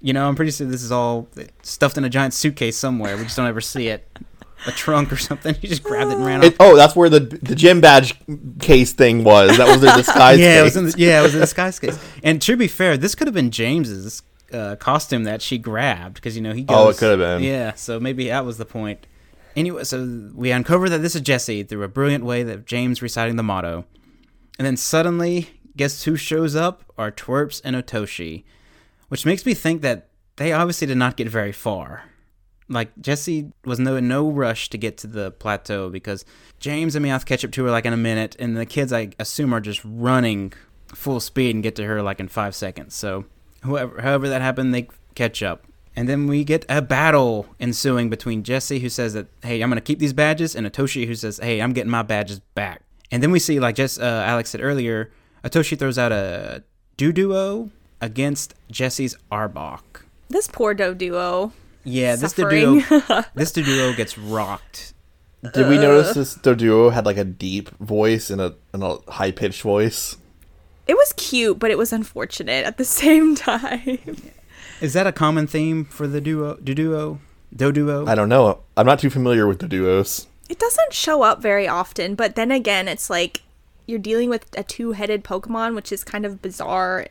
you 0.00 0.14
know, 0.14 0.26
I'm 0.26 0.34
pretty 0.34 0.50
sure 0.50 0.66
this 0.66 0.82
is 0.82 0.90
all 0.90 1.28
stuffed 1.60 1.98
in 1.98 2.04
a 2.06 2.08
giant 2.08 2.32
suitcase 2.32 2.78
somewhere. 2.78 3.18
We 3.18 3.24
just 3.24 3.36
don't 3.36 3.46
ever 3.46 3.60
see 3.60 3.88
it. 3.88 4.08
A 4.66 4.72
trunk 4.72 5.12
or 5.12 5.16
something. 5.16 5.54
You 5.62 5.68
just 5.68 5.82
grabbed 5.82 6.10
it 6.10 6.16
and 6.16 6.26
ran 6.26 6.40
off. 6.40 6.46
It, 6.46 6.56
oh, 6.60 6.76
that's 6.76 6.94
where 6.94 7.08
the 7.08 7.20
the 7.20 7.54
gym 7.54 7.80
badge 7.80 8.14
case 8.60 8.92
thing 8.92 9.24
was. 9.24 9.56
That 9.56 9.68
was 9.68 9.80
their 9.80 9.96
disguise 9.96 10.38
yeah, 10.38 10.60
it 10.60 10.64
case. 10.64 10.64
was 10.64 10.76
in 10.76 10.84
the, 10.86 10.94
yeah, 10.98 11.20
it 11.20 11.22
was 11.22 11.34
in 11.34 11.40
the 11.40 11.46
disguise 11.46 11.78
case. 11.78 11.98
And 12.22 12.40
to 12.42 12.56
be 12.56 12.68
fair, 12.68 12.96
this 12.96 13.14
could 13.14 13.26
have 13.26 13.34
been 13.34 13.50
James's 13.50 14.22
uh, 14.52 14.76
costume 14.76 15.24
that 15.24 15.40
she 15.42 15.56
grabbed 15.58 16.14
because 16.14 16.36
you 16.36 16.42
know 16.42 16.52
he. 16.52 16.62
Goes, 16.62 16.76
Oh, 16.76 16.88
it 16.90 16.98
could 16.98 17.10
have 17.10 17.18
been. 17.18 17.42
Yeah, 17.42 17.74
so 17.74 17.98
maybe 17.98 18.28
that 18.28 18.44
was 18.44 18.58
the 18.58 18.64
point. 18.66 19.06
Anyway, 19.56 19.82
so 19.84 20.30
we 20.34 20.50
uncover 20.52 20.88
that 20.88 20.98
this 20.98 21.14
is 21.14 21.22
Jesse 21.22 21.62
through 21.62 21.82
a 21.82 21.88
brilliant 21.88 22.24
way 22.24 22.42
that 22.42 22.66
James 22.66 23.02
reciting 23.02 23.36
the 23.36 23.42
motto, 23.42 23.84
and 24.58 24.66
then 24.66 24.76
suddenly, 24.76 25.50
guess 25.76 26.04
who 26.04 26.16
shows 26.16 26.54
up? 26.54 26.84
Are 26.98 27.10
Twerps 27.10 27.60
and 27.64 27.74
Otoshi, 27.74 28.44
which 29.08 29.24
makes 29.24 29.44
me 29.46 29.54
think 29.54 29.82
that 29.82 30.08
they 30.36 30.52
obviously 30.52 30.86
did 30.86 30.98
not 30.98 31.16
get 31.16 31.28
very 31.28 31.52
far. 31.52 32.04
Like 32.70 32.90
Jesse 33.00 33.52
was 33.64 33.78
no 33.78 33.96
in 33.96 34.08
no 34.08 34.30
rush 34.30 34.70
to 34.70 34.78
get 34.78 34.96
to 34.98 35.06
the 35.06 35.32
plateau 35.32 35.90
because 35.90 36.24
James 36.60 36.94
and 36.94 37.04
Meowth 37.04 37.26
catch 37.26 37.44
up 37.44 37.50
to 37.52 37.64
her 37.64 37.70
like 37.70 37.84
in 37.84 37.92
a 37.92 37.98
minute, 37.98 38.36
and 38.38 38.56
the 38.56 38.64
kids 38.64 38.92
I 38.92 39.10
assume 39.18 39.52
are 39.52 39.60
just 39.60 39.80
running 39.84 40.52
full 40.94 41.20
speed 41.20 41.54
and 41.54 41.62
get 41.62 41.76
to 41.76 41.84
her 41.84 42.00
like 42.02 42.20
in 42.20 42.28
five 42.28 42.54
seconds. 42.54 42.94
So 42.94 43.24
whoever, 43.64 44.00
however 44.00 44.28
that 44.28 44.40
happened, 44.40 44.72
they 44.72 44.88
catch 45.14 45.42
up, 45.42 45.66
and 45.96 46.08
then 46.08 46.28
we 46.28 46.44
get 46.44 46.64
a 46.68 46.80
battle 46.80 47.46
ensuing 47.58 48.08
between 48.08 48.44
Jesse 48.44 48.78
who 48.78 48.88
says 48.88 49.14
that 49.14 49.26
hey 49.42 49.60
I'm 49.60 49.68
gonna 49.68 49.80
keep 49.80 49.98
these 49.98 50.12
badges, 50.12 50.54
and 50.54 50.66
Atoshi 50.66 51.06
who 51.06 51.14
says 51.16 51.38
hey 51.42 51.60
I'm 51.60 51.72
getting 51.72 51.90
my 51.90 52.02
badges 52.02 52.38
back. 52.54 52.82
And 53.10 53.22
then 53.22 53.32
we 53.32 53.40
see 53.40 53.58
like 53.58 53.74
just 53.74 54.00
uh, 54.00 54.22
Alex 54.24 54.50
said 54.50 54.60
earlier, 54.60 55.10
Atoshi 55.44 55.76
throws 55.76 55.98
out 55.98 56.12
a 56.12 56.62
Duduo 56.96 57.70
against 58.00 58.54
Jesse's 58.70 59.16
Arbok. 59.32 60.02
This 60.28 60.46
poor 60.46 60.74
Do 60.74 60.94
duo. 60.94 61.52
Yeah, 61.84 62.16
this 62.16 62.34
Suffering. 62.34 62.82
Duduo, 62.82 63.26
this 63.34 63.52
Duduo 63.52 63.96
gets 63.96 64.18
rocked. 64.18 64.94
Did 65.42 65.68
we 65.68 65.78
uh, 65.78 65.82
notice 65.82 66.14
this 66.14 66.36
Doduo 66.36 66.92
had 66.92 67.06
like 67.06 67.16
a 67.16 67.24
deep 67.24 67.70
voice 67.78 68.28
and 68.28 68.40
a 68.40 68.54
and 68.72 68.82
a 68.82 68.98
high 69.08 69.30
pitched 69.30 69.62
voice? 69.62 70.16
It 70.86 70.94
was 70.94 71.12
cute, 71.16 71.58
but 71.58 71.70
it 71.70 71.78
was 71.78 71.92
unfortunate 71.92 72.66
at 72.66 72.76
the 72.76 72.84
same 73.00 73.34
time. 73.34 74.16
Is 74.80 74.92
that 74.92 75.06
a 75.06 75.12
common 75.12 75.46
theme 75.46 75.84
for 75.84 76.06
the 76.06 76.20
duo? 76.20 76.56
Duduo, 76.56 77.18
Doduo. 77.54 78.08
I 78.08 78.14
don't 78.14 78.28
know. 78.28 78.60
I'm 78.76 78.86
not 78.86 78.98
too 78.98 79.10
familiar 79.10 79.46
with 79.46 79.60
the 79.60 79.68
duos. 79.68 80.26
It 80.48 80.58
doesn't 80.58 80.92
show 80.92 81.22
up 81.22 81.40
very 81.40 81.68
often, 81.68 82.14
but 82.14 82.34
then 82.34 82.50
again, 82.50 82.88
it's 82.88 83.08
like 83.08 83.42
you're 83.86 83.98
dealing 83.98 84.28
with 84.28 84.46
a 84.56 84.62
two 84.62 84.92
headed 84.92 85.24
Pokemon, 85.24 85.74
which 85.74 85.92
is 85.92 86.04
kind 86.04 86.26
of 86.26 86.42
bizarre 86.42 87.06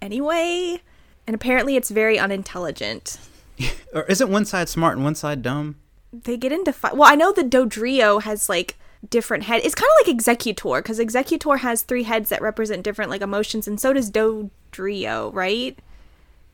anyway. 0.00 0.80
And 1.26 1.34
apparently, 1.34 1.76
it's 1.76 1.90
very 1.90 2.18
unintelligent. 2.18 3.18
Or 3.94 4.02
isn't 4.02 4.30
one 4.30 4.44
side 4.44 4.68
smart 4.68 4.96
and 4.96 5.04
one 5.04 5.14
side 5.14 5.40
dumb? 5.42 5.76
They 6.12 6.36
get 6.36 6.52
into 6.52 6.72
fight. 6.72 6.96
Well, 6.96 7.10
I 7.10 7.14
know 7.14 7.32
the 7.32 7.42
Dodrio 7.42 8.20
has 8.22 8.48
like 8.48 8.78
different 9.08 9.44
head. 9.44 9.62
It's 9.64 9.74
kind 9.74 9.88
of 10.00 10.06
like 10.06 10.16
Exeggutor 10.16 10.78
because 10.80 10.98
Exeggutor 10.98 11.60
has 11.60 11.82
three 11.82 12.02
heads 12.02 12.28
that 12.28 12.42
represent 12.42 12.82
different 12.82 13.10
like 13.10 13.22
emotions, 13.22 13.66
and 13.66 13.80
so 13.80 13.92
does 13.92 14.10
Dodrio, 14.10 15.32
right? 15.32 15.78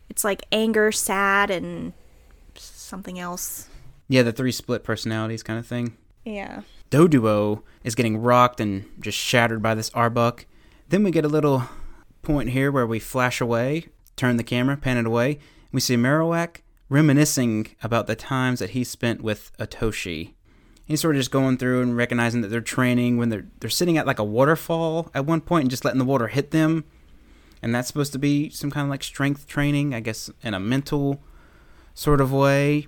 It's 0.08 0.24
like 0.24 0.44
anger, 0.52 0.92
sad, 0.92 1.50
and 1.50 1.92
something 2.54 3.18
else. 3.18 3.68
Yeah, 4.08 4.22
the 4.22 4.32
three 4.32 4.52
split 4.52 4.84
personalities 4.84 5.42
kind 5.42 5.58
of 5.58 5.66
thing. 5.66 5.96
Yeah. 6.24 6.62
Doduo 6.90 7.62
is 7.82 7.94
getting 7.94 8.18
rocked 8.18 8.60
and 8.60 8.84
just 9.00 9.18
shattered 9.18 9.62
by 9.62 9.74
this 9.74 9.90
Arbok. 9.90 10.44
Then 10.88 11.02
we 11.02 11.10
get 11.10 11.24
a 11.24 11.28
little 11.28 11.64
point 12.22 12.50
here 12.50 12.70
where 12.70 12.86
we 12.86 12.98
flash 12.98 13.40
away, 13.40 13.86
turn 14.16 14.36
the 14.36 14.44
camera, 14.44 14.76
pan 14.76 14.98
it 14.98 15.06
away. 15.06 15.38
We 15.72 15.80
see 15.80 15.96
Marowak 15.96 16.58
reminiscing 16.94 17.66
about 17.82 18.06
the 18.06 18.14
times 18.14 18.60
that 18.60 18.70
he 18.70 18.84
spent 18.84 19.20
with 19.20 19.50
Atoshi. 19.58 20.34
He's 20.86 21.00
sort 21.00 21.16
of 21.16 21.20
just 21.20 21.32
going 21.32 21.58
through 21.58 21.82
and 21.82 21.96
recognizing 21.96 22.40
that 22.42 22.48
they're 22.48 22.60
training 22.60 23.16
when 23.16 23.30
they're 23.30 23.46
they're 23.58 23.68
sitting 23.68 23.98
at 23.98 24.06
like 24.06 24.20
a 24.20 24.24
waterfall 24.24 25.10
at 25.12 25.26
one 25.26 25.40
point 25.40 25.62
and 25.62 25.70
just 25.70 25.84
letting 25.84 25.98
the 25.98 26.04
water 26.04 26.28
hit 26.28 26.52
them. 26.52 26.84
And 27.60 27.74
that's 27.74 27.88
supposed 27.88 28.12
to 28.12 28.18
be 28.18 28.48
some 28.50 28.70
kind 28.70 28.84
of 28.84 28.90
like 28.90 29.02
strength 29.02 29.48
training, 29.48 29.92
I 29.92 30.00
guess, 30.00 30.30
in 30.42 30.54
a 30.54 30.60
mental 30.60 31.20
sort 31.94 32.20
of 32.20 32.32
way. 32.32 32.86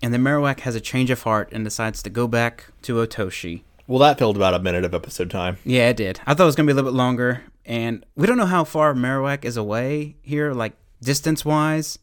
And 0.00 0.14
then 0.14 0.22
Marowak 0.22 0.60
has 0.60 0.76
a 0.76 0.80
change 0.80 1.10
of 1.10 1.22
heart 1.22 1.48
and 1.50 1.64
decides 1.64 2.02
to 2.04 2.10
go 2.10 2.28
back 2.28 2.66
to 2.82 3.04
Otoshi. 3.04 3.62
Well, 3.86 3.98
that 3.98 4.18
filled 4.18 4.36
about 4.36 4.54
a 4.54 4.60
minute 4.60 4.84
of 4.84 4.94
episode 4.94 5.30
time. 5.30 5.56
Yeah, 5.64 5.88
it 5.88 5.96
did. 5.96 6.20
I 6.24 6.34
thought 6.34 6.44
it 6.44 6.46
was 6.46 6.54
gonna 6.54 6.68
be 6.68 6.72
a 6.72 6.76
little 6.76 6.92
bit 6.92 6.96
longer, 6.96 7.42
and 7.64 8.06
we 8.14 8.26
don't 8.28 8.36
know 8.36 8.46
how 8.46 8.62
far 8.62 8.94
Marowak 8.94 9.44
is 9.44 9.56
away 9.56 10.16
here, 10.22 10.52
like 10.52 10.74
distance 11.02 11.44
wise. 11.44 11.98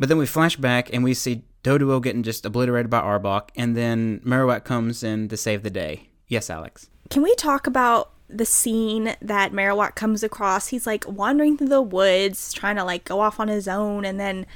But 0.00 0.08
then 0.08 0.16
we 0.16 0.24
flash 0.24 0.56
back 0.56 0.88
and 0.94 1.04
we 1.04 1.12
see 1.12 1.44
Doduo 1.62 2.02
getting 2.02 2.22
just 2.22 2.46
obliterated 2.46 2.88
by 2.88 3.02
Arbok, 3.02 3.50
and 3.54 3.76
then 3.76 4.20
Marowak 4.24 4.64
comes 4.64 5.02
in 5.02 5.28
to 5.28 5.36
save 5.36 5.62
the 5.62 5.68
day. 5.68 6.08
Yes, 6.26 6.48
Alex. 6.48 6.88
Can 7.10 7.22
we 7.22 7.34
talk 7.34 7.66
about 7.66 8.10
the 8.26 8.46
scene 8.46 9.14
that 9.20 9.52
Marowak 9.52 9.96
comes 9.96 10.22
across? 10.22 10.68
He's 10.68 10.86
like 10.86 11.06
wandering 11.06 11.58
through 11.58 11.68
the 11.68 11.82
woods, 11.82 12.54
trying 12.54 12.76
to 12.76 12.84
like 12.84 13.04
go 13.04 13.20
off 13.20 13.38
on 13.38 13.48
his 13.48 13.68
own, 13.68 14.06
and 14.06 14.18
then 14.18 14.46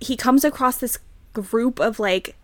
he 0.00 0.16
comes 0.16 0.42
across 0.42 0.78
this 0.78 0.96
group 1.34 1.78
of 1.78 1.98
like 2.00 2.35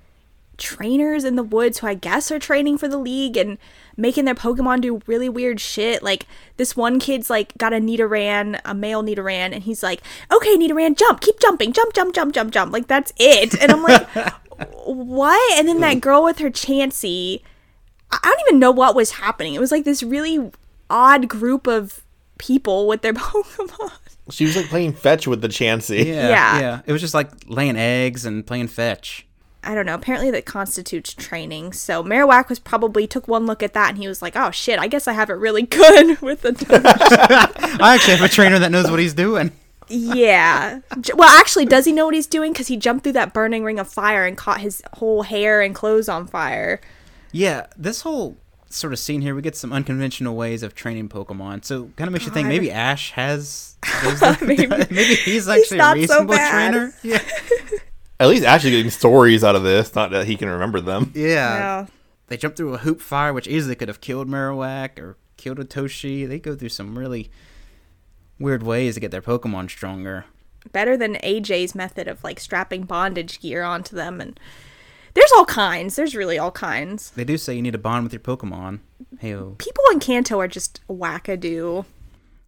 trainers 0.62 1.24
in 1.24 1.36
the 1.36 1.42
woods 1.42 1.78
who 1.78 1.86
I 1.86 1.94
guess 1.94 2.30
are 2.30 2.38
training 2.38 2.78
for 2.78 2.88
the 2.88 2.96
league 2.96 3.36
and 3.36 3.58
making 3.96 4.24
their 4.24 4.34
Pokemon 4.34 4.80
do 4.80 5.02
really 5.06 5.28
weird 5.28 5.60
shit. 5.60 6.02
Like 6.02 6.26
this 6.56 6.74
one 6.76 6.98
kid's 6.98 7.28
like 7.28 7.56
got 7.58 7.72
a 7.72 7.76
Nidoran, 7.76 8.60
a 8.64 8.72
male 8.74 9.02
Nidoran, 9.02 9.52
and 9.52 9.64
he's 9.64 9.82
like, 9.82 10.00
"Okay, 10.32 10.56
Nidoran, 10.56 10.96
jump, 10.96 11.20
keep 11.20 11.38
jumping, 11.40 11.72
jump, 11.72 11.92
jump, 11.92 12.14
jump, 12.14 12.32
jump, 12.32 12.52
jump." 12.52 12.72
Like 12.72 12.86
that's 12.86 13.12
it. 13.18 13.60
And 13.60 13.70
I'm 13.72 13.82
like, 13.82 14.08
"What?" 14.84 15.58
And 15.58 15.68
then 15.68 15.80
that 15.80 16.00
girl 16.00 16.22
with 16.24 16.38
her 16.38 16.50
Chansey, 16.50 17.42
I 18.10 18.18
I 18.22 18.28
don't 18.30 18.40
even 18.48 18.58
know 18.60 18.70
what 18.70 18.94
was 18.94 19.12
happening. 19.12 19.54
It 19.54 19.60
was 19.60 19.72
like 19.72 19.84
this 19.84 20.02
really 20.02 20.50
odd 20.88 21.28
group 21.28 21.66
of 21.66 22.02
people 22.38 22.86
with 22.86 23.02
their 23.02 23.12
Pokemon. 23.14 23.90
She 24.30 24.44
was 24.44 24.56
like 24.56 24.66
playing 24.66 24.92
fetch 24.92 25.26
with 25.26 25.40
the 25.42 25.48
Chansey. 25.48 26.04
Yeah, 26.06 26.28
Yeah. 26.28 26.60
yeah. 26.60 26.80
It 26.86 26.92
was 26.92 27.00
just 27.00 27.14
like 27.14 27.28
laying 27.46 27.76
eggs 27.76 28.24
and 28.24 28.46
playing 28.46 28.68
fetch. 28.68 29.26
I 29.64 29.74
don't 29.74 29.86
know. 29.86 29.94
Apparently, 29.94 30.30
that 30.32 30.44
constitutes 30.44 31.14
training. 31.14 31.72
So 31.72 32.02
Marowak 32.02 32.48
was 32.48 32.58
probably 32.58 33.06
took 33.06 33.28
one 33.28 33.46
look 33.46 33.62
at 33.62 33.74
that 33.74 33.90
and 33.90 33.98
he 33.98 34.08
was 34.08 34.20
like, 34.22 34.36
"Oh 34.36 34.50
shit, 34.50 34.78
I 34.78 34.88
guess 34.88 35.06
I 35.06 35.12
have 35.12 35.30
it 35.30 35.34
really 35.34 35.62
good 35.62 36.20
with 36.22 36.42
the." 36.42 37.78
I 37.80 37.94
actually 37.94 38.16
have 38.16 38.24
a 38.24 38.28
trainer 38.28 38.58
that 38.58 38.70
knows 38.70 38.90
what 38.90 38.98
he's 39.00 39.14
doing. 39.14 39.52
yeah. 39.88 40.80
Well, 41.14 41.28
actually, 41.28 41.66
does 41.66 41.84
he 41.84 41.92
know 41.92 42.06
what 42.06 42.14
he's 42.14 42.26
doing? 42.26 42.52
Because 42.52 42.68
he 42.68 42.76
jumped 42.76 43.04
through 43.04 43.12
that 43.14 43.32
burning 43.34 43.62
ring 43.64 43.78
of 43.78 43.88
fire 43.88 44.24
and 44.24 44.36
caught 44.36 44.60
his 44.60 44.82
whole 44.94 45.22
hair 45.22 45.60
and 45.60 45.74
clothes 45.74 46.08
on 46.08 46.26
fire. 46.26 46.80
Yeah, 47.30 47.66
this 47.76 48.00
whole 48.02 48.36
sort 48.68 48.92
of 48.94 48.98
scene 48.98 49.20
here, 49.20 49.34
we 49.34 49.42
get 49.42 49.54
some 49.54 49.72
unconventional 49.72 50.34
ways 50.34 50.62
of 50.62 50.74
training 50.74 51.08
Pokemon. 51.08 51.64
So 51.64 51.90
kind 51.96 52.08
of 52.08 52.12
makes 52.12 52.24
you 52.24 52.32
think 52.32 52.48
maybe 52.48 52.70
Ash 52.70 53.10
has. 53.12 53.68
Maybe. 54.40 54.66
maybe 54.68 55.14
he's 55.16 55.48
actually 55.48 55.78
not 55.78 55.96
a 55.98 56.06
so 56.06 56.20
reasonable 56.24 56.34
bad. 56.34 56.70
trainer. 56.72 56.94
Yeah. 57.02 57.18
At 58.22 58.28
least 58.28 58.44
actually 58.44 58.70
getting 58.70 58.90
stories 58.90 59.42
out 59.42 59.56
of 59.56 59.62
this, 59.64 59.94
not 59.94 60.10
that 60.12 60.26
he 60.26 60.36
can 60.36 60.48
remember 60.48 60.80
them. 60.80 61.10
Yeah. 61.14 61.24
Yeah. 61.26 61.86
They 62.28 62.36
jump 62.36 62.56
through 62.56 62.72
a 62.74 62.78
hoop 62.78 63.00
fire, 63.00 63.32
which 63.32 63.48
easily 63.48 63.74
could 63.74 63.88
have 63.88 64.00
killed 64.00 64.28
Marowak 64.28 64.98
or 64.98 65.16
killed 65.36 65.58
Atoshi. 65.58 66.26
They 66.28 66.38
go 66.38 66.54
through 66.54 66.68
some 66.70 66.98
really 66.98 67.30
weird 68.38 68.62
ways 68.62 68.94
to 68.94 69.00
get 69.00 69.10
their 69.10 69.22
Pokemon 69.22 69.70
stronger. 69.70 70.24
Better 70.70 70.96
than 70.96 71.16
AJ's 71.16 71.74
method 71.74 72.06
of 72.08 72.22
like 72.22 72.38
strapping 72.40 72.84
bondage 72.84 73.40
gear 73.40 73.62
onto 73.64 73.96
them, 73.96 74.20
and 74.20 74.38
there's 75.14 75.32
all 75.32 75.44
kinds. 75.44 75.96
There's 75.96 76.14
really 76.14 76.38
all 76.38 76.52
kinds. 76.52 77.10
They 77.10 77.24
do 77.24 77.36
say 77.36 77.54
you 77.54 77.62
need 77.62 77.72
to 77.72 77.78
bond 77.78 78.04
with 78.04 78.12
your 78.12 78.20
Pokemon. 78.20 78.78
Hey, 79.18 79.32
People 79.58 79.84
in 79.92 79.98
Kanto 80.00 80.38
are 80.40 80.48
just 80.48 80.80
wackadoo. 80.88 81.84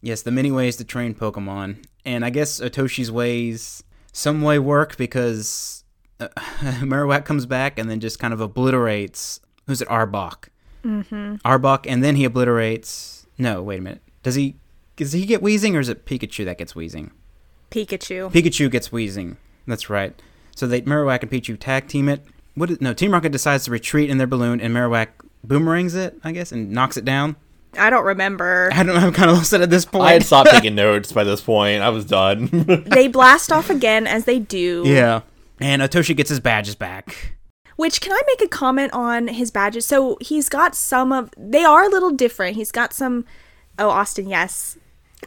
yes, 0.01 0.23
the 0.23 0.31
many 0.31 0.51
ways 0.53 0.77
to 0.77 0.85
train 0.85 1.15
Pokemon, 1.15 1.85
and 2.05 2.25
I 2.25 2.31
guess 2.31 2.61
Atoshi's 2.61 3.11
ways 3.11 3.83
some 4.15 4.41
way 4.41 4.59
work 4.59 4.97
because 4.97 5.85
uh, 6.21 6.29
Marowak 6.81 7.27
comes 7.27 7.45
back 7.45 7.79
and 7.79 7.91
then 7.91 8.01
just 8.01 8.19
kind 8.19 8.33
of 8.33 8.41
obliterates. 8.41 9.41
Who's 9.67 9.83
it? 9.83 9.89
Arbok. 9.89 10.49
Mm-hmm. 10.85 11.37
Arbok, 11.45 11.85
and 11.87 12.03
then 12.03 12.17
he 12.17 12.25
obliterates. 12.25 13.27
No, 13.37 13.63
wait 13.63 13.81
a 13.81 13.83
minute. 13.83 14.03
Does 14.23 14.37
he? 14.37 14.57
Does 14.97 15.13
he 15.13 15.27
get 15.27 15.43
wheezing, 15.43 15.77
or 15.77 15.81
is 15.81 15.89
it 15.89 16.07
Pikachu 16.07 16.45
that 16.45 16.59
gets 16.59 16.75
wheezing? 16.77 17.11
Pikachu. 17.71 18.31
Pikachu 18.31 18.71
gets 18.71 18.93
wheezing. 18.93 19.37
That's 19.67 19.91
right. 19.91 20.21
So 20.55 20.67
they 20.67 20.83
Marowak 20.83 21.23
and 21.23 21.31
Pikachu 21.31 21.59
tag 21.59 21.89
team 21.89 22.09
it. 22.09 22.25
What? 22.55 22.71
Is, 22.71 22.81
no, 22.81 22.95
Team 22.95 23.13
Rocket 23.13 23.33
decides 23.33 23.65
to 23.65 23.73
retreat 23.73 24.09
in 24.09 24.19
their 24.19 24.29
balloon, 24.29 24.61
and 24.61 24.73
Marowak 24.73 25.09
boomerangs 25.43 25.95
it, 25.95 26.19
I 26.23 26.31
guess, 26.31 26.53
and 26.53 26.71
knocks 26.71 26.97
it 26.97 27.05
down. 27.05 27.37
I 27.79 27.91
don't 27.91 28.05
remember. 28.05 28.71
I 28.73 28.83
don't 28.83 28.95
know. 28.95 29.07
I'm 29.07 29.13
kind 29.13 29.31
of 29.31 29.37
lost 29.39 29.53
at 29.53 29.69
this 29.71 29.85
point. 29.85 30.05
I 30.05 30.13
had 30.15 30.23
stopped 30.25 30.51
taking 30.51 30.75
notes 30.85 31.13
by 31.13 31.25
this 31.25 31.41
point. 31.41 31.83
I 31.83 31.89
was 31.91 32.05
done. 32.05 32.49
they 32.87 33.09
blast 33.09 33.53
off 33.53 33.71
again 33.71 34.07
as 34.07 34.25
they 34.25 34.39
do. 34.39 34.83
yeah. 34.87 35.21
And 35.61 35.83
Otoshi 35.83 36.17
gets 36.17 36.31
his 36.31 36.41
badges 36.41 36.75
back. 36.75 37.37
Which 37.77 38.01
can 38.01 38.13
I 38.13 38.21
make 38.27 38.43
a 38.43 38.49
comment 38.49 38.93
on 38.93 39.29
his 39.29 39.51
badges? 39.51 39.87
So 39.87 40.19
he's 40.21 40.49
got 40.49 40.75
some 40.75 41.13
of 41.13 41.31
they 41.37 41.65
are 41.65 41.85
a 41.85 41.89
little 41.89 42.11
different. 42.11 42.57
He's 42.57 42.73
got 42.73 42.93
some 42.93 43.25
Oh, 43.79 43.91
Austin, 43.91 44.29
yes. 44.29 44.79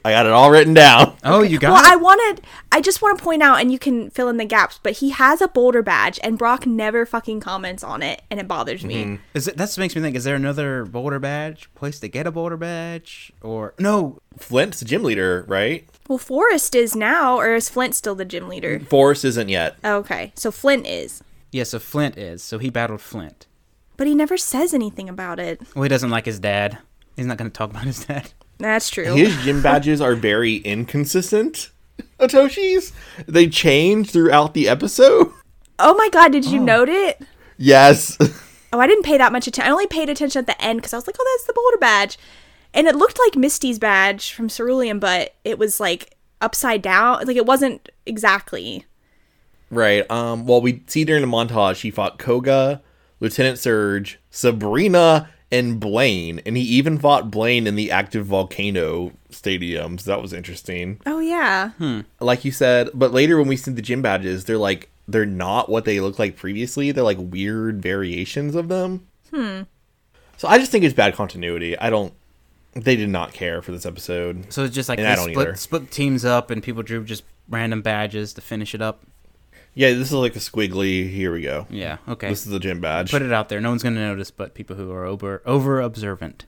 I 0.07 0.11
got 0.11 0.25
it 0.25 0.31
all 0.31 0.49
written 0.49 0.73
down. 0.73 1.15
Oh, 1.23 1.41
you 1.41 1.59
got 1.59 1.73
Well, 1.73 1.83
it? 1.83 1.91
I 1.91 1.95
wanted 1.97 2.41
I 2.71 2.79
just 2.79 3.01
want 3.01 3.17
to 3.17 3.23
point 3.23 3.43
out 3.43 3.59
and 3.59 3.71
you 3.71 3.77
can 3.79 4.09
fill 4.09 4.29
in 4.29 4.37
the 4.37 4.45
gaps, 4.45 4.79
but 4.81 4.93
he 4.93 5.09
has 5.09 5.41
a 5.41 5.47
boulder 5.47 5.81
badge 5.83 6.19
and 6.23 6.37
Brock 6.37 6.65
never 6.65 7.05
fucking 7.05 7.41
comments 7.41 7.83
on 7.83 8.01
it 8.01 8.21
and 8.31 8.39
it 8.39 8.47
bothers 8.47 8.85
me. 8.85 9.03
Mm-hmm. 9.03 9.15
Is 9.33 9.47
it, 9.49 9.57
that 9.57 9.77
makes 9.77 9.95
me 9.95 10.01
think: 10.01 10.15
Is 10.15 10.23
there 10.23 10.35
another 10.35 10.85
boulder 10.85 11.19
badge 11.19 11.69
place 11.75 11.99
to 11.99 12.07
get 12.07 12.25
a 12.27 12.31
boulder 12.31 12.55
badge, 12.57 13.33
or 13.41 13.73
no? 13.77 14.19
Flint's 14.37 14.79
the 14.79 14.85
gym 14.85 15.03
leader, 15.03 15.43
right? 15.47 15.89
Well, 16.07 16.17
Forrest 16.17 16.75
is 16.75 16.95
now 16.95 17.37
or 17.37 17.55
is 17.55 17.69
Flint 17.69 17.95
still 17.95 18.15
the 18.15 18.23
gym 18.25 18.47
leader? 18.47 18.79
Forrest 18.79 19.25
isn't 19.25 19.49
yet. 19.49 19.75
Okay. 19.83 20.31
So 20.35 20.51
Flint 20.51 20.87
is. 20.87 21.21
Yeah, 21.51 21.63
so 21.63 21.79
Flint 21.79 22.17
is. 22.17 22.41
So 22.43 22.59
he 22.59 22.69
battled 22.69 23.01
Flint. 23.01 23.47
But 23.97 24.07
he 24.07 24.15
never 24.15 24.37
says 24.37 24.73
anything 24.73 25.09
about 25.09 25.39
it. 25.39 25.59
Well, 25.75 25.83
he 25.83 25.89
doesn't 25.89 26.11
like 26.11 26.25
his 26.25 26.39
dad. 26.39 26.77
He's 27.15 27.25
not 27.25 27.37
going 27.37 27.49
to 27.49 27.53
talk 27.57 27.71
about 27.71 27.83
his 27.85 28.05
dad. 28.05 28.31
That's 28.59 28.89
true. 28.89 29.13
His 29.15 29.35
gym 29.43 29.61
badges 29.61 30.01
are 30.01 30.15
very 30.15 30.55
inconsistent. 30.57 31.71
Atoshi's. 32.19 32.91
They 33.27 33.47
change 33.47 34.09
throughout 34.11 34.53
the 34.53 34.67
episode. 34.67 35.31
oh 35.79 35.93
my 35.95 36.09
god, 36.09 36.31
did 36.31 36.45
you 36.45 36.59
note 36.59 36.89
it? 36.89 37.21
Yes. 37.57 38.17
Oh, 38.73 38.79
I 38.81 38.85
didn't 38.87 39.05
pay 39.05 39.17
that 39.17 39.31
much 39.31 39.47
attention. 39.47 39.69
I 39.69 39.71
only 39.71 39.87
paid 39.87 40.09
attention 40.09 40.39
at 40.41 40.45
the 40.45 40.61
end 40.61 40.79
because 40.79 40.91
I 40.93 40.97
was 40.97 41.07
like, 41.07 41.15
oh, 41.17 41.37
that's 41.37 41.47
the 41.47 41.53
boulder 41.53 41.77
badge. 41.77 42.17
And 42.73 42.85
it 42.85 42.97
looked 42.97 43.17
like 43.17 43.37
Misty's 43.37 43.79
badge 43.79 44.33
from 44.33 44.49
Cerulean, 44.49 44.99
but 44.99 45.35
it 45.45 45.57
was 45.57 45.79
like 45.79 46.15
upside 46.41 46.81
down. 46.81 47.25
Like 47.25 47.37
it 47.37 47.45
wasn't 47.45 47.87
exactly. 48.05 48.85
right. 49.69 50.09
Um. 50.11 50.45
Well, 50.45 50.59
we 50.59 50.83
see 50.87 51.05
during 51.05 51.21
the 51.21 51.29
montage 51.29 51.79
he 51.79 51.91
fought 51.91 52.19
Koga, 52.19 52.81
Lieutenant 53.21 53.57
Surge, 53.57 54.19
Sabrina, 54.31 55.29
and 55.51 55.79
Blaine, 55.79 56.41
and 56.45 56.57
he 56.57 56.63
even 56.63 56.97
fought 56.99 57.31
Blaine 57.31 57.67
in 57.67 57.75
the 57.75 57.91
active 57.91 58.25
volcano 58.25 59.11
stadium. 59.29 59.97
So 59.97 60.11
that 60.11 60.21
was 60.21 60.33
interesting. 60.33 60.99
Oh, 61.05 61.19
yeah. 61.19 61.71
Like 62.19 62.43
you 62.45 62.51
said, 62.51 62.89
but 62.93 63.13
later 63.13 63.37
when 63.37 63.47
we 63.47 63.55
see 63.57 63.71
the 63.71 63.81
gym 63.81 64.01
badges, 64.01 64.45
they're 64.45 64.57
like 64.57 64.89
they're 65.07 65.25
not 65.25 65.69
what 65.69 65.85
they 65.85 65.99
looked 66.01 66.19
like 66.19 66.35
previously. 66.35 66.91
They're 66.91 67.03
like 67.03 67.17
weird 67.19 67.81
variations 67.81 68.55
of 68.55 68.67
them. 68.67 69.07
Hmm. 69.33 69.61
So 70.35 70.47
I 70.47 70.57
just 70.57 70.71
think 70.71 70.83
it's 70.83 70.93
bad 70.93 71.15
continuity. 71.15 71.77
I 71.79 71.89
don't. 71.89 72.13
They 72.73 72.95
did 72.95 73.09
not 73.09 73.33
care 73.33 73.61
for 73.61 73.71
this 73.71 73.85
episode. 73.85 74.51
So 74.53 74.63
it's 74.65 74.75
just 74.75 74.87
like 74.89 74.99
And 74.99 75.07
I 75.07 75.11
they 75.11 75.15
don't 75.15 75.29
either. 75.31 75.55
split, 75.55 75.59
split 75.59 75.91
teams 75.91 76.25
up, 76.25 76.51
and 76.51 76.61
people 76.61 76.83
drew 76.83 77.03
just 77.03 77.23
random 77.49 77.81
badges 77.81 78.33
to 78.33 78.41
finish 78.41 78.75
it 78.75 78.81
up. 78.81 79.03
Yeah, 79.77 79.91
this 79.93 80.07
is 80.07 80.13
like 80.13 80.35
a 80.35 80.39
squiggly. 80.39 81.09
Here 81.09 81.31
we 81.31 81.41
go. 81.41 81.67
Yeah. 81.69 81.97
Okay. 82.09 82.29
This 82.29 82.45
is 82.45 82.51
the 82.51 82.59
gym 82.59 82.81
badge. 82.81 83.11
Put 83.11 83.21
it 83.21 83.31
out 83.31 83.47
there. 83.49 83.61
No 83.61 83.69
one's 83.69 83.83
going 83.83 83.95
to 83.95 84.01
notice, 84.01 84.31
but 84.31 84.53
people 84.55 84.75
who 84.75 84.91
are 84.91 85.05
over 85.05 85.41
over 85.45 85.79
observant. 85.81 86.45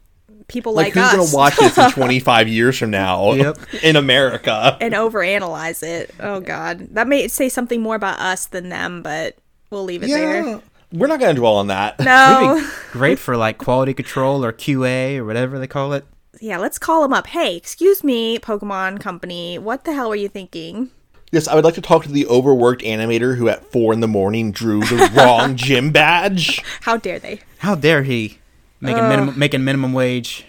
People 0.47 0.73
like, 0.73 0.95
like, 0.95 1.11
who's 1.13 1.21
us. 1.21 1.32
gonna 1.32 1.38
watch 1.38 1.57
this 1.57 1.77
in 1.77 1.91
25 2.01 2.47
years 2.47 2.77
from 2.80 2.89
now 2.89 3.34
Yep. 3.34 3.57
in 3.84 3.95
America? 3.95 4.77
and 4.82 4.95
overanalyze 4.95 5.84
it. 5.84 6.09
Oh, 6.19 6.39
God. 6.39 6.88
That 6.95 7.07
may 7.07 7.27
say 7.27 7.49
something 7.49 7.82
more 7.82 7.93
about 7.95 8.19
us 8.19 8.47
than 8.47 8.69
them, 8.69 9.03
but 9.03 9.38
we'll 9.69 9.84
leave 9.84 10.01
it 10.01 10.07
there. 10.07 10.59
we're 10.91 11.05
not 11.05 11.19
gonna 11.19 11.36
dwell 11.36 11.57
on 11.57 11.67
that. 11.67 11.99
No. 11.99 12.67
Great 12.91 13.19
for 13.19 13.38
like 13.38 13.59
quality 13.59 13.93
control 13.93 14.43
or 14.43 14.51
QA 14.51 15.17
or 15.17 15.25
whatever 15.25 15.59
they 15.59 15.67
call 15.67 15.93
it. 15.93 16.03
yeah, 16.41 16.57
let's 16.57 16.80
call 16.80 17.03
them 17.03 17.13
up. 17.13 17.27
Hey, 17.27 17.55
excuse 17.55 18.03
me, 18.03 18.39
Pokemon 18.39 18.99
Company. 19.01 19.59
What 19.59 19.84
the 19.84 19.93
hell 19.93 20.09
were 20.09 20.15
you 20.15 20.30
thinking? 20.30 20.89
Yes, 21.32 21.47
I 21.47 21.55
would 21.55 21.63
like 21.63 21.75
to 21.75 21.82
talk 21.82 22.03
to 22.03 22.11
the 22.11 22.25
overworked 22.25 22.82
animator 22.82 23.38
who 23.38 23.49
at 23.49 23.63
four 23.71 23.93
in 23.93 23.99
the 23.99 24.07
morning 24.07 24.51
drew 24.51 24.80
the 24.82 25.11
wrong 25.15 25.55
gym 25.55 25.91
badge. 25.91 26.63
How 26.82 26.97
dare 26.97 27.19
they? 27.19 27.41
How 27.59 27.75
dare 27.75 28.03
he 28.03 28.39
making 28.82 29.07
minimum 29.07 29.38
making 29.38 29.63
minimum 29.63 29.93
wage, 29.93 30.45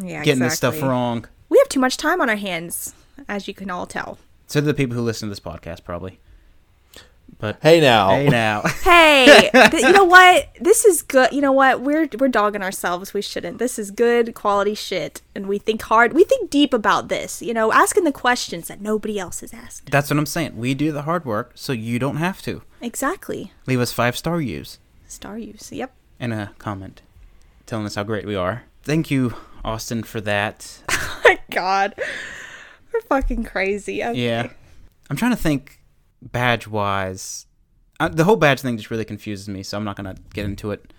Yeah, 0.00 0.24
getting 0.24 0.42
this 0.42 0.56
stuff 0.56 0.80
wrong. 0.82 1.26
We 1.48 1.58
have 1.58 1.68
too 1.68 1.80
much 1.80 1.96
time 1.96 2.20
on 2.20 2.28
our 2.28 2.36
hands, 2.36 2.94
as 3.28 3.46
you 3.46 3.54
can 3.54 3.70
all 3.70 3.86
tell. 3.86 4.18
So 4.48 4.60
do 4.60 4.66
the 4.66 4.74
people 4.74 4.96
who 4.96 5.02
listen 5.02 5.28
to 5.28 5.30
this 5.30 5.40
podcast 5.40 5.84
probably. 5.84 6.18
But 7.44 7.58
Hey 7.60 7.78
now, 7.78 8.08
hey 8.08 8.26
now, 8.30 8.62
Hey, 8.84 9.50
th- 9.52 9.82
you 9.82 9.92
know 9.92 10.04
what? 10.18 10.48
This 10.62 10.86
is 10.86 11.02
good. 11.02 11.30
You 11.30 11.42
know 11.42 11.52
what? 11.52 11.82
We're 11.82 12.08
we're 12.18 12.28
dogging 12.28 12.62
ourselves. 12.62 13.12
We 13.12 13.20
shouldn't. 13.20 13.58
This 13.58 13.78
is 13.78 13.90
good 13.90 14.32
quality 14.32 14.74
shit, 14.74 15.20
and 15.34 15.46
we 15.46 15.58
think 15.58 15.82
hard. 15.82 16.14
We 16.14 16.24
think 16.24 16.48
deep 16.48 16.72
about 16.72 17.08
this. 17.08 17.42
You 17.42 17.52
know, 17.52 17.70
asking 17.70 18.04
the 18.04 18.12
questions 18.12 18.68
that 18.68 18.80
nobody 18.80 19.18
else 19.18 19.40
has 19.40 19.52
asked. 19.52 19.90
that's 19.90 20.08
what 20.08 20.18
I'm 20.18 20.24
saying. 20.24 20.56
We 20.56 20.72
do 20.72 20.90
the 20.90 21.02
hard 21.02 21.26
work, 21.26 21.52
so 21.54 21.74
you 21.74 21.98
don't 21.98 22.16
have 22.16 22.40
to. 22.42 22.62
Exactly. 22.80 23.52
Leave 23.66 23.78
us 23.80 23.92
five 23.92 24.16
star 24.16 24.36
reviews 24.38 24.78
Staryus. 25.06 25.70
Yep. 25.70 25.92
and 26.18 26.32
a 26.32 26.52
comment 26.56 27.02
telling 27.66 27.84
us 27.84 27.96
how 27.96 28.04
great 28.04 28.24
we 28.24 28.34
are. 28.36 28.62
Thank 28.84 29.10
you, 29.10 29.34
Austin, 29.62 30.02
for 30.02 30.22
that. 30.22 30.78
Oh 30.96 31.20
my 31.30 31.38
God, 31.50 31.94
we're 32.92 33.00
fucking 33.02 33.44
crazy. 33.44 34.02
Okay. 34.02 34.24
Yeah. 34.26 34.48
I'm 35.10 35.16
trying 35.16 35.30
to 35.32 35.36
think 35.38 35.80
badge 36.32 36.66
wise. 36.66 37.46
Uh, 38.00 38.08
the 38.08 38.24
whole 38.24 38.36
badge 38.36 38.60
thing 38.60 38.76
just 38.76 38.90
really 38.90 39.04
confuses 39.04 39.48
me, 39.48 39.62
so 39.62 39.76
I'm 39.76 39.84
not 39.84 39.96
going 39.96 40.14
to 40.14 40.20
get 40.32 40.44
into 40.44 40.70
it. 40.72 40.92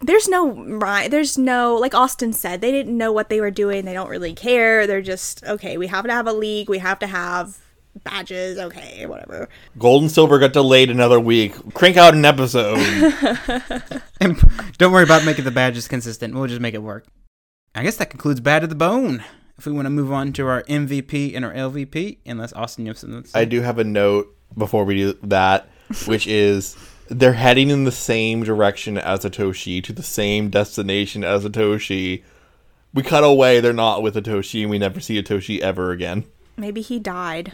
There's 0.00 0.28
no 0.28 0.50
right. 0.50 1.10
There's 1.10 1.38
no 1.38 1.76
like 1.76 1.94
Austin 1.94 2.34
said. 2.34 2.60
They 2.60 2.70
didn't 2.70 2.96
know 2.96 3.10
what 3.12 3.30
they 3.30 3.40
were 3.40 3.50
doing. 3.50 3.86
They 3.86 3.94
don't 3.94 4.10
really 4.10 4.34
care. 4.34 4.86
They're 4.86 5.00
just 5.00 5.42
okay. 5.44 5.78
We 5.78 5.86
have 5.86 6.04
to 6.04 6.12
have 6.12 6.26
a 6.26 6.32
league. 6.32 6.68
We 6.68 6.78
have 6.78 6.98
to 6.98 7.06
have 7.06 7.58
badges. 8.02 8.58
Okay, 8.58 9.06
whatever. 9.06 9.48
Gold 9.78 10.02
and 10.02 10.10
Silver 10.12 10.38
got 10.38 10.52
delayed 10.52 10.90
another 10.90 11.18
week. 11.18 11.54
Crank 11.72 11.96
out 11.96 12.14
an 12.14 12.24
episode. 12.24 12.78
And 14.20 14.40
don't 14.78 14.92
worry 14.92 15.02
about 15.02 15.24
making 15.26 15.44
the 15.44 15.50
badges 15.50 15.86
consistent. 15.86 16.34
We'll 16.34 16.46
just 16.46 16.60
make 16.60 16.72
it 16.72 16.82
work. 16.82 17.04
I 17.74 17.82
guess 17.82 17.96
that 17.96 18.08
concludes 18.10 18.40
Bad 18.40 18.60
to 18.60 18.66
the 18.66 18.74
Bone. 18.74 19.22
If 19.58 19.66
we 19.66 19.72
want 19.72 19.86
to 19.86 19.90
move 19.90 20.10
on 20.12 20.32
to 20.34 20.46
our 20.46 20.62
MVP 20.62 21.36
and 21.36 21.44
our 21.44 21.52
LVP, 21.52 22.18
unless 22.24 22.52
Austin, 22.54 22.86
you 22.86 22.90
have 22.90 22.98
something 22.98 23.22
to 23.22 23.28
say. 23.28 23.40
I 23.40 23.44
do 23.44 23.60
have 23.60 23.78
a 23.78 23.84
note 23.84 24.34
before 24.56 24.84
we 24.84 24.94
do 24.96 25.12
that, 25.24 25.68
which 26.06 26.26
is 26.28 26.76
they're 27.08 27.34
heading 27.34 27.70
in 27.70 27.84
the 27.84 27.92
same 27.92 28.42
direction 28.42 28.96
as 28.98 29.20
Atoshi 29.20 29.82
to 29.84 29.92
the 29.92 30.02
same 30.02 30.48
destination 30.50 31.22
as 31.24 31.44
Atoshi. 31.44 32.22
We 32.92 33.02
cut 33.02 33.24
away, 33.24 33.60
they're 33.60 33.72
not 33.72 34.02
with 34.02 34.14
Atoshi, 34.14 34.62
and 34.62 34.70
we 34.70 34.78
never 34.78 35.00
see 35.00 35.20
Atoshi 35.22 35.60
ever 35.60 35.90
again. 35.90 36.24
Maybe 36.56 36.80
he 36.80 36.98
died. 36.98 37.52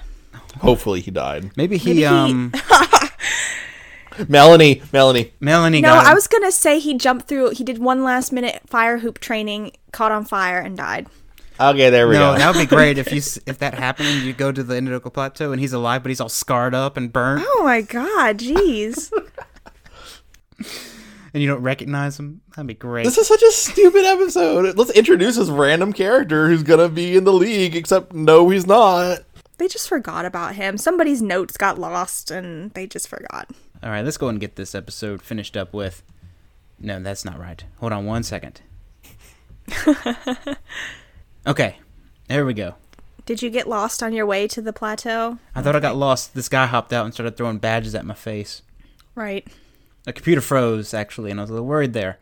Hopefully, 0.60 1.00
he 1.00 1.10
died. 1.10 1.50
Maybe 1.56 1.76
he, 1.78 1.88
Maybe 1.90 2.00
he- 2.00 2.04
um, 2.06 2.52
Melanie, 4.28 4.82
Melanie, 4.92 5.32
Melanie 5.40 5.80
No, 5.80 5.88
got 5.90 6.04
him. 6.04 6.10
I 6.10 6.14
was 6.14 6.26
gonna 6.26 6.52
say 6.52 6.78
he 6.78 6.94
jumped 6.94 7.26
through. 7.26 7.50
He 7.50 7.64
did 7.64 7.78
one 7.78 8.04
last 8.04 8.32
minute 8.32 8.60
fire 8.66 8.98
hoop 8.98 9.18
training, 9.18 9.72
caught 9.92 10.12
on 10.12 10.24
fire, 10.24 10.58
and 10.58 10.76
died. 10.76 11.06
Okay, 11.60 11.90
there 11.90 12.08
we 12.08 12.14
No, 12.14 12.32
go. 12.32 12.38
that 12.38 12.54
would 12.54 12.60
be 12.60 12.66
great 12.76 12.96
if 12.98 13.12
you 13.12 13.18
if 13.46 13.58
that 13.58 13.74
happened 13.74 14.08
and 14.08 14.22
you 14.22 14.32
go 14.32 14.50
to 14.50 14.62
the 14.62 14.76
Indigo 14.76 15.10
Plateau 15.10 15.52
and 15.52 15.60
he's 15.60 15.72
alive, 15.72 16.02
but 16.02 16.08
he's 16.08 16.20
all 16.20 16.28
scarred 16.28 16.74
up 16.74 16.96
and 16.96 17.12
burnt, 17.12 17.44
Oh 17.46 17.62
my 17.64 17.82
god, 17.82 18.38
jeez. 18.38 19.12
and 21.34 21.42
you 21.42 21.48
don't 21.48 21.62
recognize 21.62 22.18
him. 22.18 22.40
That'd 22.56 22.66
be 22.66 22.74
great. 22.74 23.04
This 23.04 23.18
is 23.18 23.26
such 23.28 23.42
a 23.42 23.50
stupid 23.52 24.04
episode. 24.04 24.76
Let's 24.76 24.90
introduce 24.92 25.36
this 25.36 25.48
random 25.48 25.92
character 25.92 26.48
who's 26.48 26.62
gonna 26.62 26.88
be 26.88 27.16
in 27.16 27.24
the 27.24 27.32
league, 27.32 27.76
except 27.76 28.12
no, 28.12 28.48
he's 28.48 28.66
not. 28.66 29.20
they 29.58 29.68
just 29.68 29.88
forgot 29.88 30.24
about 30.24 30.54
him. 30.54 30.78
Somebody's 30.78 31.20
notes 31.22 31.56
got 31.56 31.78
lost, 31.78 32.30
and 32.30 32.70
they 32.72 32.86
just 32.86 33.06
forgot. 33.08 33.48
All 33.82 33.90
right, 33.90 34.04
let's 34.04 34.16
go 34.18 34.28
and 34.28 34.40
get 34.40 34.56
this 34.56 34.74
episode 34.74 35.22
finished 35.22 35.56
up 35.56 35.72
with. 35.74 36.02
No, 36.78 36.98
that's 37.00 37.24
not 37.26 37.38
right. 37.38 37.62
Hold 37.78 37.92
on 37.92 38.06
one 38.06 38.22
second. 38.22 38.60
okay, 41.50 41.76
there 42.28 42.46
we 42.46 42.54
go. 42.54 42.76
Did 43.26 43.42
you 43.42 43.50
get 43.50 43.68
lost 43.68 44.02
on 44.02 44.12
your 44.12 44.24
way 44.24 44.48
to 44.48 44.62
the 44.62 44.72
plateau? 44.72 45.38
I 45.54 45.62
thought 45.62 45.76
I 45.76 45.80
got 45.80 45.96
lost. 45.96 46.34
This 46.34 46.48
guy 46.48 46.66
hopped 46.66 46.92
out 46.92 47.04
and 47.04 47.12
started 47.12 47.36
throwing 47.36 47.58
badges 47.58 47.94
at 47.94 48.06
my 48.06 48.14
face. 48.14 48.62
Right. 49.14 49.46
The 50.04 50.12
computer 50.12 50.40
froze, 50.40 50.94
actually, 50.94 51.30
and 51.30 51.38
I 51.38 51.42
was 51.42 51.50
a 51.50 51.54
little 51.54 51.68
worried 51.68 51.92
there. 51.92 52.18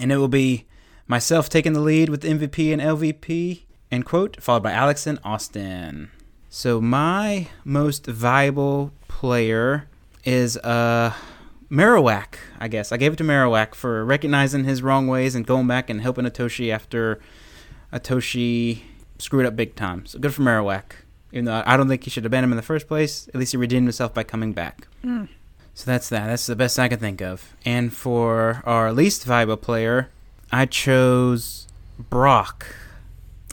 And 0.00 0.10
it 0.10 0.16
will 0.16 0.28
be 0.28 0.66
myself 1.06 1.48
taking 1.48 1.72
the 1.72 1.80
lead 1.80 2.08
with 2.08 2.22
MVP 2.22 2.72
and 2.72 2.82
LVP, 2.82 3.62
end 3.90 4.04
quote, 4.04 4.42
followed 4.42 4.62
by 4.62 4.72
Alex 4.72 5.06
and 5.06 5.18
Austin. 5.24 6.10
So 6.48 6.80
my 6.80 7.48
most 7.64 8.06
viable 8.06 8.92
player 9.08 9.88
is 10.24 10.56
uh 10.58 11.12
Marowak, 11.70 12.34
I 12.58 12.66
guess. 12.66 12.90
I 12.90 12.96
gave 12.96 13.12
it 13.12 13.16
to 13.16 13.24
Marowak 13.24 13.76
for 13.76 14.04
recognizing 14.04 14.64
his 14.64 14.82
wrong 14.82 15.06
ways 15.06 15.36
and 15.36 15.46
going 15.46 15.68
back 15.68 15.88
and 15.88 16.00
helping 16.00 16.24
Atoshi 16.24 16.72
after 16.72 17.20
Atoshi 17.92 18.80
screwed 19.18 19.46
up 19.46 19.56
big 19.56 19.74
time. 19.76 20.06
So 20.06 20.18
good 20.18 20.34
for 20.34 20.42
Marowak. 20.42 20.92
Even 21.32 21.44
though 21.44 21.62
I 21.64 21.76
don't 21.76 21.88
think 21.88 22.04
he 22.04 22.10
should 22.10 22.24
have 22.24 22.30
banned 22.32 22.44
him 22.44 22.52
in 22.52 22.56
the 22.56 22.62
first 22.62 22.88
place, 22.88 23.28
at 23.28 23.36
least 23.36 23.52
he 23.52 23.56
redeemed 23.56 23.86
himself 23.86 24.12
by 24.12 24.24
coming 24.24 24.52
back. 24.52 24.88
Hmm. 25.02 25.26
So 25.74 25.84
that's 25.90 26.08
that. 26.08 26.26
That's 26.26 26.46
the 26.46 26.56
best 26.56 26.78
I 26.78 26.88
can 26.88 26.98
think 26.98 27.20
of. 27.20 27.54
And 27.64 27.92
for 27.92 28.62
our 28.66 28.92
least 28.92 29.24
valuable 29.24 29.56
player, 29.56 30.10
I 30.50 30.66
chose 30.66 31.68
Brock. 31.98 32.66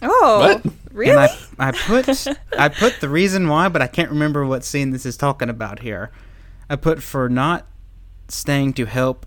Oh, 0.02 0.40
What? 0.64 0.74
really? 0.92 1.12
And 1.12 1.20
I, 1.60 1.68
I 1.70 1.72
put 1.72 2.28
I 2.58 2.70
put 2.70 3.00
the 3.00 3.10
reason 3.10 3.48
why, 3.48 3.70
but 3.70 3.82
I 3.82 3.88
can't 3.88 4.10
remember 4.10 4.46
what 4.46 4.64
scene 4.64 4.92
this 4.92 5.06
is 5.06 5.16
talking 5.18 5.50
about 5.50 5.80
here. 5.80 6.12
I 6.70 6.76
put 6.76 7.02
for 7.04 7.30
not 7.30 7.66
staying 8.28 8.74
to 8.74 8.86
help 8.86 9.26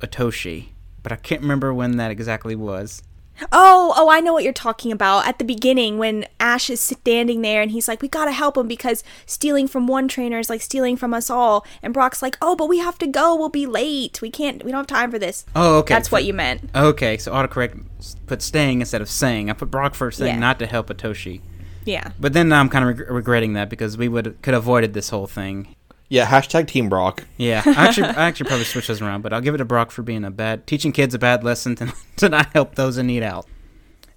Atoshi, 0.00 0.68
but 1.02 1.12
I 1.12 1.16
can't 1.16 1.40
remember 1.42 1.72
when 1.72 1.96
that 1.98 2.10
exactly 2.10 2.56
was. 2.56 3.02
Oh, 3.50 3.92
oh, 3.96 4.08
I 4.10 4.20
know 4.20 4.32
what 4.32 4.44
you're 4.44 4.52
talking 4.52 4.92
about. 4.92 5.26
At 5.26 5.38
the 5.38 5.44
beginning, 5.44 5.98
when 5.98 6.26
Ash 6.38 6.70
is 6.70 6.80
standing 6.80 7.42
there 7.42 7.60
and 7.62 7.70
he's 7.70 7.88
like, 7.88 8.00
"We 8.02 8.08
gotta 8.08 8.30
help 8.32 8.56
him 8.56 8.68
because 8.68 9.02
stealing 9.26 9.66
from 9.68 9.86
one 9.86 10.06
trainer 10.06 10.38
is 10.38 10.48
like 10.50 10.60
stealing 10.60 10.96
from 10.96 11.12
us 11.14 11.28
all." 11.30 11.66
And 11.82 11.92
Brock's 11.94 12.22
like, 12.22 12.36
"Oh, 12.40 12.54
but 12.54 12.68
we 12.68 12.78
have 12.78 12.98
to 12.98 13.06
go. 13.06 13.34
We'll 13.34 13.48
be 13.48 13.66
late. 13.66 14.20
We 14.22 14.30
can't. 14.30 14.62
We 14.64 14.70
don't 14.70 14.80
have 14.88 14.98
time 14.98 15.10
for 15.10 15.18
this." 15.18 15.44
Oh, 15.56 15.78
okay. 15.78 15.94
That's 15.94 16.12
what 16.12 16.24
you 16.24 16.34
meant. 16.34 16.70
Okay, 16.74 17.16
so 17.16 17.32
autocorrect 17.32 17.82
put 18.26 18.42
staying 18.42 18.80
instead 18.80 19.00
of 19.00 19.08
saying. 19.08 19.50
I 19.50 19.54
put 19.54 19.70
Brock 19.70 19.94
first 19.94 20.18
saying 20.18 20.34
Yeah. 20.34 20.40
not 20.40 20.58
to 20.60 20.66
help 20.66 20.88
Atoshi. 20.88 21.40
Yeah. 21.84 22.10
But 22.20 22.32
then 22.32 22.52
I'm 22.52 22.68
kind 22.68 22.88
of 22.88 22.98
reg- 22.98 23.10
regretting 23.10 23.54
that 23.54 23.68
because 23.68 23.96
we 23.98 24.08
would 24.08 24.40
could 24.42 24.54
have 24.54 24.62
avoided 24.62 24.94
this 24.94 25.08
whole 25.08 25.26
thing. 25.26 25.74
Yeah, 26.12 26.26
hashtag 26.26 26.66
Team 26.68 26.90
Brock. 26.90 27.24
Yeah, 27.38 27.62
I 27.64 27.86
actually, 27.86 28.08
I 28.08 28.28
actually 28.28 28.48
probably 28.48 28.66
switch 28.66 28.86
those 28.86 29.00
around, 29.00 29.22
but 29.22 29.32
I'll 29.32 29.40
give 29.40 29.54
it 29.54 29.58
to 29.58 29.64
Brock 29.64 29.90
for 29.90 30.02
being 30.02 30.24
a 30.24 30.30
bad 30.30 30.66
teaching 30.66 30.92
kids 30.92 31.14
a 31.14 31.18
bad 31.18 31.42
lesson 31.42 31.74
to, 31.76 31.90
to 32.16 32.28
not 32.28 32.52
help 32.52 32.74
those 32.74 32.98
in 32.98 33.06
need 33.06 33.22
out. 33.22 33.46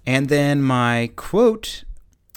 And 0.04 0.28
then 0.28 0.60
my 0.60 1.10
quote, 1.16 1.84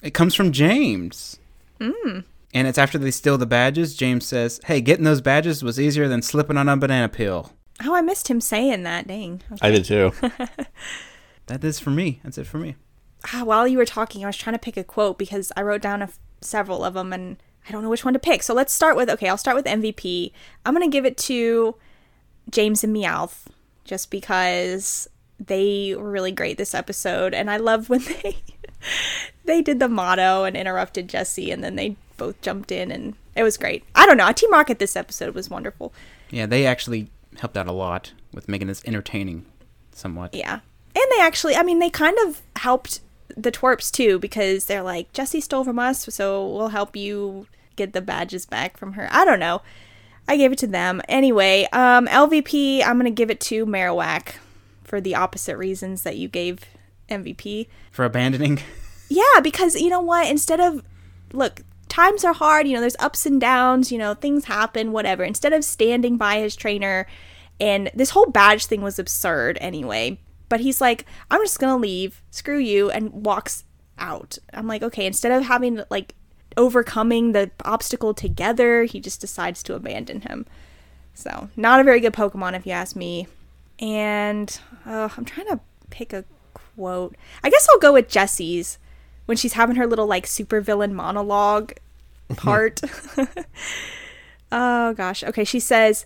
it 0.02 0.14
comes 0.14 0.34
from 0.34 0.54
James. 0.54 1.40
Mm. 1.78 2.24
And 2.54 2.68
it's 2.70 2.78
after 2.78 2.98
they 2.98 3.12
steal 3.12 3.38
the 3.38 3.46
badges. 3.46 3.98
James 3.98 4.26
says, 4.26 4.62
"Hey, 4.64 4.80
getting 4.80 5.04
those 5.04 5.20
badges 5.20 5.62
was 5.62 5.78
easier 5.78 6.08
than 6.08 6.22
slipping 6.22 6.56
on 6.56 6.70
a 6.70 6.78
banana 6.78 7.10
peel." 7.10 7.52
Oh, 7.84 7.94
I 7.94 8.00
missed 8.02 8.30
him 8.30 8.40
saying 8.40 8.84
that. 8.84 9.08
Dang. 9.08 9.42
I 9.62 9.72
did 9.72 9.84
too. 9.84 10.14
That 11.48 11.64
is 11.64 11.80
for 11.80 11.90
me. 11.90 12.22
That's 12.24 12.38
it 12.38 12.46
for 12.46 12.60
me. 12.60 12.76
Ah, 13.34 13.42
while 13.44 13.68
you 13.68 13.80
were 13.80 13.86
talking, 13.86 14.24
I 14.24 14.28
was 14.28 14.38
trying 14.38 14.54
to 14.54 14.60
pick 14.60 14.78
a 14.78 14.84
quote 14.84 15.18
because 15.18 15.52
I 15.58 15.64
wrote 15.64 15.82
down 15.82 16.02
a 16.04 16.06
f- 16.06 16.20
several 16.42 16.86
of 16.86 16.94
them 16.94 17.12
and 17.12 17.42
I 17.70 17.72
don't 17.72 17.84
know 17.84 17.90
which 17.90 18.04
one 18.04 18.16
to 18.16 18.20
pick. 18.20 18.42
So 18.42 18.56
let's 18.56 18.74
start 18.74 18.98
with 18.98 19.10
okay, 19.10 19.30
I'll 19.30 19.38
start 19.38 19.56
with 19.56 19.66
MVP. 19.66 20.32
I'm 20.66 20.74
going 20.74 20.90
to 20.90 20.94
give 20.94 21.06
it 21.06 21.18
to 21.18 21.76
James 22.50 22.84
and 22.84 22.96
Meowth 22.96 23.46
just 23.86 24.10
because 24.10 25.08
they 25.40 25.96
were 25.96 26.10
really 26.10 26.32
great 26.32 26.58
this 26.58 26.74
episode 26.74 27.34
and 27.34 27.50
I 27.50 27.58
love 27.58 27.88
when 27.88 28.02
they 28.24 28.38
they 29.46 29.62
did 29.62 29.80
the 29.80 29.88
motto 29.88 30.44
and 30.44 30.58
interrupted 30.58 31.08
Jesse 31.08 31.52
and 31.52 31.64
then 31.64 31.76
they 31.76 31.96
both 32.18 32.42
jumped 32.42 32.72
in 32.72 32.92
and 32.92 33.16
it 33.36 33.44
was 33.44 33.56
great. 33.56 33.84
I 33.96 34.06
don't 34.06 34.18
know, 34.18 34.32
Team 34.32 34.52
Rocket 34.52 34.80
this 34.80 34.96
episode 34.96 35.34
was 35.36 35.50
wonderful. 35.50 35.94
Yeah, 36.30 36.46
they 36.46 36.66
actually 36.66 37.10
helped 37.38 37.56
out 37.56 37.68
a 37.68 37.72
lot 37.72 38.14
with 38.34 38.50
making 38.50 38.68
this 38.68 38.84
entertaining, 38.86 39.46
somewhat. 39.94 40.34
Yeah. 40.34 40.60
And 40.96 41.06
they 41.12 41.22
actually, 41.22 41.56
I 41.56 41.64
mean, 41.64 41.80
they 41.80 41.90
kind 41.90 42.18
of 42.26 42.42
helped 42.58 43.00
the 43.38 43.52
twerps 43.52 43.92
too 43.92 44.20
because 44.20 44.66
they're 44.66 44.84
like, 44.84 45.14
Jesse 45.14 45.40
stole 45.40 45.64
from 45.64 45.80
us, 45.80 46.04
so 46.14 46.46
we'll 46.48 46.70
help 46.70 46.96
you 46.96 47.48
get 47.80 47.94
the 47.94 48.02
badges 48.02 48.46
back 48.46 48.78
from 48.78 48.94
her. 48.94 49.08
I 49.12 49.26
don't 49.26 49.40
know. 49.40 49.62
I 50.28 50.38
gave 50.38 50.52
it 50.52 50.60
to 50.60 50.68
them. 50.68 51.02
Anyway, 51.10 51.68
um, 51.74 52.06
LVP, 52.06 52.84
I'm 52.86 53.00
going 53.00 53.06
to 53.06 53.12
give 53.12 53.32
it 53.32 53.40
to 53.42 53.66
Marowak 53.66 54.36
for 54.84 55.02
the 55.02 55.16
opposite 55.16 55.58
reasons 55.58 56.04
that 56.04 56.18
you 56.18 56.28
gave 56.28 56.60
MVP. 57.10 57.68
For 57.92 58.06
abandoning. 58.06 58.60
Yeah, 59.12 59.40
because 59.42 59.74
you 59.74 59.90
know 59.90 60.02
what? 60.02 60.30
Instead 60.30 60.60
of, 60.60 60.84
look, 61.34 61.62
times 61.88 62.24
are 62.24 62.32
hard, 62.32 62.68
you 62.68 62.76
know, 62.76 62.80
there's 62.80 62.96
ups 63.00 63.26
and 63.26 63.42
downs, 63.42 63.92
you 63.92 63.98
know, 63.98 64.14
things 64.14 64.46
happen, 64.46 64.92
whatever. 64.92 65.24
Instead 65.24 65.52
of 65.52 65.66
standing 65.66 66.16
by 66.16 66.38
his 66.38 66.56
trainer, 66.56 67.08
and 67.60 67.90
this 67.96 68.12
whole 68.12 68.28
badge 68.28 68.68
thing 68.68 68.84
was 68.84 69.00
absurd 69.00 69.58
anyway, 69.60 70.20
but 70.48 70.60
he's 70.60 70.80
like, 70.80 71.06
I'm 71.32 71.42
just 71.42 71.58
gonna 71.58 71.78
leave, 71.78 72.22
screw 72.30 72.60
you, 72.60 72.92
and 72.92 73.12
walks 73.26 73.64
out. 73.98 74.38
I'm 74.54 74.68
like, 74.68 74.84
okay, 74.84 75.08
instead 75.08 75.32
of 75.32 75.44
having, 75.44 75.82
like, 75.90 76.14
overcoming 76.58 77.32
the 77.32 77.52
obstacle 77.64 78.14
together, 78.14 78.84
he 78.84 79.00
just 79.00 79.22
decides 79.22 79.64
to 79.64 79.76
abandon 79.76 80.22
him. 80.22 80.46
So, 81.14 81.50
not 81.56 81.80
a 81.80 81.84
very 81.84 82.00
good 82.00 82.14
Pokemon, 82.14 82.56
if 82.56 82.66
you 82.66 82.72
ask 82.72 82.96
me. 82.96 83.28
And 83.80 84.60
uh, 84.86 85.10
I'm 85.16 85.26
trying 85.26 85.48
to 85.48 85.60
pick 85.90 86.14
a 86.14 86.24
quote. 86.54 87.16
I 87.44 87.50
guess 87.50 87.68
I'll 87.72 87.80
go 87.80 87.94
with 87.94 88.10
Jesse's 88.10 88.78
when 89.26 89.38
she's 89.38 89.54
having 89.54 89.76
her 89.76 89.88
little 89.88 90.08
like 90.08 90.26
supervillain 90.26 90.92
monologue 90.92 91.74
part. 92.36 92.82
oh 94.52 94.94
gosh. 94.94 95.24
Okay, 95.24 95.44
she 95.44 95.60
says, 95.60 96.06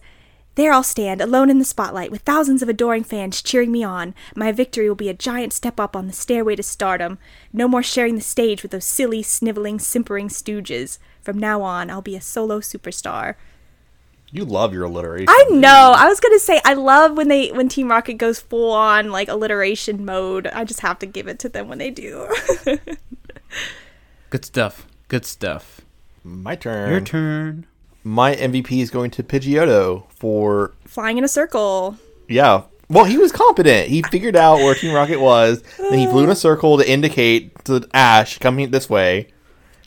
There 0.55 0.71
I'll 0.71 0.83
stand, 0.83 1.19
alone 1.19 1.49
in 1.49 1.57
the 1.57 1.65
spotlight, 1.65 2.11
with 2.11 2.21
thousands 2.21 2.61
of 2.61 2.69
adoring 2.69 3.03
fans 3.03 3.41
cheering 3.41 3.71
me 3.71 3.83
on. 3.83 4.13
My 4.35 4.51
victory 4.51 4.87
will 4.87 4.95
be 4.95 5.09
a 5.09 5.13
giant 5.13 5.51
step 5.51 5.79
up 5.79 5.95
on 5.95 6.05
the 6.05 6.13
stairway 6.13 6.55
to 6.55 6.63
stardom. 6.63 7.17
No 7.51 7.67
more 7.67 7.81
sharing 7.81 8.15
the 8.15 8.21
stage 8.21 8.61
with 8.61 8.71
those 8.71 8.85
silly, 8.85 9.23
sniveling, 9.23 9.79
simpering 9.79 10.27
stooges. 10.27 10.99
From 11.21 11.39
now 11.39 11.63
on, 11.63 11.89
I'll 11.89 12.03
be 12.03 12.15
a 12.15 12.21
solo 12.21 12.59
superstar. 12.59 13.35
You 14.29 14.45
love 14.45 14.73
your 14.73 14.83
alliteration. 14.83 15.27
I 15.29 15.45
know. 15.51 15.93
I 15.95 16.07
was 16.07 16.19
gonna 16.19 16.39
say 16.39 16.59
I 16.65 16.73
love 16.73 17.15
when 17.15 17.27
they 17.27 17.51
when 17.51 17.69
Team 17.69 17.89
Rocket 17.89 18.15
goes 18.15 18.39
full 18.39 18.71
on 18.71 19.11
like 19.11 19.29
alliteration 19.29 20.05
mode. 20.05 20.47
I 20.47 20.65
just 20.65 20.79
have 20.79 20.97
to 20.99 21.05
give 21.05 21.27
it 21.27 21.37
to 21.39 21.49
them 21.49 21.67
when 21.67 21.77
they 21.77 21.91
do. 21.91 22.27
Good 24.31 24.45
stuff. 24.45 24.87
Good 25.07 25.25
stuff. 25.25 25.81
My 26.23 26.55
turn. 26.55 26.89
Your 26.89 27.01
turn. 27.01 27.67
My 28.03 28.35
MVP 28.35 28.81
is 28.81 28.89
going 28.91 29.11
to 29.11 29.23
Pidgeotto 29.23 30.05
for 30.11 30.73
Flying 30.85 31.17
in 31.17 31.23
a 31.23 31.27
circle. 31.29 31.97
yeah. 32.27 32.63
Well, 32.89 33.05
he 33.05 33.17
was 33.17 33.31
competent. 33.31 33.87
He 33.87 34.03
figured 34.03 34.35
out 34.35 34.57
where 34.57 34.75
Team 34.75 34.93
Rocket 34.93 35.19
was. 35.19 35.63
Then 35.79 35.97
he 35.97 36.05
flew 36.05 36.25
in 36.25 36.29
a 36.29 36.35
circle 36.47 36.77
to 36.77 36.87
indicate 36.87 37.63
to 37.65 37.87
Ash 37.93 38.37
coming 38.37 38.69
this 38.69 38.89
way. 38.89 39.29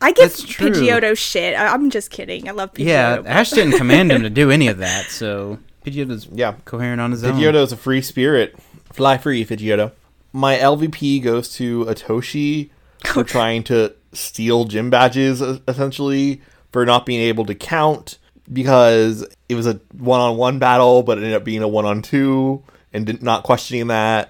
I 0.01 0.11
give 0.13 0.31
That's 0.31 0.43
true. 0.43 0.71
Pidgeotto 0.71 1.17
shit. 1.17 1.55
I, 1.57 1.69
I'm 1.69 1.91
just 1.91 2.11
kidding. 2.11 2.49
I 2.49 2.53
love 2.53 2.73
Pidgeotto. 2.73 2.87
Yeah, 2.87 3.17
but- 3.19 3.27
Ash 3.27 3.51
didn't 3.51 3.77
command 3.79 4.11
him 4.11 4.23
to 4.23 4.31
do 4.31 4.51
any 4.51 4.67
of 4.69 4.79
that, 4.79 5.07
so 5.11 5.59
Pidgeotto's 5.85 6.27
Yeah. 6.33 6.55
coherent 6.65 7.01
on 7.01 7.13
his 7.13 7.23
own. 7.23 7.35
Pidgeotto 7.35 7.63
is 7.63 7.71
a 7.73 7.77
free 7.77 8.01
spirit. 8.03 8.57
Fly 8.93 9.19
free, 9.19 9.45
Pidgeotto. 9.45 9.93
My 10.33 10.57
LVP 10.57 11.23
goes 11.23 11.53
to 11.57 11.85
Atoshi 11.85 12.71
for 13.05 13.23
trying 13.23 13.63
to 13.65 13.95
steal 14.13 14.65
gym 14.65 14.91
badges, 14.91 15.41
essentially, 15.69 16.41
for 16.77 16.85
not 16.85 17.07
being 17.07 17.23
able 17.23 17.47
to 17.47 17.55
count 17.55 18.19
because 18.53 19.27
it 19.49 19.55
was 19.55 19.67
a 19.67 19.81
one 19.97 20.21
on 20.21 20.37
one 20.37 20.59
battle, 20.59 21.03
but 21.03 21.17
it 21.17 21.23
ended 21.23 21.35
up 21.35 21.43
being 21.43 21.63
a 21.63 21.69
one 21.69 21.87
on 21.87 22.03
two, 22.03 22.63
and 22.93 23.07
did, 23.07 23.23
not 23.23 23.45
questioning 23.45 23.87
that. 23.87 24.29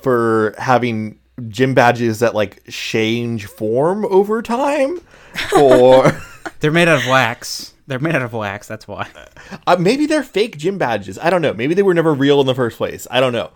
For 0.00 0.54
having 0.58 1.18
gym 1.48 1.74
badges 1.74 2.20
that 2.20 2.36
like 2.36 2.62
change 2.70 3.46
form 3.46 4.04
over 4.04 4.42
time, 4.42 5.00
or. 5.58 6.22
They're 6.60 6.70
made 6.70 6.86
out 6.86 7.00
of 7.00 7.08
wax. 7.08 7.74
They're 7.88 7.98
made 7.98 8.14
out 8.14 8.22
of 8.22 8.32
wax. 8.32 8.68
That's 8.68 8.86
why. 8.86 9.10
Uh, 9.66 9.74
maybe 9.76 10.06
they're 10.06 10.22
fake 10.22 10.58
gym 10.58 10.78
badges. 10.78 11.18
I 11.18 11.30
don't 11.30 11.42
know. 11.42 11.52
Maybe 11.52 11.74
they 11.74 11.82
were 11.82 11.94
never 11.94 12.14
real 12.14 12.40
in 12.40 12.46
the 12.46 12.54
first 12.54 12.76
place. 12.76 13.08
I 13.10 13.18
don't 13.18 13.32
know. 13.32 13.50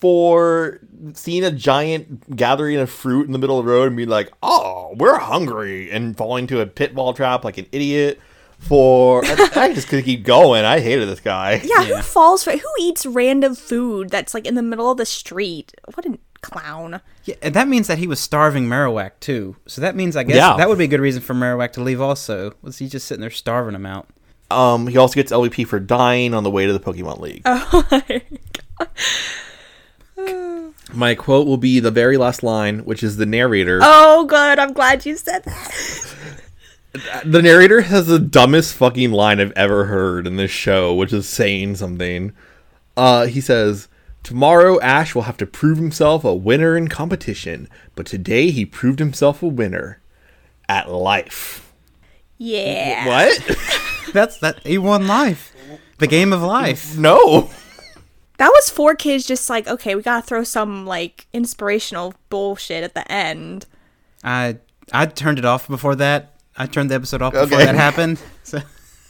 For 0.00 0.80
seeing 1.14 1.44
a 1.44 1.50
giant 1.50 2.34
gathering 2.36 2.78
of 2.78 2.90
fruit 2.90 3.26
in 3.26 3.32
the 3.32 3.38
middle 3.38 3.58
of 3.58 3.66
the 3.66 3.70
road 3.70 3.88
and 3.88 3.96
being 3.96 4.08
like, 4.08 4.32
"Oh, 4.42 4.94
we're 4.96 5.18
hungry," 5.18 5.90
and 5.90 6.16
falling 6.16 6.46
to 6.48 6.60
a 6.60 6.66
pitfall 6.66 7.12
trap 7.14 7.44
like 7.44 7.58
an 7.58 7.66
idiot. 7.72 8.18
For 8.58 9.24
I, 9.24 9.48
I 9.56 9.72
just 9.74 9.88
could 9.88 10.04
keep 10.04 10.22
going. 10.24 10.64
I 10.66 10.80
hated 10.80 11.08
this 11.08 11.20
guy. 11.20 11.62
Yeah, 11.64 11.84
who 11.84 12.02
falls 12.02 12.44
for 12.44 12.52
who 12.52 12.68
eats 12.78 13.06
random 13.06 13.54
food 13.54 14.10
that's 14.10 14.34
like 14.34 14.46
in 14.46 14.54
the 14.54 14.62
middle 14.62 14.90
of 14.90 14.98
the 14.98 15.06
street? 15.06 15.72
What 15.94 16.04
a 16.04 16.18
clown. 16.42 17.00
Yeah, 17.24 17.36
and 17.42 17.54
that 17.54 17.68
means 17.68 17.86
that 17.86 17.96
he 17.98 18.06
was 18.06 18.20
starving 18.20 18.64
Marowak 18.66 19.12
too. 19.20 19.56
So 19.66 19.80
that 19.80 19.96
means 19.96 20.14
I 20.16 20.24
guess 20.24 20.36
Yeah. 20.36 20.56
that 20.58 20.68
would 20.68 20.76
be 20.78 20.84
a 20.84 20.88
good 20.88 21.00
reason 21.00 21.22
for 21.22 21.32
Marowak 21.34 21.72
to 21.72 21.82
leave. 21.82 22.00
Also, 22.02 22.52
was 22.62 22.78
he 22.78 22.86
just 22.88 23.06
sitting 23.06 23.20
there 23.22 23.30
starving 23.30 23.74
him 23.74 23.86
out? 23.86 24.08
Um, 24.50 24.88
he 24.88 24.96
also 24.98 25.14
gets 25.14 25.32
LVP 25.32 25.66
for 25.66 25.78
dying 25.80 26.34
on 26.34 26.42
the 26.42 26.50
way 26.50 26.66
to 26.66 26.72
the 26.74 26.80
Pokemon 26.80 27.20
League. 27.20 27.42
Oh 27.46 27.86
my 27.90 28.20
quote 31.18 31.46
will 31.46 31.56
be 31.56 31.80
the 31.80 31.90
very 31.90 32.16
last 32.16 32.42
line, 32.42 32.80
which 32.80 33.02
is 33.02 33.16
the 33.16 33.26
narrator. 33.26 33.80
Oh, 33.82 34.24
good. 34.26 34.58
I'm 34.58 34.72
glad 34.72 35.06
you 35.06 35.16
said 35.16 35.44
that. 35.44 36.14
The 37.24 37.42
narrator 37.42 37.82
has 37.82 38.06
the 38.08 38.18
dumbest 38.18 38.74
fucking 38.74 39.12
line 39.12 39.40
I've 39.40 39.52
ever 39.52 39.84
heard 39.84 40.26
in 40.26 40.36
this 40.36 40.50
show, 40.50 40.92
which 40.94 41.12
is 41.12 41.28
saying 41.28 41.76
something. 41.76 42.32
Uh, 42.96 43.26
he 43.26 43.40
says, 43.40 43.88
Tomorrow 44.22 44.80
Ash 44.80 45.14
will 45.14 45.22
have 45.22 45.36
to 45.38 45.46
prove 45.46 45.78
himself 45.78 46.24
a 46.24 46.34
winner 46.34 46.76
in 46.76 46.88
competition, 46.88 47.68
but 47.94 48.06
today 48.06 48.50
he 48.50 48.66
proved 48.66 48.98
himself 48.98 49.42
a 49.42 49.46
winner 49.46 50.00
at 50.68 50.90
life. 50.90 51.72
Yeah. 52.36 53.06
What? 53.06 53.58
That's 54.12 54.38
that. 54.38 54.66
He 54.66 54.76
won 54.76 55.06
life, 55.06 55.54
the 55.98 56.06
game 56.06 56.32
of 56.32 56.42
life. 56.42 56.96
no. 56.98 57.50
That 58.40 58.48
was 58.48 58.70
4Kids 58.70 59.26
just 59.26 59.50
like, 59.50 59.68
okay, 59.68 59.94
we 59.94 60.00
gotta 60.00 60.26
throw 60.26 60.44
some 60.44 60.86
like 60.86 61.26
inspirational 61.34 62.14
bullshit 62.30 62.82
at 62.82 62.94
the 62.94 63.10
end. 63.12 63.66
I 64.24 64.56
I 64.92 65.04
turned 65.04 65.38
it 65.38 65.44
off 65.44 65.68
before 65.68 65.94
that. 65.96 66.40
I 66.56 66.64
turned 66.64 66.90
the 66.90 66.94
episode 66.94 67.20
off 67.20 67.34
before 67.34 67.58
Okay. 67.58 67.66
that 67.66 67.74
happened. 67.74 68.18
So 68.44 68.60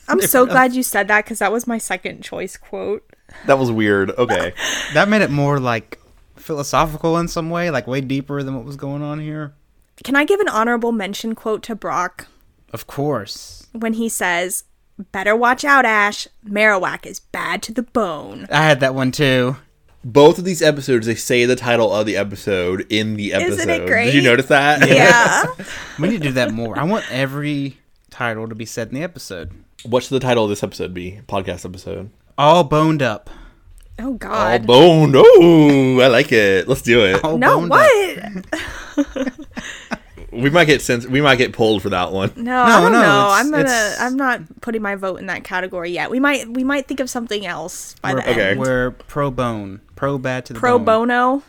I'm 0.08 0.20
so 0.36 0.46
glad 0.46 0.74
you 0.74 0.82
said 0.82 1.06
that 1.06 1.24
because 1.24 1.38
that 1.38 1.52
was 1.52 1.68
my 1.68 1.78
second 1.78 2.22
choice 2.24 2.56
quote. 2.56 3.08
That 3.46 3.56
was 3.56 3.70
weird. 3.70 4.10
Okay. 4.10 4.52
that 4.94 5.08
made 5.08 5.22
it 5.22 5.30
more 5.30 5.60
like 5.60 6.00
philosophical 6.34 7.16
in 7.16 7.28
some 7.28 7.50
way, 7.50 7.70
like 7.70 7.86
way 7.86 8.00
deeper 8.00 8.42
than 8.42 8.56
what 8.56 8.64
was 8.64 8.74
going 8.74 9.00
on 9.02 9.20
here. 9.20 9.54
Can 10.02 10.16
I 10.16 10.24
give 10.24 10.40
an 10.40 10.48
honorable 10.48 10.90
mention 10.90 11.36
quote 11.36 11.62
to 11.64 11.76
Brock 11.76 12.26
Of 12.72 12.88
course. 12.88 13.68
when 13.72 13.92
he 13.92 14.08
says, 14.08 14.64
Better 15.12 15.34
watch 15.34 15.64
out, 15.64 15.84
Ash. 15.84 16.28
Marowak 16.46 17.06
is 17.06 17.20
bad 17.20 17.62
to 17.64 17.72
the 17.72 17.82
bone. 17.82 18.46
I 18.50 18.62
had 18.64 18.80
that 18.80 18.94
one 18.94 19.12
too. 19.12 19.56
Both 20.02 20.38
of 20.38 20.44
these 20.44 20.62
episodes, 20.62 21.06
they 21.06 21.14
say 21.14 21.44
the 21.44 21.56
title 21.56 21.92
of 21.92 22.06
the 22.06 22.16
episode 22.16 22.86
in 22.88 23.16
the 23.16 23.34
episode. 23.34 23.52
Isn't 23.52 23.70
it 23.70 23.86
great? 23.86 24.06
Did 24.06 24.14
you 24.14 24.22
notice 24.22 24.46
that? 24.46 24.88
Yeah. 24.88 25.44
We 25.98 26.08
need 26.08 26.22
to 26.22 26.28
do 26.28 26.32
that 26.32 26.52
more. 26.52 26.78
I 26.78 26.84
want 26.84 27.04
every 27.12 27.78
title 28.08 28.48
to 28.48 28.54
be 28.54 28.64
said 28.64 28.88
in 28.88 28.94
the 28.94 29.02
episode. 29.02 29.52
What 29.84 30.02
should 30.02 30.14
the 30.14 30.20
title 30.20 30.44
of 30.44 30.50
this 30.50 30.62
episode 30.62 30.94
be? 30.94 31.20
Podcast 31.28 31.66
episode. 31.66 32.10
All 32.38 32.64
boned 32.64 33.02
up. 33.02 33.28
oh, 33.98 34.14
God. 34.14 34.62
All 34.62 34.66
boned. 34.66 35.14
Oh, 35.16 36.00
I 36.00 36.06
like 36.06 36.32
it. 36.32 36.66
Let's 36.66 36.80
do 36.80 37.04
it. 37.04 37.22
All 37.22 37.36
no, 37.36 37.58
boned 37.58 37.70
what? 37.70 39.28
Up. 40.32 40.38
We 40.40 40.50
might 40.50 40.66
get 40.66 40.82
sens- 40.82 41.06
We 41.06 41.20
might 41.20 41.36
get 41.36 41.52
pulled 41.52 41.82
for 41.82 41.90
that 41.90 42.12
one. 42.12 42.32
No, 42.36 42.60
I 42.62 42.68
No, 42.68 42.80
don't 42.82 42.92
no, 42.92 43.00
know. 43.02 43.28
I'm 43.30 43.50
gonna. 43.50 43.62
it's- 43.64 44.00
I'm 44.00 44.16
not 44.16 44.60
putting 44.60 44.82
my 44.82 44.94
vote 44.94 45.16
in 45.20 45.26
that 45.26 45.44
category 45.44 45.90
yet. 45.90 46.10
We 46.10 46.20
might. 46.20 46.48
We 46.48 46.64
might 46.64 46.86
think 46.86 47.00
of 47.00 47.10
something 47.10 47.46
else 47.46 47.94
by 48.02 48.14
We're, 48.14 48.22
the 48.22 48.30
Okay. 48.30 48.50
end. 48.50 48.60
we're 48.60 48.90
pro 48.92 49.30
bone. 49.30 49.80
Pro 49.96 50.18
bad 50.18 50.46
to 50.46 50.52
the 50.52 50.60
Pro 50.60 50.78
bone. 50.78 51.08
bono. 51.08 51.42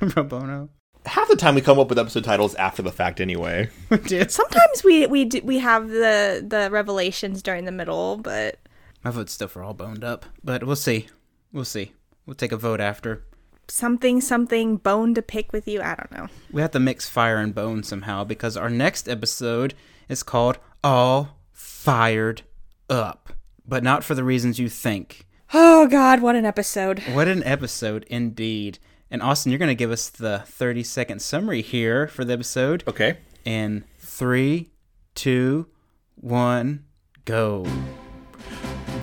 pro 0.10 0.22
bono. 0.24 0.68
Half 1.04 1.28
the 1.28 1.36
time 1.36 1.56
we 1.56 1.60
come 1.60 1.80
up 1.80 1.88
with 1.88 1.98
episode 1.98 2.22
titles 2.22 2.54
after 2.54 2.80
the 2.80 2.92
fact, 2.92 3.20
anyway. 3.20 3.68
Sometimes 4.28 4.84
we 4.84 5.06
we 5.06 5.24
do, 5.24 5.40
we 5.42 5.58
have 5.58 5.88
the 5.88 6.44
the 6.46 6.68
revelations 6.70 7.42
during 7.42 7.64
the 7.64 7.72
middle, 7.72 8.16
but 8.18 8.58
My 9.04 9.10
vote's 9.10 9.32
still 9.32 9.48
for 9.48 9.62
all 9.64 9.74
boned 9.74 10.04
up, 10.04 10.24
but 10.44 10.62
we'll 10.64 10.76
see. 10.76 11.08
We'll 11.52 11.64
see. 11.64 11.92
We'll 12.24 12.34
take 12.36 12.52
a 12.52 12.56
vote 12.56 12.80
after. 12.80 13.24
Something 13.72 14.20
something 14.20 14.76
bone 14.76 15.14
to 15.14 15.22
pick 15.22 15.52
with 15.52 15.66
you. 15.66 15.80
I 15.80 15.94
don't 15.94 16.12
know. 16.12 16.28
We 16.50 16.60
have 16.60 16.72
to 16.72 16.80
mix 16.80 17.08
fire 17.08 17.38
and 17.38 17.54
bone 17.54 17.82
somehow 17.82 18.24
because 18.24 18.56
our 18.56 18.68
next 18.68 19.08
episode 19.08 19.74
is 20.08 20.22
called 20.22 20.58
All 20.84 21.38
Fired 21.52 22.42
Up, 22.90 23.32
but 23.66 23.82
not 23.82 24.04
for 24.04 24.14
the 24.14 24.24
reasons 24.24 24.58
you 24.58 24.68
think. 24.68 25.26
Oh 25.54 25.86
God, 25.86 26.20
what 26.20 26.36
an 26.36 26.44
episode! 26.44 27.00
What 27.12 27.28
an 27.28 27.42
episode 27.44 28.04
indeed. 28.08 28.78
And 29.10 29.22
Austin, 29.22 29.50
you're 29.52 29.58
going 29.58 29.68
to 29.68 29.74
give 29.74 29.90
us 29.90 30.08
the 30.08 30.42
30 30.46 30.82
second 30.82 31.22
summary 31.22 31.62
here 31.62 32.08
for 32.08 32.24
the 32.24 32.32
episode. 32.34 32.84
Okay. 32.86 33.18
In 33.44 33.84
three, 33.98 34.70
two, 35.14 35.66
one, 36.14 36.84
go. 37.24 37.66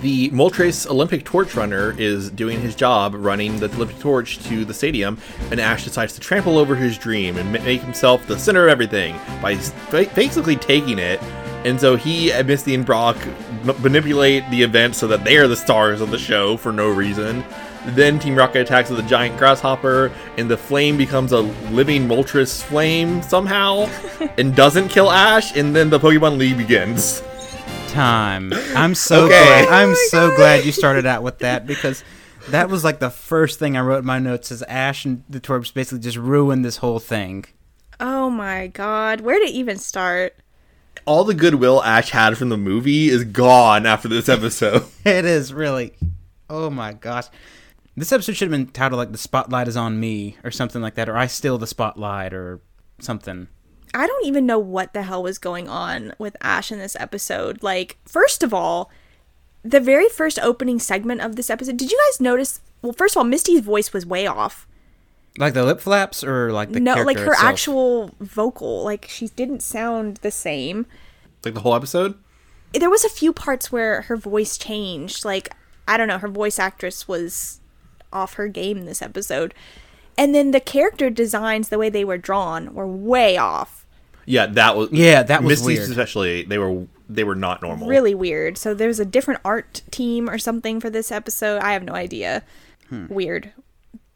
The 0.02 0.30
Moltres 0.30 0.90
Olympic 0.90 1.26
torch 1.26 1.56
runner 1.56 1.94
is 2.00 2.30
doing 2.30 2.62
his 2.62 2.74
job 2.74 3.14
running 3.16 3.60
the 3.60 3.66
Olympic 3.74 4.00
torch 4.00 4.40
to 4.46 4.64
the 4.64 4.74
stadium, 4.74 5.18
and 5.52 5.60
Ash 5.60 5.84
decides 5.84 6.14
to 6.14 6.22
trample 6.22 6.58
over 6.58 6.74
his 6.74 6.98
dream 6.98 7.38
and 7.38 7.52
make 7.52 7.82
himself 7.82 8.26
the 8.26 8.40
center 8.40 8.64
of 8.64 8.70
everything 8.70 9.20
by 9.42 9.56
basically 9.92 10.56
taking 10.56 11.00
it. 11.00 11.22
And 11.66 11.78
so 11.82 11.98
he 11.98 12.32
and 12.32 12.48
Misty 12.48 12.76
and 12.76 12.86
Brock 12.86 13.18
manipulate 13.82 14.50
the 14.50 14.64
event 14.64 14.96
so 14.96 15.06
that 15.08 15.26
they 15.26 15.36
are 15.36 15.50
the 15.50 15.58
stars 15.58 16.00
of 16.00 16.12
the 16.12 16.18
show 16.18 16.56
for 16.56 16.72
no 16.72 16.90
reason. 16.90 17.44
Then 17.88 18.20
Team 18.20 18.36
Rocket 18.36 18.62
attacks 18.62 18.90
with 18.90 19.00
a 19.00 19.10
giant 19.10 19.38
grasshopper, 19.38 20.14
and 20.38 20.50
the 20.50 20.56
flame 20.56 20.96
becomes 20.96 21.34
a 21.34 21.40
living 21.72 22.08
Moltres 22.08 22.64
flame 22.64 23.22
somehow, 23.22 23.90
and 24.38 24.56
doesn't 24.56 24.88
kill 24.88 25.12
Ash. 25.12 25.54
And 25.58 25.76
then 25.76 25.90
the 25.90 26.00
Pokemon 26.00 26.38
League 26.38 26.58
begins. 26.58 27.22
Time. 27.90 28.54
I'm 28.76 28.94
so 28.96 29.26
Okay. 29.26 29.34
glad. 29.66 29.68
I'm 29.70 29.90
oh 29.90 30.08
so 30.10 30.36
glad 30.36 30.64
you 30.64 30.72
started 30.72 31.06
out 31.06 31.24
with 31.24 31.40
that 31.40 31.66
because 31.66 32.04
that 32.50 32.70
was 32.70 32.84
like 32.84 33.00
the 33.00 33.10
first 33.10 33.58
thing 33.60 33.76
I 33.76 33.82
wrote 33.82 34.00
in 34.00 34.06
my 34.06 34.20
notes 34.20 34.52
is 34.52 34.62
Ash 34.64 35.06
and 35.06 35.24
the 35.28 35.40
Torps 35.40 35.72
basically 35.72 36.00
just 36.00 36.16
ruined 36.18 36.64
this 36.64 36.78
whole 36.78 37.00
thing. 37.00 37.46
Oh 38.00 38.30
my 38.30 38.68
God, 38.68 39.22
where 39.22 39.40
to 39.40 39.52
even 39.52 39.78
start? 39.78 40.36
all 41.06 41.24
the 41.24 41.34
goodwill 41.34 41.82
Ash 41.84 42.10
had 42.12 42.38
from 42.38 42.50
the 42.50 42.58
movie 42.58 43.10
is 43.10 43.24
gone 43.24 43.86
after 43.88 44.08
this 44.08 44.30
episode. 44.30 44.84
It 45.06 45.26
is 45.26 45.52
really. 45.54 45.94
Oh 46.50 46.70
my 46.70 46.94
gosh. 46.94 47.26
This 47.98 48.12
episode 48.12 48.36
should 48.36 48.52
have 48.52 48.58
been 48.60 48.68
titled 48.72 49.00
like 49.00 49.12
"The 49.12 49.18
Spotlight 49.18 49.68
is 49.68 49.76
on 49.78 50.00
Me" 50.00 50.38
or 50.44 50.52
something 50.52 50.82
like 50.82 50.94
that, 50.96 51.10
or 51.10 51.18
"I 51.18 51.26
Steal 51.28 51.58
the 51.58 51.66
Spotlight" 51.68 52.34
or 52.34 52.60
something. 53.00 53.48
I 53.94 54.08
don't 54.08 54.26
even 54.26 54.46
know 54.46 54.60
what 54.60 54.94
the 54.94 55.04
hell 55.04 55.24
was 55.24 55.38
going 55.38 55.68
on 55.68 56.14
with 56.18 56.38
Ash 56.42 56.72
in 56.72 56.80
this 56.80 56.96
episode. 57.00 57.64
Like, 57.64 57.98
first 58.06 58.44
of 58.44 58.54
all, 58.54 58.92
the 59.64 59.80
very 59.80 60.10
first 60.10 60.40
opening 60.40 60.80
segment 60.80 61.22
of 61.22 61.36
this 61.36 61.50
episode, 61.50 61.78
did 61.78 61.92
you 61.92 62.00
guys 62.10 62.22
notice? 62.22 62.62
Well, 62.82 62.94
first 62.94 63.16
of 63.16 63.18
all, 63.18 63.24
Misty's 63.24 63.62
voice 63.62 63.92
was 63.92 64.06
way 64.06 64.28
off. 64.28 64.68
Like 65.38 65.54
the 65.54 65.64
lip 65.64 65.80
flaps, 65.80 66.24
or 66.24 66.52
like 66.52 66.72
the 66.72 66.80
no, 66.80 66.96
character 66.96 67.06
like 67.06 67.18
her 67.20 67.34
itself? 67.34 67.50
actual 67.50 68.12
vocal, 68.20 68.84
like 68.84 69.06
she 69.08 69.28
didn't 69.30 69.62
sound 69.62 70.18
the 70.18 70.32
same. 70.32 70.86
like 71.46 71.54
the 71.54 71.62
whole 71.62 71.76
episode? 71.76 72.16
There 72.74 72.90
was 72.90 73.06
a 73.06 73.10
few 73.10 73.32
parts 73.34 73.72
where 73.72 74.04
her 74.04 74.18
voice 74.18 74.58
changed. 74.58 75.26
Like, 75.26 75.54
I 75.88 75.98
don't 75.98 76.08
know, 76.08 76.18
her 76.18 76.28
voice 76.28 76.60
actress 76.60 77.08
was 77.08 77.62
off 78.12 78.34
her 78.34 78.48
game 78.48 78.86
this 78.86 79.02
episode. 79.02 79.54
And 80.18 80.36
then 80.36 80.52
the 80.52 80.60
character 80.60 81.10
designs, 81.10 81.70
the 81.70 81.78
way 81.78 81.90
they 81.90 82.04
were 82.04 82.18
drawn, 82.18 82.74
were 82.74 82.88
way 82.88 83.38
off. 83.38 83.79
Yeah, 84.30 84.46
that 84.46 84.76
was 84.78 84.92
Yeah, 84.92 85.24
that 85.24 85.42
was 85.44 85.62
Misty's 85.62 85.80
weird. 85.80 85.90
especially 85.90 86.44
they 86.44 86.58
were 86.60 86.86
they 87.10 87.24
were 87.24 87.36
not 87.36 87.62
normal. 87.64 87.88
really 87.88 88.14
weird. 88.14 88.58
So 88.58 88.74
there's 88.76 89.00
a 89.00 89.06
different 89.06 89.40
art 89.44 89.82
team 89.90 90.30
or 90.30 90.38
something 90.38 90.80
for 90.80 90.90
this 90.92 91.12
episode. 91.12 91.62
I 91.64 91.74
have 91.74 91.84
no 91.84 91.94
idea. 91.94 92.44
Hmm. 92.90 93.08
Weird. 93.08 93.52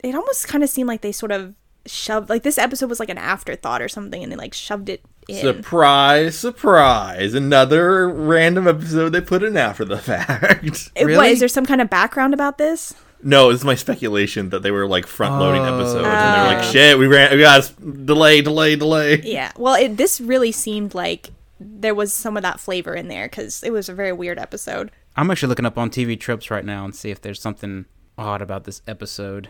It 0.03 0.13
almost 0.13 0.47
kind 0.47 0.63
of 0.63 0.69
seemed 0.69 0.87
like 0.87 1.01
they 1.01 1.11
sort 1.11 1.31
of 1.31 1.55
shoved 1.85 2.29
like 2.29 2.43
this 2.43 2.57
episode 2.57 2.89
was 2.89 2.99
like 2.99 3.09
an 3.09 3.17
afterthought 3.17 3.81
or 3.81 3.89
something 3.89 4.21
and 4.21 4.31
they 4.31 4.35
like 4.35 4.53
shoved 4.53 4.87
it 4.89 5.01
in. 5.27 5.41
Surprise, 5.41 6.37
surprise. 6.37 7.33
Another 7.33 8.07
random 8.07 8.67
episode 8.67 9.09
they 9.09 9.21
put 9.21 9.41
in 9.43 9.57
after 9.57 9.83
the 9.83 9.97
fact. 10.11 10.91
It- 10.95 11.05
Really? 11.05 11.29
is 11.31 11.39
there 11.39 11.47
some 11.47 11.65
kind 11.65 11.81
of 11.81 11.89
background 11.89 12.33
about 12.35 12.57
this? 12.59 12.93
No, 13.23 13.49
it's 13.49 13.63
my 13.63 13.75
speculation 13.75 14.49
that 14.49 14.61
they 14.63 14.71
were 14.71 14.87
like 14.87 15.07
front 15.07 15.39
loading 15.39 15.61
Oh. 15.61 15.75
episodes 15.75 16.05
and 16.05 16.05
they're 16.05 16.55
like, 16.57 16.65
oh. 16.65 16.71
shit, 16.71 16.97
we 16.97 17.07
ran 17.07 17.31
we 17.35 17.39
got 17.41 17.71
delay, 18.05 18.41
delay, 18.41 18.75
delay. 18.75 19.21
Yeah. 19.23 19.51
Well, 19.57 19.75
it 19.75 19.97
this 19.97 20.19
really 20.21 20.51
seemed 20.51 20.93
like 20.93 21.29
there 21.59 21.95
was 21.95 22.13
some 22.13 22.35
of 22.35 22.43
that 22.43 22.59
flavor 22.59 22.93
in 22.93 23.07
there 23.07 23.29
cuz 23.29 23.63
it 23.63 23.71
was 23.71 23.87
a 23.89 23.93
very 23.93 24.11
weird 24.13 24.37
episode. 24.39 24.91
I'm 25.15 25.29
actually 25.31 25.49
looking 25.49 25.65
up 25.65 25.77
on 25.77 25.89
TV 25.89 26.19
tropes 26.19 26.49
right 26.51 26.65
now 26.65 26.85
and 26.85 26.95
see 26.95 27.11
if 27.11 27.21
there's 27.21 27.39
something 27.41 27.85
odd 28.17 28.41
about 28.41 28.63
this 28.65 28.81
episode. 28.87 29.47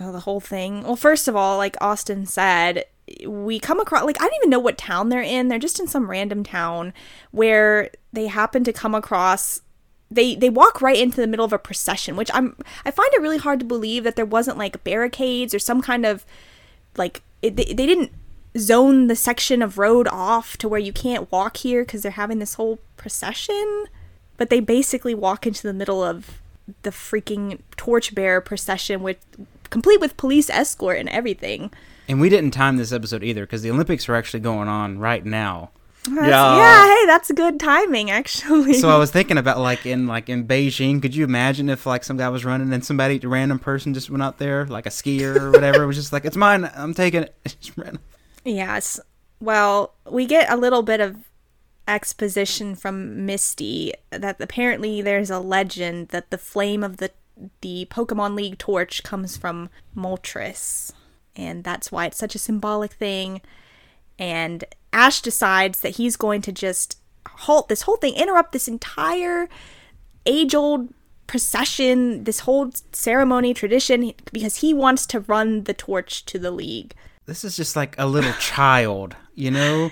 Oh, 0.00 0.12
the 0.12 0.20
whole 0.20 0.40
thing. 0.40 0.82
Well, 0.84 0.96
first 0.96 1.26
of 1.28 1.34
all, 1.34 1.56
like 1.58 1.76
Austin 1.80 2.24
said, 2.24 2.84
we 3.26 3.58
come 3.58 3.80
across 3.80 4.04
like 4.04 4.20
I 4.20 4.24
don't 4.24 4.36
even 4.36 4.50
know 4.50 4.60
what 4.60 4.78
town 4.78 5.08
they're 5.08 5.20
in. 5.20 5.48
They're 5.48 5.58
just 5.58 5.80
in 5.80 5.88
some 5.88 6.08
random 6.08 6.44
town 6.44 6.92
where 7.32 7.90
they 8.12 8.28
happen 8.28 8.62
to 8.64 8.72
come 8.72 8.94
across 8.94 9.62
they 10.10 10.34
they 10.34 10.50
walk 10.50 10.82
right 10.82 10.98
into 10.98 11.20
the 11.20 11.26
middle 11.26 11.44
of 11.44 11.52
a 11.52 11.58
procession, 11.58 12.16
which 12.16 12.30
I'm 12.34 12.56
I 12.84 12.90
find 12.90 13.12
it 13.12 13.20
really 13.20 13.38
hard 13.38 13.60
to 13.60 13.66
believe 13.66 14.04
that 14.04 14.16
there 14.16 14.24
wasn't 14.24 14.58
like 14.58 14.82
barricades 14.84 15.54
or 15.54 15.58
some 15.58 15.80
kind 15.80 16.04
of 16.04 16.24
like 16.96 17.22
it, 17.42 17.56
they, 17.56 17.64
they 17.64 17.86
didn't 17.86 18.12
zone 18.58 19.06
the 19.06 19.16
section 19.16 19.62
of 19.62 19.78
road 19.78 20.08
off 20.08 20.56
to 20.56 20.68
where 20.68 20.80
you 20.80 20.92
can't 20.92 21.30
walk 21.30 21.58
here 21.58 21.84
because 21.84 22.02
they're 22.02 22.12
having 22.12 22.40
this 22.40 22.54
whole 22.54 22.80
procession 22.96 23.86
but 24.36 24.50
they 24.50 24.58
basically 24.58 25.14
walk 25.14 25.46
into 25.46 25.62
the 25.62 25.72
middle 25.72 26.02
of 26.02 26.40
the 26.82 26.90
freaking 26.90 27.60
torchbearer 27.76 28.40
procession 28.40 29.02
with 29.02 29.24
complete 29.70 30.00
with 30.00 30.16
police 30.16 30.50
escort 30.50 30.98
and 30.98 31.08
everything 31.10 31.70
And 32.08 32.20
we 32.20 32.28
didn't 32.28 32.50
time 32.50 32.76
this 32.76 32.90
episode 32.90 33.22
either 33.22 33.42
because 33.42 33.62
the 33.62 33.70
Olympics 33.70 34.08
are 34.08 34.16
actually 34.16 34.40
going 34.40 34.66
on 34.66 34.98
right 34.98 35.24
now. 35.24 35.70
Yeah. 36.10 36.56
yeah 36.56 36.86
hey 36.86 37.06
that's 37.06 37.30
good 37.32 37.60
timing 37.60 38.10
actually 38.10 38.74
So 38.74 38.90
I 38.90 38.98
was 38.98 39.10
thinking 39.16 39.38
about 39.38 39.58
like 39.58 39.86
in 39.86 40.06
like 40.06 40.28
in 40.28 40.46
Beijing, 40.46 41.00
could 41.00 41.14
you 41.14 41.24
imagine 41.24 41.68
if 41.68 41.86
like 41.86 42.04
some 42.04 42.16
guy 42.16 42.28
was 42.28 42.44
running 42.44 42.72
and 42.72 42.84
somebody, 42.84 43.20
a 43.22 43.28
random 43.28 43.58
person, 43.58 43.94
just 43.94 44.10
went 44.10 44.22
out 44.22 44.38
there, 44.38 44.66
like 44.66 44.86
a 44.86 44.90
skier 44.90 45.36
or 45.36 45.50
whatever, 45.50 45.86
was 45.86 45.96
just 45.96 46.12
like, 46.12 46.24
"It's 46.24 46.36
mine, 46.36 46.70
I'm 46.74 46.94
taking 46.94 47.24
it." 47.24 47.34
Yes. 48.44 48.98
Well, 49.40 49.94
we 50.10 50.24
get 50.26 50.50
a 50.50 50.56
little 50.56 50.82
bit 50.82 51.00
of 51.00 51.16
exposition 51.86 52.74
from 52.74 53.26
Misty 53.26 53.92
that 54.10 54.40
apparently 54.40 55.02
there's 55.02 55.30
a 55.30 55.40
legend 55.40 56.08
that 56.08 56.30
the 56.30 56.38
flame 56.38 56.82
of 56.82 56.98
the 56.98 57.10
the 57.62 57.86
Pokemon 57.90 58.34
League 58.34 58.58
torch 58.58 59.02
comes 59.02 59.36
from 59.36 59.70
Moltres. 59.96 60.92
And 61.36 61.64
that's 61.64 61.90
why 61.90 62.06
it's 62.06 62.18
such 62.18 62.34
a 62.34 62.38
symbolic 62.38 62.92
thing. 62.92 63.40
And 64.20 64.64
Ash 64.92 65.20
decides 65.20 65.80
that 65.80 65.96
he's 65.96 66.16
going 66.16 66.42
to 66.42 66.52
just 66.52 66.98
halt 67.26 67.68
this 67.68 67.82
whole 67.82 67.96
thing, 67.96 68.14
interrupt 68.14 68.52
this 68.52 68.68
entire 68.68 69.48
age 70.26 70.54
old 70.54 70.92
procession, 71.26 72.24
this 72.24 72.40
whole 72.40 72.70
ceremony 72.92 73.54
tradition, 73.54 74.12
because 74.32 74.56
he 74.56 74.74
wants 74.74 75.06
to 75.06 75.20
run 75.20 75.64
the 75.64 75.74
torch 75.74 76.24
to 76.26 76.38
the 76.38 76.50
league. 76.50 76.94
This 77.26 77.44
is 77.44 77.56
just 77.56 77.74
like 77.74 77.94
a 77.98 78.06
little 78.06 78.32
child, 78.38 79.16
you 79.34 79.50
know? 79.50 79.90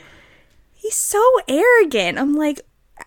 he's 0.88 0.96
so 0.96 1.22
arrogant. 1.46 2.18
I'm 2.18 2.34
like, 2.34 2.60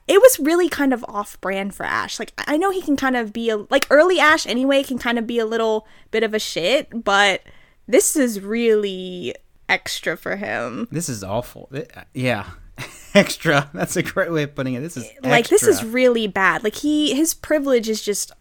it 0.08 0.22
was 0.22 0.40
really 0.40 0.70
kind 0.70 0.94
of 0.94 1.04
off 1.08 1.40
brand 1.42 1.74
for 1.74 1.84
Ash. 1.84 2.20
Like, 2.20 2.34
I 2.38 2.58
know 2.58 2.70
he 2.70 2.82
can 2.82 2.96
kind 2.96 3.16
of 3.16 3.34
be 3.34 3.50
a, 3.50 3.58
like, 3.58 3.88
early 3.90 4.20
Ash 4.20 4.46
anyway 4.46 4.84
can 4.84 5.00
kind 5.00 5.18
of 5.18 5.26
be 5.26 5.40
a 5.40 5.46
little 5.46 5.88
bit 6.12 6.24
of 6.24 6.34
a 6.34 6.40
shit, 6.40 7.04
but 7.04 7.42
This 7.88 8.16
is 8.16 8.40
really 8.40 9.36
extra 9.72 10.18
for 10.18 10.36
him. 10.36 10.88
This 10.92 11.10
is 11.10 11.24
awful. 11.24 11.70
It- 11.72 11.92
uh, 11.96 12.04
yeah. 12.14 12.46
extra. 13.14 13.70
That's 13.74 13.96
a 13.96 14.04
great 14.04 14.32
way 14.32 14.44
of 14.44 14.56
putting 14.56 14.74
it. 14.74 14.82
This 14.82 14.98
is 14.98 15.10
Like 15.24 15.50
this 15.50 15.64
is 15.64 15.84
really 15.84 16.28
bad. 16.28 16.64
Like 16.64 16.76
he 16.76 17.14
his 17.14 17.34
privilege 17.34 17.90
is 17.90 18.02
just 18.02 18.32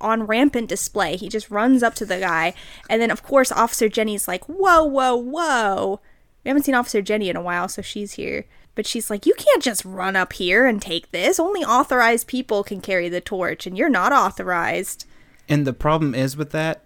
on 0.00 0.24
rampant 0.24 0.68
display. 0.68 1.16
He 1.16 1.28
just 1.28 1.50
runs 1.50 1.82
up 1.82 1.94
to 1.94 2.06
the 2.06 2.18
guy 2.18 2.54
and 2.90 3.00
then 3.00 3.10
of 3.10 3.22
course 3.22 3.50
Officer 3.52 3.88
Jenny's 3.88 4.28
like, 4.28 4.44
"Whoa, 4.44 4.84
whoa, 4.84 5.16
whoa." 5.16 6.00
We 6.44 6.48
haven't 6.50 6.64
seen 6.64 6.74
Officer 6.74 7.02
Jenny 7.02 7.28
in 7.28 7.36
a 7.36 7.42
while, 7.42 7.68
so 7.68 7.82
she's 7.82 8.12
here. 8.12 8.44
But 8.74 8.86
she's 8.86 9.08
like, 9.08 9.24
"You 9.26 9.34
can't 9.34 9.62
just 9.62 9.84
run 9.84 10.16
up 10.16 10.34
here 10.34 10.66
and 10.66 10.82
take 10.82 11.10
this. 11.10 11.40
Only 11.40 11.64
authorized 11.64 12.26
people 12.26 12.62
can 12.62 12.80
carry 12.80 13.08
the 13.08 13.20
torch 13.22 13.66
and 13.66 13.76
you're 13.78 13.88
not 13.88 14.12
authorized." 14.12 15.06
And 15.48 15.66
the 15.66 15.72
problem 15.72 16.14
is 16.14 16.36
with 16.36 16.50
that 16.50 16.82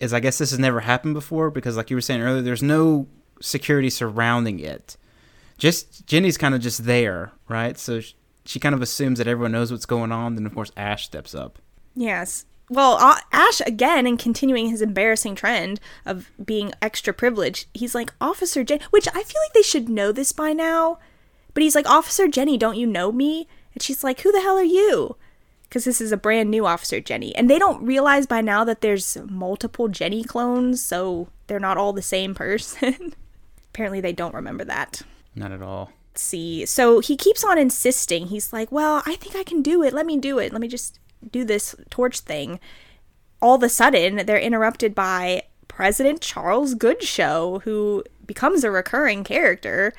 is 0.00 0.14
I 0.14 0.20
guess 0.20 0.38
this 0.38 0.50
has 0.50 0.58
never 0.58 0.80
happened 0.80 1.14
before 1.14 1.50
because 1.50 1.76
like 1.76 1.90
you 1.90 1.96
were 1.96 2.00
saying 2.00 2.22
earlier, 2.22 2.42
there's 2.42 2.62
no 2.62 3.06
security 3.40 3.90
surrounding 3.90 4.60
it. 4.60 4.96
Just 5.58 6.06
Jenny's 6.06 6.38
kind 6.38 6.54
of 6.54 6.60
just 6.60 6.84
there, 6.84 7.32
right? 7.48 7.78
So 7.78 8.00
sh- 8.00 8.14
she 8.44 8.58
kind 8.58 8.74
of 8.74 8.82
assumes 8.82 9.18
that 9.18 9.28
everyone 9.28 9.52
knows 9.52 9.70
what's 9.70 9.86
going 9.86 10.12
on. 10.12 10.34
Then 10.34 10.46
of 10.46 10.54
course 10.54 10.72
Ash 10.76 11.04
steps 11.04 11.34
up. 11.34 11.58
Yes. 11.94 12.46
Well, 12.70 13.18
Ash 13.32 13.60
again, 13.66 14.06
and 14.06 14.16
continuing 14.16 14.68
his 14.68 14.80
embarrassing 14.80 15.34
trend 15.34 15.80
of 16.06 16.30
being 16.42 16.72
extra 16.80 17.12
privileged, 17.12 17.66
he's 17.74 17.96
like 17.96 18.14
Officer 18.20 18.62
Jenny, 18.62 18.84
which 18.90 19.08
I 19.08 19.24
feel 19.24 19.40
like 19.42 19.52
they 19.54 19.62
should 19.62 19.88
know 19.88 20.12
this 20.12 20.30
by 20.30 20.52
now. 20.52 20.98
But 21.52 21.64
he's 21.64 21.74
like 21.74 21.90
Officer 21.90 22.28
Jenny, 22.28 22.56
don't 22.56 22.76
you 22.76 22.86
know 22.86 23.10
me? 23.10 23.48
And 23.74 23.82
she's 23.82 24.04
like, 24.04 24.20
Who 24.20 24.30
the 24.30 24.40
hell 24.40 24.56
are 24.56 24.62
you? 24.62 25.16
Because 25.62 25.84
this 25.84 26.00
is 26.00 26.12
a 26.12 26.16
brand 26.16 26.48
new 26.48 26.64
Officer 26.64 27.00
Jenny, 27.00 27.34
and 27.34 27.50
they 27.50 27.58
don't 27.58 27.84
realize 27.84 28.26
by 28.26 28.40
now 28.40 28.62
that 28.64 28.82
there's 28.82 29.16
multiple 29.28 29.88
Jenny 29.88 30.22
clones, 30.22 30.80
so 30.80 31.28
they're 31.48 31.58
not 31.60 31.76
all 31.76 31.92
the 31.92 32.02
same 32.02 32.34
person. 32.34 33.14
Apparently, 33.72 34.00
they 34.00 34.12
don't 34.12 34.34
remember 34.34 34.64
that 34.64 35.02
Not 35.34 35.52
at 35.52 35.62
all. 35.62 35.90
see. 36.14 36.66
So 36.66 37.00
he 37.00 37.16
keeps 37.16 37.44
on 37.44 37.56
insisting. 37.58 38.26
He's 38.26 38.52
like, 38.52 38.70
"Well, 38.72 39.02
I 39.06 39.14
think 39.16 39.36
I 39.36 39.44
can 39.44 39.62
do 39.62 39.82
it. 39.82 39.92
Let 39.92 40.06
me 40.06 40.16
do 40.18 40.38
it. 40.38 40.52
Let 40.52 40.60
me 40.60 40.68
just 40.68 40.98
do 41.30 41.44
this 41.44 41.74
torch 41.88 42.20
thing." 42.20 42.58
All 43.40 43.54
of 43.54 43.62
a 43.62 43.68
sudden, 43.68 44.26
they're 44.26 44.38
interrupted 44.38 44.94
by 44.94 45.44
President 45.68 46.20
Charles 46.20 46.74
Goodshow, 46.74 47.62
who 47.62 48.04
becomes 48.26 48.64
a 48.64 48.70
recurring 48.70 49.24
character, 49.24 49.92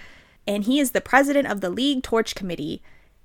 and 0.45 0.63
he 0.65 0.79
is 0.79 0.91
the 0.91 1.01
president 1.01 1.47
of 1.47 1.61
the 1.61 1.69
League 1.69 2.03
Torch 2.03 2.35
Committee, 2.35 2.83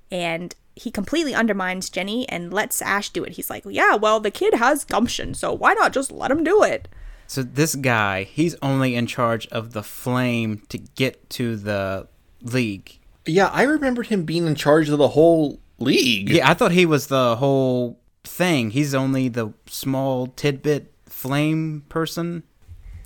and 0.09 0.55
he 0.75 0.89
completely 0.89 1.35
undermines 1.35 1.89
Jenny 1.89 2.27
and 2.29 2.53
lets 2.53 2.81
Ash 2.81 3.09
do 3.09 3.23
it. 3.23 3.33
He's 3.33 3.49
like, 3.49 3.63
"Yeah, 3.67 3.95
well, 3.95 4.19
the 4.19 4.31
kid 4.31 4.55
has 4.55 4.85
gumption, 4.85 5.33
so 5.33 5.51
why 5.53 5.73
not 5.73 5.93
just 5.93 6.11
let 6.11 6.31
him 6.31 6.43
do 6.43 6.63
it?" 6.63 6.87
So 7.27 7.43
this 7.43 7.75
guy, 7.75 8.23
he's 8.23 8.55
only 8.61 8.95
in 8.95 9.05
charge 9.05 9.47
of 9.47 9.73
the 9.73 9.83
flame 9.83 10.63
to 10.69 10.77
get 10.77 11.29
to 11.31 11.55
the 11.57 12.07
league. 12.41 12.99
Yeah, 13.25 13.47
I 13.47 13.63
remembered 13.63 14.07
him 14.07 14.23
being 14.23 14.47
in 14.47 14.55
charge 14.55 14.89
of 14.89 14.97
the 14.97 15.09
whole 15.09 15.59
league. 15.77 16.29
Yeah, 16.29 16.49
I 16.49 16.53
thought 16.53 16.71
he 16.71 16.85
was 16.85 17.07
the 17.07 17.35
whole 17.35 17.99
thing. 18.23 18.71
He's 18.71 18.95
only 18.95 19.27
the 19.27 19.53
small 19.67 20.27
tidbit 20.27 20.93
flame 21.05 21.83
person. 21.89 22.43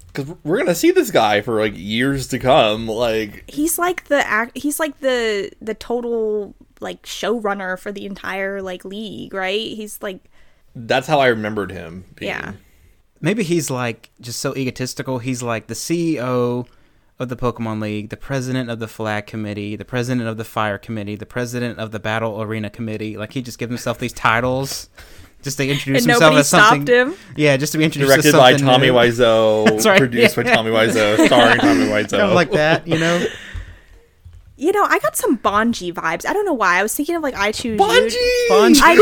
because 0.07 0.35
we're 0.43 0.57
gonna 0.57 0.75
see 0.75 0.91
this 0.91 1.09
guy 1.09 1.41
for 1.41 1.59
like 1.59 1.73
years 1.75 2.27
to 2.27 2.37
come. 2.39 2.87
Like, 2.87 3.43
he's 3.49 3.79
like 3.79 4.05
the 4.05 4.25
act 4.27 4.57
he's 4.57 4.79
like 4.79 4.99
the 4.99 5.51
the 5.61 5.73
total 5.73 6.53
like 6.79 7.03
showrunner 7.03 7.79
for 7.79 7.91
the 7.91 8.05
entire 8.05 8.61
like 8.61 8.83
league 8.83 9.33
right 9.33 9.59
he's 9.75 10.01
like 10.01 10.19
that's 10.75 11.07
how 11.07 11.19
I 11.19 11.27
remembered 11.27 11.71
him. 11.71 12.05
Being. 12.15 12.29
yeah 12.29 12.53
Maybe 13.21 13.43
he's 13.43 13.69
like 13.69 14.09
just 14.19 14.39
so 14.39 14.55
egotistical. 14.55 15.19
He's 15.19 15.43
like 15.43 15.67
the 15.67 15.73
CEO 15.75 16.65
of 17.19 17.29
the 17.29 17.35
Pokemon 17.35 17.79
League, 17.81 18.09
the 18.09 18.17
president 18.17 18.69
of 18.71 18.79
the 18.79 18.87
Flag 18.87 19.27
Committee, 19.27 19.75
the 19.75 19.85
president 19.85 20.27
of 20.27 20.37
the 20.37 20.43
Fire 20.43 20.79
Committee, 20.79 21.15
the 21.15 21.25
president 21.27 21.77
of 21.79 21.91
the 21.91 21.99
Battle 21.99 22.41
Arena 22.41 22.69
Committee. 22.71 23.17
Like 23.17 23.33
he 23.33 23.41
just 23.43 23.59
gives 23.59 23.69
himself 23.69 23.99
these 23.99 24.11
titles 24.13 24.89
just 25.43 25.57
to 25.57 25.67
introduce 25.69 26.03
and 26.03 26.11
himself 26.11 26.35
as 26.35 26.49
something. 26.49 26.85
stopped 26.85 26.89
him 26.89 27.15
Yeah, 27.35 27.57
just 27.57 27.71
to 27.73 27.77
be 27.77 27.83
introduced 27.83 28.09
Directed 28.09 28.31
by 28.33 28.51
something 28.51 28.65
Tommy 28.67 28.87
new. 28.87 28.93
Wiseau, 28.93 29.65
That's 29.69 29.85
right, 29.85 29.97
produced 29.99 30.35
yeah. 30.37 30.43
by 30.43 30.49
Tommy 30.55 30.71
Wiseau, 30.71 31.25
starring 31.27 31.59
Tommy 31.59 31.85
Wiseau. 31.85 32.09
Kind 32.11 32.23
of 32.23 32.33
like 32.33 32.51
that, 32.51 32.87
you 32.87 32.97
know. 32.97 33.23
you 34.57 34.71
know 34.71 34.83
i 34.83 34.99
got 34.99 35.15
some 35.15 35.39
bonji 35.39 35.91
vibes 35.91 36.23
i 36.27 36.33
don't 36.33 36.45
know 36.45 36.53
why 36.53 36.77
i 36.77 36.83
was 36.83 36.93
thinking 36.93 37.15
of 37.15 37.23
like 37.23 37.33
i 37.35 37.51
choose 37.51 37.79
Bonji. 37.79 38.13
you 38.13 38.47
Bungie. 38.51 38.81
i 38.83 38.93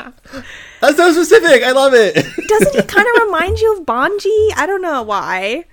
know 0.00 0.12
That's 0.84 0.98
so 0.98 1.12
specific. 1.12 1.62
I 1.62 1.72
love 1.72 1.94
it. 1.94 2.14
doesn't 2.48 2.74
he 2.74 2.82
kind 2.82 3.08
of 3.08 3.22
remind 3.22 3.58
you 3.58 3.74
of 3.74 3.86
bonji? 3.86 4.50
I 4.54 4.66
don't 4.66 4.82
know 4.82 5.02
why. 5.02 5.64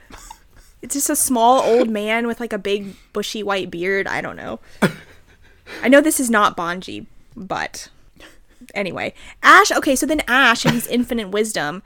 It's 0.81 0.95
just 0.95 1.09
a 1.09 1.17
small 1.17 1.59
old 1.61 1.89
man 1.89 2.27
with 2.27 2.39
like 2.39 2.53
a 2.53 2.57
big 2.57 2.95
bushy 3.11 3.43
white 3.43 3.69
beard. 3.69 4.07
I 4.07 4.21
don't 4.21 4.37
know. 4.37 4.61
I 5.83 5.89
know 5.89 5.99
this 5.99 6.21
is 6.21 6.29
not 6.29 6.55
bonji 6.55 7.07
but 7.35 7.89
anyway. 8.73 9.13
Ash 9.43 9.69
okay 9.71 9.97
so 9.97 10.05
then 10.05 10.21
ash 10.29 10.65
in 10.65 10.73
his 10.73 10.87
infinite 10.87 11.29
wisdom 11.29 11.83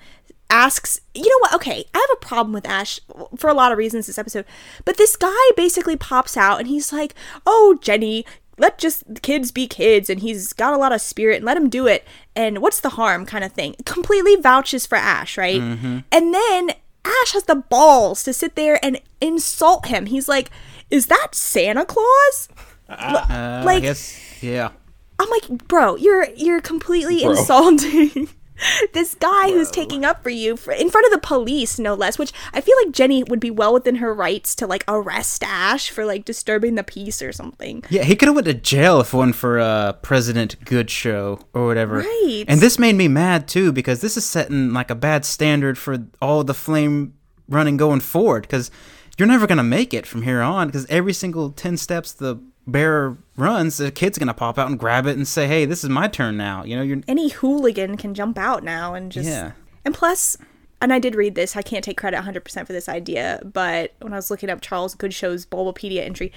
asks 0.51 1.01
you 1.15 1.27
know 1.27 1.39
what? 1.39 1.55
Okay 1.55 1.85
i 1.95 1.97
have 1.97 2.09
a 2.13 2.23
problem 2.23 2.53
with 2.53 2.67
ash 2.67 2.99
for 3.35 3.49
a 3.49 3.53
lot 3.53 3.71
of 3.71 3.79
reasons 3.79 4.05
this 4.05 4.19
episode 4.19 4.45
but 4.85 4.95
this 4.95 5.15
guy 5.15 5.49
basically 5.57 5.95
pops 5.97 6.37
out 6.37 6.59
and 6.59 6.67
he's 6.67 6.93
like 6.93 7.15
oh 7.47 7.79
jenny 7.81 8.23
let 8.57 8.77
just 8.77 9.03
kids 9.23 9.51
be 9.51 9.67
kids 9.67 10.09
and 10.09 10.21
he's 10.21 10.53
got 10.53 10.73
a 10.73 10.77
lot 10.77 10.93
of 10.93 11.01
spirit 11.01 11.37
and 11.37 11.45
let 11.45 11.57
him 11.57 11.67
do 11.67 11.87
it 11.87 12.05
and 12.35 12.61
what's 12.61 12.79
the 12.81 12.89
harm 12.89 13.25
kind 13.25 13.43
of 13.43 13.51
thing. 13.53 13.75
Completely 13.85 14.35
vouches 14.35 14.85
for 14.85 14.95
ash 14.97 15.37
right? 15.37 15.61
And 15.61 16.33
then 16.33 16.69
ash 17.05 17.31
has 17.33 17.43
the 17.43 17.55
balls 17.55 18.23
to 18.23 18.33
sit 18.33 18.55
there 18.55 18.79
and 18.83 18.99
insult 19.21 19.87
him. 19.87 20.05
He's 20.07 20.27
like 20.27 20.49
is 20.91 21.07
that 21.07 21.29
santa 21.33 21.85
claus? 21.85 22.47
Uh, 22.87 23.25
I 23.29 23.63
Like- 23.63 23.81
guess, 23.83 24.19
yeah. 24.43 24.69
I'm 25.17 25.29
like, 25.29 25.47
bro, 25.67 25.95
you're 25.95 26.27
you're 26.35 26.61
completely 26.61 27.21
Bro. 27.21 27.31
insulting 27.31 28.27
this 28.93 29.15
guy 29.15 29.49
who's 29.49 29.71
taking 29.71 30.05
up 30.05 30.23
for 30.23 30.29
you 30.29 30.55
for, 30.55 30.73
in 30.73 30.89
front 30.89 31.05
of 31.05 31.11
the 31.11 31.19
police, 31.19 31.79
no 31.79 31.93
less. 31.93 32.17
Which 32.17 32.31
I 32.53 32.61
feel 32.61 32.75
like 32.83 32.93
Jenny 32.93 33.23
would 33.23 33.39
be 33.39 33.51
well 33.51 33.73
within 33.73 33.95
her 33.95 34.13
rights 34.13 34.55
to 34.55 34.67
like 34.67 34.83
arrest 34.87 35.43
Ash 35.43 35.89
for 35.89 36.05
like 36.05 36.25
disturbing 36.25 36.75
the 36.75 36.83
peace 36.83 37.21
or 37.21 37.31
something. 37.31 37.83
Yeah, 37.89 38.03
he 38.03 38.15
could 38.15 38.27
have 38.27 38.35
went 38.35 38.45
to 38.45 38.53
jail 38.53 38.99
if 39.01 39.13
one 39.13 39.33
for 39.33 39.59
uh, 39.59 39.93
President 39.93 40.59
Goodshow 40.65 41.41
or 41.53 41.65
whatever. 41.65 41.99
Right. 41.99 42.45
And 42.47 42.61
this 42.61 42.79
made 42.79 42.95
me 42.95 43.07
mad 43.07 43.47
too 43.47 43.71
because 43.71 44.01
this 44.01 44.17
is 44.17 44.25
setting 44.25 44.73
like 44.73 44.89
a 44.89 44.95
bad 44.95 45.25
standard 45.25 45.77
for 45.77 45.97
all 46.21 46.43
the 46.43 46.53
flame 46.53 47.13
running 47.47 47.77
going 47.77 47.99
forward 47.99 48.43
because 48.43 48.71
you're 49.17 49.27
never 49.27 49.47
gonna 49.47 49.63
make 49.63 49.93
it 49.93 50.05
from 50.05 50.23
here 50.23 50.41
on 50.41 50.67
because 50.67 50.85
every 50.87 51.13
single 51.13 51.51
ten 51.51 51.77
steps 51.77 52.11
the 52.11 52.37
bearer 52.67 53.17
runs, 53.37 53.77
the 53.77 53.91
kid's 53.91 54.17
gonna 54.17 54.33
pop 54.33 54.57
out 54.57 54.69
and 54.69 54.79
grab 54.79 55.05
it 55.05 55.15
and 55.17 55.27
say, 55.27 55.47
"Hey, 55.47 55.65
this 55.65 55.83
is 55.83 55.89
my 55.89 56.07
turn 56.07 56.37
now." 56.37 56.63
You 56.63 56.77
know, 56.77 56.81
you're 56.81 57.01
Any 57.07 57.29
hooligan 57.29 57.97
can 57.97 58.13
jump 58.13 58.37
out 58.37 58.63
now 58.63 58.93
and 58.93 59.11
just 59.11 59.27
Yeah. 59.27 59.51
And 59.83 59.93
plus, 59.93 60.37
and 60.81 60.91
I 60.91 60.99
did 60.99 61.15
read 61.15 61.35
this. 61.35 61.55
I 61.55 61.61
can't 61.61 61.83
take 61.83 61.97
credit 61.97 62.17
100% 62.17 62.67
for 62.67 62.73
this 62.73 62.89
idea, 62.89 63.41
but 63.43 63.93
when 64.01 64.13
I 64.13 64.17
was 64.17 64.29
looking 64.31 64.49
up 64.49 64.61
Charles 64.61 64.95
Goodshow's 64.95 65.45
Bulbapedia 65.45 66.01
entry, 66.01 66.31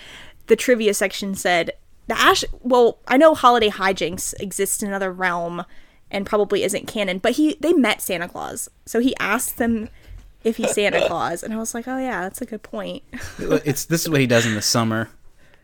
the 0.46 0.56
trivia 0.56 0.94
section 0.94 1.34
said 1.34 1.72
the 2.08 2.18
Ash. 2.18 2.44
Well, 2.62 2.98
I 3.06 3.16
know 3.16 3.34
Holiday 3.34 3.68
Hi-Jynx 3.68 4.34
exist 4.34 4.82
in 4.82 4.88
another 4.88 5.12
realm 5.12 5.64
and 6.10 6.24
probably 6.24 6.62
isn't 6.62 6.86
canon, 6.86 7.18
but 7.18 7.32
he 7.32 7.56
they 7.60 7.72
met 7.72 8.00
Santa 8.00 8.28
Claus, 8.28 8.68
so 8.86 9.00
he 9.00 9.14
asked 9.18 9.58
them 9.58 9.88
if 10.44 10.56
he's 10.56 10.72
Santa 10.72 11.06
Claus, 11.06 11.42
and 11.42 11.52
I 11.52 11.56
was 11.58 11.74
like, 11.74 11.86
oh 11.86 11.98
yeah, 11.98 12.22
that's 12.22 12.40
a 12.40 12.46
good 12.46 12.62
point. 12.62 13.02
it's 13.38 13.84
this 13.84 14.02
is 14.02 14.08
what 14.10 14.20
he 14.20 14.26
does 14.26 14.46
in 14.46 14.54
the 14.54 14.62
summer, 14.62 15.10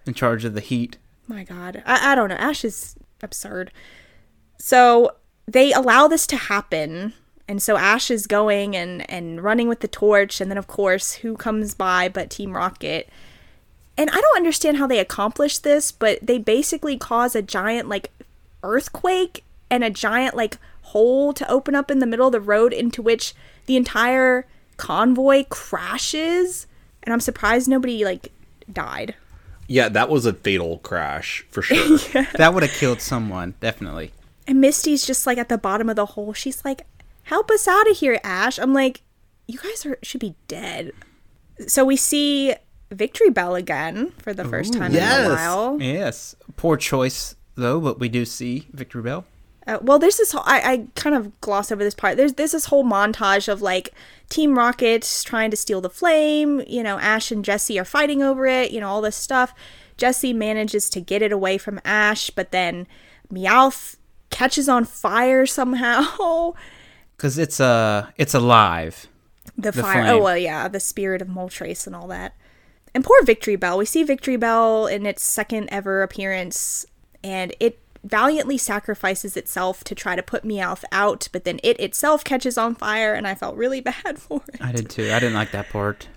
in 0.07 0.15
charge 0.15 0.45
of 0.45 0.55
the 0.55 0.61
heat. 0.61 0.99
My 1.27 1.45
God, 1.45 1.83
I, 1.87 2.13
I 2.13 2.15
don't 2.15 2.29
know. 2.29 2.37
Ash 2.37 2.65
is 2.65 2.97
absurd. 3.23 3.73
So 4.59 5.13
they 5.47 5.73
allow 5.73 6.09
this 6.09 6.27
to 6.29 6.37
happen, 6.37 7.15
and 7.49 7.63
so 7.63 7.77
Ash 7.77 8.11
is 8.11 8.27
going 8.27 8.77
and 8.77 9.09
and 9.11 9.43
running 9.43 9.69
with 9.69 9.81
the 9.81 9.89
torch, 9.89 10.41
and 10.41 10.51
then 10.51 10.59
of 10.59 10.67
course, 10.67 11.15
who 11.15 11.37
comes 11.37 11.75
by 11.75 12.09
but 12.09 12.31
Team 12.31 12.53
Rocket? 12.53 13.09
And 13.97 14.11
I 14.11 14.21
don't 14.21 14.37
understand 14.37 14.77
how 14.77 14.87
they 14.87 14.99
accomplish 14.99 15.59
this, 15.59 15.93
but 15.93 16.19
they 16.21 16.39
basically 16.39 16.99
cause 16.99 17.37
a 17.37 17.43
giant 17.43 17.89
like 17.89 18.11
earthquake 18.63 19.45
and 19.71 19.85
a 19.85 19.91
giant 19.91 20.35
like 20.35 20.59
hole 20.83 21.33
to 21.33 21.49
open 21.51 21.75
up 21.75 21.91
in 21.91 22.01
the 22.01 22.07
middle 22.07 22.27
of 22.27 22.33
the 22.33 22.41
road 22.41 22.73
into 22.73 23.03
which 23.03 23.35
the 23.67 23.77
entire 23.77 24.47
convoy 24.77 25.45
crashes. 25.49 26.67
And 27.03 27.13
I'm 27.13 27.21
surprised 27.21 27.69
nobody 27.69 28.05
like 28.05 28.33
died. 28.73 29.15
Yeah, 29.67 29.89
that 29.89 30.09
was 30.09 30.27
a 30.27 30.33
fatal 30.33 30.79
crash 30.79 31.47
for 31.51 31.63
sure. 31.63 31.99
That 32.37 32.55
would 32.55 32.63
have 32.63 32.73
killed 32.73 33.01
someone, 33.01 33.55
definitely. 33.61 34.13
And 34.47 34.61
Misty's 34.61 35.07
just 35.07 35.27
like 35.27 35.39
at 35.39 35.49
the 35.49 35.59
bottom 35.59 35.89
of 35.89 35.97
the 35.97 36.07
hole. 36.07 36.33
She's 36.33 36.65
like, 36.65 36.83
"Help 37.25 37.51
us 37.51 37.67
out 37.67 37.91
of 37.91 37.97
here, 37.97 38.21
Ash." 38.23 38.59
I'm 38.59 38.75
like, 38.75 39.03
"You 39.47 39.59
guys 39.59 39.87
are 39.87 39.99
should 40.03 40.21
be 40.21 40.35
dead." 40.49 40.93
So 41.67 41.85
we 41.85 41.97
see 41.97 42.55
Victreebel 42.91 43.59
again 43.59 44.13
for 44.19 44.35
the 44.35 44.45
first 44.45 44.75
time 44.75 44.91
in 44.91 44.95
yes. 44.95 45.27
a 45.27 45.31
while. 45.31 45.79
Yes, 45.81 46.37
poor 46.57 46.77
choice 46.77 47.37
though, 47.55 47.81
but 47.81 47.99
we 47.99 48.09
do 48.09 48.25
see 48.25 48.67
Victreebel. 48.75 49.25
Uh, 49.67 49.79
well, 49.81 49.99
there's 49.99 50.19
this. 50.19 50.33
Whole, 50.33 50.43
I, 50.45 50.61
I 50.61 50.87
kind 50.95 51.17
of 51.17 51.41
glossed 51.41 51.73
over 51.73 51.83
this 51.83 51.95
part. 51.95 52.17
There's 52.17 52.35
there's 52.35 52.53
this 52.53 52.67
whole 52.67 52.85
montage 52.85 53.49
of 53.49 53.63
like 53.63 53.95
Team 54.31 54.57
Rocket 54.59 55.23
trying 55.25 55.51
to 55.51 55.57
steal 55.57 55.81
the 55.81 55.91
flame. 55.91 56.63
You 56.67 56.83
know, 56.83 56.99
Ash 56.99 57.31
and 57.31 57.45
Jesse 57.45 57.79
are 57.79 57.85
fighting 57.85 58.23
over 58.23 58.47
it. 58.47 58.71
You 58.71 58.81
know, 58.81 58.89
all 58.89 59.01
this 59.01 59.17
stuff. 59.17 59.55
Jesse 59.97 60.33
manages 60.33 60.91
to 60.91 61.01
get 61.01 61.23
it 61.23 61.31
away 61.33 61.57
from 61.59 61.81
Ash, 61.85 62.31
but 62.31 62.51
then 62.51 62.87
Meowth 63.33 63.97
catches 64.31 64.69
on 64.69 64.85
fire 64.85 65.47
somehow. 65.59 66.53
Because 67.17 67.39
it's 67.39 67.61
uh, 67.61 68.09
it's 68.17 68.35
alive. 68.35 69.07
The, 69.57 69.71
The 69.71 69.83
fire. 69.83 70.03
flame. 70.03 70.07
Oh 70.07 70.23
well, 70.23 70.37
yeah, 70.37 70.67
the 70.69 70.81
spirit 70.81 71.23
of 71.23 71.29
Moltres 71.29 71.87
and 71.87 71.95
all 71.95 72.09
that. 72.09 72.35
And 72.95 73.05
poor 73.05 73.21
Victreebel. 73.23 73.77
We 73.79 73.85
see 73.87 74.05
Victreebel 74.05 74.91
in 74.91 75.05
its 75.07 75.23
second 75.23 75.69
ever 75.71 76.03
appearance, 76.03 76.87
and 77.23 77.55
it 77.61 77.79
valiantly 78.05 78.59
sacrifices 78.59 79.37
itself 79.37 79.83
to 79.85 79.95
try 79.95 80.15
to 80.15 80.23
put 80.23 80.45
Meowth 80.45 80.85
out, 80.93 81.29
but 81.33 81.45
then 81.45 81.59
it 81.63 81.81
itself 81.81 82.23
catches 82.23 82.57
on 82.57 82.75
fire, 82.75 83.15
and 83.15 83.27
I 83.27 83.35
felt 83.35 83.57
really 83.57 83.81
bad 84.05 84.19
for 84.19 84.43
it. 84.53 84.61
I 84.61 84.73
did 84.73 84.91
too. 84.91 85.11
I 85.11 85.19
didn't 85.19 85.35
like 85.35 85.51
that 85.53 85.71
part. 85.71 86.09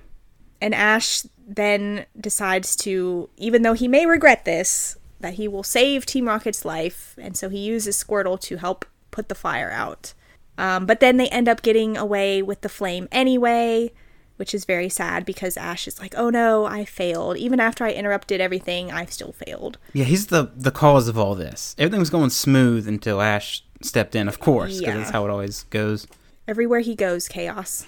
And 0.62 0.76
Ash 0.76 1.24
then 1.48 2.06
decides 2.20 2.76
to, 2.78 3.30
even 3.38 3.62
though 3.62 3.74
he 3.74 3.88
may 3.88 4.06
regret 4.06 4.44
this, 4.46 4.98
that 5.20 5.36
he 5.36 5.48
will 5.48 5.64
save 5.64 6.06
Team 6.06 6.28
Rocket's 6.28 6.66
life, 6.66 7.16
and 7.18 7.36
so 7.36 7.50
he 7.50 7.60
uses 7.60 8.02
Squirtle 8.02 8.40
to 8.42 8.58
help 8.58 8.86
put 9.12 9.30
the 9.30 9.36
fire 9.36 9.72
out. 9.72 10.14
Um, 10.58 10.86
but 10.86 11.00
then 11.00 11.18
they 11.18 11.30
end 11.30 11.48
up 11.48 11.62
getting 11.62 11.98
away 11.98 12.42
with 12.42 12.62
the 12.62 12.70
flame 12.70 13.08
anyway, 13.12 13.92
which 14.38 14.54
is 14.56 14.66
very 14.66 14.90
sad 14.90 15.26
because 15.26 15.58
Ash 15.58 15.88
is 15.88 16.00
like, 16.00 16.14
"Oh 16.18 16.30
no, 16.30 16.66
I 16.66 16.86
failed. 16.86 17.38
Even 17.38 17.60
after 17.60 17.84
I 17.84 17.92
interrupted 17.92 18.40
everything, 18.42 18.92
I've 18.92 19.12
still 19.12 19.34
failed." 19.34 19.78
Yeah, 19.94 20.06
he's 20.06 20.28
the 20.28 20.52
the 20.56 20.72
cause 20.72 21.08
of 21.08 21.18
all 21.18 21.36
this. 21.36 21.76
Everything 21.78 22.00
was 22.00 22.10
going 22.10 22.30
smooth 22.30 22.88
until 22.88 23.22
Ash 23.22 23.64
stepped 23.82 24.16
in, 24.16 24.28
of 24.28 24.40
course, 24.40 24.80
because 24.80 24.82
Yeah. 24.94 24.98
that's 24.98 25.12
how 25.12 25.26
it 25.26 25.30
always 25.30 25.64
goes. 25.64 26.08
Everywhere 26.48 26.80
he 26.80 26.96
goes, 26.96 27.28
chaos. 27.28 27.86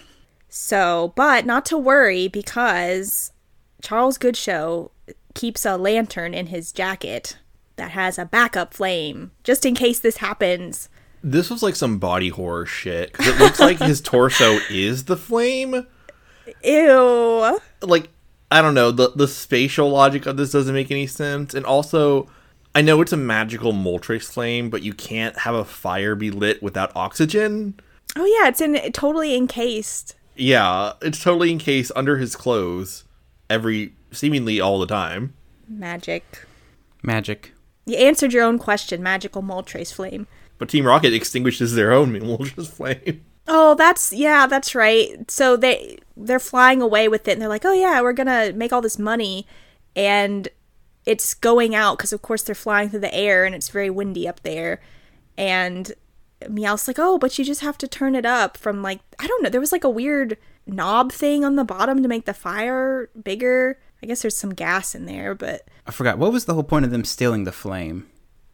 So, 0.49 1.13
but 1.15 1.45
not 1.45 1.65
to 1.67 1.77
worry 1.77 2.27
because 2.27 3.31
Charles 3.81 4.17
Goodshow 4.17 4.89
keeps 5.35 5.65
a 5.65 5.77
lantern 5.77 6.33
in 6.33 6.47
his 6.47 6.71
jacket 6.71 7.37
that 7.77 7.91
has 7.91 8.17
a 8.19 8.25
backup 8.25 8.73
flame 8.73 9.31
just 9.43 9.65
in 9.65 9.75
case 9.75 9.99
this 9.99 10.17
happens. 10.17 10.89
This 11.23 11.49
was 11.49 11.61
like 11.63 11.75
some 11.75 11.97
body 11.99 12.29
horror 12.29 12.65
shit 12.65 13.11
because 13.11 13.27
it 13.27 13.39
looks 13.39 13.59
like 13.59 13.77
his 13.79 14.01
torso 14.01 14.57
is 14.69 15.05
the 15.05 15.17
flame. 15.17 15.85
Ew. 16.63 17.59
Like 17.81 18.09
I 18.51 18.61
don't 18.61 18.73
know 18.73 18.91
the 18.91 19.11
the 19.15 19.27
spatial 19.27 19.89
logic 19.89 20.25
of 20.25 20.37
this 20.37 20.51
doesn't 20.51 20.73
make 20.73 20.91
any 20.91 21.07
sense, 21.07 21.53
and 21.53 21.65
also 21.65 22.29
I 22.75 22.81
know 22.81 23.01
it's 23.01 23.13
a 23.13 23.17
magical 23.17 23.73
Moltres 23.73 24.31
flame, 24.31 24.69
but 24.69 24.83
you 24.83 24.93
can't 24.93 25.39
have 25.39 25.55
a 25.55 25.65
fire 25.65 26.15
be 26.15 26.31
lit 26.31 26.61
without 26.61 26.91
oxygen. 26.95 27.79
Oh 28.15 28.25
yeah, 28.25 28.47
it's 28.47 28.61
in 28.61 28.91
totally 28.91 29.35
encased. 29.35 30.15
Yeah, 30.35 30.93
it's 31.01 31.21
totally 31.21 31.51
encased 31.51 31.91
under 31.95 32.17
his 32.17 32.35
clothes, 32.35 33.03
every 33.49 33.93
seemingly 34.11 34.59
all 34.61 34.79
the 34.79 34.87
time. 34.87 35.33
Magic. 35.67 36.45
Magic. 37.03 37.53
You 37.85 37.97
answered 37.97 38.33
your 38.33 38.43
own 38.43 38.59
question, 38.59 39.01
magical 39.03 39.41
Moltres 39.41 39.93
flame. 39.93 40.27
But 40.57 40.69
Team 40.69 40.85
Rocket 40.85 41.13
extinguishes 41.13 41.75
their 41.75 41.91
own 41.91 42.11
Moltres 42.13 42.67
flame. 42.75 43.23
Oh, 43.51 43.73
that's 43.75 44.13
yeah, 44.13 44.45
that's 44.47 44.75
right. 44.75 45.29
So 45.29 45.57
they 45.57 45.97
they're 46.15 46.39
flying 46.39 46.81
away 46.81 47.07
with 47.07 47.27
it 47.27 47.31
and 47.33 47.41
they're 47.41 47.49
like, 47.49 47.65
"Oh 47.65 47.73
yeah, 47.73 47.99
we're 48.01 48.13
going 48.13 48.27
to 48.27 48.53
make 48.55 48.71
all 48.71 48.81
this 48.81 48.99
money." 48.99 49.47
And 49.95 50.47
it's 51.05 51.33
going 51.33 51.73
out 51.73 51.97
cuz 51.97 52.13
of 52.13 52.21
course 52.21 52.43
they're 52.43 52.53
flying 52.55 52.89
through 52.89 52.99
the 52.99 53.13
air 53.13 53.45
and 53.45 53.55
it's 53.55 53.69
very 53.69 53.89
windy 53.89 54.27
up 54.27 54.41
there. 54.43 54.79
And 55.37 55.91
Meowth's 56.47 56.87
like, 56.87 56.99
"Oh, 56.99 57.17
but 57.17 57.37
you 57.39 57.43
just 57.43 57.61
have 57.61 57.77
to 57.79 57.87
turn 57.87 58.13
it 58.15 58.25
up 58.25 58.55
from 58.57 58.81
like 58.83 58.99
I 59.17 59.25
don't 59.27 59.41
know, 59.43 59.49
there 59.49 59.59
was 59.61 59.71
like 59.71 59.83
a 59.83 59.89
weird 59.89 60.37
knob 60.67 61.11
thing 61.11 61.43
on 61.43 61.55
the 61.55 61.63
bottom 61.63 62.03
to 62.03 62.07
make 62.07 62.25
the 62.25 62.33
fire 62.33 63.09
bigger. 63.23 63.79
I 64.03 64.05
guess 64.05 64.21
there's 64.21 64.37
some 64.37 64.53
gas 64.53 64.93
in 64.93 65.05
there, 65.07 65.33
but 65.35 65.67
I 65.87 65.91
forgot. 65.91 66.17
What 66.19 66.31
was 66.31 66.45
the 66.45 66.53
whole 66.53 66.63
point 66.63 66.85
of 66.85 66.91
them 66.91 67.03
stealing 67.03 67.43
the 67.45 67.51
flame? 67.51 68.07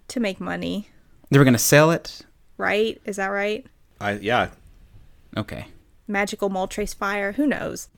to 0.07 0.19
make 0.19 0.39
money, 0.39 0.88
They 1.31 1.39
were 1.39 1.43
going 1.43 1.53
to 1.55 1.59
sell 1.59 1.89
it? 1.91 2.22
right? 2.57 3.01
Is 3.05 3.15
that 3.17 3.27
right? 3.27 3.65
I 3.99 4.13
yeah, 4.13 4.49
Okay. 5.38 5.68
Magical 6.07 6.49
Moltres 6.49 6.95
fire, 6.95 7.34
who 7.34 7.48
knows? 7.48 7.90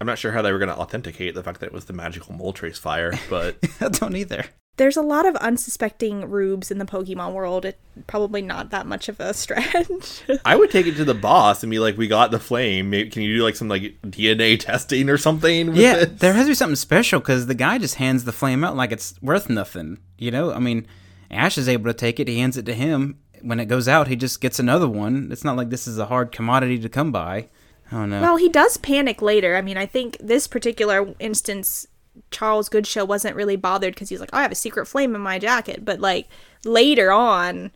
I'm 0.00 0.06
not 0.06 0.18
sure 0.18 0.32
how 0.32 0.42
they 0.42 0.52
were 0.52 0.58
going 0.58 0.68
to 0.70 0.76
authenticate 0.76 1.34
the 1.34 1.42
fact 1.42 1.60
that 1.60 1.66
it 1.66 1.72
was 1.72 1.86
the 1.86 1.92
magical 1.92 2.34
Moltres 2.34 2.78
fire, 2.78 3.12
but 3.30 3.56
I 3.80 3.88
don't 3.88 4.16
either. 4.16 4.44
there's 4.76 4.96
a 4.96 5.02
lot 5.02 5.24
of 5.24 5.36
unsuspecting 5.36 6.28
rubes 6.28 6.70
in 6.70 6.78
the 6.78 6.84
Pokemon 6.84 7.32
world. 7.32 7.64
It 7.64 7.78
probably 8.06 8.42
not 8.42 8.70
that 8.70 8.86
much 8.86 9.08
of 9.08 9.18
a 9.20 9.32
stretch. 9.34 10.22
I 10.44 10.56
would 10.56 10.70
take 10.70 10.86
it 10.86 10.96
to 10.96 11.04
the 11.04 11.14
boss 11.14 11.62
and 11.62 11.70
be 11.70 11.78
like, 11.78 11.96
"We 11.96 12.06
got 12.08 12.32
the 12.32 12.40
flame. 12.40 12.90
Maybe 12.90 13.08
can 13.08 13.22
you 13.22 13.36
do 13.38 13.44
like 13.44 13.56
some 13.56 13.68
like 13.68 13.94
DNA 14.02 14.58
testing 14.60 15.08
or 15.08 15.16
something?" 15.16 15.68
With 15.68 15.76
Yeah, 15.78 15.96
this? 16.04 16.20
there 16.20 16.32
has 16.34 16.46
to 16.46 16.50
be 16.50 16.54
something 16.54 16.76
special 16.76 17.20
because 17.20 17.46
the 17.46 17.54
guy 17.54 17.78
just 17.78 17.94
hands 17.94 18.24
the 18.24 18.32
flame 18.32 18.62
out 18.64 18.76
like 18.76 18.92
it's 18.92 19.14
worth 19.22 19.48
nothing. 19.48 19.98
You 20.18 20.32
know, 20.32 20.52
I 20.52 20.58
mean, 20.58 20.86
Ash 21.30 21.56
is 21.56 21.68
able 21.68 21.84
to 21.86 21.94
take 21.94 22.18
it. 22.20 22.28
He 22.28 22.40
hands 22.40 22.56
it 22.58 22.66
to 22.66 22.74
him. 22.74 23.20
When 23.44 23.60
it 23.60 23.66
goes 23.66 23.86
out, 23.88 24.08
he 24.08 24.16
just 24.16 24.40
gets 24.40 24.58
another 24.58 24.88
one. 24.88 25.28
It's 25.30 25.44
not 25.44 25.56
like 25.56 25.70
this 25.70 25.86
is 25.86 25.98
a 25.98 26.06
hard 26.06 26.32
commodity 26.32 26.78
to 26.78 26.88
come 26.88 27.12
by. 27.12 27.48
I 27.92 27.96
don't 27.96 28.10
know. 28.10 28.22
well, 28.22 28.36
he 28.36 28.48
does 28.48 28.76
panic 28.78 29.20
later. 29.20 29.54
I 29.56 29.60
mean, 29.62 29.76
I 29.76 29.84
think 29.86 30.16
this 30.18 30.46
particular 30.46 31.14
instance, 31.18 31.86
Charles 32.30 32.68
Goodshow 32.70 33.06
wasn't 33.06 33.36
really 33.36 33.56
bothered 33.56 33.94
because 33.94 34.08
he's 34.08 34.20
like, 34.20 34.30
"Oh, 34.32 34.38
I 34.38 34.42
have 34.42 34.52
a 34.52 34.56
secret 34.56 34.86
flame 34.86 35.14
in 35.14 35.20
my 35.20 35.38
jacket. 35.38 35.84
But 35.84 36.00
like 36.00 36.28
later 36.64 37.12
on, 37.12 37.70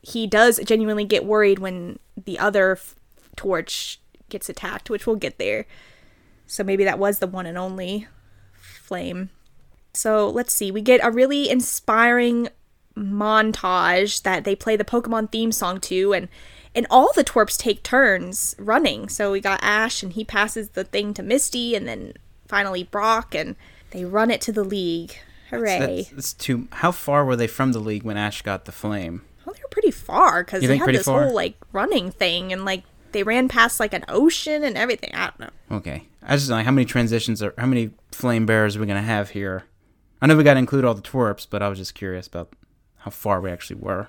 he 0.00 0.26
does 0.26 0.58
genuinely 0.64 1.04
get 1.04 1.26
worried 1.26 1.58
when 1.58 1.98
the 2.16 2.38
other 2.38 2.72
f- 2.72 2.96
torch 3.36 4.00
gets 4.30 4.48
attacked, 4.48 4.88
which 4.88 5.06
we'll 5.06 5.16
get 5.16 5.38
there. 5.38 5.66
So 6.46 6.64
maybe 6.64 6.84
that 6.84 6.98
was 6.98 7.18
the 7.18 7.26
one 7.26 7.44
and 7.46 7.58
only 7.58 8.08
flame. 8.54 9.28
So 9.92 10.28
let's 10.30 10.54
see. 10.54 10.70
We 10.70 10.80
get 10.80 11.00
a 11.04 11.10
really 11.10 11.50
inspiring 11.50 12.48
montage 12.96 14.22
that 14.22 14.44
they 14.44 14.54
play 14.54 14.76
the 14.76 14.84
Pokemon 14.84 15.32
theme 15.32 15.52
song 15.52 15.80
to, 15.80 16.12
and 16.12 16.28
and 16.74 16.86
all 16.90 17.12
the 17.14 17.24
twerps 17.24 17.58
take 17.58 17.82
turns 17.82 18.54
running. 18.58 19.08
So 19.08 19.32
we 19.32 19.40
got 19.40 19.60
Ash, 19.62 20.02
and 20.02 20.12
he 20.12 20.24
passes 20.24 20.70
the 20.70 20.84
thing 20.84 21.14
to 21.14 21.22
Misty, 21.22 21.74
and 21.74 21.86
then 21.86 22.14
finally 22.46 22.84
Brock, 22.84 23.34
and 23.34 23.56
they 23.90 24.04
run 24.04 24.30
it 24.30 24.40
to 24.42 24.52
the 24.52 24.64
league. 24.64 25.16
Hooray! 25.50 26.02
That's, 26.02 26.10
that's 26.10 26.32
too. 26.32 26.68
How 26.72 26.92
far 26.92 27.24
were 27.24 27.36
they 27.36 27.48
from 27.48 27.72
the 27.72 27.80
league 27.80 28.04
when 28.04 28.16
Ash 28.16 28.42
got 28.42 28.64
the 28.66 28.72
flame? 28.72 29.22
well, 29.44 29.54
they 29.54 29.62
were 29.62 29.68
pretty 29.68 29.90
far 29.90 30.44
because 30.44 30.62
they 30.62 30.76
had 30.76 30.88
this 30.88 31.06
far? 31.06 31.24
whole 31.24 31.34
like 31.34 31.56
running 31.72 32.10
thing, 32.10 32.52
and 32.52 32.64
like 32.64 32.84
they 33.12 33.22
ran 33.22 33.48
past 33.48 33.80
like 33.80 33.92
an 33.92 34.04
ocean 34.08 34.62
and 34.62 34.76
everything. 34.76 35.10
I 35.14 35.30
don't 35.30 35.40
know. 35.40 35.76
Okay, 35.76 36.06
I 36.22 36.36
just 36.36 36.50
like 36.50 36.64
how 36.64 36.70
many 36.70 36.84
transitions 36.84 37.42
are 37.42 37.54
how 37.58 37.66
many 37.66 37.90
flame 38.12 38.46
bearers 38.46 38.76
are 38.76 38.80
we 38.80 38.86
gonna 38.86 39.02
have 39.02 39.30
here? 39.30 39.64
I 40.22 40.26
know 40.26 40.36
we 40.36 40.44
got 40.44 40.54
to 40.54 40.58
include 40.58 40.84
all 40.84 40.92
the 40.92 41.00
twerps, 41.02 41.46
but 41.48 41.62
I 41.62 41.68
was 41.68 41.78
just 41.78 41.94
curious 41.94 42.26
about 42.26 42.52
how 43.00 43.10
far 43.10 43.40
we 43.40 43.50
actually 43.50 43.76
were. 43.80 44.08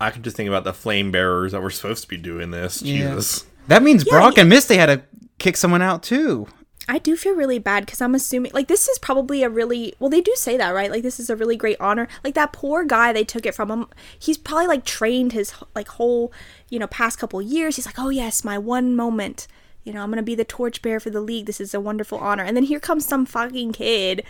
I 0.00 0.10
can 0.10 0.22
just 0.22 0.36
think 0.36 0.48
about 0.48 0.64
the 0.64 0.72
flame 0.72 1.10
bearers 1.10 1.52
that 1.52 1.60
were 1.62 1.70
supposed 1.70 2.02
to 2.02 2.08
be 2.08 2.16
doing 2.16 2.50
this. 2.52 2.82
Yeah. 2.82 3.08
Jesus. 3.14 3.46
That 3.66 3.82
means 3.82 4.04
Yeah, 4.06 4.12
Brock 4.12 4.36
you- 4.36 4.42
and 4.42 4.48
Misty 4.50 4.76
had 4.76 4.86
to 4.86 5.02
kick 5.38 5.56
someone 5.56 5.82
out 5.82 6.02
too. 6.02 6.46
I 6.90 6.96
do 6.98 7.16
feel 7.16 7.34
really 7.34 7.58
bad 7.58 7.84
because 7.84 8.00
I'm 8.00 8.14
assuming 8.14 8.52
like 8.54 8.66
this 8.68 8.88
is 8.88 8.98
probably 8.98 9.42
a 9.42 9.50
really 9.50 9.94
well 9.98 10.08
they 10.08 10.22
do 10.22 10.32
say 10.36 10.56
that 10.56 10.70
right 10.70 10.90
like 10.90 11.02
this 11.02 11.20
is 11.20 11.28
a 11.28 11.36
really 11.36 11.54
great 11.54 11.76
honor 11.80 12.08
like 12.24 12.32
that 12.34 12.50
poor 12.54 12.82
guy 12.82 13.12
they 13.12 13.24
took 13.24 13.44
it 13.44 13.54
from 13.54 13.70
him 13.70 13.86
he's 14.18 14.38
probably 14.38 14.66
like 14.68 14.86
trained 14.86 15.32
his 15.32 15.52
like 15.74 15.88
whole 15.88 16.32
you 16.70 16.78
know 16.78 16.86
past 16.86 17.18
couple 17.18 17.42
years 17.42 17.76
he's 17.76 17.84
like 17.84 17.98
oh 17.98 18.08
yes 18.08 18.42
my 18.42 18.56
one 18.56 18.96
moment 18.96 19.46
you 19.84 19.92
know 19.92 20.02
I'm 20.02 20.08
gonna 20.10 20.22
be 20.22 20.34
the 20.34 20.46
torchbearer 20.46 20.98
for 20.98 21.10
the 21.10 21.20
league 21.20 21.44
this 21.44 21.60
is 21.60 21.74
a 21.74 21.80
wonderful 21.80 22.16
honor 22.16 22.42
and 22.42 22.56
then 22.56 22.64
here 22.64 22.80
comes 22.80 23.04
some 23.04 23.26
fucking 23.26 23.72
kid 23.72 24.24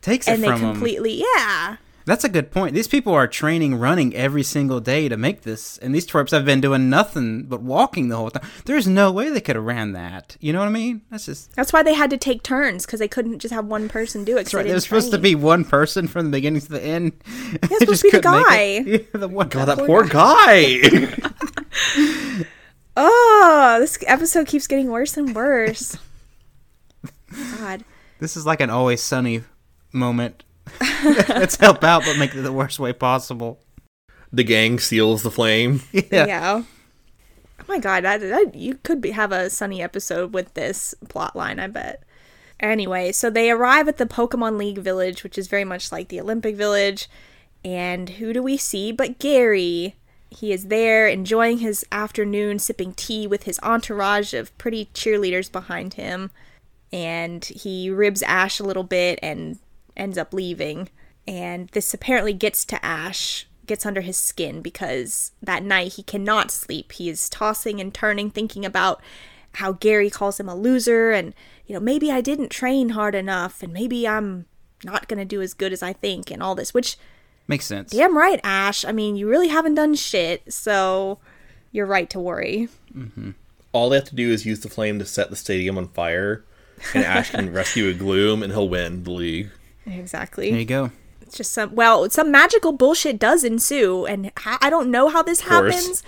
Takes 0.00 0.26
it 0.26 0.30
and 0.32 0.42
they 0.42 0.46
from 0.48 0.64
'em. 0.64 0.72
completely 0.72 1.22
yeah 1.36 1.76
That's 2.10 2.24
a 2.24 2.28
good 2.28 2.50
point. 2.50 2.74
These 2.74 2.88
people 2.88 3.14
are 3.14 3.28
training 3.28 3.76
running 3.76 4.16
every 4.16 4.42
single 4.42 4.80
day 4.80 5.08
to 5.08 5.16
make 5.16 5.42
this, 5.42 5.78
and 5.78 5.94
these 5.94 6.04
twerps 6.04 6.32
have 6.32 6.44
been 6.44 6.60
doing 6.60 6.90
nothing 6.90 7.44
but 7.44 7.62
walking 7.62 8.08
the 8.08 8.16
whole 8.16 8.32
time. 8.32 8.42
There's 8.64 8.88
no 8.88 9.12
way 9.12 9.30
they 9.30 9.40
could 9.40 9.54
have 9.54 9.64
ran 9.64 9.92
that. 9.92 10.36
You 10.40 10.52
know 10.52 10.58
what 10.58 10.66
I 10.66 10.72
mean? 10.72 11.02
That's 11.12 11.26
just. 11.26 11.54
that's 11.54 11.72
why 11.72 11.84
they 11.84 11.94
had 11.94 12.10
to 12.10 12.16
take 12.16 12.42
turns 12.42 12.84
because 12.84 12.98
they 12.98 13.06
couldn't 13.06 13.38
just 13.38 13.54
have 13.54 13.66
one 13.66 13.88
person 13.88 14.24
do 14.24 14.32
it. 14.32 14.34
That's 14.38 14.54
right. 14.54 14.64
they 14.64 14.70
There's 14.70 14.82
didn't 14.82 15.02
supposed 15.02 15.12
to 15.12 15.18
be 15.18 15.36
one 15.36 15.64
person 15.64 16.08
from 16.08 16.24
the 16.24 16.30
beginning 16.32 16.60
to 16.62 16.68
the 16.68 16.82
end. 16.82 17.12
it's 17.62 17.78
supposed 17.78 18.02
to 18.02 18.10
be 18.10 18.16
the 18.16 18.22
guy. 18.22 18.78
Yeah, 18.78 18.98
the 19.12 19.28
one 19.28 19.48
God, 19.48 19.66
that 19.66 19.78
poor 19.78 20.02
guy. 20.02 20.80
oh 22.96 23.76
this 23.78 23.96
episode 24.08 24.48
keeps 24.48 24.66
getting 24.66 24.90
worse 24.90 25.16
and 25.16 25.32
worse 25.32 25.96
God 27.56 27.84
This 28.18 28.36
is 28.36 28.44
like 28.44 28.60
an 28.60 28.68
always 28.68 29.00
sunny 29.00 29.44
moment. 29.92 30.42
Let's 31.28 31.56
help 31.56 31.82
out, 31.84 32.04
but 32.04 32.18
make 32.18 32.34
it 32.34 32.42
the 32.42 32.52
worst 32.52 32.78
way 32.78 32.92
possible. 32.92 33.60
the 34.32 34.44
gang 34.44 34.78
seals 34.78 35.22
the 35.22 35.30
flame. 35.30 35.82
Yeah. 35.92 36.26
Yeah. 36.26 36.62
Oh 37.60 37.64
my 37.68 37.78
god, 37.78 38.04
that, 38.04 38.20
that, 38.20 38.54
you 38.54 38.76
could 38.82 39.00
be, 39.00 39.10
have 39.10 39.32
a 39.32 39.50
sunny 39.50 39.82
episode 39.82 40.32
with 40.32 40.54
this 40.54 40.94
plot 41.08 41.36
line, 41.36 41.60
I 41.60 41.66
bet. 41.66 42.02
Anyway, 42.58 43.12
so 43.12 43.30
they 43.30 43.50
arrive 43.50 43.86
at 43.86 43.98
the 43.98 44.06
Pokemon 44.06 44.58
League 44.58 44.78
village, 44.78 45.22
which 45.22 45.38
is 45.38 45.46
very 45.46 45.64
much 45.64 45.92
like 45.92 46.08
the 46.08 46.20
Olympic 46.20 46.56
village. 46.56 47.08
And 47.64 48.08
who 48.08 48.32
do 48.32 48.42
we 48.42 48.56
see 48.56 48.92
but 48.92 49.18
Gary? 49.18 49.94
he 50.30 50.52
is 50.52 50.66
there 50.68 51.08
enjoying 51.08 51.58
his 51.58 51.84
afternoon, 51.90 52.58
sipping 52.60 52.94
tea 52.94 53.26
with 53.26 53.42
his 53.42 53.58
entourage 53.62 54.32
of 54.32 54.56
pretty 54.58 54.86
cheerleaders 54.94 55.50
behind 55.50 55.94
him. 55.94 56.30
And 56.92 57.44
he 57.44 57.90
ribs 57.90 58.22
Ash 58.22 58.60
a 58.60 58.64
little 58.64 58.84
bit 58.84 59.18
and 59.22 59.58
ends 59.96 60.18
up 60.18 60.32
leaving. 60.34 60.88
And 61.26 61.68
this 61.68 61.92
apparently 61.94 62.32
gets 62.32 62.64
to 62.66 62.84
Ash, 62.84 63.46
gets 63.66 63.86
under 63.86 64.00
his 64.00 64.16
skin 64.16 64.62
because 64.62 65.32
that 65.42 65.62
night 65.62 65.94
he 65.94 66.02
cannot 66.02 66.50
sleep. 66.50 66.92
He 66.92 67.08
is 67.08 67.28
tossing 67.28 67.80
and 67.80 67.92
turning, 67.94 68.30
thinking 68.30 68.64
about 68.64 69.00
how 69.54 69.72
Gary 69.72 70.10
calls 70.10 70.38
him 70.40 70.48
a 70.48 70.54
loser 70.54 71.10
and, 71.10 71.34
you 71.66 71.74
know, 71.74 71.80
maybe 71.80 72.10
I 72.10 72.20
didn't 72.20 72.50
train 72.50 72.90
hard 72.90 73.14
enough 73.14 73.62
and 73.62 73.72
maybe 73.72 74.06
I'm 74.06 74.46
not 74.84 75.08
going 75.08 75.18
to 75.18 75.24
do 75.24 75.42
as 75.42 75.54
good 75.54 75.72
as 75.72 75.82
I 75.82 75.92
think 75.92 76.30
and 76.30 76.42
all 76.42 76.54
this, 76.54 76.72
which 76.72 76.96
Makes 77.48 77.66
sense. 77.66 77.90
damn 77.90 78.16
right, 78.16 78.40
Ash. 78.44 78.84
I 78.84 78.92
mean, 78.92 79.16
you 79.16 79.28
really 79.28 79.48
haven't 79.48 79.74
done 79.74 79.94
shit, 79.94 80.52
so 80.52 81.18
you're 81.72 81.86
right 81.86 82.08
to 82.10 82.20
worry. 82.20 82.68
Mm-hmm. 82.96 83.32
All 83.72 83.88
they 83.88 83.96
have 83.96 84.04
to 84.06 84.14
do 84.14 84.30
is 84.30 84.46
use 84.46 84.60
the 84.60 84.68
flame 84.68 84.98
to 85.00 85.04
set 85.04 85.30
the 85.30 85.36
stadium 85.36 85.76
on 85.76 85.88
fire, 85.88 86.44
and 86.94 87.04
Ash 87.04 87.30
can 87.30 87.52
rescue 87.52 87.88
a 87.88 87.92
gloom, 87.92 88.42
and 88.42 88.52
he'll 88.52 88.68
win 88.68 89.02
the 89.02 89.10
league. 89.10 89.50
Exactly. 89.90 90.50
There 90.50 90.60
you 90.60 90.66
go. 90.66 90.90
It's 91.20 91.36
just 91.36 91.52
some 91.52 91.74
well, 91.74 92.08
some 92.10 92.30
magical 92.30 92.72
bullshit 92.72 93.18
does 93.18 93.44
ensue, 93.44 94.06
and 94.06 94.32
ha- 94.36 94.58
I 94.60 94.70
don't 94.70 94.90
know 94.90 95.08
how 95.08 95.22
this 95.22 95.42
happens. 95.42 96.02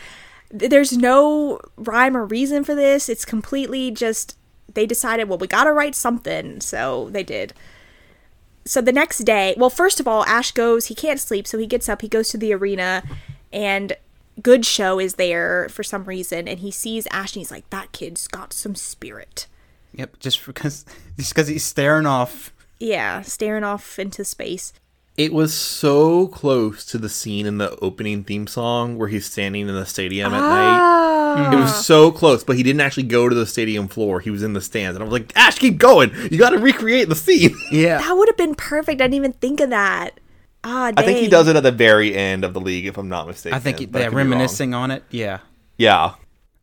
There's 0.50 0.96
no 0.96 1.60
rhyme 1.76 2.16
or 2.16 2.24
reason 2.24 2.64
for 2.64 2.74
this. 2.74 3.08
It's 3.08 3.24
completely 3.24 3.90
just 3.90 4.36
they 4.74 4.86
decided, 4.86 5.28
well, 5.28 5.38
we 5.38 5.46
gotta 5.46 5.72
write 5.72 5.94
something, 5.94 6.60
so 6.60 7.08
they 7.10 7.22
did. 7.22 7.54
So 8.64 8.80
the 8.80 8.92
next 8.92 9.18
day, 9.18 9.54
well, 9.56 9.70
first 9.70 9.98
of 10.00 10.06
all, 10.06 10.24
Ash 10.24 10.52
goes. 10.52 10.86
He 10.86 10.94
can't 10.94 11.20
sleep, 11.20 11.46
so 11.46 11.58
he 11.58 11.66
gets 11.66 11.88
up. 11.88 12.02
He 12.02 12.08
goes 12.08 12.28
to 12.30 12.38
the 12.38 12.52
arena, 12.52 13.02
and 13.52 13.96
Goodshow 14.40 15.02
is 15.02 15.14
there 15.14 15.68
for 15.68 15.82
some 15.82 16.04
reason, 16.04 16.48
and 16.48 16.60
he 16.60 16.70
sees 16.70 17.06
Ash, 17.10 17.34
and 17.34 17.40
he's 17.40 17.50
like, 17.50 17.68
"That 17.70 17.92
kid's 17.92 18.28
got 18.28 18.52
some 18.52 18.74
spirit." 18.74 19.46
Yep. 19.94 20.20
Just 20.20 20.44
because 20.46 20.84
just 21.18 21.34
because 21.34 21.48
he's 21.48 21.64
staring 21.64 22.06
off. 22.06 22.52
Yeah, 22.82 23.22
staring 23.22 23.62
off 23.62 23.96
into 24.00 24.24
space. 24.24 24.72
It 25.16 25.32
was 25.32 25.54
so 25.54 26.26
close 26.26 26.84
to 26.86 26.98
the 26.98 27.08
scene 27.08 27.46
in 27.46 27.58
the 27.58 27.76
opening 27.80 28.24
theme 28.24 28.48
song 28.48 28.98
where 28.98 29.06
he's 29.06 29.24
standing 29.24 29.68
in 29.68 29.74
the 29.74 29.86
stadium 29.86 30.34
at 30.34 30.40
night. 30.40 31.52
It 31.52 31.56
was 31.56 31.86
so 31.86 32.10
close, 32.10 32.42
but 32.42 32.56
he 32.56 32.64
didn't 32.64 32.80
actually 32.80 33.04
go 33.04 33.28
to 33.28 33.34
the 33.34 33.46
stadium 33.46 33.86
floor. 33.86 34.18
He 34.18 34.30
was 34.30 34.42
in 34.42 34.52
the 34.54 34.60
stands, 34.60 34.96
and 34.96 35.02
I 35.02 35.06
was 35.06 35.12
like, 35.12 35.32
"Ash, 35.36 35.58
keep 35.60 35.78
going! 35.78 36.10
You 36.28 36.38
got 36.38 36.50
to 36.50 36.58
recreate 36.58 37.08
the 37.08 37.14
scene." 37.14 37.54
Yeah. 37.70 37.98
That 37.98 38.16
would 38.16 38.28
have 38.28 38.36
been 38.36 38.56
perfect. 38.56 39.00
I 39.00 39.04
didn't 39.04 39.14
even 39.14 39.32
think 39.34 39.60
of 39.60 39.70
that. 39.70 40.18
Ah, 40.64 40.92
I 40.96 41.02
think 41.02 41.20
he 41.20 41.28
does 41.28 41.46
it 41.46 41.54
at 41.54 41.62
the 41.62 41.72
very 41.72 42.16
end 42.16 42.44
of 42.44 42.52
the 42.52 42.60
league, 42.60 42.86
if 42.86 42.98
I'm 42.98 43.08
not 43.08 43.28
mistaken. 43.28 43.56
I 43.56 43.60
think 43.60 43.92
but 43.92 43.98
I 43.98 44.02
they're 44.02 44.10
could 44.10 44.16
reminiscing 44.16 44.74
on 44.74 44.90
it. 44.90 45.04
Yeah. 45.10 45.38
Yeah, 45.78 46.14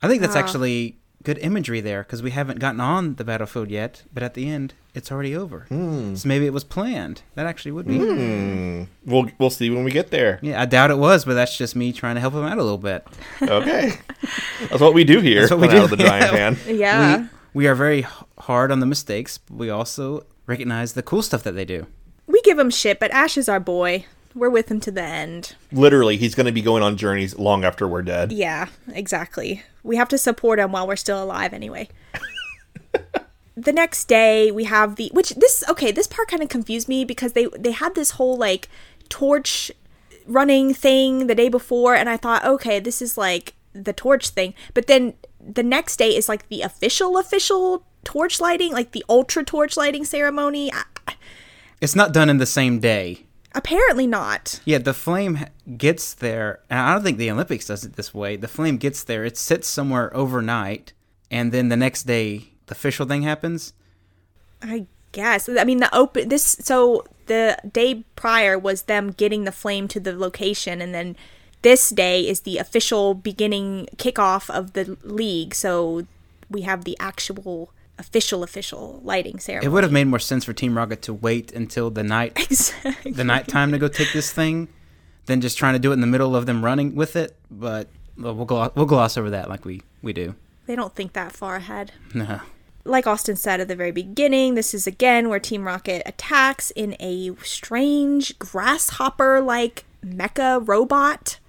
I 0.01 0.07
think 0.09 0.21
that's 0.21 0.35
actually 0.35 0.99
good 1.23 1.37
imagery 1.39 1.81
there 1.81 2.03
because 2.03 2.21
we 2.21 2.31
haven't 2.31 2.59
gotten 2.59 2.79
on 2.81 3.15
the 3.15 3.23
battlefield 3.23 3.69
yet, 3.69 4.03
but 4.13 4.23
at 4.23 4.33
the 4.33 4.49
end, 4.49 4.73
it's 4.99 5.11
already 5.11 5.35
over. 5.35 5.61
Hmm. 5.69 6.13
So 6.13 6.27
maybe 6.27 6.45
it 6.45 6.53
was 6.53 6.63
planned. 6.63 7.23
That 7.33 7.47
actually 7.47 7.71
would 7.71 7.87
be. 7.87 7.97
Hmm. 7.97 8.83
we'll 9.05 9.31
we'll 9.39 9.49
see 9.49 9.71
when 9.71 9.83
we 9.83 9.91
get 9.91 10.11
there. 10.11 10.37
Yeah, 10.43 10.61
I 10.61 10.65
doubt 10.65 10.91
it 10.91 10.99
was, 10.99 11.25
but 11.25 11.33
that's 11.33 11.57
just 11.57 11.75
me 11.75 11.91
trying 11.91 12.15
to 12.15 12.21
help 12.21 12.35
him 12.35 12.43
out 12.43 12.57
a 12.57 12.63
little 12.63 12.77
bit. 12.77 13.07
Okay, 13.41 13.93
that's 14.69 14.81
what 14.81 14.93
we 14.93 15.03
do 15.03 15.21
here. 15.21 15.41
That's 15.41 15.51
what 15.51 15.61
we 15.61 15.67
do, 15.69 15.87
the 15.87 15.97
Giant 15.97 16.33
yeah. 16.33 16.53
Fan. 16.53 16.77
Yeah. 16.77 17.17
We, 17.53 17.63
we 17.63 17.67
are 17.67 17.73
very 17.73 18.05
hard 18.37 18.71
on 18.71 18.79
the 18.79 18.85
mistakes, 18.85 19.37
but 19.37 19.55
we 19.55 19.69
also 19.69 20.25
recognize 20.45 20.93
the 20.93 21.01
cool 21.01 21.21
stuff 21.21 21.41
that 21.43 21.53
they 21.53 21.65
do. 21.65 21.87
We 22.27 22.41
give 22.41 22.59
him 22.59 22.69
shit, 22.69 22.99
but 22.99 23.11
Ash 23.11 23.37
is 23.37 23.49
our 23.49 23.59
boy. 23.59 24.05
We're 24.35 24.49
with 24.49 24.69
him 24.69 24.79
to 24.81 24.91
the 24.91 25.01
end. 25.01 25.55
Literally, 25.71 26.17
he's 26.17 26.35
going 26.35 26.45
to 26.45 26.51
be 26.51 26.61
going 26.61 26.83
on 26.83 26.97
journeys 26.97 27.37
long 27.37 27.63
after 27.63 27.87
we're 27.87 28.03
dead. 28.03 28.31
Yeah, 28.31 28.67
exactly. 28.93 29.63
We 29.83 29.95
have 29.95 30.09
to 30.09 30.17
support 30.17 30.59
him 30.59 30.71
while 30.71 30.87
we're 30.87 30.95
still 30.95 31.23
alive 31.23 31.53
anyway. 31.53 31.89
the 33.65 33.73
next 33.73 34.07
day 34.07 34.51
we 34.51 34.63
have 34.65 34.95
the 34.95 35.09
which 35.13 35.31
this 35.35 35.63
okay, 35.69 35.91
this 35.91 36.07
part 36.07 36.27
kind 36.27 36.41
of 36.41 36.49
confused 36.49 36.87
me 36.87 37.05
because 37.05 37.33
they 37.33 37.47
they 37.57 37.71
had 37.71 37.95
this 37.95 38.11
whole 38.11 38.37
like 38.37 38.69
torch 39.09 39.71
running 40.25 40.73
thing 40.73 41.27
the 41.27 41.35
day 41.35 41.49
before 41.49 41.95
and 41.95 42.07
I 42.09 42.17
thought, 42.17 42.45
okay, 42.45 42.79
this 42.79 43.01
is 43.01 43.17
like 43.17 43.53
the 43.73 43.93
torch 43.93 44.29
thing. 44.29 44.53
But 44.73 44.87
then 44.87 45.13
the 45.39 45.63
next 45.63 45.97
day 45.97 46.15
is 46.15 46.29
like 46.29 46.47
the 46.49 46.61
official 46.61 47.17
official 47.17 47.83
torch 48.03 48.39
lighting, 48.39 48.71
like 48.71 48.91
the 48.91 49.03
ultra 49.09 49.43
torch 49.43 49.75
lighting 49.77 50.05
ceremony. 50.05 50.71
It's 51.81 51.95
not 51.95 52.13
done 52.13 52.29
in 52.29 52.37
the 52.37 52.45
same 52.45 52.79
day. 52.79 53.25
apparently 53.55 54.07
not. 54.07 54.59
Yeah, 54.65 54.77
the 54.79 54.93
flame 54.93 55.45
gets 55.77 56.13
there, 56.13 56.59
and 56.69 56.79
I 56.79 56.93
don't 56.93 57.03
think 57.03 57.17
the 57.17 57.31
Olympics 57.31 57.67
does 57.67 57.83
it 57.83 57.93
this 57.95 58.13
way. 58.13 58.35
The 58.35 58.47
flame 58.47 58.77
gets 58.77 59.03
there, 59.03 59.25
it 59.25 59.37
sits 59.37 59.67
somewhere 59.67 60.15
overnight, 60.15 60.93
and 61.31 61.51
then 61.51 61.69
the 61.69 61.77
next 61.77 62.03
day, 62.03 62.53
the 62.69 62.75
official 62.75 63.05
thing 63.05 63.23
happens. 63.23 63.73
I 64.61 64.85
guess. 65.11 65.49
I 65.49 65.63
mean, 65.63 65.79
the 65.79 65.93
open 65.95 66.29
this. 66.29 66.43
So 66.61 67.03
the 67.25 67.57
day 67.71 68.05
prior 68.15 68.57
was 68.57 68.83
them 68.83 69.11
getting 69.11 69.43
the 69.43 69.51
flame 69.51 69.87
to 69.89 69.99
the 69.99 70.17
location, 70.17 70.81
and 70.81 70.93
then 70.93 71.17
this 71.61 71.89
day 71.89 72.27
is 72.27 72.41
the 72.41 72.57
official 72.57 73.13
beginning 73.13 73.87
kickoff 73.97 74.49
of 74.49 74.73
the 74.73 74.97
league. 75.03 75.53
So 75.53 76.07
we 76.49 76.61
have 76.61 76.85
the 76.85 76.95
actual 76.99 77.71
official 77.97 78.43
official 78.43 79.01
lighting 79.03 79.39
ceremony. 79.39 79.65
It 79.65 79.69
would 79.69 79.83
have 79.83 79.91
made 79.91 80.05
more 80.05 80.19
sense 80.19 80.45
for 80.45 80.53
Team 80.53 80.77
Rocket 80.77 81.01
to 81.03 81.13
wait 81.13 81.51
until 81.51 81.89
the 81.89 82.03
night, 82.03 82.33
exactly. 82.37 83.11
the 83.11 83.25
night 83.25 83.47
time 83.47 83.71
to 83.71 83.77
go 83.77 83.87
take 83.87 84.13
this 84.13 84.31
thing, 84.31 84.69
than 85.25 85.41
just 85.41 85.57
trying 85.57 85.73
to 85.73 85.79
do 85.79 85.91
it 85.91 85.95
in 85.95 86.01
the 86.01 86.07
middle 86.07 86.35
of 86.35 86.45
them 86.45 86.63
running 86.63 86.95
with 86.95 87.15
it. 87.15 87.35
But 87.49 87.89
well, 88.17 88.33
gloss, 88.45 88.71
we'll 88.75 88.85
gloss 88.85 89.17
over 89.17 89.31
that 89.31 89.49
like 89.49 89.65
we 89.65 89.81
we 90.01 90.13
do. 90.13 90.35
They 90.65 90.75
don't 90.75 90.93
think 90.93 91.13
that 91.13 91.31
far 91.31 91.55
ahead. 91.55 91.93
No. 92.13 92.41
Like 92.89 93.07
Austin 93.07 93.35
said 93.35 93.61
at 93.61 93.67
the 93.67 93.75
very 93.75 93.91
beginning, 93.91 94.55
this 94.55 94.73
is 94.73 94.87
again 94.87 95.29
where 95.29 95.39
Team 95.39 95.65
Rocket 95.65 96.01
attacks 96.05 96.71
in 96.71 96.95
a 96.99 97.35
strange 97.43 98.37
grasshopper 98.39 99.41
like 99.41 99.85
mecha 100.05 100.65
robot 100.67 101.39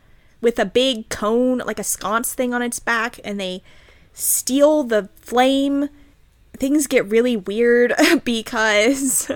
with 0.40 0.58
a 0.58 0.64
big 0.64 1.08
cone, 1.08 1.58
like 1.58 1.78
a 1.78 1.84
sconce 1.84 2.34
thing 2.34 2.54
on 2.54 2.62
its 2.62 2.78
back, 2.78 3.20
and 3.24 3.38
they 3.38 3.62
steal 4.12 4.84
the 4.84 5.08
flame. 5.16 5.88
Things 6.56 6.86
get 6.86 7.06
really 7.08 7.36
weird 7.36 7.94
because 8.24 9.30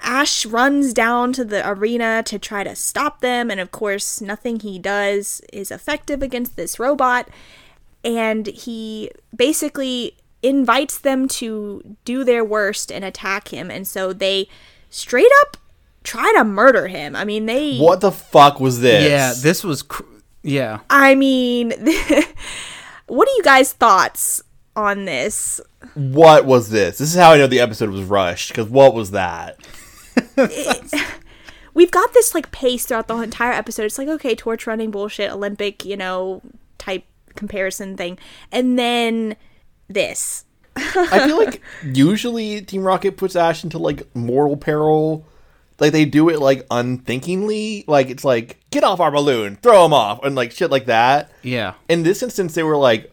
Ash 0.00 0.46
runs 0.46 0.92
down 0.92 1.32
to 1.34 1.44
the 1.44 1.68
arena 1.68 2.22
to 2.24 2.38
try 2.38 2.64
to 2.64 2.74
stop 2.76 3.20
them, 3.20 3.50
and 3.50 3.60
of 3.60 3.70
course, 3.70 4.20
nothing 4.20 4.60
he 4.60 4.78
does 4.78 5.40
is 5.52 5.70
effective 5.70 6.22
against 6.22 6.56
this 6.56 6.78
robot. 6.78 7.28
And 8.04 8.46
he 8.46 9.10
basically 9.34 10.16
invites 10.42 10.98
them 10.98 11.28
to 11.28 11.96
do 12.04 12.24
their 12.24 12.44
worst 12.44 12.92
and 12.92 13.04
attack 13.04 13.48
him, 13.48 13.70
and 13.70 13.86
so 13.86 14.12
they 14.12 14.48
straight 14.90 15.30
up 15.42 15.56
try 16.08 16.32
to 16.36 16.44
murder 16.44 16.88
him. 16.88 17.14
I 17.14 17.24
mean, 17.24 17.46
they. 17.46 17.78
What 17.78 18.00
the 18.00 18.12
fuck 18.12 18.60
was 18.60 18.80
this? 18.80 19.08
Yeah, 19.08 19.34
this 19.40 19.62
was. 19.62 19.82
Cr- 19.82 20.02
yeah, 20.42 20.80
I 20.88 21.14
mean, 21.14 21.70
what 23.06 23.28
are 23.28 23.36
you 23.36 23.42
guys' 23.42 23.72
thoughts 23.72 24.42
on 24.74 25.04
this? 25.04 25.60
What 25.94 26.46
was 26.46 26.70
this? 26.70 26.98
This 26.98 27.10
is 27.10 27.18
how 27.18 27.32
I 27.32 27.38
know 27.38 27.46
the 27.46 27.60
episode 27.60 27.90
was 27.90 28.02
rushed. 28.02 28.48
Because 28.48 28.68
what 28.68 28.94
was 28.94 29.10
that? 29.10 29.58
we've 31.74 31.90
got 31.90 32.12
this 32.14 32.34
like 32.34 32.50
pace 32.50 32.86
throughout 32.86 33.08
the 33.08 33.16
entire 33.16 33.52
episode. 33.52 33.84
It's 33.84 33.98
like 33.98 34.08
okay, 34.08 34.34
torch 34.34 34.66
running 34.66 34.90
bullshit, 34.90 35.30
Olympic, 35.30 35.84
you 35.84 35.96
know, 35.96 36.42
type 36.78 37.04
comparison 37.34 37.96
thing, 37.96 38.18
and 38.50 38.78
then 38.78 39.36
this. 39.88 40.44
I 40.76 41.26
feel 41.26 41.36
like 41.36 41.60
usually 41.82 42.60
Team 42.62 42.84
Rocket 42.84 43.16
puts 43.16 43.34
Ash 43.34 43.64
into 43.64 43.78
like 43.78 44.14
mortal 44.14 44.56
peril. 44.56 45.26
Like 45.80 45.92
they 45.92 46.04
do 46.04 46.28
it 46.28 46.40
like 46.40 46.66
unthinkingly. 46.70 47.84
Like 47.86 48.10
it's 48.10 48.24
like 48.24 48.58
get 48.70 48.84
off 48.84 49.00
our 49.00 49.10
balloon, 49.10 49.56
throw 49.56 49.84
him 49.84 49.92
off, 49.92 50.22
and 50.24 50.34
like 50.36 50.52
shit 50.52 50.70
like 50.70 50.86
that. 50.86 51.30
yeah. 51.42 51.74
In 51.88 52.02
this 52.04 52.22
instance, 52.22 52.54
they 52.54 52.62
were 52.62 52.76
like 52.76 53.12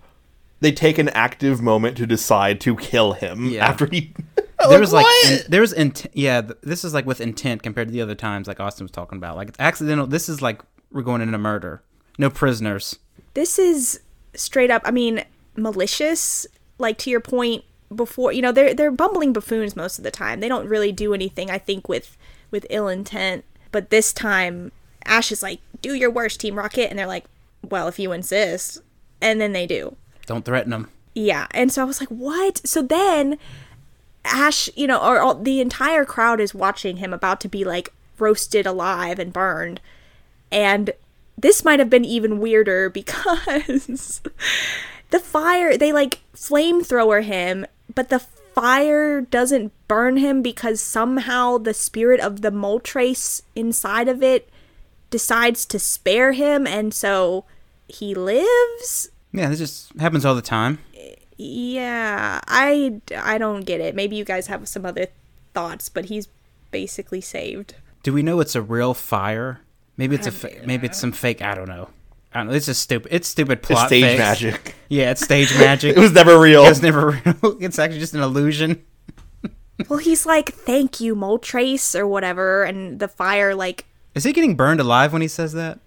they 0.62 0.72
take 0.72 0.98
an 0.98 1.10
active 1.10 1.62
moment 1.62 1.98
to 1.98 2.06
decide 2.08 2.60
to 2.62 2.76
kill 2.76 3.14
him 3.14 3.48
Yeah. 3.50 3.68
after 3.68 3.86
he. 3.88 4.14
there 4.70 4.80
was 4.80 4.94
like 4.94 5.04
what? 5.04 5.32
in, 5.32 5.40
there 5.50 5.62
was 5.62 5.74
int- 5.74 6.08
yeah 6.14 6.42
th- 6.42 6.58
this 6.64 6.84
is 6.86 6.94
like 6.94 7.06
with 7.06 7.20
intent 7.22 7.62
compared 7.62 7.88
to 7.88 7.92
the 7.92 8.02
other 8.02 8.16
times 8.16 8.48
like 8.48 8.60
austin 8.60 8.86
was 8.86 8.90
talking 8.90 9.18
about 9.18 9.36
like 9.36 9.50
it's 9.50 9.60
accidental 9.60 10.08
this 10.08 10.28
is 10.30 10.42
like 10.42 10.62
we're 10.92 11.04
going 11.04 11.22
into 11.22 11.38
murder 11.38 11.84
no 12.18 12.30
prisoners 12.32 12.98
this 13.36 13.60
is 13.60 14.00
straight 14.34 14.72
up 14.72 14.82
i 14.86 14.92
mean 14.92 15.24
malicious 15.58 16.48
like 16.78 16.98
to 17.00 17.10
your 17.10 17.20
point 17.20 17.64
before 17.96 18.32
you 18.32 18.42
know 18.42 18.52
they're 18.52 18.74
they're 18.74 18.92
bumbling 18.92 19.34
buffoons 19.34 19.76
most 19.76 19.98
of 19.98 20.04
the 20.04 20.12
time. 20.12 20.40
They 20.40 20.50
don't 20.50 20.68
really 20.68 20.92
do 20.92 21.14
anything 21.14 21.50
i 21.50 21.58
think 21.58 21.88
with 21.88 22.18
with 22.52 22.66
ill 22.70 22.88
intent. 22.88 23.46
But 23.72 23.90
this 23.90 24.14
time 24.14 24.72
ash 25.06 25.32
is 25.32 25.44
like 25.44 25.60
do 25.82 25.94
your 25.94 26.10
worst 26.10 26.40
team 26.40 26.56
rocket 26.56 26.90
and 26.90 26.98
they're 26.98 27.08
like 27.08 27.26
well 27.62 27.88
if 27.88 28.00
you 28.00 28.12
insist. 28.12 28.82
And 29.22 29.40
then 29.40 29.54
they 29.54 29.66
do. 29.66 29.96
Don't 30.26 30.44
threaten 30.44 30.72
them 30.72 30.90
yeah. 31.16 31.48
And 31.52 31.72
so 31.72 31.82
i 31.82 31.86
was 31.86 32.00
like 32.00 32.10
what? 32.10 32.62
So 32.68 32.82
then 32.82 33.40
ash 34.26 34.70
you 34.76 34.86
know 34.86 35.00
or 35.00 35.20
all, 35.20 35.36
the 35.36 35.62
entire 35.62 36.04
crowd 36.04 36.40
is 36.40 36.54
watching 36.54 36.98
him 36.98 37.14
about 37.14 37.40
to 37.40 37.48
be 37.48 37.64
like 37.64 37.94
roasted 38.20 38.68
alive 38.68 39.18
and 39.18 39.34
burned. 39.34 39.82
And 40.52 40.92
this 41.38 41.64
might 41.66 41.80
have 41.80 41.90
been 41.90 42.06
even 42.06 42.40
weirder 42.40 42.90
because 42.92 44.22
the 45.10 45.20
fire 45.20 45.78
they 45.78 45.92
like 45.92 46.20
flamethrower 46.36 47.24
him, 47.24 47.66
but 47.94 48.10
the 48.10 48.20
fire 48.20 49.22
doesn't 49.22 49.74
burn 49.88 50.18
him 50.18 50.42
because 50.42 50.80
somehow 50.80 51.58
the 51.58 51.74
spirit 51.74 52.20
of 52.20 52.42
the 52.42 52.52
Moltres 52.52 53.42
inside 53.56 54.08
of 54.08 54.24
it 54.24 54.50
decides 55.10 55.66
to 55.66 55.80
spare 55.80 56.32
him 56.32 56.66
and 56.66 56.94
so 56.94 57.46
he 57.88 58.16
lives. 58.16 59.10
Yeah, 59.32 59.50
this 59.50 59.60
just 59.60 59.96
happens 60.00 60.26
all 60.26 60.36
the 60.36 60.42
time. 60.42 60.80
Yeah, 61.38 62.40
I 62.48 63.02
I 63.16 63.38
don't 63.38 63.66
get 63.66 63.82
it. 63.82 63.94
Maybe 63.94 64.16
you 64.16 64.24
guys 64.24 64.48
have 64.48 64.68
some 64.68 64.86
other 64.86 65.08
thoughts, 65.54 65.90
but 65.90 66.06
he's 66.06 66.30
basically 66.72 67.22
saved. 67.22 67.76
Do 68.04 68.14
we 68.14 68.24
know 68.24 68.40
it's 68.40 68.56
a 68.56 68.62
real 68.62 68.94
fire? 68.94 69.60
Maybe 69.98 70.16
it's 70.16 70.28
a 70.28 70.32
fa- 70.32 70.52
maybe 70.66 70.88
it's 70.88 71.00
some 71.00 71.12
fake. 71.12 71.42
I 71.42 71.56
don't 71.56 71.68
know. 71.68 71.90
I 72.36 72.40
don't 72.40 72.48
know. 72.48 72.54
It's 72.54 72.66
just 72.66 72.82
stupid. 72.82 73.12
It's 73.14 73.28
stupid 73.28 73.64
plot. 73.64 73.72
It's 73.72 73.80
plot. 73.80 73.88
stage 73.90 74.04
fix. 74.04 74.20
magic. 74.20 74.76
Yeah, 74.90 75.12
it's 75.12 75.22
stage 75.24 75.54
magic. 75.58 75.96
It 75.96 76.00
was 76.00 76.12
never 76.12 76.38
real. 76.40 76.66
It 76.66 76.70
was 76.70 76.82
never 76.82 77.12
real. 77.26 77.58
It's 77.62 77.80
actually 77.80 78.00
just 78.00 78.14
an 78.14 78.22
illusion. 78.22 78.84
Well, 79.90 80.00
he's 80.00 80.26
like, 80.26 80.54
"Thank 80.54 81.02
you, 81.02 81.16
Moltres," 81.18 82.00
or 82.00 82.08
whatever, 82.08 82.64
and 82.64 82.98
the 83.00 83.10
fire 83.10 83.54
like 83.54 83.84
Is 84.14 84.24
he 84.24 84.32
getting 84.32 84.56
burned 84.56 84.80
alive 84.80 85.12
when 85.12 85.22
he 85.22 85.28
says 85.28 85.52
that? 85.52 85.80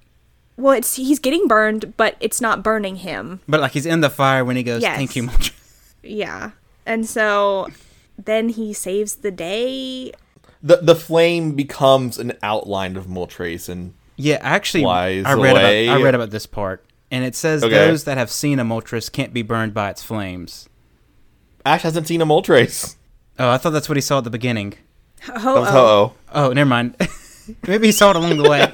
well, 0.59 0.75
it's 0.75 0.97
he's 0.97 1.19
getting 1.19 1.49
burned, 1.49 1.97
but 1.97 2.15
it's 2.20 2.39
not 2.41 2.62
burning 2.62 2.97
him. 2.97 3.41
But 3.49 3.61
like 3.61 3.73
he's 3.73 3.87
in 3.87 4.01
the 4.03 4.11
fire 4.11 4.45
when 4.45 4.57
he 4.57 4.62
goes, 4.62 4.83
Yes. 4.83 4.97
"Thank 4.97 5.16
you, 5.16 5.23
Moltres." 5.23 5.53
Yeah. 6.03 6.51
And 6.85 7.07
so 7.09 7.69
then 8.23 8.51
he 8.51 8.75
saves 8.75 9.16
the 9.16 9.31
day. 9.31 10.12
the 10.62 10.77
the 10.83 10.95
flame 10.95 11.53
becomes 11.53 12.19
an 12.19 12.35
outline 12.43 12.95
of 12.95 13.07
Moltres 13.07 13.70
and 13.70 13.95
Yeah, 14.20 14.39
actually, 14.43 14.82
Flies 14.82 15.24
I 15.24 15.35
read 15.35 15.53
away. 15.53 15.86
about 15.86 15.99
I 16.01 16.03
read 16.03 16.15
about 16.16 16.31
this 16.31 16.45
part, 16.45 16.85
and 17.11 17.24
it 17.24 17.35
says 17.36 17.62
Okay. 17.62 17.73
those 17.73 18.03
that 18.05 18.19
have 18.19 18.31
seen 18.32 18.59
a 18.59 18.65
Moltres 18.65 19.11
can't 19.12 19.32
be 19.32 19.43
burned 19.43 19.73
by 19.73 19.90
its 19.90 20.03
flames. 20.03 20.69
Ash 21.65 21.82
hasn't 21.82 22.09
seen 22.09 22.20
a 22.20 22.27
Moltres. 22.27 22.97
Oh, 23.39 23.49
I 23.51 23.59
thought 23.59 23.70
that's 23.70 23.89
what 23.89 23.97
he 23.97 24.01
saw 24.01 24.19
at 24.19 24.24
the 24.24 24.31
beginning. 24.31 24.74
Ho 25.23 25.32
That 25.55 25.61
was 25.61 25.69
Ho-Oh. 25.70 26.12
Oh, 26.32 26.53
never 26.53 26.69
mind. 26.69 26.97
Maybe 27.69 27.86
he 27.89 27.93
saw 27.93 28.11
it 28.11 28.16
along 28.16 28.36
the 28.39 28.49
way. 28.51 28.66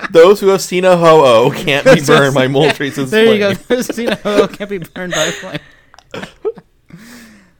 Those 0.10 0.40
who 0.40 0.48
have 0.48 0.60
seen 0.60 0.84
a 0.84 0.96
Ho-Oh 0.96 1.50
can't 1.52 1.84
be 1.84 2.00
burned 2.06 2.34
by 2.34 2.48
Moltres' 2.48 3.08
there 3.10 3.32
you 3.32 3.38
go. 3.38 3.54
flame. 3.54 3.82
Seen 3.82 4.08
a 4.08 4.16
hoe 4.16 4.48
can't 4.48 4.68
be 4.68 4.78
burned 4.78 5.12
by 5.12 5.30
flame. 5.30 5.60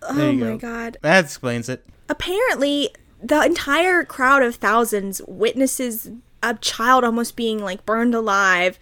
Oh 0.03 0.33
my 0.33 0.47
go. 0.51 0.59
god. 0.59 0.99
That 1.03 1.25
explains 1.25 1.69
it. 1.69 1.87
Apparently, 2.09 2.91
the 3.23 3.43
entire 3.45 4.05
crowd 4.05 4.43
of 4.43 4.57
thousands 4.57 5.23
witnesses 5.27 6.11
a 6.43 6.55
child 6.55 7.05
almost 7.05 7.37
being 7.37 7.63
like 7.63 7.87
burned 7.87 8.15
alive. 8.15 8.79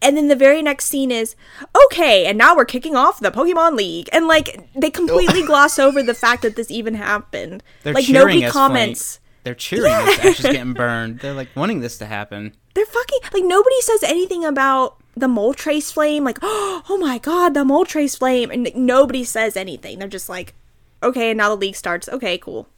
And 0.00 0.16
then 0.16 0.26
the 0.26 0.34
very 0.34 0.62
next 0.62 0.86
scene 0.86 1.12
is, 1.12 1.36
okay, 1.84 2.26
and 2.26 2.36
now 2.36 2.56
we're 2.56 2.64
kicking 2.64 2.96
off 2.96 3.20
the 3.20 3.30
Pokemon 3.30 3.76
League. 3.76 4.08
And 4.12 4.26
like, 4.26 4.68
they 4.74 4.90
completely 4.90 5.42
gloss 5.46 5.78
over 5.78 6.02
the 6.02 6.14
fact 6.14 6.42
that 6.42 6.56
this 6.56 6.72
even 6.72 6.94
happened. 6.94 7.62
They're 7.84 7.94
like, 7.94 8.04
cheering 8.04 8.40
nobody 8.40 8.50
comments. 8.50 9.20
They're 9.44 9.54
cheering 9.54 9.92
as 9.92 10.18
Ash 10.18 10.40
is 10.40 10.46
getting 10.46 10.72
burned. 10.74 11.20
They're 11.20 11.34
like 11.34 11.48
wanting 11.54 11.80
this 11.80 11.98
to 11.98 12.06
happen. 12.06 12.54
they're 12.74 12.86
fucking 12.86 13.18
like 13.32 13.44
nobody 13.44 13.80
says 13.80 14.02
anything 14.02 14.44
about 14.44 14.98
the 15.16 15.26
Moltres 15.26 15.92
flame. 15.92 16.24
Like, 16.24 16.38
oh 16.42 16.98
my 17.00 17.18
god, 17.18 17.54
the 17.54 17.64
Moltres 17.64 18.18
flame, 18.18 18.50
and 18.50 18.64
like, 18.64 18.76
nobody 18.76 19.24
says 19.24 19.56
anything. 19.56 19.98
They're 19.98 20.08
just 20.08 20.28
like, 20.28 20.54
okay, 21.02 21.30
and 21.30 21.38
now 21.38 21.48
the 21.48 21.56
league 21.56 21.76
starts. 21.76 22.08
Okay, 22.08 22.38
cool. 22.38 22.68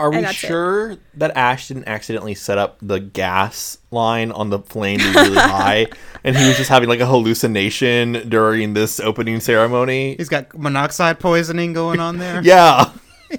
Are 0.00 0.10
we 0.10 0.16
And 0.16 0.24
that's 0.26 0.42
it. 0.42 0.46
sure 0.48 0.96
that 1.14 1.36
Ash 1.36 1.68
didn't 1.68 1.86
accidentally 1.88 2.34
set 2.34 2.58
up 2.58 2.78
the 2.82 2.98
gas 3.00 3.78
line 3.90 4.32
on 4.32 4.50
the 4.50 4.58
flame 4.60 4.98
really 5.14 5.36
high, 5.36 5.86
and 6.24 6.36
he 6.36 6.48
was 6.48 6.56
just 6.56 6.70
having 6.70 6.88
like 6.88 7.00
a 7.00 7.06
hallucination 7.06 8.28
during 8.28 8.74
this 8.74 8.98
opening 9.00 9.40
ceremony? 9.40 10.16
He's 10.16 10.28
got 10.28 10.56
monoxide 10.58 11.20
poisoning 11.20 11.72
going 11.72 12.00
on 12.00 12.18
there. 12.18 12.42
Yeah. 12.44 12.90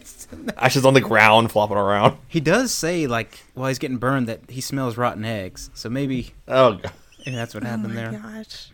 Ash 0.57 0.75
is 0.77 0.85
on 0.85 0.93
the 0.93 1.01
ground 1.01 1.51
flopping 1.51 1.75
around. 1.75 2.17
He 2.29 2.39
does 2.39 2.73
say 2.73 3.07
like 3.07 3.39
while 3.55 3.67
he's 3.67 3.79
getting 3.79 3.97
burned 3.97 4.27
that 4.27 4.39
he 4.49 4.61
smells 4.61 4.95
rotten 4.97 5.25
eggs. 5.25 5.69
So 5.73 5.89
maybe 5.89 6.33
Oh, 6.47 6.73
God. 6.75 6.91
maybe 7.25 7.35
that's 7.35 7.53
what 7.53 7.63
oh, 7.63 7.67
happened 7.67 7.97
there. 7.97 8.11
Gosh. 8.13 8.71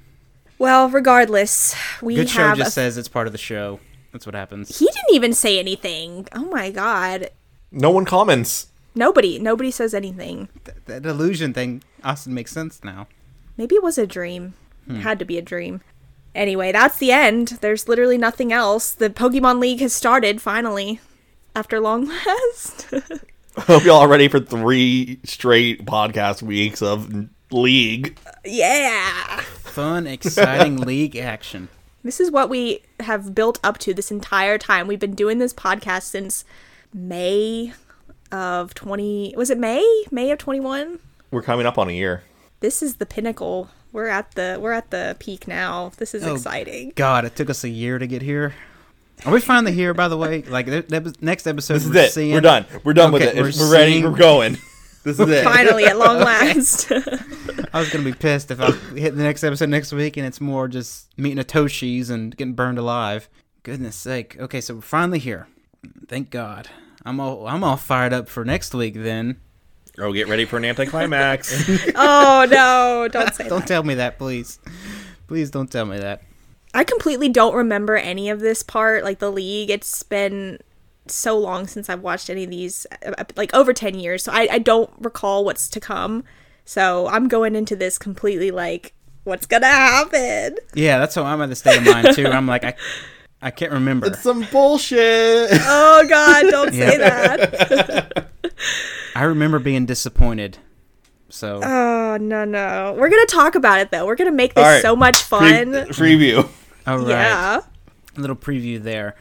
Well, 0.59 0.89
regardless, 0.89 1.75
we 2.01 2.15
Goodshow 2.17 2.55
just 2.55 2.69
a- 2.69 2.71
says 2.71 2.97
it's 2.97 3.07
part 3.07 3.25
of 3.27 3.31
the 3.33 3.39
show. 3.39 3.79
That's 4.11 4.25
what 4.25 4.35
happens. 4.35 4.77
he 4.79 4.85
didn't 4.85 5.13
even 5.13 5.33
say 5.33 5.59
anything. 5.59 6.27
Oh 6.35 6.45
my 6.45 6.69
god. 6.71 7.29
No 7.71 7.89
one 7.91 8.05
comments. 8.05 8.67
Nobody. 8.95 9.37
Nobody 9.39 9.71
says 9.71 9.93
anything. 9.93 10.49
That 10.85 11.05
illusion 11.05 11.53
thing, 11.53 11.83
Austin 12.03 12.33
makes 12.33 12.51
sense 12.51 12.83
now. 12.83 13.07
Maybe 13.57 13.75
it 13.75 13.83
was 13.83 13.97
a 13.97 14.07
dream. 14.07 14.53
Hmm. 14.87 14.97
It 14.97 15.01
had 15.01 15.19
to 15.19 15.25
be 15.25 15.37
a 15.37 15.41
dream. 15.41 15.81
Anyway, 16.33 16.71
that's 16.71 16.97
the 16.97 17.11
end. 17.11 17.57
There's 17.61 17.87
literally 17.87 18.17
nothing 18.17 18.51
else. 18.53 18.91
The 18.91 19.09
Pokemon 19.09 19.59
League 19.59 19.81
has 19.81 19.93
started 19.93 20.41
finally. 20.41 20.99
After 21.55 21.79
long 21.79 22.05
last. 22.25 22.93
Hope 23.57 23.83
y'all 23.83 24.01
are 24.01 24.07
ready 24.07 24.27
for 24.27 24.39
three 24.39 25.19
straight 25.23 25.85
podcast 25.85 26.43
weeks 26.43 26.81
of 26.83 27.11
League. 27.51 28.17
yeah. 28.45 29.41
Fun, 29.63 30.05
exciting 30.05 30.77
league 30.81 31.15
action. 31.15 31.69
This 32.03 32.19
is 32.19 32.29
what 32.29 32.49
we 32.49 32.81
have 32.99 33.33
built 33.33 33.59
up 33.63 33.79
to 33.79 33.93
this 33.93 34.11
entire 34.11 34.57
time. 34.59 34.85
We've 34.87 34.99
been 34.99 35.15
doing 35.15 35.39
this 35.39 35.53
podcast 35.53 36.03
since 36.03 36.45
May 36.97 37.73
of 38.31 38.73
20 38.73 39.35
was 39.37 39.49
it 39.49 39.57
May? 39.59 40.03
May 40.11 40.31
of 40.31 40.39
21? 40.39 40.99
We're 41.31 41.41
coming 41.43 41.65
up 41.65 41.77
on 41.77 41.87
a 41.89 41.91
year. 41.93 42.23
This 42.59 42.81
is 42.81 42.95
the 42.95 43.05
pinnacle. 43.05 43.69
We're 43.91 44.07
at 44.07 44.31
the 44.33 44.57
we're 44.59 44.71
at 44.73 44.89
the 44.89 45.15
peak 45.19 45.47
now. 45.47 45.91
This 45.97 46.13
is 46.15 46.23
Oh, 46.25 46.33
exciting. 46.35 46.93
God, 46.95 47.23
it 47.23 47.35
took 47.35 47.49
us 47.49 47.63
a 47.63 47.69
year 47.69 47.99
to 47.99 48.07
get 48.07 48.21
here. 48.23 48.53
Are 49.25 49.31
we 49.31 49.39
finally 49.41 49.71
here? 49.73 49.93
By 49.93 50.07
the 50.07 50.17
way, 50.17 50.41
like 50.47 50.65
the, 50.65 50.81
the 50.81 51.15
next 51.21 51.45
episode, 51.47 51.75
This 51.75 51.85
is 51.85 51.91
we're 51.91 52.01
it. 52.03 52.11
seeing- 52.11 52.33
We're 52.33 52.41
done. 52.41 52.65
We're 52.83 52.93
done 52.93 53.11
with 53.11 53.21
it. 53.21 53.35
we're 53.35 53.51
We're, 53.57 53.71
ready. 53.71 53.93
seeing- 53.93 54.03
We're 54.11 54.17
going. 54.17 54.57
This 55.03 55.19
is 55.19 55.29
it. 55.29 55.43
Finally 55.43 55.85
at 55.85 55.97
long 55.97 56.17
last. 56.19 56.91
I 56.91 57.79
was 57.79 57.89
gonna 57.91 58.03
be 58.03 58.13
pissed 58.13 58.49
if 58.51 58.59
I 58.59 58.71
hit 58.97 59.15
the 59.15 59.23
next 59.23 59.43
episode 59.43 59.69
next 59.69 59.93
week 59.93 60.17
and 60.17 60.25
it's 60.25 60.41
more 60.41 60.67
just 60.67 61.17
meeting 61.17 61.39
a 61.39 61.43
Toshi's 61.43 62.09
and 62.09 62.35
getting 62.35 62.53
burned 62.55 62.77
alive. 62.79 63.29
Goodness 63.63 63.95
sake. 63.95 64.35
Okay, 64.39 64.59
so 64.61 64.75
we're 64.75 64.81
finally 64.81 65.19
here. 65.19 65.47
Thank 66.07 66.29
God. 66.31 66.69
I'm 67.07 67.19
all 67.19 67.47
I'm 67.47 67.63
all 67.63 67.77
fired 67.77 68.13
up 68.13 68.27
for 68.27 68.43
next 68.43 68.73
week. 68.73 68.95
Then 68.95 69.37
Oh, 69.99 70.13
get 70.13 70.27
ready 70.27 70.45
for 70.45 70.57
an 70.57 70.65
anticlimax. 70.65 71.67
oh 71.95 72.45
no, 72.49 73.07
don't 73.11 73.33
say 73.33 73.47
don't 73.49 73.59
that. 73.61 73.67
tell 73.67 73.83
me 73.83 73.95
that, 73.95 74.17
please. 74.17 74.59
Please 75.27 75.49
don't 75.49 75.71
tell 75.71 75.85
me 75.85 75.97
that. 75.97 76.21
I 76.73 76.83
completely 76.83 77.29
don't 77.29 77.55
remember 77.55 77.95
any 77.95 78.29
of 78.29 78.39
this 78.39 78.61
part, 78.61 79.03
like 79.03 79.19
the 79.19 79.31
league. 79.31 79.69
It's 79.69 80.03
been 80.03 80.59
so 81.07 81.37
long 81.37 81.65
since 81.65 81.89
I've 81.89 82.01
watched 82.01 82.29
any 82.29 82.43
of 82.43 82.49
these, 82.49 82.85
uh, 83.05 83.23
like 83.35 83.53
over 83.53 83.73
10 83.73 83.97
years. 83.97 84.23
So 84.23 84.31
I, 84.31 84.47
I 84.51 84.59
don't 84.59 84.89
recall 84.99 85.43
what's 85.45 85.69
to 85.69 85.79
come. 85.79 86.23
So 86.65 87.07
I'm 87.07 87.27
going 87.27 87.55
into 87.55 87.75
this 87.75 87.97
completely 87.97 88.51
like, 88.51 88.93
what's 89.23 89.45
gonna 89.45 89.65
happen? 89.67 90.57
Yeah, 90.75 90.99
that's 90.99 91.15
how 91.15 91.23
I'm 91.23 91.41
at 91.41 91.49
the 91.49 91.55
state 91.55 91.77
of 91.77 91.85
mind 91.85 92.15
too. 92.15 92.27
I'm 92.27 92.45
like 92.45 92.63
I 92.63 92.75
I 93.41 93.51
can't 93.51 93.71
remember. 93.71 94.07
It's 94.07 94.21
some 94.21 94.47
bullshit. 94.51 95.49
Oh 95.51 96.05
God, 96.09 96.41
don't 96.49 96.73
say 96.73 96.97
Yeah. 96.97 97.35
that. 97.35 98.29
I 99.15 99.23
remember 99.23 99.59
being 99.59 99.85
disappointed. 99.85 100.57
So 101.29 101.59
Oh 101.63 102.17
no 102.19 102.45
no, 102.45 102.95
we're 102.97 103.09
gonna 103.09 103.25
talk 103.25 103.55
about 103.55 103.79
it 103.79 103.91
though. 103.91 104.05
We're 104.05 104.15
gonna 104.15 104.31
make 104.31 104.53
this 104.55 104.63
All 104.65 104.71
right. 104.71 104.81
so 104.81 104.95
much 104.95 105.27
Pre- 105.29 105.39
fun. 105.39 105.65
preview. 105.91 106.49
all 106.87 106.97
right. 106.99 107.07
Yeah. 107.09 107.61
a 108.15 108.19
little 108.19 108.35
preview 108.35 108.81
there. 108.81 109.15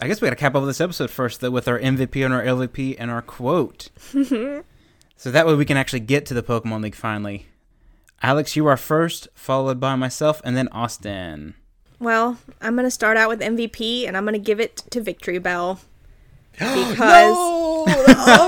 I 0.00 0.08
guess 0.08 0.20
we 0.20 0.26
got 0.26 0.30
to 0.30 0.36
cap 0.36 0.56
over 0.56 0.66
this 0.66 0.80
episode 0.80 1.10
first, 1.12 1.40
though, 1.40 1.52
with 1.52 1.68
our 1.68 1.78
MVP 1.78 2.24
and 2.24 2.34
our 2.34 2.42
LVP 2.42 2.96
and 2.98 3.08
our 3.08 3.22
quote. 3.22 3.90
so 5.16 5.30
that 5.30 5.46
way 5.46 5.54
we 5.54 5.64
can 5.64 5.76
actually 5.76 6.00
get 6.00 6.26
to 6.26 6.34
the 6.34 6.42
Pokemon 6.42 6.82
League 6.82 6.96
finally. 6.96 7.46
Alex, 8.20 8.56
you 8.56 8.66
are 8.66 8.76
first, 8.76 9.28
followed 9.34 9.78
by 9.78 9.94
myself, 9.94 10.40
and 10.44 10.56
then 10.56 10.66
Austin. 10.72 11.54
Well, 12.02 12.36
I'm 12.60 12.74
gonna 12.74 12.90
start 12.90 13.16
out 13.16 13.28
with 13.28 13.40
MVP, 13.40 14.08
and 14.08 14.16
I'm 14.16 14.24
gonna 14.24 14.40
give 14.40 14.58
it 14.58 14.78
to 14.90 15.00
Victreebel 15.00 15.78
because 16.52 17.36
No! 17.36 17.84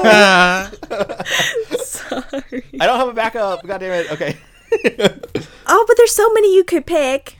No! 0.05 0.69
sorry. 1.79 2.65
I 2.81 2.87
don't 2.87 2.99
have 2.99 3.09
a 3.09 3.13
backup. 3.13 3.65
God 3.65 3.79
damn 3.79 3.93
it. 3.93 4.13
Okay. 4.13 4.37
Oh, 5.67 5.85
but 5.89 5.97
there's 5.97 6.15
so 6.15 6.31
many 6.33 6.55
you 6.55 6.63
could 6.63 6.85
pick. 6.85 7.39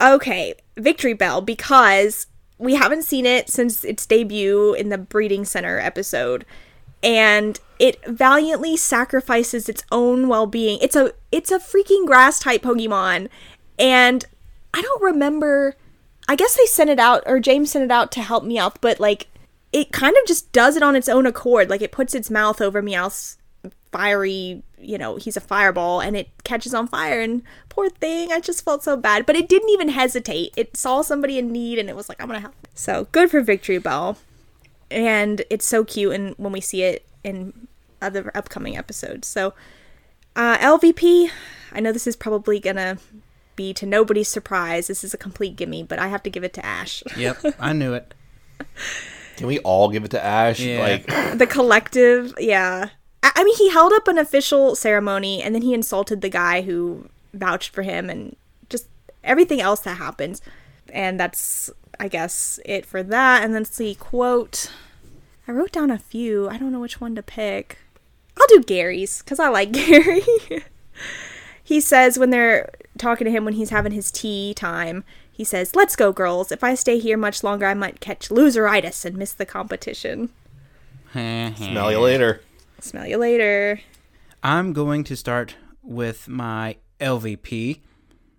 Okay, 0.00 0.54
Victreebel 0.76 1.44
because 1.44 2.28
we 2.56 2.76
haven't 2.76 3.02
seen 3.02 3.26
it 3.26 3.50
since 3.50 3.84
its 3.84 4.06
debut 4.06 4.72
in 4.74 4.88
the 4.88 4.96
Breeding 4.96 5.44
Center 5.44 5.78
episode, 5.78 6.46
and 7.02 7.60
it 7.78 8.02
valiantly 8.06 8.76
sacrifices 8.76 9.68
its 9.68 9.84
own 9.92 10.28
well-being. 10.28 10.78
It's 10.80 10.96
a 10.96 11.12
it's 11.30 11.50
a 11.50 11.58
freaking 11.58 12.06
grass 12.06 12.38
type 12.38 12.62
Pokemon, 12.62 13.28
and 13.78 14.24
I 14.74 14.82
don't 14.82 15.02
remember. 15.02 15.76
I 16.28 16.36
guess 16.36 16.56
they 16.56 16.66
sent 16.66 16.90
it 16.90 16.98
out 16.98 17.22
or 17.26 17.40
James 17.40 17.70
sent 17.70 17.84
it 17.84 17.90
out 17.90 18.12
to 18.12 18.22
help 18.22 18.44
Meowth, 18.44 18.76
but 18.80 19.00
like 19.00 19.28
it 19.72 19.92
kind 19.92 20.16
of 20.16 20.26
just 20.26 20.52
does 20.52 20.76
it 20.76 20.82
on 20.82 20.96
its 20.96 21.08
own 21.08 21.26
accord. 21.26 21.70
Like 21.70 21.82
it 21.82 21.92
puts 21.92 22.14
its 22.14 22.30
mouth 22.30 22.60
over 22.60 22.82
Meowth's 22.82 23.38
fiery, 23.92 24.62
you 24.78 24.98
know, 24.98 25.16
he's 25.16 25.36
a 25.36 25.40
fireball 25.40 26.00
and 26.00 26.16
it 26.16 26.28
catches 26.44 26.74
on 26.74 26.86
fire 26.86 27.20
and 27.20 27.42
poor 27.68 27.88
thing, 27.88 28.32
I 28.32 28.40
just 28.40 28.64
felt 28.64 28.82
so 28.82 28.96
bad. 28.96 29.26
But 29.26 29.36
it 29.36 29.48
didn't 29.48 29.70
even 29.70 29.90
hesitate. 29.90 30.52
It 30.56 30.76
saw 30.76 31.02
somebody 31.02 31.38
in 31.38 31.52
need 31.52 31.78
and 31.78 31.88
it 31.88 31.96
was 31.96 32.08
like, 32.08 32.20
I'm 32.20 32.26
gonna 32.26 32.40
help. 32.40 32.54
So 32.74 33.06
good 33.12 33.30
for 33.30 33.42
Victreebel. 33.42 34.16
And 34.90 35.42
it's 35.50 35.66
so 35.66 35.84
cute 35.84 36.14
and 36.14 36.34
when 36.38 36.52
we 36.52 36.60
see 36.60 36.82
it 36.82 37.06
in 37.22 37.68
other 38.00 38.30
upcoming 38.34 38.76
episodes. 38.76 39.28
So 39.28 39.54
uh, 40.36 40.56
LVP, 40.58 41.30
I 41.72 41.80
know 41.80 41.92
this 41.92 42.06
is 42.06 42.16
probably 42.16 42.60
gonna 42.60 42.98
be 43.58 43.74
to 43.74 43.84
nobody's 43.84 44.28
surprise. 44.28 44.86
This 44.86 45.04
is 45.04 45.12
a 45.12 45.18
complete 45.18 45.56
gimme, 45.56 45.82
but 45.82 45.98
I 45.98 46.06
have 46.06 46.22
to 46.22 46.30
give 46.30 46.44
it 46.44 46.54
to 46.54 46.64
Ash. 46.64 47.02
Yep, 47.18 47.56
I 47.58 47.72
knew 47.72 47.94
it. 47.94 48.14
Can 49.36 49.48
we 49.48 49.58
all 49.60 49.88
give 49.90 50.04
it 50.04 50.12
to 50.12 50.24
Ash? 50.24 50.60
Yeah. 50.60 50.80
Like, 50.80 51.06
the 51.38 51.46
collective 51.46 52.32
yeah 52.38 52.90
I, 53.22 53.32
I 53.34 53.44
mean 53.44 53.56
he 53.56 53.70
held 53.70 53.92
up 53.92 54.06
an 54.08 54.18
official 54.18 54.76
ceremony 54.76 55.42
and 55.42 55.54
then 55.54 55.62
he 55.62 55.74
insulted 55.74 56.20
the 56.20 56.28
guy 56.28 56.62
who 56.62 57.08
vouched 57.34 57.74
for 57.74 57.82
him 57.82 58.08
and 58.08 58.36
just 58.70 58.86
everything 59.24 59.60
else 59.60 59.80
that 59.80 59.98
happens 59.98 60.40
and 60.92 61.18
that's 61.18 61.70
i 62.00 62.08
guess 62.08 62.60
it 62.64 62.86
for 62.86 63.02
that 63.02 63.42
and 63.42 63.54
then 63.54 63.64
see 63.64 63.94
quote 63.94 64.70
i 65.46 65.52
wrote 65.52 65.72
down 65.72 65.90
a 65.90 65.98
few 65.98 66.48
i 66.48 66.56
don't 66.56 66.72
know 66.72 66.80
which 66.80 67.00
one 67.00 67.14
to 67.14 67.22
pick 67.22 67.78
i'll 68.36 68.46
do 68.46 68.62
gary's 68.62 69.22
because 69.22 69.38
i 69.38 69.48
like 69.48 69.72
gary 69.82 70.22
he 71.62 71.80
says 71.80 72.18
when 72.18 72.30
they're 72.30 72.70
talking 72.98 73.24
to 73.24 73.30
him 73.30 73.44
when 73.44 73.54
he's 73.54 73.70
having 73.70 73.92
his 73.92 74.10
tea 74.10 74.52
time 74.54 75.04
he 75.30 75.44
says 75.44 75.74
let's 75.74 75.96
go 75.96 76.12
girls 76.12 76.52
if 76.52 76.62
i 76.62 76.74
stay 76.74 76.98
here 76.98 77.16
much 77.16 77.42
longer 77.42 77.66
i 77.66 77.74
might 77.74 78.00
catch 78.00 78.28
loseritis 78.28 79.04
and 79.04 79.16
miss 79.16 79.32
the 79.32 79.46
competition 79.46 80.28
smell 81.12 81.90
you 81.90 82.00
later. 82.00 82.42
Smell 82.80 83.06
you 83.06 83.16
later. 83.16 83.80
I'm 84.42 84.72
going 84.72 85.04
to 85.04 85.16
start 85.16 85.56
with 85.82 86.28
my 86.28 86.76
LVP. 87.00 87.80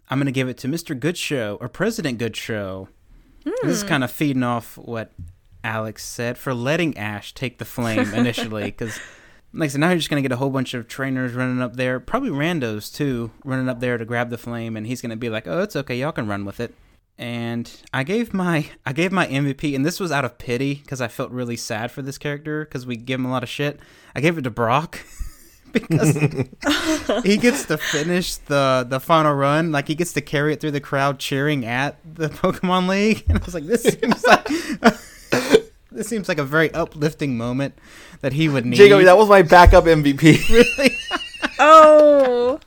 I'm 0.09 0.19
going 0.19 0.27
to 0.27 0.31
give 0.31 0.47
it 0.47 0.57
to 0.59 0.67
Mr. 0.67 0.97
Goodshow 0.97 1.57
or 1.59 1.67
President 1.67 2.19
Goodshow. 2.19 2.87
This 3.43 3.77
is 3.77 3.81
hmm. 3.81 3.87
kind 3.87 4.03
of 4.03 4.11
feeding 4.11 4.43
off 4.43 4.77
what 4.77 5.11
Alex 5.63 6.05
said 6.05 6.37
for 6.37 6.53
letting 6.53 6.95
Ash 6.97 7.33
take 7.33 7.57
the 7.57 7.65
flame 7.65 8.13
initially. 8.13 8.65
Because, 8.65 8.99
like 9.53 9.67
I 9.67 9.69
said, 9.69 9.81
now 9.81 9.89
you're 9.89 9.97
just 9.97 10.09
going 10.09 10.21
to 10.21 10.27
get 10.27 10.33
a 10.33 10.37
whole 10.37 10.51
bunch 10.51 10.73
of 10.73 10.87
trainers 10.87 11.33
running 11.33 11.61
up 11.61 11.75
there, 11.75 11.99
probably 11.99 12.29
randos 12.29 12.93
too, 12.93 13.31
running 13.43 13.67
up 13.67 13.79
there 13.79 13.97
to 13.97 14.05
grab 14.05 14.29
the 14.29 14.37
flame, 14.37 14.77
and 14.77 14.85
he's 14.85 15.01
going 15.01 15.09
to 15.09 15.15
be 15.15 15.29
like, 15.29 15.47
"Oh, 15.47 15.61
it's 15.61 15.75
okay, 15.75 15.97
y'all 15.97 16.11
can 16.11 16.27
run 16.27 16.45
with 16.45 16.59
it." 16.59 16.75
And 17.17 17.69
I 17.93 18.03
gave 18.03 18.33
my 18.33 18.69
I 18.85 18.93
gave 18.93 19.11
my 19.11 19.27
MVP, 19.27 19.75
and 19.75 19.85
this 19.85 19.99
was 19.99 20.11
out 20.11 20.23
of 20.23 20.37
pity 20.37 20.75
because 20.75 21.01
I 21.01 21.07
felt 21.07 21.31
really 21.31 21.57
sad 21.57 21.91
for 21.91 22.01
this 22.01 22.17
character 22.17 22.63
because 22.63 22.85
we 22.85 22.95
give 22.95 23.19
him 23.19 23.25
a 23.25 23.31
lot 23.31 23.43
of 23.43 23.49
shit. 23.49 23.79
I 24.15 24.21
gave 24.21 24.37
it 24.37 24.43
to 24.43 24.51
Brock 24.51 25.03
because 25.73 26.15
he 27.23 27.37
gets 27.37 27.65
to 27.65 27.77
finish 27.77 28.35
the 28.35 28.85
the 28.87 28.99
final 28.99 29.33
run. 29.33 29.71
Like 29.71 29.87
he 29.87 29.95
gets 29.95 30.13
to 30.13 30.21
carry 30.21 30.53
it 30.53 30.61
through 30.61 30.71
the 30.71 30.79
crowd 30.79 31.19
cheering 31.19 31.65
at 31.65 31.97
the 32.05 32.29
Pokemon 32.29 32.87
League, 32.87 33.25
and 33.27 33.39
I 33.39 33.41
was 33.43 33.53
like, 33.53 33.65
this 33.65 33.83
seems 33.83 34.23
like 34.23 34.47
this 35.91 36.07
seems 36.07 36.29
like 36.29 36.37
a 36.37 36.43
very 36.43 36.73
uplifting 36.73 37.35
moment 37.35 37.77
that 38.21 38.33
he 38.33 38.49
would 38.49 38.65
need. 38.65 38.75
Jacob, 38.77 39.03
that 39.03 39.17
was 39.17 39.29
my 39.29 39.41
backup 39.41 39.85
MVP. 39.85 40.49
really 40.49 40.95
Oh, 41.59 42.59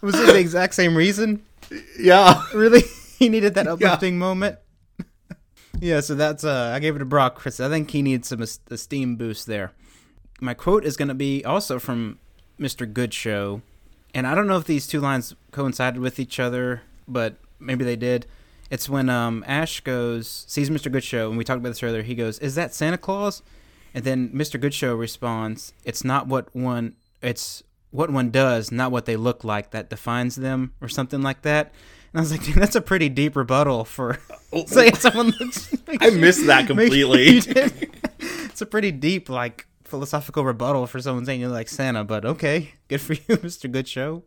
was 0.00 0.14
it 0.18 0.26
the 0.26 0.38
exact 0.38 0.74
same 0.74 0.96
reason? 0.96 1.42
yeah. 1.98 2.42
Really, 2.54 2.82
he 3.18 3.28
needed 3.28 3.54
that 3.54 3.66
uplifting 3.66 4.18
moment. 4.18 4.58
yeah, 5.80 6.00
so 6.00 6.14
that's 6.14 6.42
uh, 6.44 6.72
I 6.74 6.78
gave 6.80 6.96
it 6.96 7.00
to 7.00 7.04
Brock. 7.04 7.36
Chris, 7.36 7.60
I 7.60 7.68
think 7.68 7.90
he 7.90 8.02
needs 8.02 8.28
some 8.28 8.42
es- 8.42 8.60
esteem 8.70 9.16
boost 9.16 9.46
there. 9.46 9.72
My 10.40 10.54
quote 10.54 10.84
is 10.84 10.96
going 10.96 11.08
to 11.08 11.14
be 11.14 11.44
also 11.44 11.78
from 11.78 12.18
Mr. 12.60 12.90
Goodshow, 12.92 13.62
and 14.14 14.26
I 14.26 14.34
don't 14.34 14.46
know 14.46 14.58
if 14.58 14.64
these 14.64 14.86
two 14.86 15.00
lines 15.00 15.34
coincided 15.50 16.00
with 16.00 16.18
each 16.18 16.38
other, 16.40 16.82
but 17.08 17.36
maybe 17.60 17.84
they 17.84 17.96
did. 17.96 18.26
It's 18.70 18.88
when 18.88 19.08
um, 19.08 19.44
Ash 19.46 19.80
goes 19.80 20.44
sees 20.48 20.70
Mr. 20.70 20.90
Goodshow, 20.92 21.28
and 21.28 21.38
we 21.38 21.44
talked 21.44 21.58
about 21.58 21.70
this 21.70 21.82
earlier. 21.82 22.02
He 22.02 22.14
goes, 22.14 22.38
"Is 22.38 22.54
that 22.56 22.74
Santa 22.74 22.98
Claus?" 22.98 23.42
And 23.94 24.04
then 24.04 24.30
Mr. 24.30 24.60
Goodshow 24.60 24.98
responds, 24.98 25.72
"It's 25.84 26.04
not 26.04 26.26
what 26.26 26.54
one. 26.54 26.94
It's 27.22 27.62
what 27.90 28.10
one 28.10 28.30
does, 28.30 28.72
not 28.72 28.90
what 28.90 29.06
they 29.06 29.16
look 29.16 29.44
like, 29.44 29.70
that 29.70 29.88
defines 29.88 30.36
them, 30.36 30.72
or 30.80 30.88
something 30.88 31.22
like 31.22 31.42
that." 31.42 31.72
And 32.12 32.18
I 32.18 32.20
was 32.20 32.32
like, 32.32 32.44
"Dude, 32.44 32.56
that's 32.56 32.76
a 32.76 32.80
pretty 32.80 33.08
deep 33.08 33.36
rebuttal 33.36 33.84
for 33.84 34.18
saying 34.66 34.96
someone 34.96 35.32
looks." 35.40 35.74
Like 35.86 36.02
I 36.02 36.10
missed 36.10 36.46
that 36.46 36.66
completely. 36.66 37.40
It's 38.18 38.60
a 38.60 38.66
pretty 38.66 38.90
deep, 38.90 39.28
like 39.28 39.66
philosophical 39.84 40.44
rebuttal 40.44 40.88
for 40.88 41.00
someone 41.00 41.24
saying 41.24 41.40
you 41.40 41.48
like 41.48 41.68
Santa, 41.68 42.02
but 42.02 42.24
okay, 42.24 42.72
good 42.88 43.00
for 43.00 43.12
you, 43.12 43.36
Mr. 43.36 43.70
Goodshow. 43.70 44.22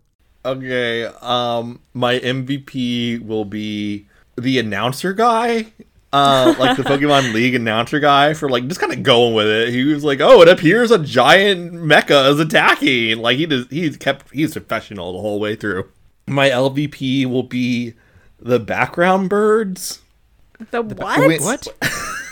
Okay, 0.46 1.04
um, 1.04 1.82
my 1.94 2.18
MVP 2.20 3.26
will 3.26 3.44
be 3.44 4.08
the 4.40 4.60
announcer 4.60 5.14
guy, 5.14 5.68
uh, 6.14 6.56
like 6.58 6.78
the 6.78 6.84
Pokemon 6.84 7.34
League 7.34 7.56
announcer 7.56 8.00
guy, 8.00 8.34
for 8.34 8.50
like 8.50 8.68
just 8.68 8.80
kind 8.80 8.94
of 8.94 9.04
going 9.04 9.34
with 9.34 9.48
it. 9.48 9.70
He 9.70 9.84
was 9.84 10.04
like, 10.04 10.20
"Oh, 10.22 10.42
it 10.42 10.48
appears 10.50 10.92
a 10.92 11.00
giant 11.00 11.74
mecha 11.74 12.30
is 12.32 12.40
attacking." 12.40 13.20
Like 13.20 13.38
he 13.38 13.46
just 13.46 13.72
he's 13.72 13.98
kept 13.98 14.32
he's 14.32 14.54
professional 14.54 15.14
the 15.14 15.20
whole 15.20 15.40
way 15.40 15.56
through. 15.56 15.90
My 16.28 16.50
LVP 16.50 17.26
will 17.26 17.44
be 17.44 17.94
the 18.40 18.60
background 18.60 19.30
birds. 19.30 20.02
the 20.72 20.82
what? 20.82 21.20
wait, 21.28 21.42
What? 21.42 21.68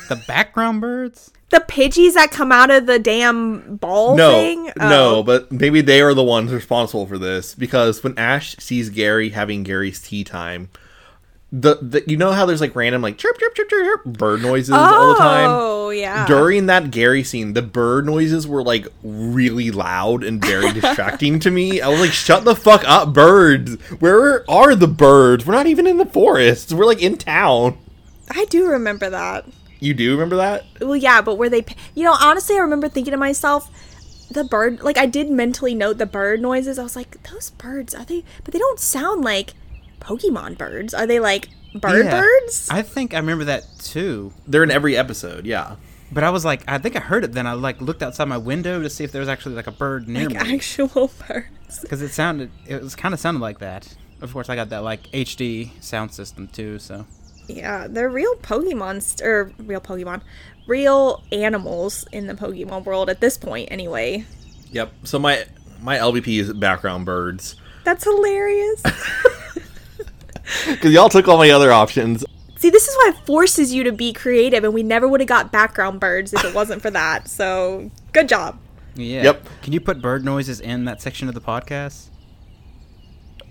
the 0.09 0.21
background 0.27 0.81
birds? 0.81 1.31
The 1.49 1.63
Pidgeys 1.65 2.15
that 2.15 2.29
come 2.31 2.51
out 2.51 2.71
of 2.71 2.87
the 2.87 2.99
damn 2.99 3.77
ball 3.77 4.17
No, 4.17 4.31
thing? 4.33 4.65
no, 4.75 5.19
Oh. 5.19 5.23
but 5.23 5.49
maybe 5.49 5.79
they 5.79 6.01
are 6.01 6.13
the 6.13 6.21
ones 6.21 6.51
responsible 6.51 7.05
for 7.07 7.17
this 7.17 7.55
because 7.55 8.03
when 8.03 8.19
Ash 8.19 8.57
sees 8.57 8.89
Gary 8.89 9.29
having 9.29 9.63
Gary's 9.63 10.01
tea 10.01 10.25
time, 10.25 10.67
the, 11.51 11.75
the 11.75 12.03
you 12.07 12.17
know 12.17 12.33
how 12.33 12.45
there's 12.45 12.59
like 12.59 12.75
random 12.75 13.01
like 13.01 13.17
chirp 13.17 13.37
chirp 13.39 13.55
chirp 13.55 13.69
chirp, 13.69 13.83
chirp 13.85 14.03
bird 14.03 14.41
noises 14.41 14.71
all 14.71 15.13
the 15.13 15.19
time. 15.19 15.49
Oh, 15.49 15.89
yeah. 15.91 16.27
During 16.27 16.65
that 16.65 16.91
Gary 16.91 17.23
scene, 17.23 17.53
the 17.53 17.61
bird 17.61 18.05
noises 18.05 18.45
were 18.45 18.63
like 18.63 18.87
really 19.01 19.71
loud 19.71 20.25
and 20.25 20.43
very 20.43 20.73
distracting 20.79 21.39
to 21.39 21.51
me. 21.51 21.79
I 21.79 21.87
was 21.87 22.01
like, 22.01 22.11
"Shut 22.11 22.43
the 22.43 22.55
fuck 22.55 22.83
up, 22.85 23.13
birds! 23.13 23.75
Where 23.99 24.49
are 24.51 24.75
the 24.75 24.89
birds? 24.89 25.45
We're 25.45 25.53
not 25.53 25.67
even 25.67 25.87
in 25.87 25.97
the 25.97 26.05
forest. 26.05 26.73
We're 26.73 26.85
like 26.85 27.01
in 27.01 27.17
town." 27.17 27.77
I 28.29 28.43
do 28.45 28.67
remember 28.67 29.09
that. 29.09 29.45
You 29.79 29.93
do 29.93 30.11
remember 30.11 30.35
that? 30.37 30.65
Well, 30.81 30.97
yeah, 30.97 31.21
but 31.21 31.37
were 31.37 31.47
they? 31.47 31.63
You 31.95 32.03
know, 32.03 32.15
honestly, 32.19 32.57
I 32.57 32.59
remember 32.59 32.89
thinking 32.89 33.11
to 33.11 33.17
myself, 33.17 33.69
the 34.29 34.43
bird. 34.43 34.81
Like, 34.81 34.97
I 34.97 35.05
did 35.05 35.29
mentally 35.29 35.75
note 35.75 35.97
the 35.97 36.05
bird 36.05 36.41
noises. 36.41 36.77
I 36.77 36.83
was 36.83 36.97
like, 36.97 37.23
those 37.31 37.51
birds 37.51 37.95
are 37.95 38.03
they? 38.03 38.25
But 38.43 38.53
they 38.53 38.59
don't 38.59 38.81
sound 38.81 39.23
like 39.23 39.53
Pokemon 40.07 40.57
birds. 40.57 40.93
Are 40.93 41.05
they 41.05 41.19
like 41.19 41.49
bird 41.75 42.05
Yeah. 42.05 42.21
birds? 42.21 42.69
I 42.71 42.81
think 42.81 43.13
I 43.13 43.17
remember 43.17 43.43
that 43.45 43.65
too. 43.79 44.31
They're 44.47 44.63
in 44.63 44.71
every 44.71 44.95
episode. 44.97 45.45
Yeah. 45.45 45.75
But 46.11 46.23
I 46.23 46.29
was 46.29 46.45
like, 46.45 46.63
I 46.69 46.77
think 46.77 46.95
I 46.95 46.99
heard 47.01 47.25
it 47.25 47.33
then. 47.33 47.45
I 47.45 47.53
like 47.53 47.81
looked 47.81 48.01
outside 48.01 48.25
my 48.29 48.37
window 48.37 48.81
to 48.81 48.89
see 48.89 49.03
if 49.03 49.11
there 49.11 49.19
was 49.19 49.27
actually 49.27 49.55
like 49.55 49.67
a 49.67 49.71
bird 49.73 50.07
near 50.07 50.29
like 50.29 50.47
me 50.47 50.53
actual 50.55 51.11
birds. 51.27 51.79
because 51.81 52.01
it 52.01 52.09
sounded, 52.09 52.49
it 52.65 52.81
was 52.81 52.95
kind 52.95 53.13
of 53.13 53.19
sounded 53.19 53.41
like 53.41 53.59
that. 53.59 53.93
Of 54.21 54.31
course, 54.31 54.49
I 54.49 54.55
got 54.55 54.69
that 54.69 54.83
like 54.83 55.03
HD 55.11 55.71
sound 55.83 56.13
system 56.13 56.47
too. 56.47 56.79
So 56.79 57.05
Yeah, 57.47 57.87
they're 57.89 58.09
real 58.09 58.35
Pokemon 58.35 59.01
st- 59.01 59.27
or 59.27 59.51
real 59.59 59.81
Pokemon, 59.81 60.21
real 60.65 61.23
animals 61.33 62.05
in 62.13 62.27
the 62.27 62.33
Pokemon 62.33 62.85
world 62.85 63.09
at 63.09 63.19
this 63.19 63.37
point. 63.37 63.67
Anyway, 63.69 64.25
Yep. 64.71 64.93
So 65.03 65.19
my 65.19 65.45
my 65.81 65.97
LVP 65.97 66.39
is 66.39 66.53
background 66.53 67.05
birds. 67.05 67.57
that's 67.83 68.05
hilarious. 68.05 68.81
Because 70.67 70.93
y'all 70.93 71.09
took 71.09 71.27
all 71.27 71.37
my 71.37 71.49
other 71.49 71.71
options. 71.71 72.23
See, 72.57 72.69
this 72.69 72.87
is 72.87 72.95
why 72.95 73.11
it 73.15 73.25
forces 73.25 73.73
you 73.73 73.83
to 73.83 73.91
be 73.91 74.13
creative, 74.13 74.63
and 74.63 74.73
we 74.73 74.81
never 74.81 75.07
would 75.07 75.19
have 75.19 75.27
got 75.27 75.51
background 75.51 75.99
birds 75.99 76.33
if 76.33 76.43
it 76.43 76.53
wasn't 76.55 76.81
for 76.81 76.89
that. 76.91 77.27
So, 77.27 77.91
good 78.13 78.27
job. 78.27 78.57
yeah. 78.95 79.23
Yep. 79.23 79.47
Can 79.61 79.73
you 79.73 79.79
put 79.79 80.01
bird 80.01 80.25
noises 80.25 80.59
in 80.59 80.85
that 80.85 81.01
section 81.01 81.27
of 81.27 81.33
the 81.35 81.41
podcast? 81.41 82.09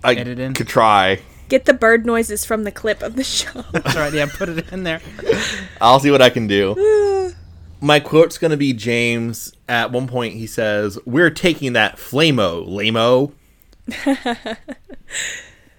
I 0.03 0.13
Edit 0.15 0.39
in. 0.39 0.53
could 0.53 0.67
try. 0.67 1.19
Get 1.49 1.63
the 1.65 1.73
bird 1.73 2.05
noises 2.05 2.43
from 2.43 2.63
the 2.65 2.71
clip 2.71 3.01
of 3.01 3.15
the 3.15 3.23
show. 3.23 3.61
That's 3.71 3.95
right. 3.95 4.11
Yeah, 4.13 4.25
put 4.29 4.49
it 4.49 4.71
in 4.73 4.83
there. 4.83 4.99
I'll 5.81 5.99
see 6.01 6.11
what 6.11 6.21
I 6.21 6.29
can 6.29 6.47
do. 6.47 7.33
My 7.81 7.99
quote's 8.01 8.37
gonna 8.37 8.57
be 8.57 8.73
James. 8.73 9.53
At 9.69 9.91
one 9.91 10.07
point, 10.07 10.33
he 10.33 10.47
says, 10.47 10.97
"We're 11.05 11.29
taking 11.29 11.73
that 11.73 11.95
flamo, 11.97 12.65
lamo." 12.67 13.31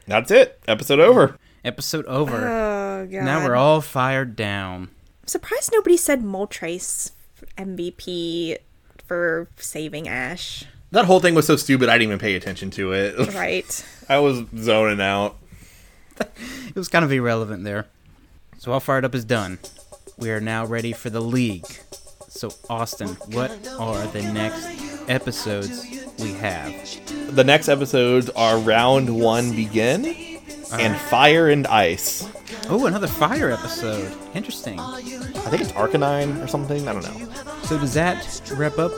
That's 0.08 0.30
it. 0.30 0.60
Episode 0.66 1.00
over. 1.00 1.36
Episode 1.64 2.06
over. 2.06 2.48
Oh 2.48 3.06
god. 3.06 3.24
now 3.24 3.44
we're 3.44 3.54
all 3.56 3.80
fired 3.80 4.34
down. 4.36 4.88
I'm 5.22 5.28
surprised 5.28 5.70
nobody 5.72 5.96
said 5.96 6.22
Moltres 6.22 7.12
MVP 7.56 8.56
for 9.06 9.48
saving 9.56 10.08
Ash. 10.08 10.64
That 10.90 11.04
whole 11.04 11.20
thing 11.20 11.34
was 11.34 11.46
so 11.46 11.56
stupid. 11.56 11.88
I 11.88 11.98
didn't 11.98 12.08
even 12.08 12.18
pay 12.18 12.34
attention 12.34 12.70
to 12.72 12.92
it. 12.92 13.34
Right. 13.34 13.84
I 14.08 14.18
was 14.18 14.44
zoning 14.56 15.00
out. 15.00 15.36
It 16.18 16.74
was 16.74 16.88
kind 16.88 17.04
of 17.04 17.12
irrelevant 17.12 17.64
there. 17.64 17.86
So 18.56 18.72
all 18.72 18.80
fired 18.80 19.04
up 19.04 19.14
is 19.14 19.24
done. 19.24 19.58
We 20.16 20.30
are 20.30 20.40
now 20.40 20.64
ready 20.64 20.92
for 20.92 21.10
the 21.10 21.20
league. 21.20 21.66
So 22.28 22.50
Austin, 22.68 23.08
what 23.32 23.50
are 23.78 24.06
the 24.08 24.22
next 24.22 24.88
episodes 25.08 25.84
we 26.18 26.32
have. 26.34 27.34
The 27.34 27.44
next 27.44 27.68
episodes 27.68 28.30
are 28.30 28.58
round 28.58 29.08
one 29.20 29.52
begin 29.52 30.06
and 30.72 30.94
uh, 30.94 30.98
fire 30.98 31.48
and 31.48 31.66
ice. 31.66 32.28
Oh, 32.68 32.86
another 32.86 33.06
fire 33.06 33.50
episode. 33.50 34.12
Interesting. 34.34 34.78
I 34.78 35.00
think 35.50 35.62
it's 35.62 35.72
Arcanine 35.72 36.42
or 36.42 36.46
something. 36.46 36.86
I 36.88 36.92
don't 36.92 37.02
know. 37.02 37.32
So 37.64 37.78
does 37.78 37.94
that 37.94 38.42
wrap 38.54 38.78
up 38.78 38.92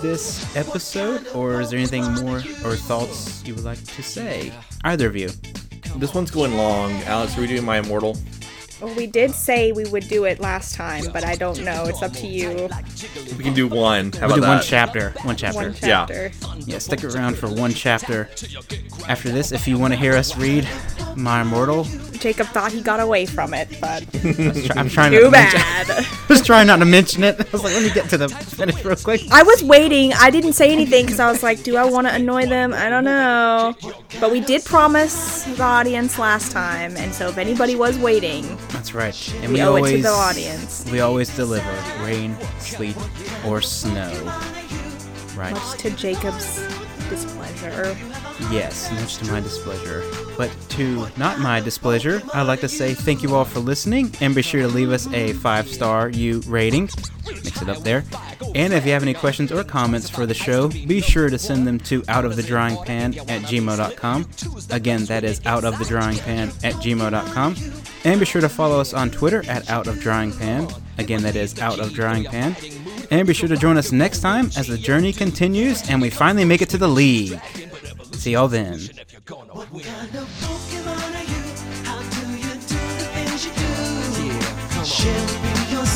this 0.00 0.54
episode, 0.56 1.26
or 1.34 1.60
is 1.60 1.70
there 1.70 1.78
anything 1.78 2.04
more 2.24 2.38
or 2.64 2.76
thoughts 2.76 3.44
you 3.44 3.54
would 3.54 3.64
like 3.64 3.82
to 3.82 4.02
say? 4.02 4.52
Either 4.84 5.08
of 5.08 5.16
you. 5.16 5.30
This 5.96 6.14
one's 6.14 6.30
going 6.30 6.56
long. 6.56 6.92
Alex, 7.02 7.36
are 7.36 7.40
we 7.40 7.48
doing 7.48 7.64
my 7.64 7.78
immortal? 7.78 8.16
Well, 8.80 8.94
we 8.94 9.08
did 9.08 9.32
say 9.34 9.72
we 9.72 9.84
would 9.86 10.06
do 10.08 10.24
it 10.24 10.38
last 10.38 10.74
time, 10.76 11.04
but 11.12 11.24
I 11.24 11.34
don't 11.34 11.64
know. 11.64 11.86
It's 11.86 12.00
up 12.00 12.12
to 12.12 12.26
you. 12.28 12.68
We 13.36 13.42
can 13.42 13.52
do 13.54 13.66
one. 13.66 14.12
How 14.12 14.28
We'll 14.28 14.30
about 14.30 14.34
do 14.36 14.40
that? 14.42 14.48
one 14.48 14.62
chapter. 14.62 15.14
One 15.24 15.36
chapter. 15.36 15.56
One 15.58 15.74
Yeah. 15.82 16.06
chapter. 16.06 16.30
Yeah, 16.64 16.78
stick 16.78 17.02
around 17.02 17.36
for 17.36 17.48
one 17.48 17.74
chapter. 17.74 18.28
After 19.08 19.30
this, 19.30 19.50
if 19.50 19.66
you 19.66 19.78
want 19.78 19.94
to 19.94 19.98
hear 19.98 20.14
us 20.14 20.36
read 20.36 20.68
My 21.16 21.40
Immortal, 21.40 21.84
Jacob 22.20 22.46
thought 22.48 22.70
he 22.72 22.80
got 22.80 23.00
away 23.00 23.26
from 23.26 23.52
it, 23.54 23.68
but 23.80 24.04
I'm 24.76 24.88
trying 24.88 25.12
not 25.12 25.18
too 25.18 25.24
to 25.24 25.30
mention. 25.30 25.60
bad. 25.60 25.90
I 26.06 26.06
was 26.28 26.42
trying 26.42 26.66
not 26.68 26.76
to 26.78 26.84
mention 26.84 27.24
it. 27.24 27.40
I 27.40 27.44
was 27.50 27.64
like, 27.64 27.74
let 27.74 27.82
me 27.82 27.90
get 27.90 28.08
to 28.10 28.16
the 28.18 28.28
finish 28.28 28.84
real 28.84 28.94
quick. 28.96 29.22
I 29.32 29.42
was 29.42 29.62
waiting. 29.64 30.12
I 30.14 30.30
didn't 30.30 30.52
say 30.52 30.70
anything 30.72 31.04
because 31.06 31.18
I 31.20 31.30
was 31.30 31.42
like, 31.42 31.62
do 31.64 31.76
I 31.76 31.84
want 31.84 32.06
to 32.06 32.14
annoy 32.14 32.46
them? 32.46 32.72
I 32.72 32.88
don't 32.90 33.04
know. 33.04 33.74
But 34.20 34.30
we 34.30 34.40
did 34.40 34.64
promise 34.64 35.42
the 35.44 35.62
audience 35.62 36.18
last 36.18 36.52
time, 36.52 36.96
and 36.96 37.12
so 37.12 37.28
if 37.28 37.38
anybody 37.38 37.74
was 37.76 37.98
waiting, 37.98 38.44
That's 38.70 38.94
right. 38.94 39.34
And 39.36 39.48
we, 39.48 39.54
we, 39.54 39.62
owe 39.62 39.76
always 39.76 39.92
it 39.92 39.96
to 39.98 40.02
the 40.02 40.08
audience. 40.08 40.84
we 40.90 41.00
always 41.00 41.34
deliver 41.34 41.70
rain, 42.04 42.36
sleet, 42.58 42.96
or 43.46 43.60
snow. 43.60 44.12
Right. 45.36 45.52
Much 45.52 45.78
to 45.78 45.90
Jacob's 45.90 46.66
displeasure. 47.08 47.96
Yes, 48.50 48.90
much 48.92 49.16
to 49.18 49.32
my 49.32 49.40
displeasure. 49.40 50.04
But 50.36 50.50
to 50.70 51.08
not 51.16 51.38
my 51.40 51.60
displeasure, 51.60 52.22
I'd 52.34 52.46
like 52.46 52.60
to 52.60 52.68
say 52.68 52.94
thank 52.94 53.22
you 53.22 53.34
all 53.34 53.44
for 53.44 53.60
listening 53.60 54.14
and 54.20 54.34
be 54.34 54.42
sure 54.42 54.62
to 54.62 54.68
leave 54.68 54.90
us 54.90 55.06
a 55.12 55.32
five 55.34 55.68
star 55.68 56.08
U 56.10 56.40
rating. 56.46 56.88
Mix 57.26 57.62
it 57.62 57.68
up 57.68 57.78
there. 57.78 58.04
And 58.54 58.72
if 58.72 58.86
you 58.86 58.92
have 58.92 59.02
any 59.02 59.14
questions 59.14 59.52
or 59.52 59.62
comments 59.64 60.08
for 60.08 60.26
the 60.26 60.34
show, 60.34 60.68
be 60.68 61.00
sure 61.00 61.28
to 61.28 61.38
send 61.38 61.66
them 61.66 61.78
to 61.80 62.02
outofthedrawingpan 62.02 63.18
at 63.30 63.42
gmail.com. 63.42 64.28
Again, 64.70 65.04
that 65.06 65.24
is 65.24 65.40
outofthedrawingpan 65.40 66.64
at 66.64 66.74
gmail.com. 66.74 67.54
And 68.04 68.20
be 68.20 68.26
sure 68.26 68.40
to 68.40 68.48
follow 68.48 68.80
us 68.80 68.94
on 68.94 69.10
Twitter 69.10 69.40
at 69.48 69.64
outofdrawingpan. 69.64 70.80
Again, 70.98 71.22
that 71.22 71.36
is 71.36 71.54
outofdrawingpan. 71.54 73.08
And 73.10 73.26
be 73.26 73.34
sure 73.34 73.48
to 73.48 73.56
join 73.56 73.76
us 73.76 73.92
next 73.92 74.20
time 74.20 74.46
as 74.56 74.66
the 74.66 74.78
journey 74.78 75.12
continues 75.12 75.88
and 75.90 76.00
we 76.00 76.10
finally 76.10 76.44
make 76.44 76.62
it 76.62 76.68
to 76.70 76.78
the 76.78 76.88
league. 76.88 77.40
See 78.12 78.32
y'all 78.32 78.48
then. 78.48 78.80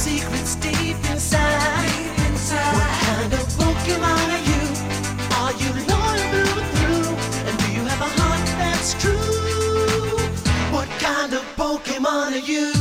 Of 0.04 0.31
Pokemon 11.62 12.32
are 12.32 12.38
you? 12.38 12.71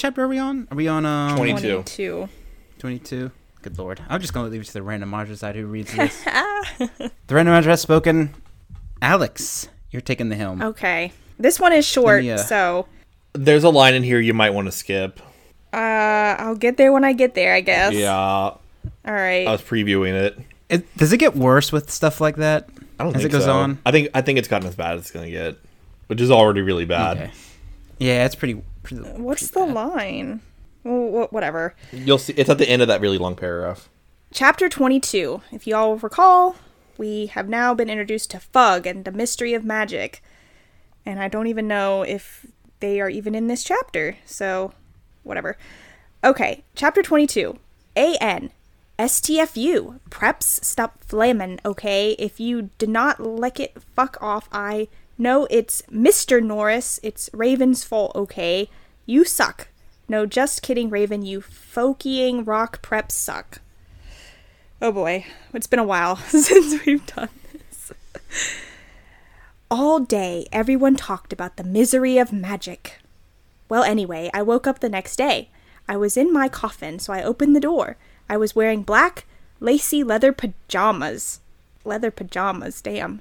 Chapter 0.00 0.24
are 0.24 0.28
we 0.28 0.38
on? 0.38 0.66
Are 0.70 0.76
we 0.76 0.88
on 0.88 1.04
um, 1.04 1.36
20. 1.36 1.52
22. 1.52 2.28
22? 2.78 3.30
Good 3.60 3.78
lord. 3.78 4.00
I'm 4.08 4.20
just 4.22 4.32
going 4.32 4.46
to 4.46 4.50
leave 4.50 4.62
it 4.62 4.66
to 4.68 4.72
the 4.72 4.80
randomizer 4.80 5.36
side 5.36 5.54
who 5.54 5.66
reads 5.66 5.92
this. 5.94 6.24
the 6.78 7.10
randomizer 7.28 7.66
has 7.66 7.82
spoken. 7.82 8.34
Alex, 9.02 9.68
you're 9.90 10.00
taking 10.00 10.30
the 10.30 10.36
helm. 10.36 10.62
Okay. 10.62 11.12
This 11.38 11.60
one 11.60 11.74
is 11.74 11.84
short, 11.86 12.22
me 12.22 12.30
a- 12.30 12.38
so 12.38 12.86
There's 13.34 13.62
a 13.62 13.68
line 13.68 13.94
in 13.94 14.02
here 14.02 14.18
you 14.18 14.32
might 14.32 14.50
want 14.50 14.68
to 14.68 14.72
skip. 14.72 15.20
uh, 15.74 15.76
I'll 15.76 16.56
get 16.56 16.78
there 16.78 16.92
when 16.92 17.04
I 17.04 17.12
get 17.12 17.34
there, 17.34 17.54
I 17.54 17.60
guess. 17.60 17.92
Yeah, 17.92 18.16
All 18.16 18.58
right. 19.04 19.46
I 19.46 19.52
was 19.52 19.60
previewing 19.60 20.14
it. 20.14 20.38
It, 20.70 20.96
does 20.96 21.12
it 21.12 21.18
get 21.18 21.36
worse 21.36 21.72
with 21.72 21.90
stuff 21.90 22.20
like 22.20 22.36
that? 22.36 22.68
I 22.98 23.04
don't 23.04 23.14
As 23.16 23.22
think 23.22 23.32
it 23.32 23.36
goes 23.36 23.44
so. 23.44 23.52
on? 23.52 23.78
I 23.84 23.90
think 23.90 24.08
I 24.14 24.20
think 24.22 24.38
it's 24.38 24.46
gotten 24.48 24.68
as 24.68 24.76
bad 24.76 24.94
as 24.94 25.00
it's 25.02 25.10
gonna 25.10 25.30
get, 25.30 25.56
which 26.06 26.20
is 26.20 26.30
already 26.30 26.60
really 26.60 26.84
bad. 26.84 27.16
Okay. 27.16 27.30
Yeah, 27.98 28.24
it's 28.26 28.34
pretty. 28.34 28.62
Pretty 28.82 29.08
uh, 29.08 29.18
What's 29.18 29.50
pretty 29.50 29.68
the 29.70 29.74
bad. 29.74 29.94
line? 29.94 30.40
Well, 30.84 31.28
whatever. 31.30 31.74
You'll 31.92 32.18
see. 32.18 32.32
It's 32.34 32.50
at 32.50 32.58
the 32.58 32.68
end 32.68 32.82
of 32.82 32.88
that 32.88 33.00
really 33.00 33.18
long 33.18 33.36
paragraph. 33.36 33.88
Chapter 34.32 34.68
22. 34.68 35.42
If 35.52 35.66
you 35.66 35.76
all 35.76 35.96
recall, 35.96 36.56
we 36.96 37.26
have 37.26 37.48
now 37.48 37.74
been 37.74 37.90
introduced 37.90 38.30
to 38.30 38.40
Fug 38.40 38.86
and 38.86 39.04
the 39.04 39.12
mystery 39.12 39.54
of 39.54 39.64
magic. 39.64 40.22
And 41.04 41.20
I 41.20 41.28
don't 41.28 41.46
even 41.48 41.66
know 41.66 42.02
if 42.02 42.46
they 42.80 43.00
are 43.00 43.08
even 43.10 43.34
in 43.34 43.46
this 43.46 43.64
chapter, 43.64 44.16
so 44.24 44.72
whatever. 45.22 45.56
Okay, 46.22 46.64
chapter 46.74 47.02
22. 47.02 47.58
AN. 47.96 48.50
STFU. 48.98 49.98
Preps 50.10 50.64
stop 50.64 51.02
flamin', 51.04 51.58
okay? 51.64 52.12
If 52.18 52.38
you 52.38 52.70
did 52.78 52.90
not 52.90 53.18
lick 53.20 53.58
it, 53.58 53.82
fuck 53.94 54.16
off. 54.20 54.48
I 54.52 54.88
know 55.20 55.46
it's 55.50 55.82
Mr. 55.82 56.42
Norris. 56.42 56.98
It's 57.02 57.30
Raven's 57.32 57.84
fault, 57.84 58.12
okay? 58.16 58.68
You 59.06 59.24
suck. 59.24 59.68
No, 60.08 60.26
just 60.26 60.62
kidding, 60.62 60.90
Raven. 60.90 61.22
You 61.22 61.40
folkying 61.40 62.46
rock 62.46 62.82
preps 62.82 63.12
suck. 63.12 63.60
Oh 64.82 64.90
boy, 64.90 65.26
it's 65.52 65.66
been 65.66 65.78
a 65.78 65.84
while 65.84 66.16
since 66.28 66.84
we've 66.84 67.04
done 67.06 67.28
this. 67.52 67.92
All 69.70 70.00
day, 70.00 70.48
everyone 70.50 70.96
talked 70.96 71.32
about 71.32 71.56
the 71.56 71.64
misery 71.64 72.18
of 72.18 72.32
magic. 72.32 72.98
Well, 73.68 73.84
anyway, 73.84 74.30
I 74.34 74.42
woke 74.42 74.66
up 74.66 74.80
the 74.80 74.88
next 74.88 75.16
day. 75.16 75.50
I 75.88 75.96
was 75.96 76.16
in 76.16 76.32
my 76.32 76.48
coffin, 76.48 76.98
so 76.98 77.12
I 77.12 77.22
opened 77.22 77.54
the 77.54 77.60
door. 77.60 77.96
I 78.28 78.36
was 78.36 78.56
wearing 78.56 78.82
black, 78.82 79.26
lacy 79.60 80.02
leather 80.02 80.32
pajamas. 80.32 81.40
Leather 81.84 82.10
pajamas, 82.10 82.80
damn. 82.80 83.20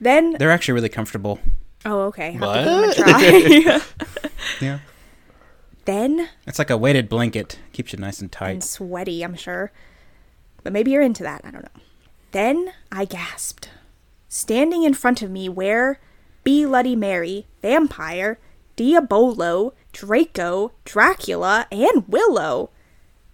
Then, 0.00 0.32
They're 0.38 0.50
actually 0.50 0.74
really 0.74 0.88
comfortable. 0.88 1.38
oh, 1.84 2.02
okay, 2.02 2.32
have 2.32 2.40
What? 2.40 2.54
to 2.56 2.64
give 2.64 3.66
'em 3.66 3.80
a 3.80 3.80
try. 3.80 3.80
Yeah. 4.60 4.78
then, 5.84 6.28
It's 6.46 6.58
like 6.58 6.70
a 6.70 6.76
weighted 6.76 7.08
blanket. 7.08 7.58
Keeps 7.72 7.92
you 7.92 7.98
nice 7.98 8.20
and 8.20 8.30
tight 8.30 8.50
and 8.50 8.62
tight. 8.62 8.68
sweaty, 8.68 9.22
I'm 9.22 9.34
sure. 9.34 9.72
But 10.62 10.72
maybe 10.72 10.90
you're 10.90 11.02
into 11.02 11.22
that, 11.22 11.40
I 11.44 11.50
don't 11.50 11.62
know. 11.64 11.82
Then 12.32 12.72
I 12.92 13.04
gasped. 13.04 13.70
Standing 14.28 14.82
in 14.84 14.94
front 14.94 15.22
of 15.22 15.30
me 15.30 15.48
were 15.48 15.98
Be 16.44 16.64
Bloody 16.64 16.94
Mary, 16.96 17.46
Vampire, 17.62 18.38
Diabolo, 18.76 19.72
Draco, 19.92 20.72
Dracula, 20.84 21.66
and 21.72 22.06
Willow. 22.06 22.70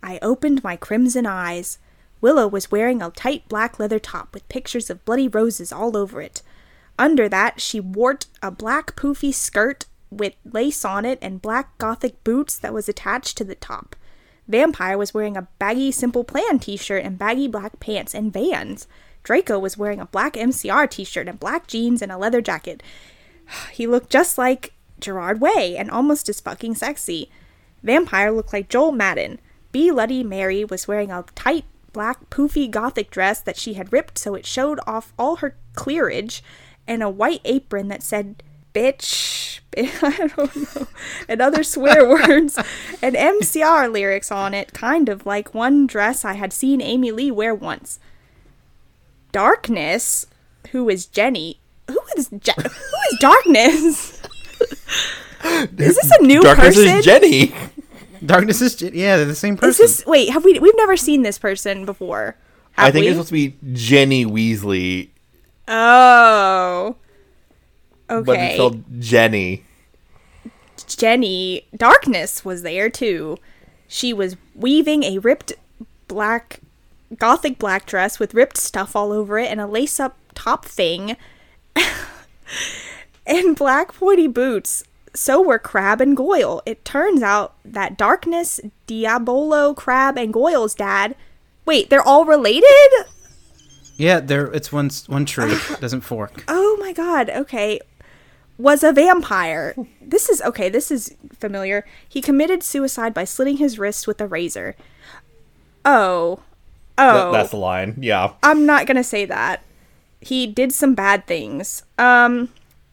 I 0.03 0.19
opened 0.23 0.63
my 0.63 0.77
crimson 0.77 1.27
eyes. 1.27 1.79
Willow 2.21 2.47
was 2.47 2.71
wearing 2.71 3.03
a 3.03 3.11
tight 3.11 3.49
black 3.49 3.79
leather 3.79 3.99
top 3.99 4.33
with 4.33 4.49
pictures 4.49 4.89
of 4.91 5.05
bloody 5.05 5.29
roses 5.29 5.73
all 5.73 5.97
over 5.97 6.23
it. 6.23 6.43
Under 6.99 7.29
that, 7.29 7.61
she 7.61 7.81
wore 7.81 8.19
a 8.43 8.51
black 8.51 8.95
poofy 8.97 9.35
skirt 9.35 9.87
with 10.11 10.35
lace 10.45 10.85
on 10.85 11.05
it 11.05 11.19
and 11.21 11.43
black 11.43 11.77
gothic 11.79 12.23
boots 12.23 12.59
that 12.59 12.73
was 12.73 12.89
attached 12.89 13.37
to 13.37 13.45
the 13.45 13.57
top. 13.57 13.97
Vampire 14.47 14.99
was 14.99 15.15
wearing 15.15 15.37
a 15.37 15.49
baggy 15.59 15.91
Simple 15.91 16.25
Plan 16.25 16.59
t 16.59 16.77
shirt 16.77 17.05
and 17.05 17.19
baggy 17.19 17.49
black 17.49 17.81
pants 17.81 18.15
and 18.15 18.33
vans. 18.33 18.87
Draco 19.23 19.59
was 19.59 19.79
wearing 19.79 20.01
a 20.01 20.07
black 20.07 20.35
MCR 20.35 20.89
t 20.89 21.03
shirt 21.05 21.29
and 21.29 21.41
black 21.41 21.67
jeans 21.67 22.03
and 22.03 22.13
a 22.13 22.19
leather 22.19 22.41
jacket. 22.41 22.83
He 23.73 23.87
looked 23.87 24.11
just 24.11 24.39
like 24.39 24.73
Gerard 25.01 25.41
Way 25.41 25.77
and 25.77 25.91
almost 25.91 26.29
as 26.29 26.41
fucking 26.41 26.77
sexy. 26.77 27.31
Vampire 27.83 28.31
looked 28.31 28.53
like 28.53 28.69
Joel 28.69 28.93
Madden. 28.93 29.41
B. 29.73 29.91
Bloody 29.91 30.23
Mary 30.23 30.65
was 30.65 30.87
wearing 30.87 31.11
a 31.11 31.25
tight 31.35 31.65
black 31.93 32.31
poofy 32.31 32.71
gothic 32.71 33.11
dress 33.11 33.41
that 33.41 33.57
she 33.57 33.75
had 33.75 33.93
ripped 33.93 34.19
so 34.19 34.35
it 34.35 34.47
showed 34.47 34.81
off 34.87 35.13
all 35.19 35.37
her 35.37 35.57
clearage, 35.75 36.43
and 36.87 37.03
a 37.03 37.09
white 37.11 37.41
apron 37.45 37.89
that 37.89 38.03
said 38.03 38.43
bitch, 38.75 39.61
I 39.77 40.27
don't 40.37 40.77
know, 40.77 40.87
and 41.29 41.41
other 41.41 41.63
swear 41.63 42.09
words, 42.09 42.59
and 43.03 43.15
MCR 43.15 43.91
lyrics 43.93 44.31
on 44.33 44.55
it, 44.55 44.73
kind 44.73 45.09
of 45.09 45.25
like 45.27 45.55
one 45.55 45.87
dress 45.87 46.25
I 46.25 46.35
had 46.35 46.53
seen 46.53 46.81
Amy 46.81 47.11
Lee 47.13 47.31
wear 47.31 47.55
once. 47.55 47.99
Darkness, 49.33 50.27
who 50.71 50.89
is 50.89 51.07
Jenny? 51.07 51.59
Who 51.89 52.01
is 52.17 52.29
Je- 52.29 52.53
who 52.57 52.65
is 53.13 53.19
Darkness? 53.21 54.23
is 55.45 55.97
this 55.97 56.11
a 56.19 56.23
new 56.23 56.41
person? 56.41 56.57
Darkness 56.57 56.77
person? 56.77 56.97
is 56.99 57.05
Jenny. 57.05 57.55
Darkness 58.25 58.63
is 58.63 58.77
J- 58.77 58.91
yeah, 58.95 59.17
they're 59.17 59.27
the 59.27 59.35
same 59.35 59.55
Is 59.55 59.61
person. 59.61 59.85
this 59.85 60.07
wait? 60.07 60.31
Have 60.31 60.45
we? 60.45 60.59
We've 60.59 60.77
never 60.77 60.97
seen 60.97 61.23
this 61.23 61.39
person 61.39 61.85
before. 61.85 62.37
Have 62.73 62.87
I 62.87 62.91
think 62.91 63.03
we? 63.03 63.09
it's 63.09 63.15
supposed 63.17 63.29
to 63.29 63.35
be 63.35 63.57
Jenny 63.75 64.25
Weasley, 64.25 65.11
Oh. 65.69 66.97
Okay. 68.11 68.25
But 68.25 68.39
it's 68.39 68.55
spelled 68.55 69.01
Jenny. 69.01 69.65
Jenny 70.87 71.67
Darkness 71.77 72.45
was 72.45 72.63
there 72.63 72.91
too. 72.91 73.39
She 73.89 74.13
was 74.13 74.37
weaving 74.55 75.05
a 75.05 75.19
ripped 75.19 75.53
black 76.09 76.61
gothic 77.17 77.59
black 77.59 77.87
dress 77.87 78.19
with 78.19 78.35
ripped 78.35 78.57
stuff 78.57 78.97
all 78.97 79.13
over 79.13 79.39
it 79.39 79.51
and 79.51 79.61
a 79.61 79.67
lace 79.67 80.01
up 80.01 80.17
top 80.35 80.65
thing 80.65 81.17
and 83.27 83.57
black 83.57 83.95
pointy 83.95 84.27
boots. 84.27 84.85
So 85.15 85.41
were 85.41 85.61
Crab 85.61 86.01
and 86.01 86.17
Goyle. 86.17 86.61
It 86.67 86.85
turns 86.85 87.23
out 87.23 87.55
that 87.65 87.97
Darkness, 87.97 88.61
Diabolo, 88.89 89.73
Crab, 89.73 90.19
and 90.19 90.33
Goyle's 90.33 90.75
dad. 90.75 91.15
Wait, 91.65 91.89
they're 91.89 92.03
all 92.03 92.25
related? 92.25 92.91
Yeah, 93.97 94.21
they're 94.21 94.47
it's 94.47 94.73
one 94.73 94.87
s- 94.87 95.09
one 95.09 95.25
tree 95.25 95.57
doesn't 95.81 96.03
fork. 96.03 96.45
Oh 96.49 96.77
my 96.81 96.93
god, 96.93 97.31
okay. 97.31 97.81
Was 98.57 98.85
a 98.85 98.93
vampire. 98.93 99.75
This 100.01 100.29
is 100.29 100.41
okay, 100.43 100.69
this 100.69 100.91
is 100.91 101.15
familiar. 101.39 101.85
He 102.09 102.21
committed 102.21 102.63
suicide 102.63 103.13
by 103.13 103.25
slitting 103.25 103.57
his 103.57 103.79
wrists 103.79 104.07
with 104.07 104.21
a 104.21 104.27
razor. 104.27 104.77
Oh. 105.85 106.37
That- 106.37 106.45
Oh. 107.27 107.33
that's 107.33 107.51
the 107.51 107.57
line. 107.57 107.97
Yeah. 108.01 108.35
I'm 108.45 108.65
not 108.67 108.87
going 108.87 108.97
to 108.97 109.03
say 109.03 109.25
that. 109.25 109.63
He 110.21 110.47
did 110.47 110.73
some 110.73 110.95
bad 110.95 111.27
things. 111.27 111.83
Um 111.99 112.51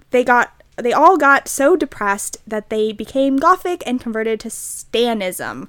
they 0.10 0.24
got 0.24 0.52
they 0.78 0.92
all 0.92 1.18
got 1.18 1.48
so 1.48 1.76
depressed 1.76 2.38
that 2.48 2.70
they 2.70 2.92
became 2.92 3.38
gothic 3.38 3.84
and 3.86 4.02
converted 4.02 4.40
to 4.42 4.50
stanism. 4.50 5.68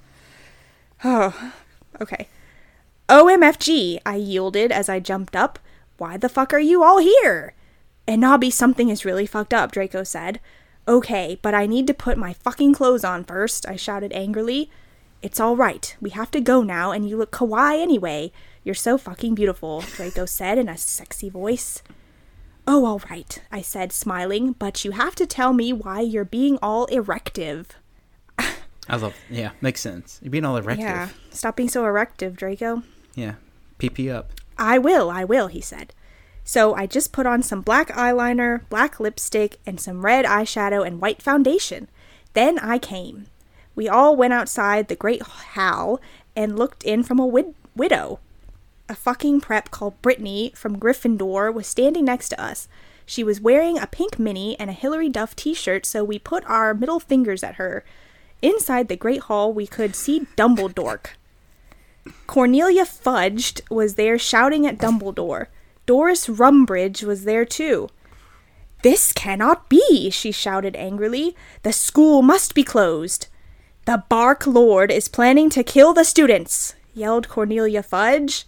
Oh. 1.04 1.52
Okay. 2.00 2.26
OMFG, 3.08 3.98
I 4.06 4.16
yielded 4.16 4.72
as 4.72 4.88
I 4.88 5.00
jumped 5.00 5.36
up. 5.36 5.58
Why 5.98 6.16
the 6.16 6.28
fuck 6.28 6.52
are 6.54 6.58
you 6.58 6.82
all 6.82 6.98
here? 6.98 7.54
And 8.06 8.20
Nobby, 8.20 8.50
something 8.50 8.88
is 8.88 9.04
really 9.04 9.26
fucked 9.26 9.52
up, 9.52 9.72
Draco 9.72 10.02
said. 10.04 10.40
Okay, 10.88 11.38
but 11.42 11.54
I 11.54 11.66
need 11.66 11.86
to 11.86 11.94
put 11.94 12.18
my 12.18 12.32
fucking 12.32 12.74
clothes 12.74 13.04
on 13.04 13.24
first, 13.24 13.68
I 13.68 13.76
shouted 13.76 14.12
angrily. 14.12 14.70
It's 15.20 15.38
all 15.38 15.56
right. 15.56 15.96
We 16.00 16.10
have 16.10 16.32
to 16.32 16.40
go 16.40 16.62
now, 16.62 16.90
and 16.90 17.08
you 17.08 17.16
look 17.16 17.30
kawaii 17.30 17.80
anyway. 17.80 18.32
You're 18.64 18.74
so 18.74 18.98
fucking 18.98 19.36
beautiful, 19.36 19.80
Draco 19.80 20.26
said 20.26 20.58
in 20.58 20.68
a 20.68 20.76
sexy 20.76 21.28
voice. 21.28 21.82
Oh, 22.66 22.84
all 22.84 23.00
right, 23.10 23.40
I 23.50 23.60
said, 23.60 23.92
smiling, 23.92 24.52
but 24.52 24.84
you 24.84 24.92
have 24.92 25.14
to 25.16 25.26
tell 25.26 25.52
me 25.52 25.72
why 25.72 26.00
you're 26.00 26.24
being 26.24 26.58
all 26.62 26.86
erective. 26.88 27.66
I 28.88 28.96
love 28.96 29.14
yeah, 29.30 29.52
makes 29.60 29.80
sense. 29.80 30.18
You're 30.22 30.30
being 30.30 30.44
all 30.44 30.60
erective. 30.60 30.78
Yeah, 30.78 31.08
stop 31.30 31.56
being 31.56 31.68
so 31.68 31.84
erective, 31.84 32.36
Draco. 32.36 32.82
Yeah. 33.14 33.34
PP 33.78 34.12
up. 34.12 34.32
I 34.58 34.78
will, 34.78 35.10
I 35.10 35.24
will, 35.24 35.48
he 35.48 35.60
said. 35.60 35.92
So 36.44 36.74
I 36.74 36.86
just 36.86 37.12
put 37.12 37.26
on 37.26 37.42
some 37.42 37.62
black 37.62 37.88
eyeliner, 37.88 38.62
black 38.68 38.98
lipstick, 38.98 39.58
and 39.66 39.80
some 39.80 40.04
red 40.04 40.24
eyeshadow 40.24 40.86
and 40.86 41.00
white 41.00 41.22
foundation. 41.22 41.88
Then 42.32 42.58
I 42.58 42.78
came. 42.78 43.26
We 43.74 43.88
all 43.88 44.16
went 44.16 44.32
outside 44.32 44.88
the 44.88 44.96
great 44.96 45.22
hall 45.22 46.00
and 46.36 46.58
looked 46.58 46.82
in 46.82 47.02
from 47.02 47.18
a 47.18 47.26
wid- 47.26 47.54
widow. 47.76 48.18
A 48.88 48.94
fucking 48.94 49.40
prep 49.40 49.70
called 49.70 50.00
Brittany 50.02 50.52
from 50.54 50.78
Gryffindor 50.78 51.52
was 51.54 51.66
standing 51.66 52.04
next 52.04 52.28
to 52.30 52.40
us. 52.42 52.68
She 53.06 53.24
was 53.24 53.40
wearing 53.40 53.78
a 53.78 53.86
pink 53.86 54.18
mini 54.18 54.58
and 54.58 54.68
a 54.68 54.74
Hillary 54.74 55.08
Duff 55.08 55.34
t 55.34 55.54
shirt, 55.54 55.86
so 55.86 56.04
we 56.04 56.18
put 56.18 56.44
our 56.44 56.74
middle 56.74 57.00
fingers 57.00 57.42
at 57.42 57.54
her. 57.56 57.84
Inside 58.42 58.88
the 58.88 58.96
great 58.96 59.22
hall, 59.22 59.52
we 59.52 59.66
could 59.66 59.94
see 59.94 60.26
Dumbledore. 60.36 61.00
Cornelia 62.26 62.84
Fudged 62.84 63.60
was 63.70 63.94
there 63.94 64.18
shouting 64.18 64.66
at 64.66 64.78
Dumbledore. 64.78 65.46
Doris 65.86 66.26
Rumbridge 66.26 67.04
was 67.04 67.24
there 67.24 67.44
too. 67.44 67.88
This 68.82 69.12
cannot 69.12 69.68
be, 69.68 70.10
she 70.10 70.32
shouted 70.32 70.74
angrily. 70.74 71.36
The 71.62 71.72
school 71.72 72.20
must 72.20 72.54
be 72.54 72.64
closed. 72.64 73.28
The 73.84 74.02
Bark 74.08 74.44
Lord 74.46 74.90
is 74.90 75.08
planning 75.08 75.48
to 75.50 75.62
kill 75.62 75.94
the 75.94 76.04
students, 76.04 76.74
yelled 76.94 77.28
Cornelia 77.28 77.82
Fudge. 77.82 78.44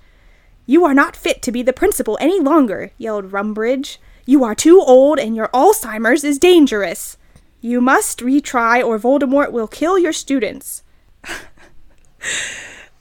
You 0.66 0.84
are 0.84 0.94
not 0.94 1.14
fit 1.14 1.40
to 1.42 1.52
be 1.52 1.62
the 1.62 1.72
principal 1.72 2.18
any 2.20 2.40
longer, 2.40 2.90
yelled 2.98 3.30
Rumbridge. 3.30 3.98
You 4.26 4.42
are 4.42 4.54
too 4.54 4.80
old 4.80 5.20
and 5.20 5.36
your 5.36 5.48
Alzheimer's 5.48 6.24
is 6.24 6.38
dangerous. 6.38 7.16
You 7.64 7.80
must 7.80 8.18
retry 8.18 8.84
or 8.84 8.98
Voldemort 8.98 9.50
will 9.50 9.66
kill 9.66 9.98
your 9.98 10.12
students. 10.12 10.82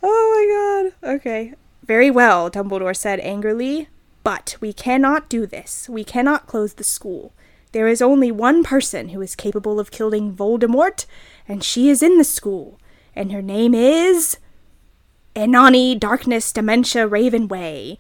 Oh 0.05 0.91
my 0.91 0.91
god. 1.01 1.15
Okay. 1.15 1.53
Very 1.85 2.11
well, 2.11 2.51
Dumbledore 2.51 2.95
said 2.95 3.21
angrily. 3.21 3.87
But 4.23 4.57
we 4.59 4.73
cannot 4.73 5.29
do 5.29 5.45
this. 5.45 5.87
We 5.89 6.03
cannot 6.03 6.47
close 6.47 6.73
the 6.73 6.83
school. 6.83 7.33
There 7.71 7.87
is 7.87 8.01
only 8.01 8.31
one 8.31 8.63
person 8.63 9.09
who 9.09 9.21
is 9.21 9.35
capable 9.35 9.79
of 9.79 9.91
killing 9.91 10.35
Voldemort, 10.35 11.05
and 11.47 11.63
she 11.63 11.89
is 11.89 12.03
in 12.03 12.17
the 12.17 12.25
school. 12.25 12.79
And 13.15 13.31
her 13.31 13.41
name 13.41 13.73
is. 13.73 14.37
Enani 15.37 15.97
Darkness 15.97 16.51
Dementia 16.51 17.07
Ravenway. 17.07 17.97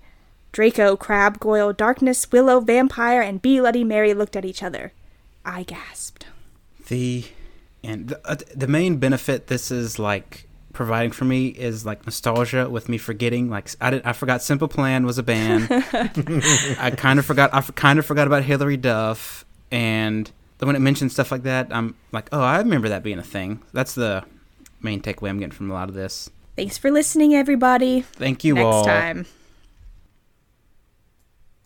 Draco, 0.51 0.97
Crab, 0.97 1.39
Goyle, 1.39 1.71
Darkness, 1.71 2.29
Willow, 2.33 2.59
Vampire, 2.59 3.21
and 3.21 3.41
Bee 3.41 3.59
Bloody 3.59 3.85
Mary 3.85 4.13
looked 4.13 4.35
at 4.35 4.45
each 4.45 4.61
other. 4.63 4.91
I 5.45 5.63
gasped. 5.63 6.25
The 6.93 7.25
and 7.83 8.09
the, 8.09 8.21
uh, 8.23 8.35
the 8.55 8.67
main 8.67 8.97
benefit 8.97 9.47
this 9.47 9.71
is 9.71 9.97
like 9.97 10.47
providing 10.73 11.11
for 11.11 11.25
me 11.25 11.47
is 11.47 11.87
like 11.87 12.05
nostalgia 12.05 12.69
with 12.69 12.87
me 12.87 12.99
forgetting 12.99 13.49
like 13.49 13.69
I 13.81 13.89
did 13.89 14.05
I 14.05 14.13
forgot 14.13 14.43
Simple 14.43 14.67
Plan 14.67 15.03
was 15.03 15.17
a 15.17 15.23
band. 15.23 15.67
I 15.71 16.93
kind 16.95 17.17
of 17.17 17.25
forgot 17.25 17.51
I 17.51 17.61
kind 17.61 17.97
of 17.97 18.05
forgot 18.05 18.27
about 18.27 18.43
Hilary 18.43 18.77
Duff 18.77 19.43
and 19.71 20.31
when 20.59 20.75
it 20.75 20.79
mentions 20.79 21.13
stuff 21.13 21.31
like 21.31 21.43
that 21.43 21.67
I'm 21.71 21.95
like 22.11 22.29
oh 22.31 22.41
I 22.41 22.59
remember 22.59 22.89
that 22.89 23.01
being 23.01 23.17
a 23.17 23.23
thing. 23.23 23.63
That's 23.73 23.95
the 23.95 24.23
main 24.83 25.01
takeaway 25.01 25.29
I'm 25.29 25.39
getting 25.39 25.51
from 25.51 25.71
a 25.71 25.73
lot 25.73 25.89
of 25.89 25.95
this. 25.95 26.29
Thanks 26.55 26.77
for 26.77 26.91
listening, 26.91 27.33
everybody. 27.33 28.01
Thank 28.01 28.43
you 28.43 28.53
Next 28.53 28.65
all. 28.65 28.85
time. 28.85 29.25